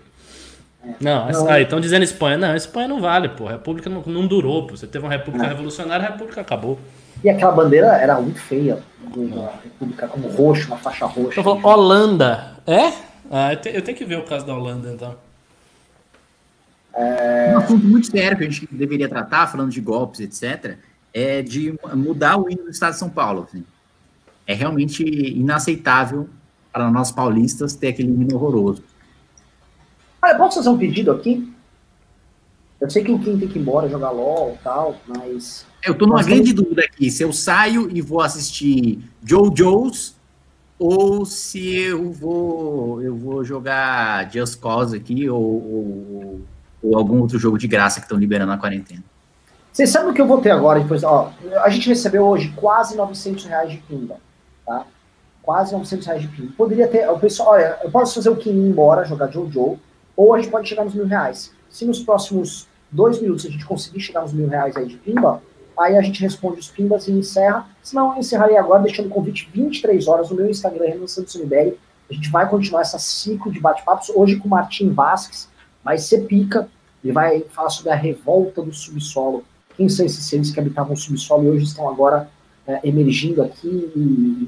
É. 0.87 0.95
Não, 1.01 1.29
não, 1.29 1.49
aí 1.49 1.63
estão 1.63 1.79
dizendo 1.81 2.03
Espanha. 2.03 2.37
Não, 2.37 2.55
Espanha 2.55 2.87
não 2.87 3.01
vale, 3.01 3.29
pô. 3.29 3.47
A 3.47 3.51
República 3.51 3.89
não, 3.89 4.01
não 4.05 4.25
durou, 4.25 4.65
pô. 4.65 4.77
Você 4.77 4.87
teve 4.87 5.05
uma 5.05 5.11
República 5.11 5.45
é. 5.45 5.49
Revolucionária, 5.49 6.07
a 6.07 6.11
República 6.11 6.41
acabou. 6.41 6.79
E 7.23 7.29
aquela 7.29 7.51
bandeira 7.51 7.87
era 7.87 8.19
muito 8.21 8.39
feia, 8.39 8.79
da 9.01 9.51
República 9.63 10.07
como 10.07 10.27
roxo, 10.29 10.67
uma 10.67 10.77
faixa 10.77 11.05
roxa. 11.05 11.39
Então, 11.39 11.63
Holanda, 11.63 12.57
é? 12.65 12.93
Ah, 13.29 13.53
eu, 13.53 13.57
te, 13.57 13.69
eu, 13.69 13.81
tenho 13.81 13.97
que 13.97 14.05
ver 14.05 14.19
o 14.19 14.23
caso 14.23 14.45
da 14.45 14.53
Holanda, 14.53 14.91
então. 14.93 15.15
É... 16.93 17.53
Um 17.53 17.57
assunto 17.57 17.85
muito 17.85 18.07
sério 18.07 18.37
que 18.37 18.43
a 18.43 18.49
gente 18.49 18.67
deveria 18.71 19.09
tratar, 19.09 19.47
falando 19.47 19.71
de 19.71 19.81
golpes, 19.81 20.19
etc., 20.19 20.77
é 21.13 21.41
de 21.41 21.73
mudar 21.95 22.37
o 22.37 22.49
hino 22.49 22.63
do 22.63 22.69
Estado 22.69 22.93
de 22.93 22.99
São 22.99 23.09
Paulo. 23.09 23.47
Assim. 23.49 23.63
É 24.45 24.53
realmente 24.53 25.03
inaceitável 25.03 26.29
para 26.71 26.91
nós 26.91 27.11
paulistas 27.11 27.73
ter 27.73 27.89
aquele 27.89 28.09
hino 28.09 28.35
horroroso. 28.35 28.83
Olha, 30.21 30.37
posso 30.37 30.57
fazer 30.57 30.69
um 30.69 30.77
pedido 30.77 31.11
aqui? 31.11 31.53
Eu 32.79 32.89
sei 32.89 33.03
que 33.03 33.11
o 33.11 33.17
Kim 33.17 33.37
tem 33.39 33.47
que 33.47 33.57
ir 33.57 33.61
embora 33.61 33.89
jogar 33.89 34.11
LOL 34.11 34.55
e 34.59 34.63
tal, 34.63 34.95
mas 35.07 35.65
eu 35.83 35.95
tô 35.95 36.05
numa 36.05 36.21
grande 36.21 36.53
dúvida 36.53 36.83
aqui, 36.83 37.09
se 37.09 37.23
eu 37.23 37.33
saio 37.33 37.89
e 37.95 38.01
vou 38.01 38.21
assistir 38.21 38.99
JoJo's 39.23 40.15
ou 40.77 41.25
se 41.25 41.75
eu 41.75 42.11
vou 42.11 43.01
eu 43.01 43.15
vou 43.15 43.43
jogar 43.43 44.31
Just 44.31 44.59
Cause 44.59 44.95
aqui 44.95 45.27
ou, 45.27 45.41
ou, 45.41 46.41
ou 46.83 46.97
algum 46.97 47.19
outro 47.19 47.39
jogo 47.39 47.57
de 47.57 47.67
graça 47.67 47.99
que 47.99 48.05
estão 48.05 48.17
liberando 48.17 48.51
na 48.51 48.57
quarentena. 48.57 49.03
Vocês 49.71 49.89
sabem 49.89 50.11
o 50.11 50.13
que 50.13 50.21
eu 50.21 50.27
vou 50.27 50.41
ter 50.41 50.49
agora? 50.51 50.79
Depois, 50.79 51.03
ó, 51.03 51.31
a 51.63 51.69
gente 51.69 51.87
recebeu 51.87 52.25
hoje 52.25 52.51
quase 52.55 52.95
900 52.95 53.45
reais 53.45 53.71
de 53.71 53.77
pinga, 53.77 54.15
tá? 54.65 54.85
Quase 55.41 55.71
900 55.71 56.07
reais 56.07 56.21
de 56.23 56.27
pinga. 56.27 56.51
Poderia 56.57 56.87
ter, 56.87 57.07
o 57.07 57.19
pessoal, 57.19 57.49
olha, 57.49 57.77
eu 57.83 57.91
posso 57.91 58.15
fazer 58.15 58.29
o 58.29 58.35
Kim 58.35 58.49
ir 58.49 58.69
embora, 58.69 59.05
jogar 59.05 59.31
Jojo, 59.31 59.79
ou 60.17 60.33
a 60.33 60.41
gente 60.41 60.51
pode 60.51 60.67
chegar 60.67 60.83
nos 60.83 60.93
mil 60.93 61.05
reais. 61.05 61.53
Se 61.69 61.85
nos 61.85 62.03
próximos 62.03 62.67
dois 62.91 63.21
minutos 63.21 63.45
a 63.45 63.49
gente 63.49 63.65
conseguir 63.65 64.01
chegar 64.01 64.21
nos 64.21 64.33
mil 64.33 64.49
reais 64.49 64.75
aí 64.75 64.85
de 64.85 64.97
pimba, 64.97 65.41
Aí 65.77 65.95
a 65.95 66.01
gente 66.01 66.21
responde 66.21 66.59
os 66.59 66.69
pimbas 66.69 67.07
e 67.07 67.11
encerra. 67.11 67.67
Senão 67.83 68.13
eu 68.13 68.19
encerraria 68.19 68.59
agora, 68.59 68.81
deixando 68.81 69.07
o 69.07 69.11
convite 69.11 69.47
23 69.53 70.07
horas 70.07 70.29
no 70.29 70.35
meu 70.35 70.49
Instagram, 70.49 70.87
Renan 70.87 71.07
Santos 71.07 71.35
Liberi. 71.35 71.77
A 72.09 72.13
gente 72.13 72.29
vai 72.31 72.49
continuar 72.49 72.81
esse 72.81 72.99
ciclo 72.99 73.51
de 73.51 73.59
bate-papos, 73.59 74.09
hoje 74.09 74.37
com 74.37 74.47
o 74.47 74.51
Martim 74.51 74.89
Vasques, 74.89 75.49
vai 75.83 75.97
ser 75.97 76.21
pica, 76.25 76.67
ele 77.03 77.13
vai 77.13 77.41
falar 77.51 77.69
sobre 77.69 77.91
a 77.91 77.95
revolta 77.95 78.61
do 78.61 78.73
subsolo. 78.73 79.43
Quem 79.75 79.87
são 79.89 80.05
esses 80.05 80.25
seres 80.25 80.49
que 80.49 80.59
habitavam 80.59 80.93
o 80.93 80.97
subsolo 80.97 81.43
e 81.43 81.49
hoje 81.49 81.65
estão 81.65 81.87
agora 81.87 82.29
é, 82.65 82.79
emergindo 82.83 83.43
aqui, 83.43 83.91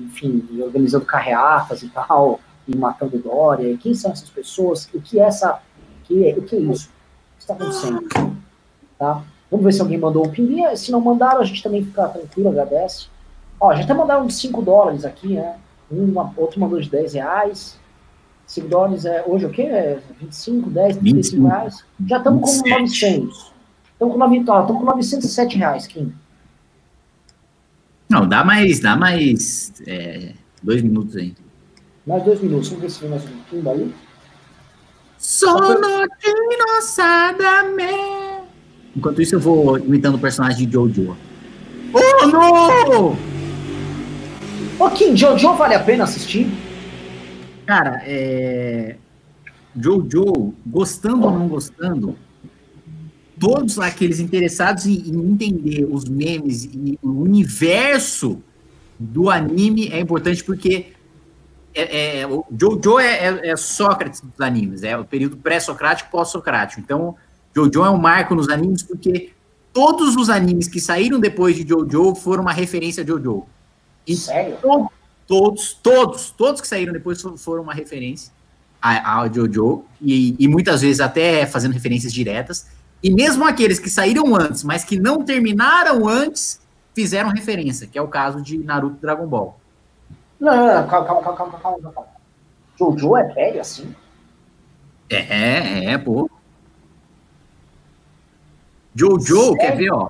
enfim, 0.06 0.48
organizando 0.62 1.06
carreatas 1.06 1.84
e 1.84 1.90
tal, 1.90 2.40
e 2.70 2.78
matando 2.78 3.18
Dória? 3.18 3.78
Quem 3.78 3.94
são 3.94 4.12
essas 4.12 4.30
pessoas? 4.30 4.88
O 4.94 5.02
que 5.02 5.20
é 5.20 5.24
essa. 5.24 5.54
O 5.54 6.06
que 6.06 6.28
é, 6.28 6.34
o 6.38 6.42
que 6.44 6.56
é 6.56 6.60
isso? 6.60 6.90
O 6.90 7.38
que 7.38 7.42
está 7.42 7.54
acontecendo? 7.54 8.08
Tá? 8.98 9.24
Vamos 9.50 9.66
ver 9.66 9.74
se 9.74 9.82
alguém 9.82 9.98
mandou 9.98 10.26
um 10.26 10.30
pinguinha. 10.30 10.76
Se 10.76 10.92
não 10.92 11.02
mandaram, 11.02 11.42
a 11.42 11.46
gente 11.46 11.64
também 11.64 11.84
fica 11.84 12.08
tranquilo, 12.08 12.50
agradece. 12.50 13.08
Ó, 13.60 13.74
já 13.74 13.84
até 13.84 13.94
mandaram 13.94 14.26
de 14.26 14.34
5 14.34 14.62
dólares 14.62 15.04
aqui, 15.04 15.36
né? 15.36 15.58
Um, 15.92 16.14
outro 16.38 16.60
mandou 16.60 16.80
de 16.80 16.90
10 16.90 17.14
reais. 17.14 17.80
5 18.46 18.68
dólares 18.68 19.06
é 19.06 19.24
hoje 19.28 19.46
o 19.46 19.50
quê? 19.50 19.64
É 19.64 20.00
25, 20.20 20.70
10, 20.70 20.98
35 20.98 21.48
reais. 21.48 21.86
Já 22.08 22.18
estamos 22.18 22.62
com 22.62 22.70
900. 22.70 23.54
Estamos 23.94 24.14
com, 24.14 24.20
9, 24.20 24.46
ó, 24.48 24.62
estamos 24.62 24.82
com 24.82 24.86
907 24.86 25.58
reais, 25.58 25.88
Kim. 25.88 26.14
Não, 28.10 28.28
dá 28.28 28.44
mais, 28.44 28.80
dá 28.80 28.96
mais 28.96 29.74
é, 29.86 30.34
dois 30.64 30.82
minutos 30.82 31.16
aí. 31.16 31.36
Mais 32.10 32.24
dois 32.24 32.42
minutos. 32.42 32.70
Vamos 32.70 32.82
ver 32.82 32.90
se 32.90 33.02
vem 33.02 33.10
mais 33.12 33.24
um 33.24 33.28
pouquinho 33.28 33.62
daí. 33.62 33.94
Sono 35.20 36.08
dinosadamente. 36.50 38.50
Enquanto 38.98 39.22
isso, 39.22 39.36
eu 39.36 39.40
vou 39.40 39.78
imitando 39.78 40.16
o 40.16 40.20
personagem 40.20 40.66
de 40.66 40.74
Jojo. 40.74 41.16
Oh, 41.94 42.26
não! 42.26 43.16
Kim, 44.96 45.16
Jojo 45.16 45.54
vale 45.54 45.76
a 45.76 45.80
pena 45.80 46.06
assistir? 46.06 46.52
Cara, 47.68 48.02
é... 48.04 48.96
Jojo, 49.80 50.56
gostando 50.66 51.28
ou 51.28 51.32
não 51.32 51.48
gostando, 51.48 52.18
todos 53.40 53.78
aqueles 53.78 54.20
interessados 54.20 54.88
em, 54.88 54.96
em, 54.96 55.32
entender 55.32 55.88
os 55.88 56.06
memes 56.06 56.66
e 56.66 56.98
o 57.04 57.22
universo 57.22 58.42
do 58.98 59.30
anime 59.30 59.90
é 59.90 60.00
importante 60.00 60.44
porque 60.44 60.88
é, 61.74 62.20
é, 62.22 62.28
o 62.28 62.46
Jojo 62.58 63.00
é, 63.00 63.28
é, 63.28 63.50
é 63.52 63.56
Sócrates 63.56 64.22
dos 64.22 64.40
animes, 64.40 64.84
é 64.84 64.98
o 64.98 65.06
período 65.06 65.38
pré-socrático 65.38 66.10
pós-socrático. 66.12 66.82
Então, 66.82 67.16
Jojo 67.56 67.84
é 67.84 67.90
um 67.90 67.98
marco 67.98 68.36
nos 68.36 68.50
animes 68.50 68.84
porque 68.84 69.34
todos 69.74 70.16
os 70.16 70.30
animes 70.30 70.68
que 70.68 70.80
saíram 70.80 71.20
depois 71.20 71.56
de 71.56 71.68
Jojo 71.68 72.16
foram 72.16 72.44
uma 72.44 72.54
referência 72.54 73.04
a 73.04 73.08
Jojo. 73.08 73.46
E 74.08 74.16
Sério? 74.16 74.58
Todos, 74.62 74.90
todos, 75.28 75.74
todos, 75.74 76.32
todos 76.32 76.62
que 76.62 76.68
saíram 76.68 76.94
depois 76.94 77.22
foram 77.38 77.64
uma 77.64 77.74
referência. 77.74 78.32
a, 78.82 79.22
a 79.22 79.28
JoJo, 79.28 79.84
e, 80.02 80.36
e 80.40 80.48
muitas 80.48 80.82
vezes 80.82 81.00
até 81.00 81.46
fazendo 81.46 81.74
referências 81.74 82.14
diretas. 82.14 82.68
E 83.04 83.14
mesmo 83.14 83.46
aqueles 83.46 83.80
que 83.80 83.90
saíram 83.90 84.36
antes, 84.36 84.64
mas 84.64 84.84
que 84.84 85.00
não 85.00 85.24
terminaram 85.24 86.08
antes, 86.08 86.62
fizeram 86.94 87.30
referência, 87.30 87.88
que 87.88 87.98
é 87.98 88.02
o 88.02 88.08
caso 88.08 88.42
de 88.42 88.58
Naruto 88.58 88.98
e 88.98 89.02
Dragon 89.02 89.28
Ball. 89.28 89.60
Não, 90.40 90.56
não, 90.56 90.82
não, 90.82 90.88
calma, 90.88 91.08
calma, 91.08 91.22
calma, 91.36 91.60
calma, 91.60 91.92
calma. 91.92 92.08
Jojo 92.78 93.18
é 93.18 93.24
velho 93.34 93.60
assim? 93.60 93.94
É, 95.10 95.92
é, 95.92 95.98
pô. 95.98 96.30
Jojo, 98.96 99.56
quer 99.56 99.76
ver, 99.76 99.92
ó? 99.92 100.10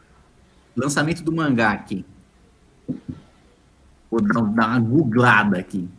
Lançamento 0.75 1.23
do 1.23 1.31
mangá 1.31 1.71
aqui. 1.71 2.05
Vou 4.09 4.21
dar, 4.21 4.41
dar 4.41 4.67
uma 4.69 4.79
googlada 4.79 5.57
aqui. 5.57 5.89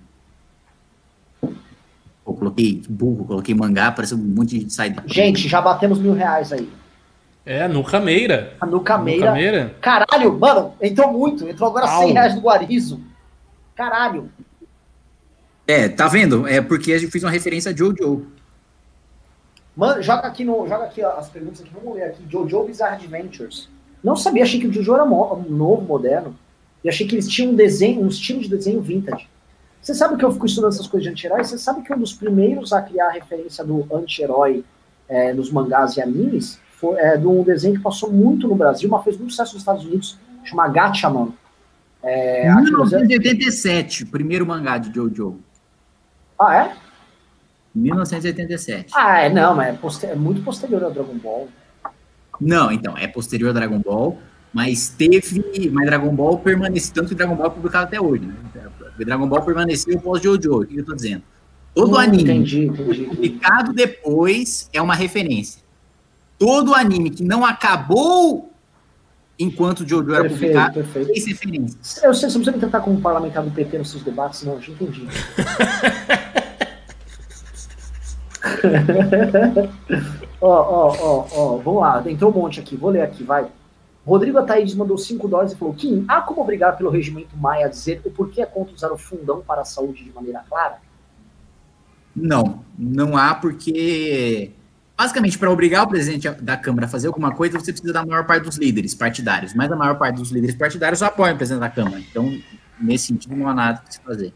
Pô, 2.25 2.35
coloquei 2.35 2.83
burro, 2.89 3.25
coloquei 3.25 3.55
mangá, 3.55 3.91
parece 3.91 4.15
um 4.15 4.19
monte 4.19 4.65
de 4.65 4.73
saída. 4.73 5.03
Gente, 5.07 5.49
já 5.49 5.61
batemos 5.61 5.99
mil 5.99 6.13
reais 6.13 6.53
aí. 6.53 6.71
É, 7.45 7.67
no 7.67 7.83
Cameira. 7.83 8.57
Meira. 9.03 9.27
Cameira. 9.27 9.77
Caralho, 9.81 10.39
mano, 10.39 10.75
entrou 10.81 11.13
muito. 11.13 11.49
Entrou 11.49 11.69
agora 11.71 11.91
Au. 11.91 12.03
100 12.03 12.13
reais 12.13 12.35
do 12.35 12.41
Guarizo. 12.41 13.01
Caralho. 13.81 14.31
É, 15.67 15.89
tá 15.89 16.07
vendo? 16.07 16.47
É 16.47 16.61
porque 16.61 16.93
a 16.93 16.99
gente 16.99 17.11
fez 17.11 17.25
uma 17.25 17.31
referência 17.31 17.73
a 17.73 17.75
Jojo. 17.75 18.27
Mano, 19.75 20.03
joga 20.03 20.29
aqui, 20.29 20.45
no, 20.45 20.69
joga 20.69 20.85
aqui 20.85 21.03
ó, 21.03 21.13
as 21.17 21.31
perguntas 21.31 21.63
aqui. 21.63 21.71
Vamos 21.73 21.97
ler 21.97 22.05
aqui. 22.05 22.23
Jojo 22.29 22.65
Bizarre 22.65 22.97
Adventures. 22.97 23.71
Não 24.05 24.17
sabia, 24.17 24.43
achei 24.43 24.61
que 24.61 24.67
o 24.67 24.73
Jojo 24.73 24.95
era 24.95 25.07
novo, 25.07 25.81
moderno. 25.81 26.37
E 26.85 26.91
achei 26.91 27.07
que 27.07 27.15
eles 27.15 27.27
tinham 27.27 27.53
um 27.53 27.55
desenho, 27.55 28.03
um 28.03 28.09
estilo 28.09 28.43
de 28.43 28.51
desenho 28.51 28.83
vintage. 28.83 29.27
Você 29.81 29.95
sabe 29.95 30.19
que 30.19 30.25
eu 30.27 30.31
fico 30.31 30.45
estudando 30.45 30.75
essas 30.75 30.87
coisas 30.87 31.05
de 31.05 31.13
anti-herói? 31.13 31.43
Você 31.43 31.57
sabe 31.57 31.81
que 31.81 31.91
um 31.91 31.99
dos 31.99 32.13
primeiros 32.13 32.75
a 32.75 32.83
criar 32.83 33.07
a 33.07 33.13
referência 33.13 33.65
do 33.65 33.87
anti-herói 33.91 34.63
é, 35.09 35.33
nos 35.33 35.51
mangás 35.51 35.97
e 35.97 36.03
animes 36.03 36.61
foi 36.73 36.99
é, 36.99 37.17
de 37.17 37.27
um 37.27 37.43
desenho 37.43 37.77
que 37.77 37.83
passou 37.83 38.13
muito 38.13 38.47
no 38.47 38.57
Brasil, 38.57 38.91
mas 38.91 39.03
fez 39.05 39.17
muito 39.17 39.31
sucesso 39.31 39.55
nos 39.55 39.63
Estados 39.63 39.87
Unidos, 39.87 40.19
chama 40.45 40.69
Gatchaman. 40.69 41.33
É, 42.03 42.49
aqui 42.49 42.71
no 42.71 42.79
Brasil- 42.79 42.99
1987, 43.01 44.07
primeiro 44.07 44.47
mangá 44.47 44.79
de 44.79 44.93
Jojo. 44.95 45.39
Ah, 46.39 46.55
é? 46.57 46.77
1987. 47.75 48.93
Ah, 48.97 49.21
é, 49.21 49.29
não, 49.29 49.55
mas 49.55 50.03
é, 50.05 50.07
é 50.13 50.15
muito 50.15 50.43
posterior 50.43 50.83
ao 50.83 50.91
Dragon 50.91 51.15
Ball. 51.19 51.49
Não, 52.41 52.73
então, 52.73 52.97
é 52.97 53.07
posterior 53.07 53.51
a 53.51 53.53
Dragon 53.53 53.79
Ball, 53.79 54.19
mas 54.53 54.89
teve. 54.89 55.71
Mas 55.71 55.87
Dragon 55.87 56.15
Ball 56.15 56.39
permaneceu, 56.39 56.95
tanto 56.95 57.11
que 57.11 57.15
Dragon 57.15 57.37
Ball 57.37 57.47
é 57.47 57.51
publicado 57.51 57.85
até 57.85 58.01
hoje, 58.01 58.25
né? 58.27 58.35
Dragon 58.99 59.27
Ball 59.29 59.43
permaneceu 59.43 59.99
pós-Jojo, 60.01 60.63
o 60.63 60.67
que 60.67 60.79
eu 60.79 60.85
tô 60.85 60.95
dizendo? 60.95 61.23
Todo 61.75 61.93
Hum, 61.95 61.99
anime 61.99 62.23
Entendi, 62.25 62.67
entendi. 62.67 63.05
publicado 63.05 63.73
depois 63.73 64.69
é 64.73 64.83
uma 64.83 64.95
referência. 64.95 65.63
Todo 66.39 66.75
anime 66.75 67.11
que 67.11 67.23
não 67.23 67.45
acabou 67.45 68.50
enquanto 69.41 69.89
Jojo 69.89 70.13
era 70.13 70.23
Perfeito, 70.23 70.53
publicado, 70.53 70.75
perfeito. 70.75 71.13
referência. 71.27 72.07
Eu 72.07 72.15
sei, 72.15 72.29
você 72.29 72.39
não 72.39 72.45
precisa 72.45 72.53
me 72.53 72.59
tratar 72.59 72.81
como 72.81 73.01
parlamentar 73.01 73.43
do 73.43 73.51
PT 73.51 73.79
nos 73.79 73.91
seus 73.91 74.03
debates, 74.03 74.43
não, 74.45 74.53
eu 74.55 74.61
já 74.61 74.73
entendi. 74.73 75.09
Ó, 80.43 80.49
ó, 80.49 80.97
ó, 80.99 81.27
ó, 81.33 81.57
vamos 81.59 81.81
lá, 81.83 82.03
entrou 82.07 82.31
um 82.31 82.35
monte 82.35 82.61
aqui, 82.61 82.75
vou 82.75 82.89
ler 82.89 83.03
aqui, 83.03 83.23
vai. 83.23 83.47
Rodrigo 84.07 84.39
Ataídes 84.39 84.75
mandou 84.75 84.97
5 84.97 85.29
dólares 85.29 85.53
e 85.53 85.57
falou: 85.57 85.75
Kim, 85.75 86.05
há 86.09 86.23
como 86.23 86.41
obrigar 86.41 86.77
pelo 86.77 86.89
regimento 86.89 87.37
Maia 87.37 87.67
a 87.67 87.69
dizer 87.69 88.01
o 88.05 88.11
porquê 88.11 88.41
é 88.41 88.47
contra 88.47 88.75
usar 88.75 88.91
o 88.91 88.97
fundão 88.97 89.43
para 89.43 89.61
a 89.61 89.65
saúde 89.67 90.03
de 90.03 90.11
maneira 90.13 90.43
clara? 90.49 90.79
Não, 92.17 92.65
não 92.77 93.17
há 93.17 93.35
porque 93.35 94.53
basicamente 95.01 95.39
para 95.39 95.51
obrigar 95.51 95.85
o 95.85 95.89
presidente 95.89 96.29
da 96.43 96.59
Câmara 96.59 96.85
a 96.85 96.89
fazer 96.89 97.07
alguma 97.07 97.33
coisa, 97.35 97.59
você 97.59 97.73
precisa 97.73 97.91
da 97.91 98.05
maior 98.05 98.27
parte 98.27 98.45
dos 98.45 98.59
líderes 98.59 98.95
partidários, 98.95 99.55
mas 99.55 99.73
a 99.73 99.75
maior 99.75 99.97
parte 99.97 100.17
dos 100.17 100.31
líderes 100.31 100.55
partidários 100.55 101.03
apoia 101.03 101.33
o 101.33 101.37
presidente 101.39 101.61
da 101.61 101.71
Câmara. 101.71 102.01
Então, 102.01 102.39
nesse 102.79 103.07
sentido, 103.07 103.35
não 103.35 103.49
há 103.49 103.55
nada 103.55 103.83
que 103.87 103.95
se 103.95 104.01
fazer. 104.03 104.35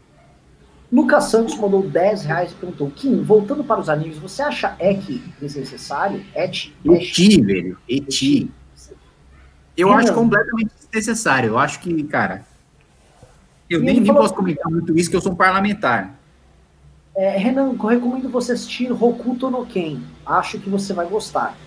Lucas 0.91 1.25
Santos 1.25 1.55
mandou 1.55 1.87
10 1.87 2.23
reais 2.23 2.51
e 2.51 2.55
perguntou: 2.55 2.89
Kim, 2.89 3.21
voltando 3.21 3.63
para 3.63 3.79
os 3.79 3.89
animes, 3.89 4.17
você 4.17 4.41
acha 4.41 4.75
EC 4.79 5.21
desnecessário? 5.39 6.25
Et? 6.33 6.73
Eti, 6.83 7.41
velho, 7.43 7.77
eti. 7.87 8.49
Eu 9.77 9.89
Renan. 9.89 9.99
acho 10.01 10.13
completamente 10.15 10.71
desnecessário. 10.79 11.49
Eu 11.49 11.59
acho 11.59 11.79
que, 11.79 12.03
cara, 12.05 12.43
eu 13.69 13.81
nem, 13.81 13.99
nem 13.99 14.11
posso 14.11 14.33
comentar 14.33 14.71
muito 14.71 14.97
isso, 14.97 15.11
que 15.11 15.15
eu 15.15 15.21
sou 15.21 15.33
um 15.33 15.35
parlamentar. 15.35 16.19
É, 17.15 17.37
Renan, 17.37 17.73
eu 17.79 17.87
recomendo 17.87 18.29
você 18.29 18.51
assistir 18.51 18.91
Hokuto 18.91 19.49
no 19.49 19.65
Ken. 19.65 20.01
Acho 20.25 20.59
que 20.59 20.69
você 20.69 20.93
vai 20.93 21.07
gostar. 21.07 21.57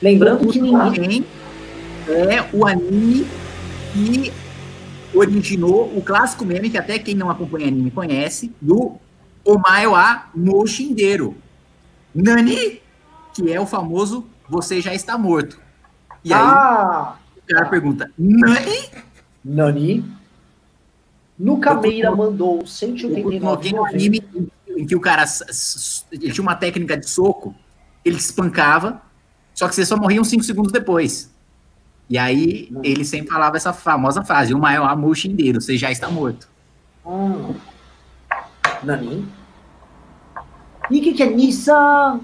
Lembrando 0.00 0.46
que 0.48 0.60
ninguém. 0.60 1.24
É 2.08 2.48
o 2.52 2.66
anime 2.66 3.26
que 3.92 4.32
originou 5.14 5.96
o 5.96 6.02
clássico 6.02 6.44
meme, 6.44 6.68
que 6.68 6.78
até 6.78 6.98
quem 6.98 7.14
não 7.14 7.30
acompanha 7.30 7.68
anime 7.68 7.92
conhece, 7.92 8.52
do 8.60 8.96
Omae 9.44 9.86
wa 9.86 10.28
no 10.34 10.66
Shinderu. 10.66 11.36
Nani, 12.14 12.80
que 13.32 13.52
é 13.52 13.60
o 13.60 13.66
famoso 13.66 14.26
Você 14.48 14.80
Já 14.80 14.94
Está 14.94 15.16
Morto. 15.16 15.60
E 16.24 16.32
aí 16.32 16.40
ah! 16.40 17.16
o 17.36 17.46
cara 17.46 17.66
pergunta, 17.66 18.10
Nani? 18.18 18.88
Nani. 19.44 20.04
Nuka 21.38 21.74
Meira 21.74 22.14
mandou 22.14 22.60
Alguém 22.60 23.72
no 23.72 23.80
189,90. 23.80 23.88
anime 23.88 24.22
em- 24.76 24.86
que 24.86 24.94
o 24.96 25.00
cara 25.00 25.24
ele 26.10 26.32
tinha 26.32 26.42
uma 26.42 26.54
técnica 26.54 26.96
de 26.96 27.08
soco, 27.08 27.54
ele 28.04 28.16
te 28.16 28.20
espancava, 28.22 29.00
só 29.54 29.68
que 29.68 29.74
você 29.74 29.84
só 29.86 29.96
morria 29.96 30.20
uns 30.20 30.28
5 30.28 30.42
segundos 30.42 30.72
depois. 30.72 31.30
E 32.10 32.18
aí 32.18 32.68
ele 32.82 33.04
sempre 33.04 33.30
falava 33.30 33.56
essa 33.56 33.72
famosa 33.72 34.22
frase, 34.24 34.52
o 34.52 34.58
maior 34.58 34.88
amor 34.88 35.16
shindeiro, 35.16 35.60
você 35.60 35.76
já 35.78 35.90
está 35.90 36.10
morto. 36.10 36.48
Ah. 37.06 37.54
Nani. 38.82 39.26
E 40.90 40.98
o 40.98 41.02
que, 41.02 41.12
que 41.14 41.22
é 41.22 41.26
Nissan? 41.26 42.20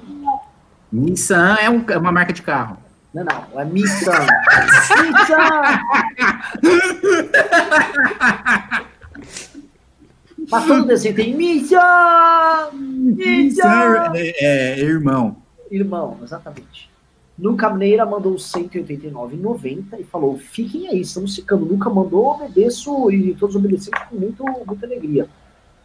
Nissan 0.92 1.54
é, 1.60 1.70
um- 1.70 1.84
é 1.88 1.96
uma 1.98 2.12
marca 2.12 2.32
de 2.32 2.42
carro. 2.42 2.76
Não, 3.14 3.24
não, 3.24 3.60
é 3.60 3.64
Nissan. 3.64 4.12
Nissan! 5.02 5.80
Mas 10.50 10.66
todo 10.66 10.86
desenho 10.86 11.14
tem 11.14 11.34
Nissan! 11.34 12.70
Nissan! 12.72 14.12
é, 14.14 14.80
é, 14.80 14.80
irmão. 14.80 15.36
Irmão, 15.70 16.18
exatamente. 16.22 16.88
Nuca 17.38 17.70
Meira 17.70 18.04
mandou 18.04 18.34
189,90 18.34 20.00
e 20.00 20.04
falou: 20.04 20.38
fiquem 20.38 20.88
aí, 20.88 21.00
estamos 21.00 21.36
ficando. 21.36 21.66
Nuca 21.66 21.88
mandou, 21.90 22.26
obedeço 22.26 23.10
e 23.10 23.34
todos 23.34 23.54
obedecemos 23.54 24.00
com 24.08 24.16
muito, 24.16 24.42
muita 24.66 24.86
alegria. 24.86 25.28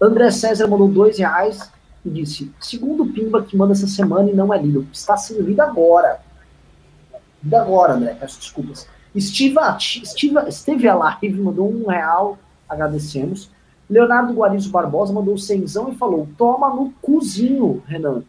André 0.01 0.31
César 0.31 0.67
mandou 0.67 0.87
dois 0.87 1.19
reais 1.19 1.71
e 2.05 2.09
disse: 2.09 2.51
segundo 2.59 3.05
Pimba 3.05 3.43
que 3.43 3.55
manda 3.55 3.73
essa 3.73 3.87
semana 3.87 4.31
e 4.31 4.33
não 4.33 4.53
é 4.53 4.61
lido, 4.61 4.87
está 4.91 5.15
sendo 5.15 5.43
lido 5.43 5.61
agora. 5.61 6.21
Lido 7.43 7.55
agora, 7.55 7.93
André, 7.93 8.15
peço 8.19 8.39
desculpas. 8.39 8.87
Steve, 9.19 9.55
Steve, 9.79 10.39
esteve 10.47 10.87
a 10.87 10.95
live, 10.95 11.39
mandou 11.39 11.71
um 11.71 11.87
real, 11.87 12.39
agradecemos. 12.67 13.51
Leonardo 13.93 14.33
Guarizo 14.33 14.69
Barbosa 14.71 15.13
mandou 15.13 15.37
cenzão 15.37 15.89
e 15.91 15.95
falou: 15.95 16.27
toma 16.37 16.69
no 16.73 16.91
cozinho, 17.01 17.81
Renan. 17.87 18.23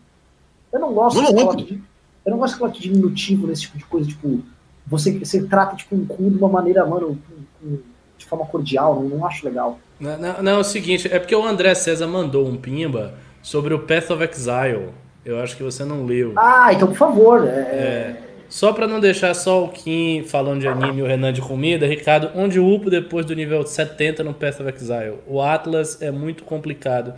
Eu 0.73 0.81
não 0.81 0.93
gosto 0.93 1.19
Ô, 1.21 1.23
de 1.27 1.35
coloque 1.35 1.65
de, 1.65 1.83
eu 2.27 2.31
não 2.31 2.39
gosto 2.39 2.55
de 2.55 2.59
coloque 2.61 2.81
diminutivo 2.81 3.47
nesse 3.47 3.63
tipo 3.63 3.79
de 3.79 3.85
coisa, 3.85 4.09
tipo, 4.09 4.41
você, 4.87 5.19
você 5.19 5.43
trata 5.45 5.77
tipo 5.77 5.95
um 5.97 6.05
cu 6.05 6.31
de 6.31 6.37
uma 6.37 6.49
maneira, 6.49 6.85
mano, 6.87 7.17
com- 7.29 7.69
com- 7.69 7.79
de 8.19 8.27
forma 8.27 8.45
cordial, 8.47 8.95
não, 9.03 9.19
não 9.19 9.27
acho 9.27 9.45
legal. 9.47 9.79
Não, 9.99 10.19
não, 10.19 10.43
não, 10.43 10.53
é 10.53 10.59
o 10.59 10.65
seguinte, 10.65 11.09
é 11.13 11.19
porque 11.19 11.35
o 11.35 11.45
André 11.45 11.75
César 11.75 12.07
mandou 12.07 12.47
um 12.47 12.57
pimba 12.57 13.15
sobre 13.43 13.73
o 13.75 13.79
Path 13.81 14.11
of 14.11 14.23
Exile. 14.25 14.89
Eu 15.25 15.41
acho 15.41 15.57
que 15.57 15.63
você 15.63 15.85
não 15.85 16.05
leu. 16.05 16.33
Ah, 16.37 16.73
então 16.73 16.89
por 16.89 16.97
favor, 16.97 17.45
é, 17.47 18.21
Só 18.49 18.73
pra 18.73 18.87
não 18.87 19.01
deixar 19.01 19.35
só 19.35 19.65
o 19.65 19.69
Kim 19.69 20.23
falando 20.25 20.61
de 20.61 20.69
anime 20.69 21.01
e 21.01 21.03
o 21.03 21.07
Renan 21.07 21.33
de 21.33 21.41
comida, 21.41 21.87
Ricardo, 21.87 22.31
onde 22.35 22.61
upo 22.61 22.89
depois 22.91 23.25
do 23.27 23.35
nível 23.35 23.67
70 23.67 24.23
no 24.23 24.33
Path 24.35 24.61
of 24.61 24.73
Exile? 24.75 25.19
O 25.27 25.41
Atlas 25.43 26.01
é 26.01 26.11
muito 26.11 26.45
complicado. 26.45 27.15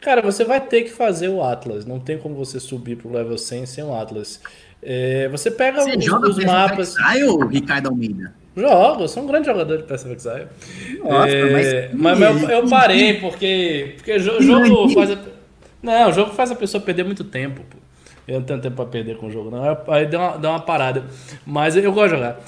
Cara, 0.00 0.20
você 0.20 0.44
vai 0.44 0.60
ter 0.60 0.82
que 0.82 0.90
fazer 0.90 1.28
o 1.28 1.42
Atlas. 1.42 1.86
Não 1.86 1.98
tem 1.98 2.18
como 2.18 2.34
você 2.34 2.60
subir 2.60 2.96
pro 2.96 3.10
level 3.10 3.38
100 3.38 3.64
sem 3.66 3.82
o 3.84 3.94
Atlas. 3.94 4.40
É, 4.82 5.28
você 5.28 5.50
pega 5.50 5.80
Você 5.80 5.96
os, 5.96 6.04
joga 6.04 6.28
os 6.28 6.44
mapas. 6.44 6.94
Exile, 6.98 7.46
Ricardo 7.50 7.88
Almeida? 7.88 8.34
Jogo, 8.54 9.02
eu 9.04 9.08
sou 9.08 9.22
um 9.22 9.26
grande 9.26 9.46
jogador 9.46 9.78
de 9.78 9.84
Path 9.84 10.04
of 10.04 10.12
Exile. 10.12 10.46
Nossa, 11.02 11.28
É, 11.30 11.88
mas- 11.94 12.18
mas, 12.18 12.42
eu, 12.42 12.50
eu 12.50 12.68
parei 12.68 13.14
porque, 13.14 13.94
porque 13.96 14.18
jo- 14.18 14.40
jogo 14.42 14.90
faz 14.90 15.10
a, 15.12 15.18
não, 15.82 16.10
o 16.10 16.12
jogo 16.12 16.32
faz 16.34 16.50
a 16.50 16.54
pessoa 16.54 16.82
perder 16.82 17.04
muito 17.04 17.24
tempo. 17.24 17.62
Pô. 17.68 17.78
Eu 18.26 18.40
não 18.40 18.46
tenho 18.46 18.60
tempo 18.60 18.76
pra 18.76 18.86
perder 18.86 19.18
com 19.18 19.26
o 19.26 19.30
jogo, 19.30 19.50
não. 19.50 19.62
Aí 19.88 20.06
dá 20.06 20.18
uma, 20.18 20.38
dá 20.38 20.50
uma 20.50 20.60
parada. 20.60 21.04
Mas 21.46 21.76
eu 21.76 21.92
gosto 21.92 22.10
de 22.10 22.16
jogar. 22.16 22.40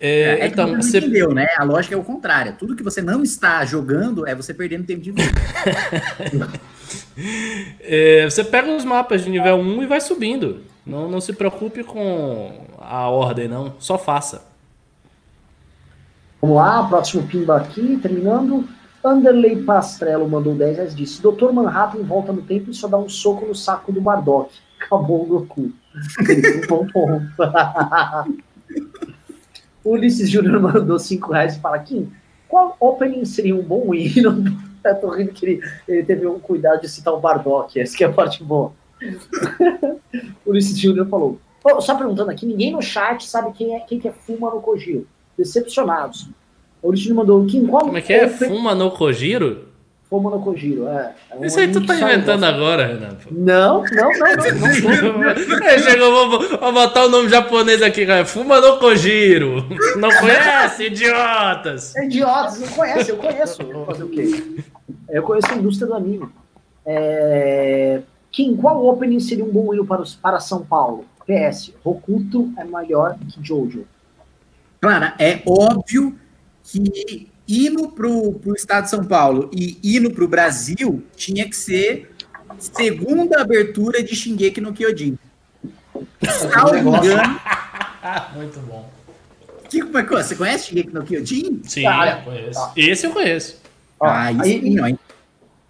É, 0.00 0.22
É, 0.22 0.36
que 0.36 0.46
então, 0.46 0.76
você 0.76 0.98
entendeu, 0.98 1.32
né? 1.32 1.46
A 1.56 1.64
lógica 1.64 1.94
é 1.94 1.98
o 1.98 2.04
contrário. 2.04 2.54
Tudo 2.58 2.76
que 2.76 2.82
você 2.82 3.00
não 3.02 3.22
está 3.22 3.64
jogando 3.64 4.26
é 4.26 4.34
você 4.34 4.52
perdendo 4.52 4.84
tempo 4.86 5.00
de 5.00 5.10
vida. 5.12 5.32
É, 7.80 8.24
você 8.28 8.44
pega 8.44 8.70
os 8.70 8.84
mapas 8.84 9.24
de 9.24 9.30
nível 9.30 9.56
1 9.56 9.82
e 9.82 9.86
vai 9.86 10.00
subindo. 10.00 10.62
Não, 10.86 11.08
não 11.08 11.20
se 11.20 11.32
preocupe 11.32 11.82
com 11.82 12.66
a 12.78 13.08
ordem, 13.08 13.48
não. 13.48 13.74
Só 13.78 13.96
faça. 13.96 14.44
Vamos 16.40 16.56
lá, 16.56 16.86
próximo 16.86 17.26
pimba 17.26 17.56
aqui, 17.56 17.98
terminando. 18.02 18.68
Anderley 19.02 19.62
Pastrello 19.62 20.28
mandou 20.28 20.54
10 20.54 20.76
reais 20.76 20.94
disse: 20.94 21.22
Doutor 21.22 21.52
Manhattan 21.52 22.02
volta 22.02 22.32
no 22.32 22.42
tempo 22.42 22.70
e 22.70 22.74
só 22.74 22.88
dá 22.88 22.98
um 22.98 23.08
soco 23.08 23.46
no 23.46 23.54
saco 23.54 23.92
do 23.92 24.00
Bardock. 24.00 24.50
Acabou 24.84 25.22
o 25.22 25.26
Goku. 25.26 25.72
bom 26.68 26.86
ponto. 26.88 27.24
o 29.84 29.90
Ulisses 29.90 30.30
Júnior 30.30 30.60
mandou 30.60 30.98
5 30.98 31.32
reais 31.32 31.56
e 31.56 31.60
fala: 31.60 31.78
Kim, 31.78 32.10
qual 32.48 32.76
opening 32.80 33.24
seria 33.24 33.54
um 33.54 33.62
bom 33.62 33.94
hino? 33.94 34.44
Eu 34.84 34.94
tô 34.96 35.10
rindo 35.10 35.32
que 35.32 35.46
ele, 35.46 35.62
ele 35.88 36.02
teve 36.04 36.26
um 36.26 36.38
cuidado 36.38 36.82
de 36.82 36.88
citar 36.88 37.14
o 37.14 37.20
Bardock, 37.20 37.80
essa 37.80 37.96
que 37.96 38.04
é 38.04 38.06
a 38.06 38.12
parte 38.12 38.44
boa. 38.44 38.72
o 40.44 40.50
Ulisses 40.50 40.78
Júnior 40.78 41.08
falou: 41.08 41.40
oh, 41.64 41.80
Só 41.80 41.96
perguntando 41.96 42.30
aqui, 42.30 42.44
ninguém 42.44 42.72
no 42.72 42.82
chat 42.82 43.26
sabe 43.26 43.52
quem 43.52 43.74
é 43.74 43.80
quem 43.80 43.98
que 43.98 44.08
é 44.08 44.12
Fuma 44.12 44.50
no 44.50 44.60
Kojiro. 44.60 45.06
Decepcionados. 45.38 46.28
O 46.82 46.88
Ulisses 46.88 47.10
mandou: 47.10 47.44
Kim, 47.46 47.66
qual 47.66 47.86
Como 47.86 47.96
é 47.96 48.02
que 48.02 48.12
é? 48.12 48.28
Fuma 48.28 48.74
no 48.74 48.90
Kojiro? 48.90 49.73
No 50.10 50.40
Kojiro, 50.40 50.86
é. 50.86 51.12
é 51.28 51.36
um 51.36 51.44
Isso 51.44 51.58
aí 51.58 51.72
tu 51.72 51.84
tá 51.84 51.96
inventando 51.96 52.44
agora, 52.44 52.86
Renato. 52.86 53.26
Não, 53.32 53.82
não, 53.82 54.12
não, 54.12 55.12
não. 55.12 55.24
É, 55.64 55.78
chegou, 55.82 56.30
vou, 56.30 56.40
vou, 56.58 56.72
botar 56.72 57.06
o 57.06 57.08
nome 57.08 57.28
japonês 57.28 57.82
aqui, 57.82 58.06
cara. 58.06 58.24
Fuma 58.24 58.60
no 58.60 58.78
Kojiro. 58.78 59.66
Não 59.96 60.10
conhece, 60.10 60.84
idiotas? 60.84 61.96
É, 61.96 62.04
idiotas, 62.04 62.60
não 62.60 62.68
conhece, 62.68 63.10
eu 63.10 63.16
conheço. 63.16 63.64
Vou 63.64 63.86
fazer 63.86 64.04
o 64.04 64.08
quê? 64.08 64.62
Eu 65.08 65.22
conheço 65.24 65.50
a 65.50 65.56
indústria 65.56 65.88
do 65.88 65.94
anime. 65.94 66.28
É... 66.86 68.00
Kim, 68.30 68.56
qual 68.56 68.86
opening 68.86 69.18
seria 69.18 69.44
um 69.44 69.50
bom 69.50 69.74
hino 69.74 69.84
para, 69.84 70.04
para 70.22 70.38
São 70.38 70.64
Paulo? 70.64 71.06
PS, 71.26 71.72
Rokuto 71.82 72.52
é 72.56 72.64
maior 72.64 73.16
que 73.18 73.42
Jojo. 73.42 73.86
Clara, 74.80 75.14
é 75.18 75.40
óbvio 75.46 76.16
que 76.62 77.28
hino 77.46 77.90
para 77.90 78.06
o 78.06 78.54
estado 78.54 78.84
de 78.84 78.90
São 78.90 79.04
Paulo 79.04 79.50
e 79.52 79.78
hino 79.82 80.10
para 80.10 80.24
o 80.24 80.28
Brasil 80.28 81.02
tinha 81.16 81.48
que 81.48 81.56
ser 81.56 82.14
segunda 82.58 83.40
abertura 83.40 84.02
de 84.02 84.14
Shingeki 84.14 84.60
no 84.60 84.72
Kyojin. 84.72 85.18
Salvo 86.22 86.76
engano. 86.76 87.04
Muito 88.34 88.60
bom. 88.60 88.88
Que, 89.68 89.80
é 89.80 90.02
você 90.02 90.36
conhece 90.36 90.68
Shingeki 90.68 90.94
no 90.94 91.04
Kyojin? 91.04 91.62
Sim, 91.64 91.86
ah, 91.86 92.22
conheço. 92.24 92.70
Esse 92.76 93.06
eu 93.06 93.12
conheço. 93.12 93.62
Ah, 94.00 94.32
isso 94.32 94.42
aí, 94.42 94.60
sim, 94.60 94.80
ó. 94.80 94.96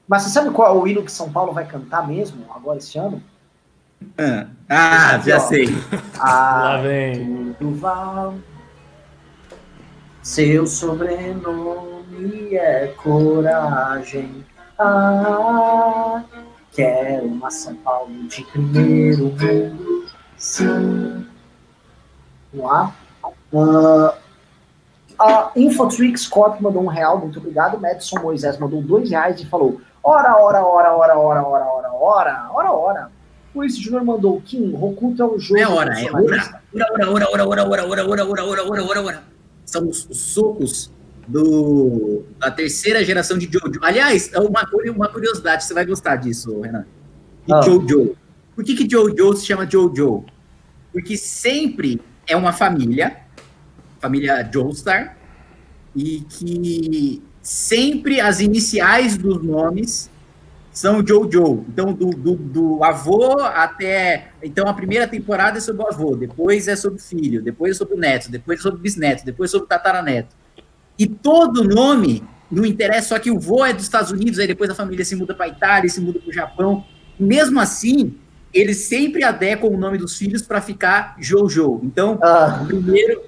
Mas 0.07 0.23
você 0.23 0.31
sabe 0.31 0.51
qual 0.51 0.77
é 0.77 0.81
o 0.81 0.87
hino 0.87 1.03
que 1.03 1.11
São 1.11 1.33
Paulo 1.33 1.53
vai 1.53 1.67
cantar 1.67 2.07
mesmo 2.07 2.45
agora 2.55 2.79
esse 2.79 2.99
ano? 2.99 3.23
Ah, 4.19 4.47
ah 4.69 5.19
já 5.19 5.41
sei. 5.41 5.69
Ah, 6.19 6.61
Lá 6.63 6.77
vem. 6.83 7.55
Tudo 7.59 7.77
vai 7.77 8.35
seu 10.25 10.67
sobrenome 10.67 12.57
é 12.57 12.87
coragem. 12.97 14.43
Ah, 14.79 16.25
quero 16.73 17.27
uma 17.27 17.51
São 17.51 17.75
Paulo 17.77 18.11
de 18.27 18.43
primeiro 18.45 19.27
mundo. 19.27 20.07
Sim. 20.39 21.27
Vamos 22.55 22.67
lá. 22.67 22.95
Uh, 23.53 24.13
a 25.19 25.53
Infotrix 25.55 26.27
Corp 26.27 26.59
mandou 26.61 26.83
um 26.83 26.89
real, 26.89 27.19
muito 27.19 27.39
obrigado. 27.39 27.79
Madison 27.79 28.21
Moisés 28.21 28.59
mandou 28.59 28.81
dois 28.81 29.11
reais 29.11 29.39
e 29.41 29.45
falou: 29.45 29.79
Ora, 30.03 30.43
ora, 30.43 30.65
ora, 30.65 30.97
ora, 30.97 31.19
ora, 31.19 31.47
ora, 31.47 31.67
ora, 31.67 31.93
ora, 31.93 32.51
ora, 32.51 32.73
ora. 32.73 33.11
Luiz 33.55 33.77
Júnior 33.77 34.03
mandou 34.03 34.41
Kim, 34.41 34.75
Rokuto 34.75 35.23
é 35.23 35.27
o 35.27 35.39
jogo. 35.39 35.61
É 35.61 35.69
hora, 35.69 36.01
é 36.01 36.11
hora. 36.11 36.63
Ora, 36.75 37.11
ora, 37.11 37.31
ora, 37.31 37.47
ora, 37.47 37.69
ora, 37.69 37.87
ora, 37.87 37.87
ora, 37.87 38.07
ora, 38.07 38.25
ora, 38.25 38.45
ora, 38.45 38.65
ora, 38.65 38.85
ora, 38.85 39.03
ora 39.03 39.34
são 39.75 39.89
os, 39.89 40.07
os 40.09 40.19
socos 40.19 40.93
do, 41.27 42.23
da 42.39 42.51
terceira 42.51 43.05
geração 43.05 43.37
de 43.37 43.47
Jojo. 43.51 43.81
Aliás, 43.83 44.31
é 44.33 44.39
uma, 44.39 44.63
uma 44.95 45.09
curiosidade, 45.09 45.65
você 45.65 45.75
vai 45.75 45.85
gostar 45.85 46.17
disso, 46.17 46.61
Renan. 46.61 46.87
De 47.47 47.53
ah. 47.53 47.61
Jojo. 47.61 48.17
Por 48.55 48.65
que, 48.65 48.77
que 48.77 48.89
Jojo 48.89 49.37
se 49.37 49.47
chama 49.47 49.69
Jojo? 49.69 50.25
Porque 50.93 51.17
sempre 51.17 52.01
é 52.27 52.37
uma 52.37 52.53
família, 52.53 53.17
família 54.01 54.49
Joestar, 54.53 55.17
e 55.95 56.21
que 56.21 57.23
sempre 57.43 58.21
as 58.21 58.41
iniciais 58.41 59.19
dos 59.19 59.43
nomes 59.43 60.09
são 60.75 61.07
Jojo. 61.07 61.65
Então, 61.69 61.93
do, 61.93 62.11
do, 62.11 62.35
do, 62.35 62.85
avô 62.85 63.41
até. 63.41 64.33
Então, 64.43 64.67
a 64.67 64.75
primeira 64.75 65.07
temporada 65.07 65.57
é 65.57 65.61
sobre 65.61 65.83
o 65.83 65.87
avô, 65.87 66.17
depois 66.17 66.67
é 66.67 66.75
sobre 66.75 66.99
o 66.99 67.03
filho, 67.03 67.41
depois 67.41 67.77
é 67.77 67.79
sobre 67.79 67.95
o 67.95 67.99
neto, 67.99 68.29
depois 68.29 68.59
é 68.59 68.63
sobre 68.63 68.81
o 68.81 68.83
bisneto, 68.83 69.25
depois 69.25 69.51
é 69.51 69.53
sobre 69.53 69.67
o 69.67 69.69
tataraneto. 69.69 70.35
E 70.99 71.07
todo 71.07 71.63
nome, 71.63 72.25
não 72.51 72.67
interessa, 72.67 73.11
só 73.11 73.19
que 73.21 73.31
o 73.31 73.39
vô 73.39 73.65
é 73.65 73.73
dos 73.73 73.85
Estados 73.85 74.11
Unidos, 74.11 74.41
aí 74.41 74.49
depois 74.49 74.69
a 74.69 74.75
família 74.75 75.05
se 75.05 75.15
muda 75.15 75.33
para 75.33 75.47
a 75.47 75.49
Itália, 75.49 75.89
se 75.89 76.01
muda 76.01 76.19
para 76.19 76.29
o 76.29 76.33
Japão. 76.33 76.85
Mesmo 77.19 77.61
assim, 77.61 78.19
eles 78.53 78.79
sempre 78.79 79.23
adequam 79.23 79.69
o 79.69 79.77
nome 79.77 79.97
dos 79.97 80.19
filhos 80.19 80.43
para 80.43 80.61
ficar 80.61 81.15
Jojo. 81.21 81.81
Então, 81.85 82.19
ah. 82.21 82.65
primeiro 82.67 83.23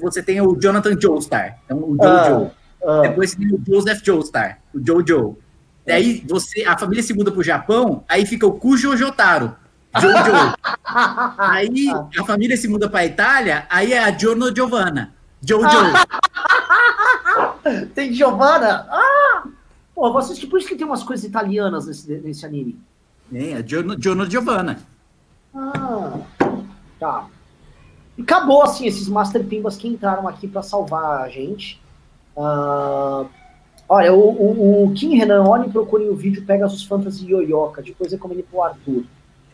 você 0.00 0.22
tem 0.22 0.40
o 0.40 0.56
Jonathan 0.60 0.96
Joestar, 1.00 1.58
então 1.64 1.78
o 1.78 1.96
Jojo. 1.96 2.50
Ah. 2.84 3.00
Ah. 3.00 3.00
Depois 3.02 3.30
você 3.30 3.38
tem 3.38 3.52
o 3.52 3.60
Joseph 3.66 4.00
Joestar, 4.04 4.60
o 4.72 4.80
Jojo. 4.84 5.36
Daí 5.86 6.24
você, 6.28 6.64
a 6.64 6.78
família 6.78 7.02
se 7.02 7.12
muda 7.12 7.32
pro 7.32 7.42
Japão, 7.42 8.04
aí 8.08 8.24
fica 8.24 8.46
o 8.46 8.52
Kujo 8.52 8.96
Jotaro. 8.96 9.56
Jojo. 10.00 10.16
aí 11.38 11.88
a 12.18 12.24
família 12.24 12.56
se 12.56 12.68
muda 12.68 12.88
pra 12.88 13.04
Itália, 13.04 13.66
aí 13.68 13.92
é 13.92 13.98
a 13.98 14.16
Giorno 14.16 14.54
Giovanna. 14.54 15.12
Jojo. 15.44 15.68
tem 17.94 18.12
Giovanna? 18.12 18.86
Ah! 18.88 19.44
Pô, 19.94 20.12
vocês 20.12 20.38
que 20.38 20.46
por 20.46 20.58
isso 20.58 20.68
que 20.68 20.76
tem 20.76 20.86
umas 20.86 21.02
coisas 21.02 21.24
italianas 21.24 21.86
nesse, 21.86 22.10
nesse 22.18 22.46
anime. 22.46 22.78
É, 23.32 23.54
a 23.54 23.62
Giorno, 23.62 24.00
Giorno 24.00 24.30
Giovanna. 24.30 24.78
Ah, 25.54 26.20
tá. 26.98 27.26
E 28.16 28.22
acabou 28.22 28.62
assim 28.62 28.86
esses 28.86 29.08
Master 29.08 29.44
Pimbas 29.44 29.76
que 29.76 29.88
entraram 29.88 30.28
aqui 30.28 30.46
para 30.46 30.62
salvar 30.62 31.22
a 31.22 31.28
gente. 31.28 31.80
Uh, 32.36 33.28
Olha, 33.88 34.12
o, 34.12 34.18
o, 34.18 34.84
o 34.86 34.92
Kim 34.92 35.16
Renan, 35.16 35.42
olhem 35.44 35.68
e 35.68 35.72
procurem 35.72 36.08
o 36.08 36.16
vídeo 36.16 36.44
Pegasus 36.44 36.84
Fantasy 36.84 37.30
Yoyoka, 37.30 37.82
depois 37.82 38.10
recomendo 38.10 38.42
pro 38.44 38.62
Arthur. 38.62 39.04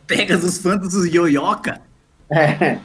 Pegasus 0.06 0.58
Fantasy 0.58 1.10
Yoyoka? 1.16 1.80
É. 2.30 2.78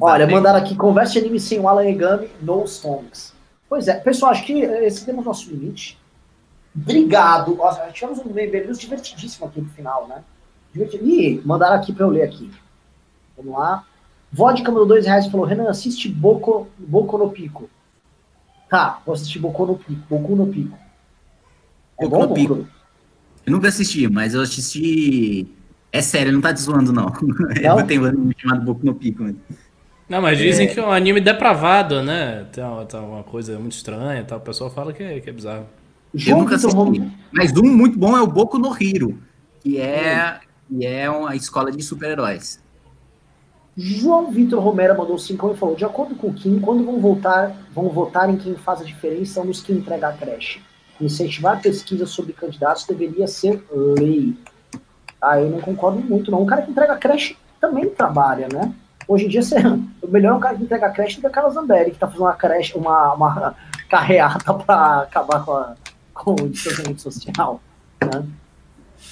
Olha, 0.00 0.26
mandaram 0.26 0.58
aqui, 0.58 0.74
converse 0.74 1.18
anime 1.18 1.40
sem 1.40 1.58
o 1.58 1.68
Alan 1.68 1.86
Egami, 1.86 2.28
no 2.42 2.66
songs. 2.66 3.32
Pois 3.68 3.88
é, 3.88 3.94
pessoal, 3.94 4.32
acho 4.32 4.44
que 4.44 4.60
esse 4.60 5.04
temos 5.04 5.24
nosso 5.24 5.48
limite. 5.50 5.98
Obrigado. 6.74 7.54
Nossa, 7.54 7.90
tivemos 7.90 8.18
um 8.18 8.32
meio 8.32 8.50
divertidíssimo 8.74 9.46
aqui 9.46 9.60
no 9.60 9.68
final, 9.70 10.06
né? 10.06 10.22
Divertido. 10.72 11.06
Ih, 11.06 11.40
mandaram 11.44 11.76
aqui 11.76 11.92
pra 11.92 12.04
eu 12.04 12.10
ler 12.10 12.22
aqui. 12.22 12.50
Vamos 13.36 13.52
lá. 13.52 13.84
Vodka 14.30 14.70
mandou 14.70 14.86
dois 14.86 15.06
reais 15.06 15.24
e 15.24 15.30
falou, 15.30 15.46
Renan, 15.46 15.70
assiste 15.70 16.08
Boco, 16.08 16.68
Boco 16.76 17.16
no 17.16 17.30
Pico. 17.30 17.70
Tá, 18.68 19.00
vou 19.04 19.14
assistir 19.14 19.38
Boku 19.38 19.66
no 19.66 19.76
Pico. 19.76 20.02
Boku 20.08 20.36
no 20.36 20.46
Pico. 20.46 20.76
É 21.98 22.04
Boku 22.04 22.16
bom, 22.16 22.28
no 22.28 22.34
Pico. 22.34 22.68
Eu 23.44 23.52
nunca 23.52 23.68
assisti, 23.68 24.08
mas 24.08 24.34
eu 24.34 24.42
assisti. 24.42 25.46
É 25.92 26.02
sério, 26.02 26.32
não 26.32 26.40
tá 26.40 26.52
te 26.52 26.60
zoando, 26.60 26.92
não. 26.92 27.06
não? 27.62 27.80
Eu 27.80 27.86
tenho 27.86 28.02
um 28.02 28.06
anime 28.06 28.34
chamado 28.36 28.62
Boku 28.62 28.84
no 28.84 28.94
Pico. 28.94 29.22
Mas... 29.22 29.36
Não, 30.08 30.20
mas 30.20 30.38
dizem 30.38 30.68
é... 30.68 30.70
que 30.72 30.78
é 30.78 30.84
um 30.84 30.90
anime 30.90 31.20
depravado, 31.20 32.02
né? 32.02 32.46
Tem 32.52 32.62
uma, 32.62 32.84
tem 32.84 33.00
uma 33.00 33.22
coisa 33.22 33.58
muito 33.58 33.72
estranha 33.72 34.24
tal. 34.24 34.38
O 34.38 34.42
pessoal 34.42 34.70
fala 34.70 34.92
que 34.92 35.02
é, 35.02 35.20
que 35.20 35.30
é 35.30 35.32
bizarro. 35.32 35.66
Eu 36.26 36.38
nunca 36.38 36.56
assisti. 36.56 37.12
Mas 37.32 37.52
um 37.56 37.64
muito 37.64 37.98
bom 37.98 38.16
é 38.16 38.20
o 38.20 38.26
Boku 38.26 38.58
no 38.58 38.74
Hiro, 38.80 39.18
que 39.60 39.78
é, 39.78 40.40
que 40.68 40.86
é 40.86 41.10
uma 41.10 41.36
escola 41.36 41.70
de 41.70 41.82
super-heróis. 41.82 42.60
João 43.76 44.30
Vitor 44.30 44.62
Romero 44.62 44.96
mandou 44.96 45.18
5 45.18 45.52
e 45.52 45.56
falou: 45.56 45.76
de 45.76 45.84
acordo 45.84 46.14
com 46.14 46.28
o 46.28 46.32
Kim, 46.32 46.58
quando 46.58 46.84
vão 46.84 46.98
voltar, 46.98 47.54
vão 47.74 47.90
votar 47.90 48.30
em 48.30 48.36
quem 48.36 48.54
faz 48.54 48.80
a 48.80 48.84
diferença 48.84 49.44
nos 49.44 49.60
que 49.60 49.72
entregar 49.72 50.14
a 50.14 50.16
creche. 50.16 50.62
Incentivar 50.98 51.60
pesquisa 51.60 52.06
sobre 52.06 52.32
candidatos 52.32 52.86
deveria 52.86 53.26
ser 53.26 53.62
lei. 53.70 54.34
Ah, 55.20 55.38
eu 55.38 55.50
não 55.50 55.60
concordo 55.60 56.00
muito, 56.00 56.30
não. 56.30 56.42
O 56.42 56.46
cara 56.46 56.62
que 56.62 56.70
entrega 56.70 56.94
a 56.94 56.96
creche 56.96 57.36
também 57.60 57.90
trabalha, 57.90 58.48
né? 58.50 58.72
Hoje 59.06 59.26
em 59.26 59.28
dia, 59.28 59.42
você, 59.42 59.56
o 60.02 60.08
melhor 60.08 60.32
é 60.32 60.36
o 60.36 60.40
cara 60.40 60.56
que 60.56 60.64
entrega 60.64 60.86
a 60.86 60.90
creche 60.90 61.16
do 61.16 61.20
que 61.20 61.26
a 61.26 61.30
Carla 61.30 61.50
Zambelli, 61.50 61.90
que 61.90 61.98
tá 61.98 62.06
fazendo 62.06 62.22
uma 62.22 62.32
creche, 62.32 62.76
uma, 62.76 63.12
uma 63.12 63.54
carreata 63.90 64.54
para 64.54 65.02
acabar 65.02 65.44
com, 65.44 65.52
a, 65.52 65.74
com 66.14 66.32
o 66.32 66.48
distanciamento 66.48 67.02
social. 67.02 67.60
Né? 68.02 68.26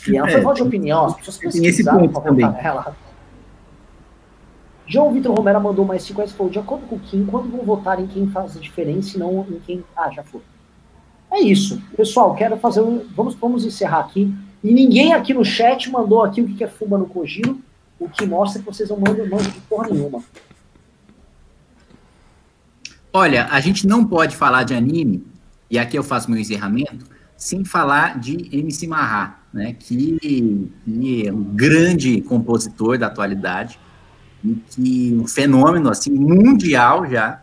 E 0.09 0.17
ela 0.17 0.29
foi 0.29 0.41
é, 0.41 0.43
voto 0.43 0.57
de 0.57 0.63
opinião, 0.63 1.05
as 1.05 1.17
pessoas 1.17 1.39
precisaram 1.39 2.09
para 2.09 2.33
votar 2.33 2.53
nela. 2.53 2.97
João 4.87 5.13
Vitor 5.13 5.35
Romero 5.35 5.61
mandou 5.61 5.85
mais 5.85 6.03
50 6.03 6.31
e 6.31 6.35
falou: 6.35 6.53
de 6.53 6.59
acordo 6.59 6.87
com 6.87 6.97
o 6.97 7.01
Kim, 7.01 7.25
quando 7.25 7.51
vão 7.51 7.65
votar 7.65 8.01
em 8.01 8.07
quem 8.07 8.27
faz 8.29 8.57
a 8.57 8.61
diferença 8.61 9.17
e 9.17 9.21
não 9.21 9.47
em 9.49 9.59
quem. 9.61 9.85
Ah, 9.97 10.11
já 10.11 10.23
foi. 10.23 10.43
é 11.31 11.41
isso. 11.41 11.83
Pessoal, 11.97 12.35
quero 12.35 12.57
fazer 12.57 12.81
um. 12.81 13.05
Vamos, 13.15 13.35
vamos 13.35 13.65
encerrar 13.65 14.01
aqui. 14.01 14.33
E 14.63 14.73
ninguém 14.73 15.13
aqui 15.13 15.35
no 15.35 15.45
chat 15.45 15.91
mandou 15.91 16.23
aqui 16.23 16.41
o 16.41 16.49
que 16.49 16.65
é 16.65 16.69
Fuma 16.69 16.97
no 16.97 17.07
Kojiro, 17.07 17.61
o 17.99 18.09
que 18.09 18.25
mostra 18.25 18.61
que 18.61 18.67
vocês 18.67 18.89
não 18.89 18.99
mandam, 18.99 19.27
mandam 19.27 19.51
de 19.51 19.61
porra 19.63 19.89
nenhuma. 19.91 20.23
Olha, 23.13 23.47
a 23.51 23.61
gente 23.61 23.87
não 23.87 24.05
pode 24.05 24.35
falar 24.35 24.65
de 24.65 24.75
anime, 24.75 25.25
e 25.71 25.79
aqui 25.79 25.97
eu 25.97 26.03
faço 26.03 26.31
meu 26.31 26.41
encerramento, 26.41 27.07
sem 27.37 27.65
falar 27.65 28.19
de 28.19 28.49
MC 28.51 28.87
Marra, 28.89 29.39
né, 29.53 29.73
que, 29.73 30.19
que, 30.19 31.27
é 31.27 31.33
um 31.33 31.45
grande 31.45 32.23
compositor 32.23 32.99
da 32.99 33.07
atualidade, 33.07 33.79
que 34.71 35.15
um 35.15 35.27
fenômeno 35.27 35.89
assim 35.89 36.11
mundial 36.11 37.09
já, 37.09 37.41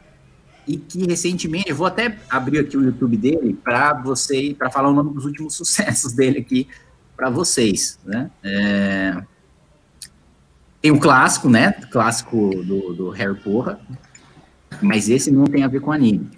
e 0.68 0.78
que 0.78 1.06
recentemente, 1.06 1.70
eu 1.70 1.76
vou 1.76 1.88
até 1.88 2.18
abrir 2.30 2.60
aqui 2.60 2.78
o 2.78 2.84
YouTube 2.84 3.18
dele 3.18 3.54
para 3.54 3.94
você, 3.94 4.56
para 4.58 4.70
falar 4.70 4.90
o 4.90 4.94
nome 4.94 5.14
dos 5.14 5.26
últimos 5.26 5.56
sucessos 5.58 6.14
dele 6.14 6.40
aqui 6.40 6.68
para 7.16 7.30
vocês, 7.30 8.00
né? 8.06 8.30
É, 8.44 9.24
tem 10.82 10.92
um 10.92 11.00
clássico, 11.00 11.50
né? 11.50 11.72
Clássico 11.92 12.50
do, 12.64 12.94
do 12.94 13.10
Harry 13.10 13.40
Porra, 13.40 13.80
mas 14.82 15.10
esse 15.10 15.32
não 15.32 15.46
tem 15.46 15.64
a 15.64 15.68
ver 15.68 15.80
com 15.82 15.92
anime. 15.92 16.30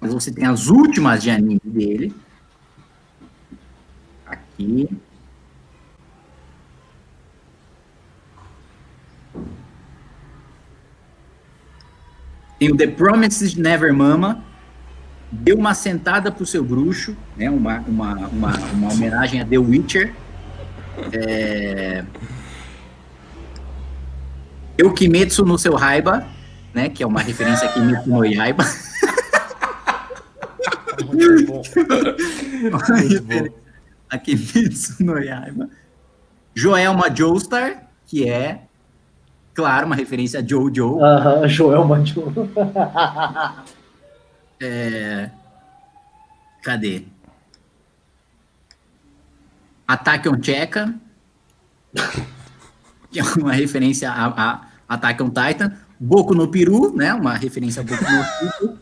Mas 0.00 0.12
você 0.12 0.30
tem 0.30 0.46
as 0.46 0.68
últimas 0.68 1.22
de 1.22 1.30
anime 1.30 1.60
dele. 1.64 2.14
Aqui. 4.24 4.88
Tem 12.58 12.72
o 12.72 12.76
The 12.76 12.88
Promises 12.88 13.54
Never 13.54 13.94
Mama. 13.94 14.44
Deu 15.30 15.56
uma 15.56 15.74
sentada 15.74 16.32
pro 16.32 16.46
seu 16.46 16.64
bruxo, 16.64 17.16
né? 17.36 17.50
Uma, 17.50 17.84
uma, 17.86 18.14
uma, 18.28 18.56
uma 18.72 18.92
homenagem 18.92 19.40
a 19.40 19.44
The 19.44 19.58
Witcher. 19.58 20.14
É... 21.12 22.04
Eukimetsu 24.76 25.44
no 25.44 25.58
seu 25.58 25.74
Raiba, 25.74 26.26
né? 26.72 26.88
Que 26.88 27.02
é 27.02 27.06
uma 27.06 27.20
referência 27.20 27.68
a 27.68 27.72
Kimetsu 27.72 28.08
no 28.08 28.24
Yaiba. 28.24 28.64
Muito 31.06 31.46
bom. 31.46 31.62
a 34.08 34.18
Kimetsu 34.18 35.04
no 35.04 35.18
Yaiba. 35.18 35.68
Joelma 36.54 37.14
Joestar, 37.14 37.88
que 38.06 38.28
é, 38.28 38.67
claro, 39.58 39.86
uma 39.86 39.96
referência 39.96 40.38
a 40.38 40.46
Jojo. 40.46 41.02
Aham, 41.02 41.40
uh 41.40 41.42
-huh, 41.42 41.48
Joelma 41.48 42.04
é... 44.60 45.30
Cadê? 46.62 47.02
Attack 49.88 50.28
on 50.28 50.40
Checa, 50.40 50.94
que 53.10 53.18
é 53.18 53.22
uma 53.24 53.52
referência 53.52 54.12
a, 54.12 54.26
a 54.28 54.60
Attack 54.88 55.20
on 55.24 55.30
Titan. 55.30 55.72
Boku 55.98 56.36
no 56.36 56.46
Peru, 56.46 56.94
né? 56.94 57.12
Uma 57.12 57.34
referência 57.34 57.82
a 57.82 57.84
Boku 57.84 58.04
no 58.04 58.24
Peru. 58.38 58.78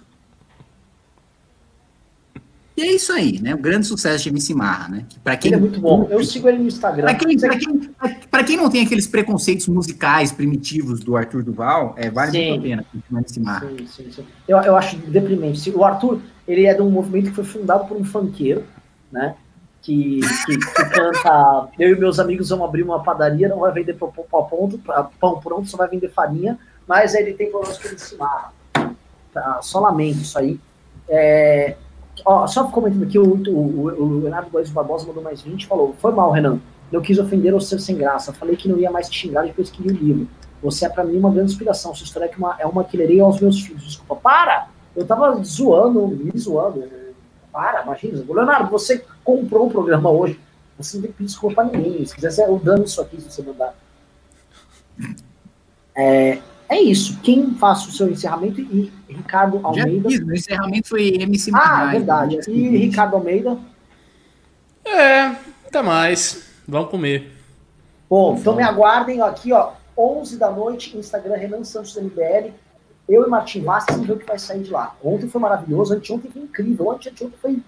E 2.76 2.82
é 2.82 2.92
isso 2.92 3.10
aí, 3.10 3.40
né? 3.40 3.54
O 3.54 3.58
grande 3.58 3.86
sucesso 3.86 4.24
de 4.24 4.28
MC 4.28 4.52
Marra, 4.52 4.88
né? 4.90 5.06
Que 5.08 5.36
quem, 5.38 5.48
ele 5.48 5.56
é 5.56 5.60
muito 5.60 5.80
bom. 5.80 6.06
Eu 6.10 6.22
sigo 6.22 6.46
ele 6.46 6.58
no 6.58 6.66
Instagram. 6.66 7.04
Para 7.04 7.14
quem, 7.14 7.36
quem, 7.38 8.44
quem, 8.44 8.56
não 8.58 8.68
tem 8.68 8.84
aqueles 8.84 9.06
preconceitos 9.06 9.66
musicais 9.66 10.30
primitivos 10.30 11.00
do 11.00 11.16
Arthur 11.16 11.42
Duval, 11.42 11.94
é, 11.96 12.10
vale 12.10 12.32
sim. 12.32 12.50
muito 12.50 12.60
a 12.60 12.62
pena 12.62 12.84
continuar 12.92 13.20
MC 13.20 13.40
Marra. 13.40 13.68
Sim, 13.68 13.86
sim, 13.86 14.12
sim. 14.12 14.26
Eu, 14.46 14.58
eu 14.58 14.76
acho 14.76 14.98
deprimente. 14.98 15.70
O 15.70 15.82
Arthur, 15.82 16.20
ele 16.46 16.66
é 16.66 16.74
de 16.74 16.82
um 16.82 16.90
movimento 16.90 17.30
que 17.30 17.36
foi 17.36 17.44
fundado 17.44 17.86
por 17.86 17.96
um 17.96 18.04
funkeiro, 18.04 18.62
né? 19.10 19.34
Que, 19.80 20.20
que, 20.44 20.58
que 20.58 20.84
canta. 20.90 21.68
Eu 21.78 21.96
e 21.96 21.98
meus 21.98 22.18
amigos 22.18 22.50
vamos 22.50 22.66
abrir 22.66 22.82
uma 22.82 23.02
padaria, 23.02 23.48
não 23.48 23.60
vai 23.60 23.72
vender 23.72 23.94
pão, 23.94 24.12
pão, 24.12 24.44
pronto, 24.44 24.78
pão 25.18 25.40
pronto, 25.40 25.66
só 25.66 25.78
vai 25.78 25.88
vender 25.88 26.10
farinha, 26.10 26.58
mas 26.86 27.14
ele 27.14 27.32
tem 27.32 27.50
problemas 27.50 27.78
com 27.78 27.88
MC 27.88 28.16
Marra. 28.16 28.52
Tá? 29.32 29.60
Só 29.62 29.80
lamento 29.80 30.18
isso 30.18 30.38
aí. 30.38 30.60
É, 31.08 31.76
Ó, 32.28 32.44
só 32.48 32.64
comentando 32.64 33.04
aqui, 33.04 33.16
o, 33.20 33.24
o, 33.24 33.84
o 33.84 34.18
Leonardo 34.18 34.50
Góes 34.50 34.68
Barbosa 34.68 35.06
mandou 35.06 35.22
mais 35.22 35.42
20 35.42 35.64
falou: 35.68 35.94
Foi 36.00 36.12
mal, 36.12 36.32
Renan. 36.32 36.58
Eu 36.90 37.00
quis 37.00 37.20
ofender 37.20 37.54
ou 37.54 37.60
ser 37.60 37.78
sem 37.78 37.96
graça. 37.96 38.32
Falei 38.32 38.56
que 38.56 38.68
não 38.68 38.76
ia 38.78 38.90
mais 38.90 39.08
te 39.08 39.16
xingar 39.16 39.44
depois 39.44 39.70
que 39.70 39.80
li 39.80 39.90
o 39.90 39.96
livro. 39.96 40.28
Você 40.60 40.86
é 40.86 40.88
para 40.88 41.04
mim 41.04 41.18
uma 41.18 41.30
grande 41.30 41.52
inspiração. 41.52 41.94
Sua 41.94 42.04
história 42.04 42.28
é, 42.28 42.36
uma, 42.36 42.56
é 42.58 42.66
uma 42.66 42.84
lerei 42.92 43.20
aos 43.20 43.40
meus 43.40 43.60
filhos. 43.60 43.84
Desculpa, 43.84 44.16
para! 44.16 44.68
Eu 44.96 45.06
tava 45.06 45.40
zoando, 45.44 46.08
me 46.08 46.36
zoando. 46.36 46.82
Para, 47.52 47.82
imagina. 47.82 48.24
Leonardo, 48.28 48.70
você 48.70 49.04
comprou 49.22 49.68
o 49.68 49.70
programa 49.70 50.10
hoje. 50.10 50.40
Você 50.78 50.96
não 50.96 51.02
tem 51.02 51.12
que 51.12 51.18
pedir 51.18 51.28
desculpa 51.28 51.62
pra 51.62 51.64
ninguém. 51.64 52.04
Se 52.04 52.14
quiser, 52.14 52.48
eu 52.48 52.58
dando 52.58 52.86
isso 52.86 53.00
aqui 53.00 53.20
se 53.20 53.30
você 53.30 53.42
mandar. 53.42 53.72
É, 55.94 56.40
é 56.68 56.80
isso. 56.80 57.20
Quem 57.20 57.54
faz 57.54 57.86
o 57.86 57.92
seu 57.92 58.10
encerramento 58.10 58.60
e 58.60 58.92
Ricardo 59.16 59.60
Almeida. 59.62 60.10
Já 60.10 60.18
fiz, 60.18 60.26
o 60.26 60.34
encerramento 60.34 60.88
foi 60.88 61.08
MC 61.20 61.50
Ah, 61.54 61.86
verdade. 61.86 62.38
E 62.48 62.68
Ricardo 62.76 63.16
Almeida. 63.16 63.58
É, 64.84 65.34
até 65.66 65.82
mais. 65.82 66.44
Vamos 66.66 66.90
comer. 66.90 67.32
Bom, 68.08 68.36
então 68.38 68.54
me 68.54 68.62
aguardem 68.62 69.20
aqui, 69.20 69.52
ó, 69.52 69.72
11 69.98 70.36
da 70.36 70.50
noite, 70.50 70.96
Instagram 70.96 71.36
Renan 71.36 71.64
Santos 71.64 71.96
MBL. 71.96 72.52
Eu 73.08 73.24
e 73.24 73.30
Martim 73.30 73.62
Vasques, 73.62 73.94
vamos 73.94 74.08
ver 74.08 74.14
o 74.14 74.18
que 74.18 74.26
vai 74.26 74.38
sair 74.38 74.62
de 74.62 74.70
lá. 74.70 74.94
Ontem 75.02 75.28
foi 75.28 75.40
maravilhoso, 75.40 75.94
anteontem 75.94 76.30
foi 76.30 76.42
incrível, 76.42 76.88
ontem, 76.88 77.10
ontem 77.10 77.32
foi 77.40 77.62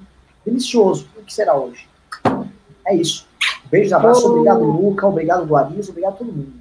delicioso. 0.45 1.09
O 1.17 1.23
que 1.23 1.33
será 1.33 1.55
hoje? 1.55 1.89
É 2.87 2.95
isso. 2.95 3.27
Beijo, 3.71 3.95
abraço, 3.95 4.27
oh. 4.27 4.31
obrigado, 4.31 4.65
Luca, 4.65 5.07
obrigado, 5.07 5.47
Guariz, 5.47 5.89
obrigado 5.89 6.15
a 6.15 6.17
todo 6.17 6.33
mundo. 6.33 6.53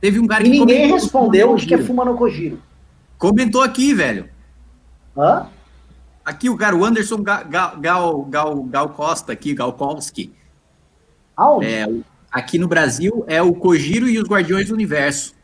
Teve 0.00 0.18
um 0.18 0.26
cara 0.26 0.42
que. 0.42 0.48
E 0.48 0.52
ninguém 0.52 0.92
respondeu 0.92 1.52
o 1.52 1.56
que 1.56 1.74
é 1.74 1.78
fuma 1.78 2.04
no 2.04 2.16
Kojiro. 2.16 2.60
Comentou 3.20 3.60
aqui, 3.60 3.92
velho. 3.92 4.30
Hã? 5.14 5.46
Aqui 6.24 6.48
o 6.48 6.56
cara, 6.56 6.74
o 6.74 6.82
Anderson 6.82 7.22
Gal, 7.22 7.44
Gal, 7.78 8.22
Gal, 8.22 8.62
Gal 8.62 8.88
Costa, 8.88 9.30
aqui, 9.30 9.52
Galkowski. 9.52 10.32
Aonde? 11.36 11.66
É, 11.66 11.86
aqui 12.32 12.58
no 12.58 12.66
Brasil 12.66 13.22
é 13.26 13.42
o 13.42 13.52
Kojiro 13.52 14.08
e 14.08 14.18
os 14.18 14.26
Guardiões 14.26 14.68
do 14.68 14.74
Universo. 14.74 15.34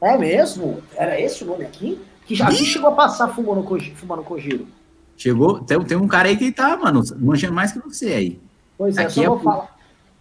É 0.00 0.18
mesmo? 0.18 0.82
Era 0.96 1.18
esse 1.20 1.44
o 1.44 1.46
nome 1.46 1.64
aqui? 1.64 2.02
Que 2.26 2.34
já 2.34 2.48
aqui 2.48 2.64
chegou 2.64 2.90
a 2.90 2.94
passar 2.94 3.28
fumando 3.28 3.62
Kojiro, 3.62 3.94
fumando 3.94 4.24
Kojiro. 4.24 4.66
Chegou, 5.16 5.60
tem, 5.60 5.80
tem 5.84 5.96
um 5.96 6.08
cara 6.08 6.28
aí 6.28 6.36
que 6.36 6.50
tá, 6.50 6.76
mano, 6.76 7.02
manchando 7.20 7.54
mais 7.54 7.70
que 7.70 7.78
você 7.78 8.06
aí. 8.06 8.40
Pois 8.76 8.96
é, 8.96 9.02
aqui 9.02 9.14
só 9.14 9.22
é 9.22 9.26
vou 9.28 9.38
falar. 9.38 9.76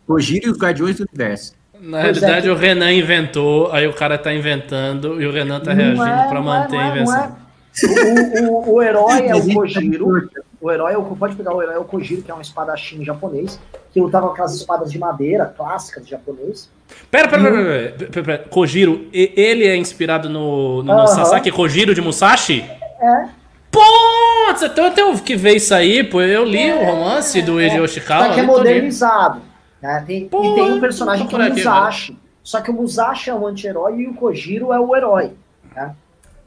Kojiro 0.06 0.48
e 0.48 0.52
os 0.52 0.58
Guardiões 0.60 0.98
do 0.98 1.08
Universo. 1.10 1.56
Na 1.80 2.02
pois 2.02 2.18
realidade, 2.18 2.38
é 2.38 2.42
que... 2.42 2.50
o 2.50 2.56
Renan 2.56 2.94
inventou, 2.94 3.72
aí 3.72 3.88
o 3.88 3.94
cara 3.94 4.18
tá 4.18 4.34
inventando 4.34 5.22
e 5.22 5.26
o 5.26 5.32
Renan 5.32 5.60
tá 5.60 5.74
reagindo 5.74 6.04
é, 6.04 6.28
para 6.28 6.40
é, 6.40 6.42
manter 6.42 6.78
a 6.78 6.86
é, 6.86 6.90
invenção. 6.90 7.44
O, 7.84 8.72
o, 8.72 8.76
o, 8.76 8.84
herói 8.84 9.28
é 9.28 9.36
o 9.36 9.54
Kojiro. 9.54 10.30
O 10.62 10.72
herói 10.72 10.94
é 10.94 10.98
o. 10.98 11.04
Pode 11.04 11.36
pegar 11.36 11.56
o 11.56 11.62
herói 11.62 11.76
é 11.76 11.80
o 11.80 11.84
Kojiro, 11.84 12.22
que 12.22 12.30
é 12.30 12.36
um 12.36 12.40
espadachim 12.40 13.04
japonês, 13.04 13.60
que 13.92 14.00
lutava 14.00 14.28
com 14.28 14.34
aquelas 14.34 14.56
espadas 14.56 14.92
de 14.92 15.00
madeira 15.00 15.46
clássicas 15.46 16.06
de 16.06 16.12
japonês. 16.12 16.70
Pera, 17.10 17.28
pera, 17.28 17.42
pera, 17.42 17.94
pera, 17.98 18.24
pera, 18.24 18.38
Kojiro, 18.50 19.08
ele 19.12 19.66
é 19.66 19.76
inspirado 19.76 20.30
no, 20.30 20.84
no, 20.84 20.94
uh 20.94 20.98
-huh. 20.98 21.08
Sasaki 21.08 21.52
Kojiro 21.52 21.96
de 21.96 22.02
Musashi? 22.02 22.64
É. 23.02 23.28
Putz, 23.72 24.62
então 24.62 24.86
eu 24.86 24.92
tenho 24.92 25.20
que 25.20 25.36
ver 25.36 25.56
isso 25.56 25.74
aí, 25.74 26.04
pô. 26.04 26.22
Eu 26.22 26.46
li 26.46 26.62
é, 26.62 26.76
o 26.76 26.86
romance 26.86 27.42
do 27.42 27.60
Eiji 27.60 27.78
Yoshikawa. 27.78 28.28
Só 28.28 28.34
que 28.36 28.40
é 28.40 28.44
modernizado. 28.44 29.42
Né? 29.84 30.02
Tem, 30.08 30.30
Pô, 30.30 30.42
e 30.42 30.56
tem 30.56 30.72
um 30.72 30.80
personagem 30.80 31.28
que 31.28 31.36
é 31.36 31.38
o 31.38 31.50
Musashi. 31.50 32.18
Só 32.42 32.62
que 32.62 32.72
o 32.72 32.74
Musashi 32.74 33.30
é 33.30 33.36
o 33.36 33.46
anti-herói 33.46 34.00
e 34.00 34.08
o 34.08 34.14
Kojiro 34.14 34.72
é 34.72 34.80
o 34.80 34.96
herói. 34.96 35.34
Né? 35.76 35.94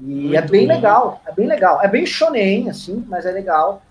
E 0.01 0.05
Muito 0.05 0.35
é 0.37 0.43
bem 0.43 0.67
bom. 0.67 0.75
legal, 0.75 1.23
é 1.27 1.33
bem 1.33 1.47
legal. 1.47 1.83
É 1.83 1.89
bem 1.89 2.07
shonen, 2.07 2.71
assim, 2.71 3.05
mas 3.07 3.27
é 3.27 3.31
legal. 3.31 3.83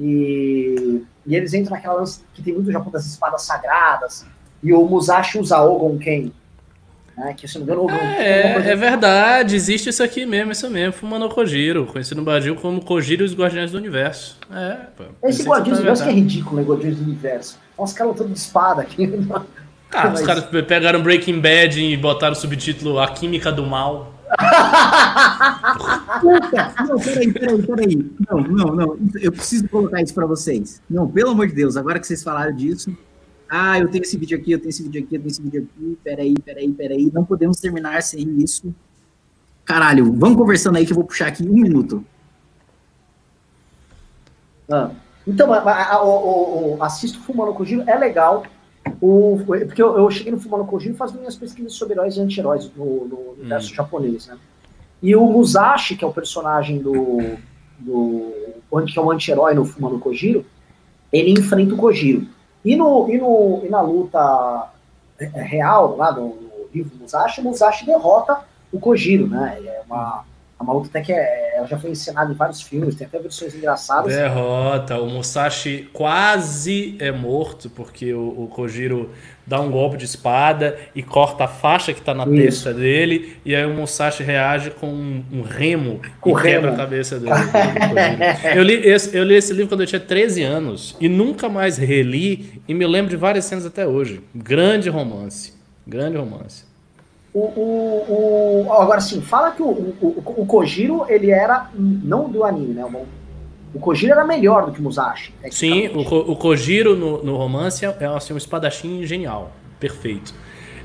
E, 0.00 1.02
e 1.26 1.36
eles 1.36 1.52
entram 1.52 1.76
naquela 1.76 1.96
lance 1.96 2.22
que 2.32 2.42
tem 2.42 2.54
muito 2.54 2.72
Japão 2.72 2.90
das 2.90 3.04
espadas 3.04 3.42
sagradas. 3.42 4.26
E 4.62 4.72
o 4.72 4.82
Musashi 4.86 5.38
usa 5.38 5.60
Ogon 5.60 5.98
Ken. 5.98 6.30
Né? 7.16 7.34
Que 7.34 7.46
se 7.46 7.58
não 7.58 7.66
me 7.66 7.72
engano, 7.72 7.86
Ogon 7.86 7.94
É, 7.94 8.70
é 8.70 8.76
verdade, 8.76 9.54
existe 9.54 9.90
isso 9.90 10.02
aqui 10.02 10.24
mesmo, 10.24 10.52
isso 10.52 10.68
mesmo. 10.70 10.94
Fumano 10.94 11.28
Kojiro, 11.28 11.86
conhecido 11.86 12.18
no 12.18 12.24
Brasil 12.24 12.56
como 12.56 12.82
Kojiro 12.82 13.22
e 13.22 13.26
os 13.26 13.34
Guardiões 13.34 13.70
do 13.70 13.78
Universo. 13.78 14.38
É, 14.50 14.86
pô, 14.96 15.04
Esse 15.28 15.42
Guardiões 15.42 15.78
do 15.78 15.82
Universo 15.82 16.04
que 16.04 16.08
é 16.08 16.12
ridículo, 16.12 16.56
né? 16.56 16.62
Guardiões 16.62 16.96
do 16.96 17.04
Universo. 17.04 17.63
Olha 17.76 17.84
os 17.84 17.92
caras 17.92 18.12
lutando 18.12 18.32
de 18.32 18.38
espada 18.38 18.82
aqui. 18.82 19.08
Ah, 19.96 20.10
Mas... 20.10 20.22
os 20.22 20.26
caras 20.26 20.44
pegaram 20.66 21.00
Breaking 21.00 21.40
Bad 21.40 21.80
e 21.80 21.96
botaram 21.96 22.32
o 22.32 22.36
subtítulo 22.36 22.98
A 22.98 23.12
Química 23.12 23.52
do 23.52 23.64
Mal. 23.64 24.12
não, 26.88 26.98
peraí, 26.98 27.32
peraí, 27.32 27.62
peraí. 27.62 28.10
Não, 28.28 28.40
não, 28.40 28.74
não. 28.74 28.98
Eu 29.20 29.30
preciso 29.30 29.68
colocar 29.68 30.02
isso 30.02 30.12
pra 30.12 30.26
vocês. 30.26 30.82
Não, 30.90 31.08
pelo 31.08 31.30
amor 31.30 31.46
de 31.46 31.54
Deus, 31.54 31.76
agora 31.76 32.00
que 32.00 32.08
vocês 32.08 32.24
falaram 32.24 32.52
disso. 32.56 32.92
Ah, 33.48 33.78
eu 33.78 33.88
tenho 33.88 34.02
esse 34.02 34.16
vídeo 34.16 34.36
aqui, 34.36 34.50
eu 34.50 34.58
tenho 34.58 34.70
esse 34.70 34.82
vídeo 34.82 35.04
aqui, 35.04 35.14
eu 35.14 35.20
tenho 35.20 35.30
esse 35.30 35.40
vídeo 35.40 35.62
aqui. 35.62 35.98
Peraí, 36.02 36.34
peraí, 36.44 36.72
peraí. 36.72 37.10
Não 37.12 37.24
podemos 37.24 37.58
terminar 37.58 38.02
sem 38.02 38.38
isso. 38.42 38.74
Caralho, 39.64 40.12
vamos 40.12 40.36
conversando 40.36 40.76
aí 40.76 40.84
que 40.84 40.90
eu 40.90 40.96
vou 40.96 41.04
puxar 41.04 41.28
aqui 41.28 41.48
um 41.48 41.52
minuto. 41.54 42.04
Ah. 44.68 44.90
Então, 45.26 45.52
a, 45.52 45.58
a, 45.58 45.94
a, 45.94 46.04
o, 46.04 46.76
o, 46.76 46.82
assisto 46.82 47.20
Fumando 47.20 47.54
Kojiro, 47.54 47.82
é 47.86 47.96
legal. 47.96 48.44
O, 49.00 49.40
porque 49.46 49.82
eu, 49.82 49.96
eu 49.98 50.10
cheguei 50.10 50.32
no 50.32 50.40
Fumando 50.40 50.64
Kojiro 50.64 50.94
fazendo 50.94 51.20
minhas 51.20 51.36
pesquisas 51.36 51.72
sobre 51.72 51.94
heróis 51.94 52.16
e 52.16 52.20
anti-heróis 52.20 52.70
no, 52.76 53.06
no 53.06 53.16
universo 53.38 53.72
hum. 53.72 53.74
japonês, 53.74 54.26
né? 54.26 54.36
E 55.02 55.14
o 55.16 55.24
Musashi, 55.26 55.96
que 55.96 56.04
é 56.04 56.08
o 56.08 56.12
personagem 56.12 56.78
do. 56.78 57.36
do 57.78 58.32
que 58.86 58.98
é 58.98 59.02
o 59.02 59.10
anti-herói 59.10 59.54
no 59.54 59.64
Fumando 59.64 59.98
Kojiro, 59.98 60.44
ele 61.12 61.30
enfrenta 61.30 61.74
o 61.74 61.76
Kojiro. 61.76 62.26
E, 62.64 62.74
no, 62.74 63.08
e, 63.08 63.18
no, 63.18 63.62
e 63.64 63.68
na 63.68 63.80
luta 63.80 64.70
real, 65.18 65.96
lá 65.96 66.10
no, 66.12 66.28
no 66.28 66.50
livro 66.72 66.96
Musashi, 66.98 67.40
o 67.40 67.44
Musashi 67.44 67.86
derrota 67.86 68.40
o 68.72 68.80
Kojiro, 68.80 69.28
né? 69.28 69.58
É 69.64 69.82
uma 69.86 70.24
uma 70.64 70.72
luta 70.72 70.88
até 70.88 71.02
que 71.02 71.12
é, 71.12 71.56
ela 71.56 71.66
já 71.66 71.78
foi 71.78 71.90
encenada 71.90 72.32
em 72.32 72.34
vários 72.34 72.62
filmes, 72.62 72.94
tem 72.94 73.06
até 73.06 73.18
versões 73.18 73.54
engraçadas. 73.54 74.14
Derrota, 74.14 74.98
o 74.98 75.06
Musashi 75.06 75.88
quase 75.92 76.96
é 76.98 77.12
morto, 77.12 77.70
porque 77.70 78.12
o, 78.12 78.44
o 78.44 78.48
Kojiro 78.48 79.10
dá 79.46 79.60
um 79.60 79.70
golpe 79.70 79.98
de 79.98 80.06
espada 80.06 80.76
e 80.94 81.02
corta 81.02 81.44
a 81.44 81.48
faixa 81.48 81.92
que 81.92 82.00
está 82.00 82.14
na 82.14 82.24
Isso. 82.24 82.34
testa 82.34 82.74
dele, 82.74 83.36
e 83.44 83.54
aí 83.54 83.64
o 83.66 83.74
Musashi 83.74 84.22
reage 84.22 84.70
com 84.70 84.86
um, 84.86 85.24
um 85.30 85.42
remo 85.42 86.00
com 86.20 86.30
e 86.30 86.32
remo. 86.32 86.42
quebra 86.42 86.72
a 86.72 86.76
cabeça 86.76 87.20
dele. 87.20 87.32
eu, 88.56 88.62
li 88.62 88.74
esse, 88.74 89.16
eu 89.16 89.22
li 89.22 89.34
esse 89.34 89.52
livro 89.52 89.68
quando 89.68 89.82
eu 89.82 89.86
tinha 89.86 90.00
13 90.00 90.42
anos, 90.42 90.96
e 90.98 91.08
nunca 91.08 91.48
mais 91.48 91.76
reli, 91.76 92.62
e 92.66 92.72
me 92.72 92.86
lembro 92.86 93.10
de 93.10 93.16
várias 93.16 93.44
cenas 93.44 93.66
até 93.66 93.86
hoje. 93.86 94.22
Grande 94.34 94.88
romance. 94.88 95.52
Grande 95.86 96.16
romance. 96.16 96.64
O, 97.34 97.40
o, 97.40 98.66
o, 98.68 98.72
agora 98.72 99.00
sim, 99.00 99.20
fala 99.20 99.50
que 99.50 99.60
o, 99.60 99.66
o, 99.66 100.22
o, 100.36 100.46
Kojiro, 100.46 101.04
ele 101.08 101.32
era, 101.32 101.68
não 101.74 102.30
do 102.30 102.44
anime, 102.44 102.74
né? 102.74 102.84
O, 102.84 103.06
o 103.76 103.80
Kojiro 103.80 104.12
era 104.12 104.24
melhor 104.24 104.66
do 104.66 104.72
que 104.72 104.78
o 104.78 104.82
Musashi. 104.84 105.34
Sim, 105.50 105.88
o, 105.88 106.00
o 106.00 106.36
Kojiro 106.36 106.96
no, 106.96 107.24
no 107.24 107.36
romance 107.36 107.84
é, 107.84 107.96
é 107.98 108.06
assim, 108.06 108.32
um 108.32 108.36
espadachim 108.36 109.04
genial, 109.04 109.50
perfeito. 109.80 110.32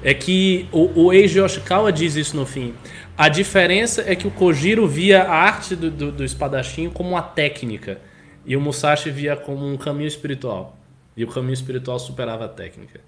É 0.04 0.12
que 0.12 0.68
o, 0.72 1.04
o 1.04 1.14
Eiji 1.14 1.38
Yoshikawa 1.38 1.92
diz 1.92 2.16
isso 2.16 2.36
no 2.36 2.48
fim. 2.48 2.74
A 3.16 3.30
diferença 3.30 4.04
é 4.08 4.16
que 4.16 4.28
o 4.28 4.32
Kojiro 4.32 4.88
via 4.88 5.22
a 5.22 5.36
arte 5.36 5.76
do, 5.76 5.92
do, 5.92 6.12
do 6.12 6.24
espadachim 6.24 6.90
como 6.90 7.12
uma 7.12 7.22
técnica. 7.22 8.00
E 8.44 8.58
o 8.58 8.62
Musashi 8.62 9.12
via 9.12 9.36
como 9.36 9.68
um 9.68 9.78
caminho 9.78 10.08
espiritual. 10.08 10.76
E 11.16 11.24
o 11.24 11.28
caminho 11.28 11.54
espiritual 11.54 12.00
superava 12.00 12.46
a 12.46 12.48
técnica. 12.48 13.02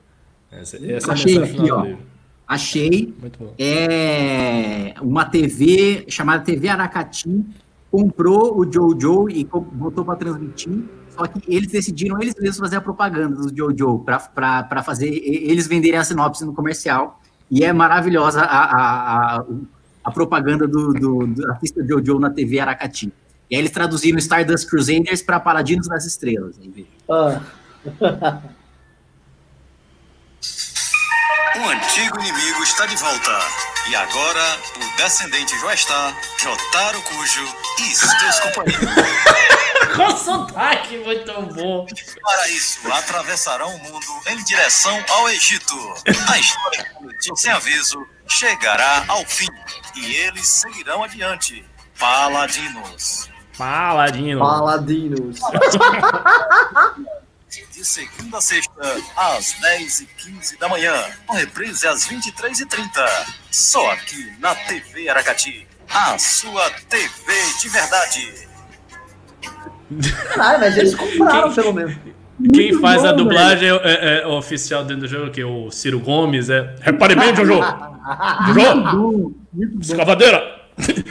Essa, 0.52 0.78
essa 0.78 0.86
é 0.86 1.14
a 1.14 1.16
mensagem 1.16 1.46
final 1.48 1.82
do 1.82 1.88
livro. 1.88 2.11
Achei. 2.52 3.16
É, 3.58 4.94
uma 5.02 5.24
TV 5.24 6.04
chamada 6.10 6.44
TV 6.44 6.68
Aracati 6.68 7.46
comprou 7.90 8.60
o 8.60 8.70
Jojo 8.70 9.30
e 9.30 9.46
botou 9.46 10.04
para 10.04 10.18
transmitir. 10.18 10.84
Só 11.16 11.26
que 11.28 11.42
eles 11.48 11.72
decidiram 11.72 12.22
eles 12.22 12.36
mesmos 12.36 12.58
fazer 12.58 12.76
a 12.76 12.82
propaganda 12.82 13.38
do 13.38 13.58
Jojo 13.58 14.00
para 14.00 14.84
fazer 14.84 15.08
eles 15.08 15.66
venderem 15.66 15.98
a 15.98 16.04
sinopse 16.04 16.44
no 16.44 16.54
comercial. 16.54 17.22
E 17.50 17.64
é 17.64 17.72
maravilhosa 17.72 18.42
a, 18.42 18.64
a, 18.66 19.38
a, 19.38 19.46
a 20.04 20.12
propaganda 20.12 20.68
do, 20.68 20.92
do, 20.92 21.28
do 21.28 21.52
artista 21.52 21.82
Jojo 21.88 22.20
na 22.20 22.32
TV 22.32 22.60
Aracati. 22.60 23.14
E 23.50 23.56
aí 23.56 23.62
eles 23.62 23.72
traduziram 23.72 24.18
Stardust 24.18 24.70
Crusaders 24.70 25.22
para 25.22 25.40
Paladinos 25.40 25.88
das 25.88 26.06
Estrelas. 26.06 26.60
Ah. 27.10 27.42
Um 31.56 31.70
antigo 31.70 32.20
inimigo 32.20 32.64
está 32.64 32.86
de 32.86 32.96
volta. 32.96 33.40
E 33.90 33.96
agora, 33.96 34.58
o 34.78 34.98
descendente 34.98 35.58
Joestar, 35.60 36.16
Jotaro 36.38 37.02
Cujo 37.02 37.56
e 37.80 37.96
seus 37.96 38.40
companheiros. 38.40 38.90
Com 39.96 40.16
sotaque 40.16 40.98
muito 41.00 41.42
bom. 41.54 41.86
Para 42.24 42.50
isso, 42.50 42.80
atravessarão 42.92 43.76
o 43.76 43.80
mundo 43.80 44.08
em 44.28 44.42
direção 44.44 45.04
ao 45.10 45.30
Egito. 45.30 45.76
A 46.30 46.40
história 46.40 46.88
sem 47.36 47.52
aviso 47.52 48.08
chegará 48.28 49.04
ao 49.10 49.26
fim. 49.26 49.50
E 49.96 50.14
eles 50.16 50.48
seguirão 50.48 51.04
adiante. 51.04 51.66
Paladinos. 52.00 53.30
Paladinos. 53.58 54.40
Paladinos. 54.40 55.40
de 57.52 57.86
segunda 57.86 58.38
a 58.38 58.42
sexta, 58.42 58.72
às 59.16 59.56
10h15 59.62 60.58
da 60.58 60.70
manhã. 60.70 60.94
Com 61.28 61.36
reprise 61.36 61.86
às 61.86 62.08
23h30. 62.08 63.06
Só 63.52 63.92
aqui 63.92 64.32
na 64.40 64.56
TV 64.56 65.10
Aracati. 65.10 65.68
A 65.90 66.18
sua 66.18 66.70
TV 66.90 67.34
de 67.60 67.70
verdade. 67.70 68.52
Ah, 70.40 70.58
mas 70.58 70.78
eles 70.78 70.96
compraram 70.96 71.52
quem, 71.52 71.56
pelo 71.56 71.74
menos. 71.74 71.94
Quem 72.54 72.72
Muito 72.72 72.80
faz 72.80 73.02
bom, 73.02 73.10
a 73.10 73.12
dublagem 73.12 73.68
é, 73.68 73.74
é, 73.74 74.22
é, 74.22 74.28
oficial 74.28 74.86
dentro 74.86 75.02
do 75.02 75.08
jogo, 75.10 75.32
que 75.32 75.42
é 75.42 75.46
o 75.46 75.70
Ciro 75.70 76.00
Gomes. 76.00 76.50
É... 76.50 76.78
Repare 76.80 77.14
bem, 77.14 77.36
Jojo! 77.36 77.60
Jojo! 78.56 79.36
Escavadeira! 79.82 80.42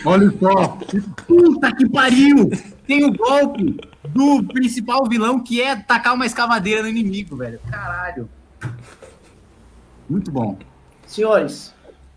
Olha 0.07 0.33
só! 0.41 0.79
Puta 1.27 1.77
que 1.77 1.87
pariu! 1.91 2.51
Tem 2.91 3.05
o 3.05 3.13
golpe! 3.13 3.79
do 4.09 4.43
principal 4.45 5.07
vilão, 5.09 5.39
que 5.39 5.61
é 5.61 5.77
tacar 5.77 6.15
uma 6.15 6.27
escavadeira 6.27 6.83
no 6.83 6.89
inimigo, 6.89 7.37
velho. 7.37 7.61
Caralho. 7.71 8.29
Muito 10.09 10.31
bom. 10.33 10.59
Senhores, 11.07 11.73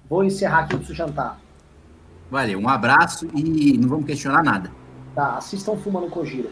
vou 0.09 0.23
encerrar 0.23 0.61
aqui 0.61 0.77
para 0.77 0.95
jantar. 0.95 1.39
Valeu, 2.31 2.59
um 2.59 2.67
abraço 2.67 3.27
e 3.35 3.77
não 3.77 3.88
vamos 3.88 4.06
questionar 4.06 4.43
nada. 4.43 4.72
Tá, 5.14 5.38
assistam 5.38 5.75
Fumando 5.77 6.07
Kojiro. 6.07 6.49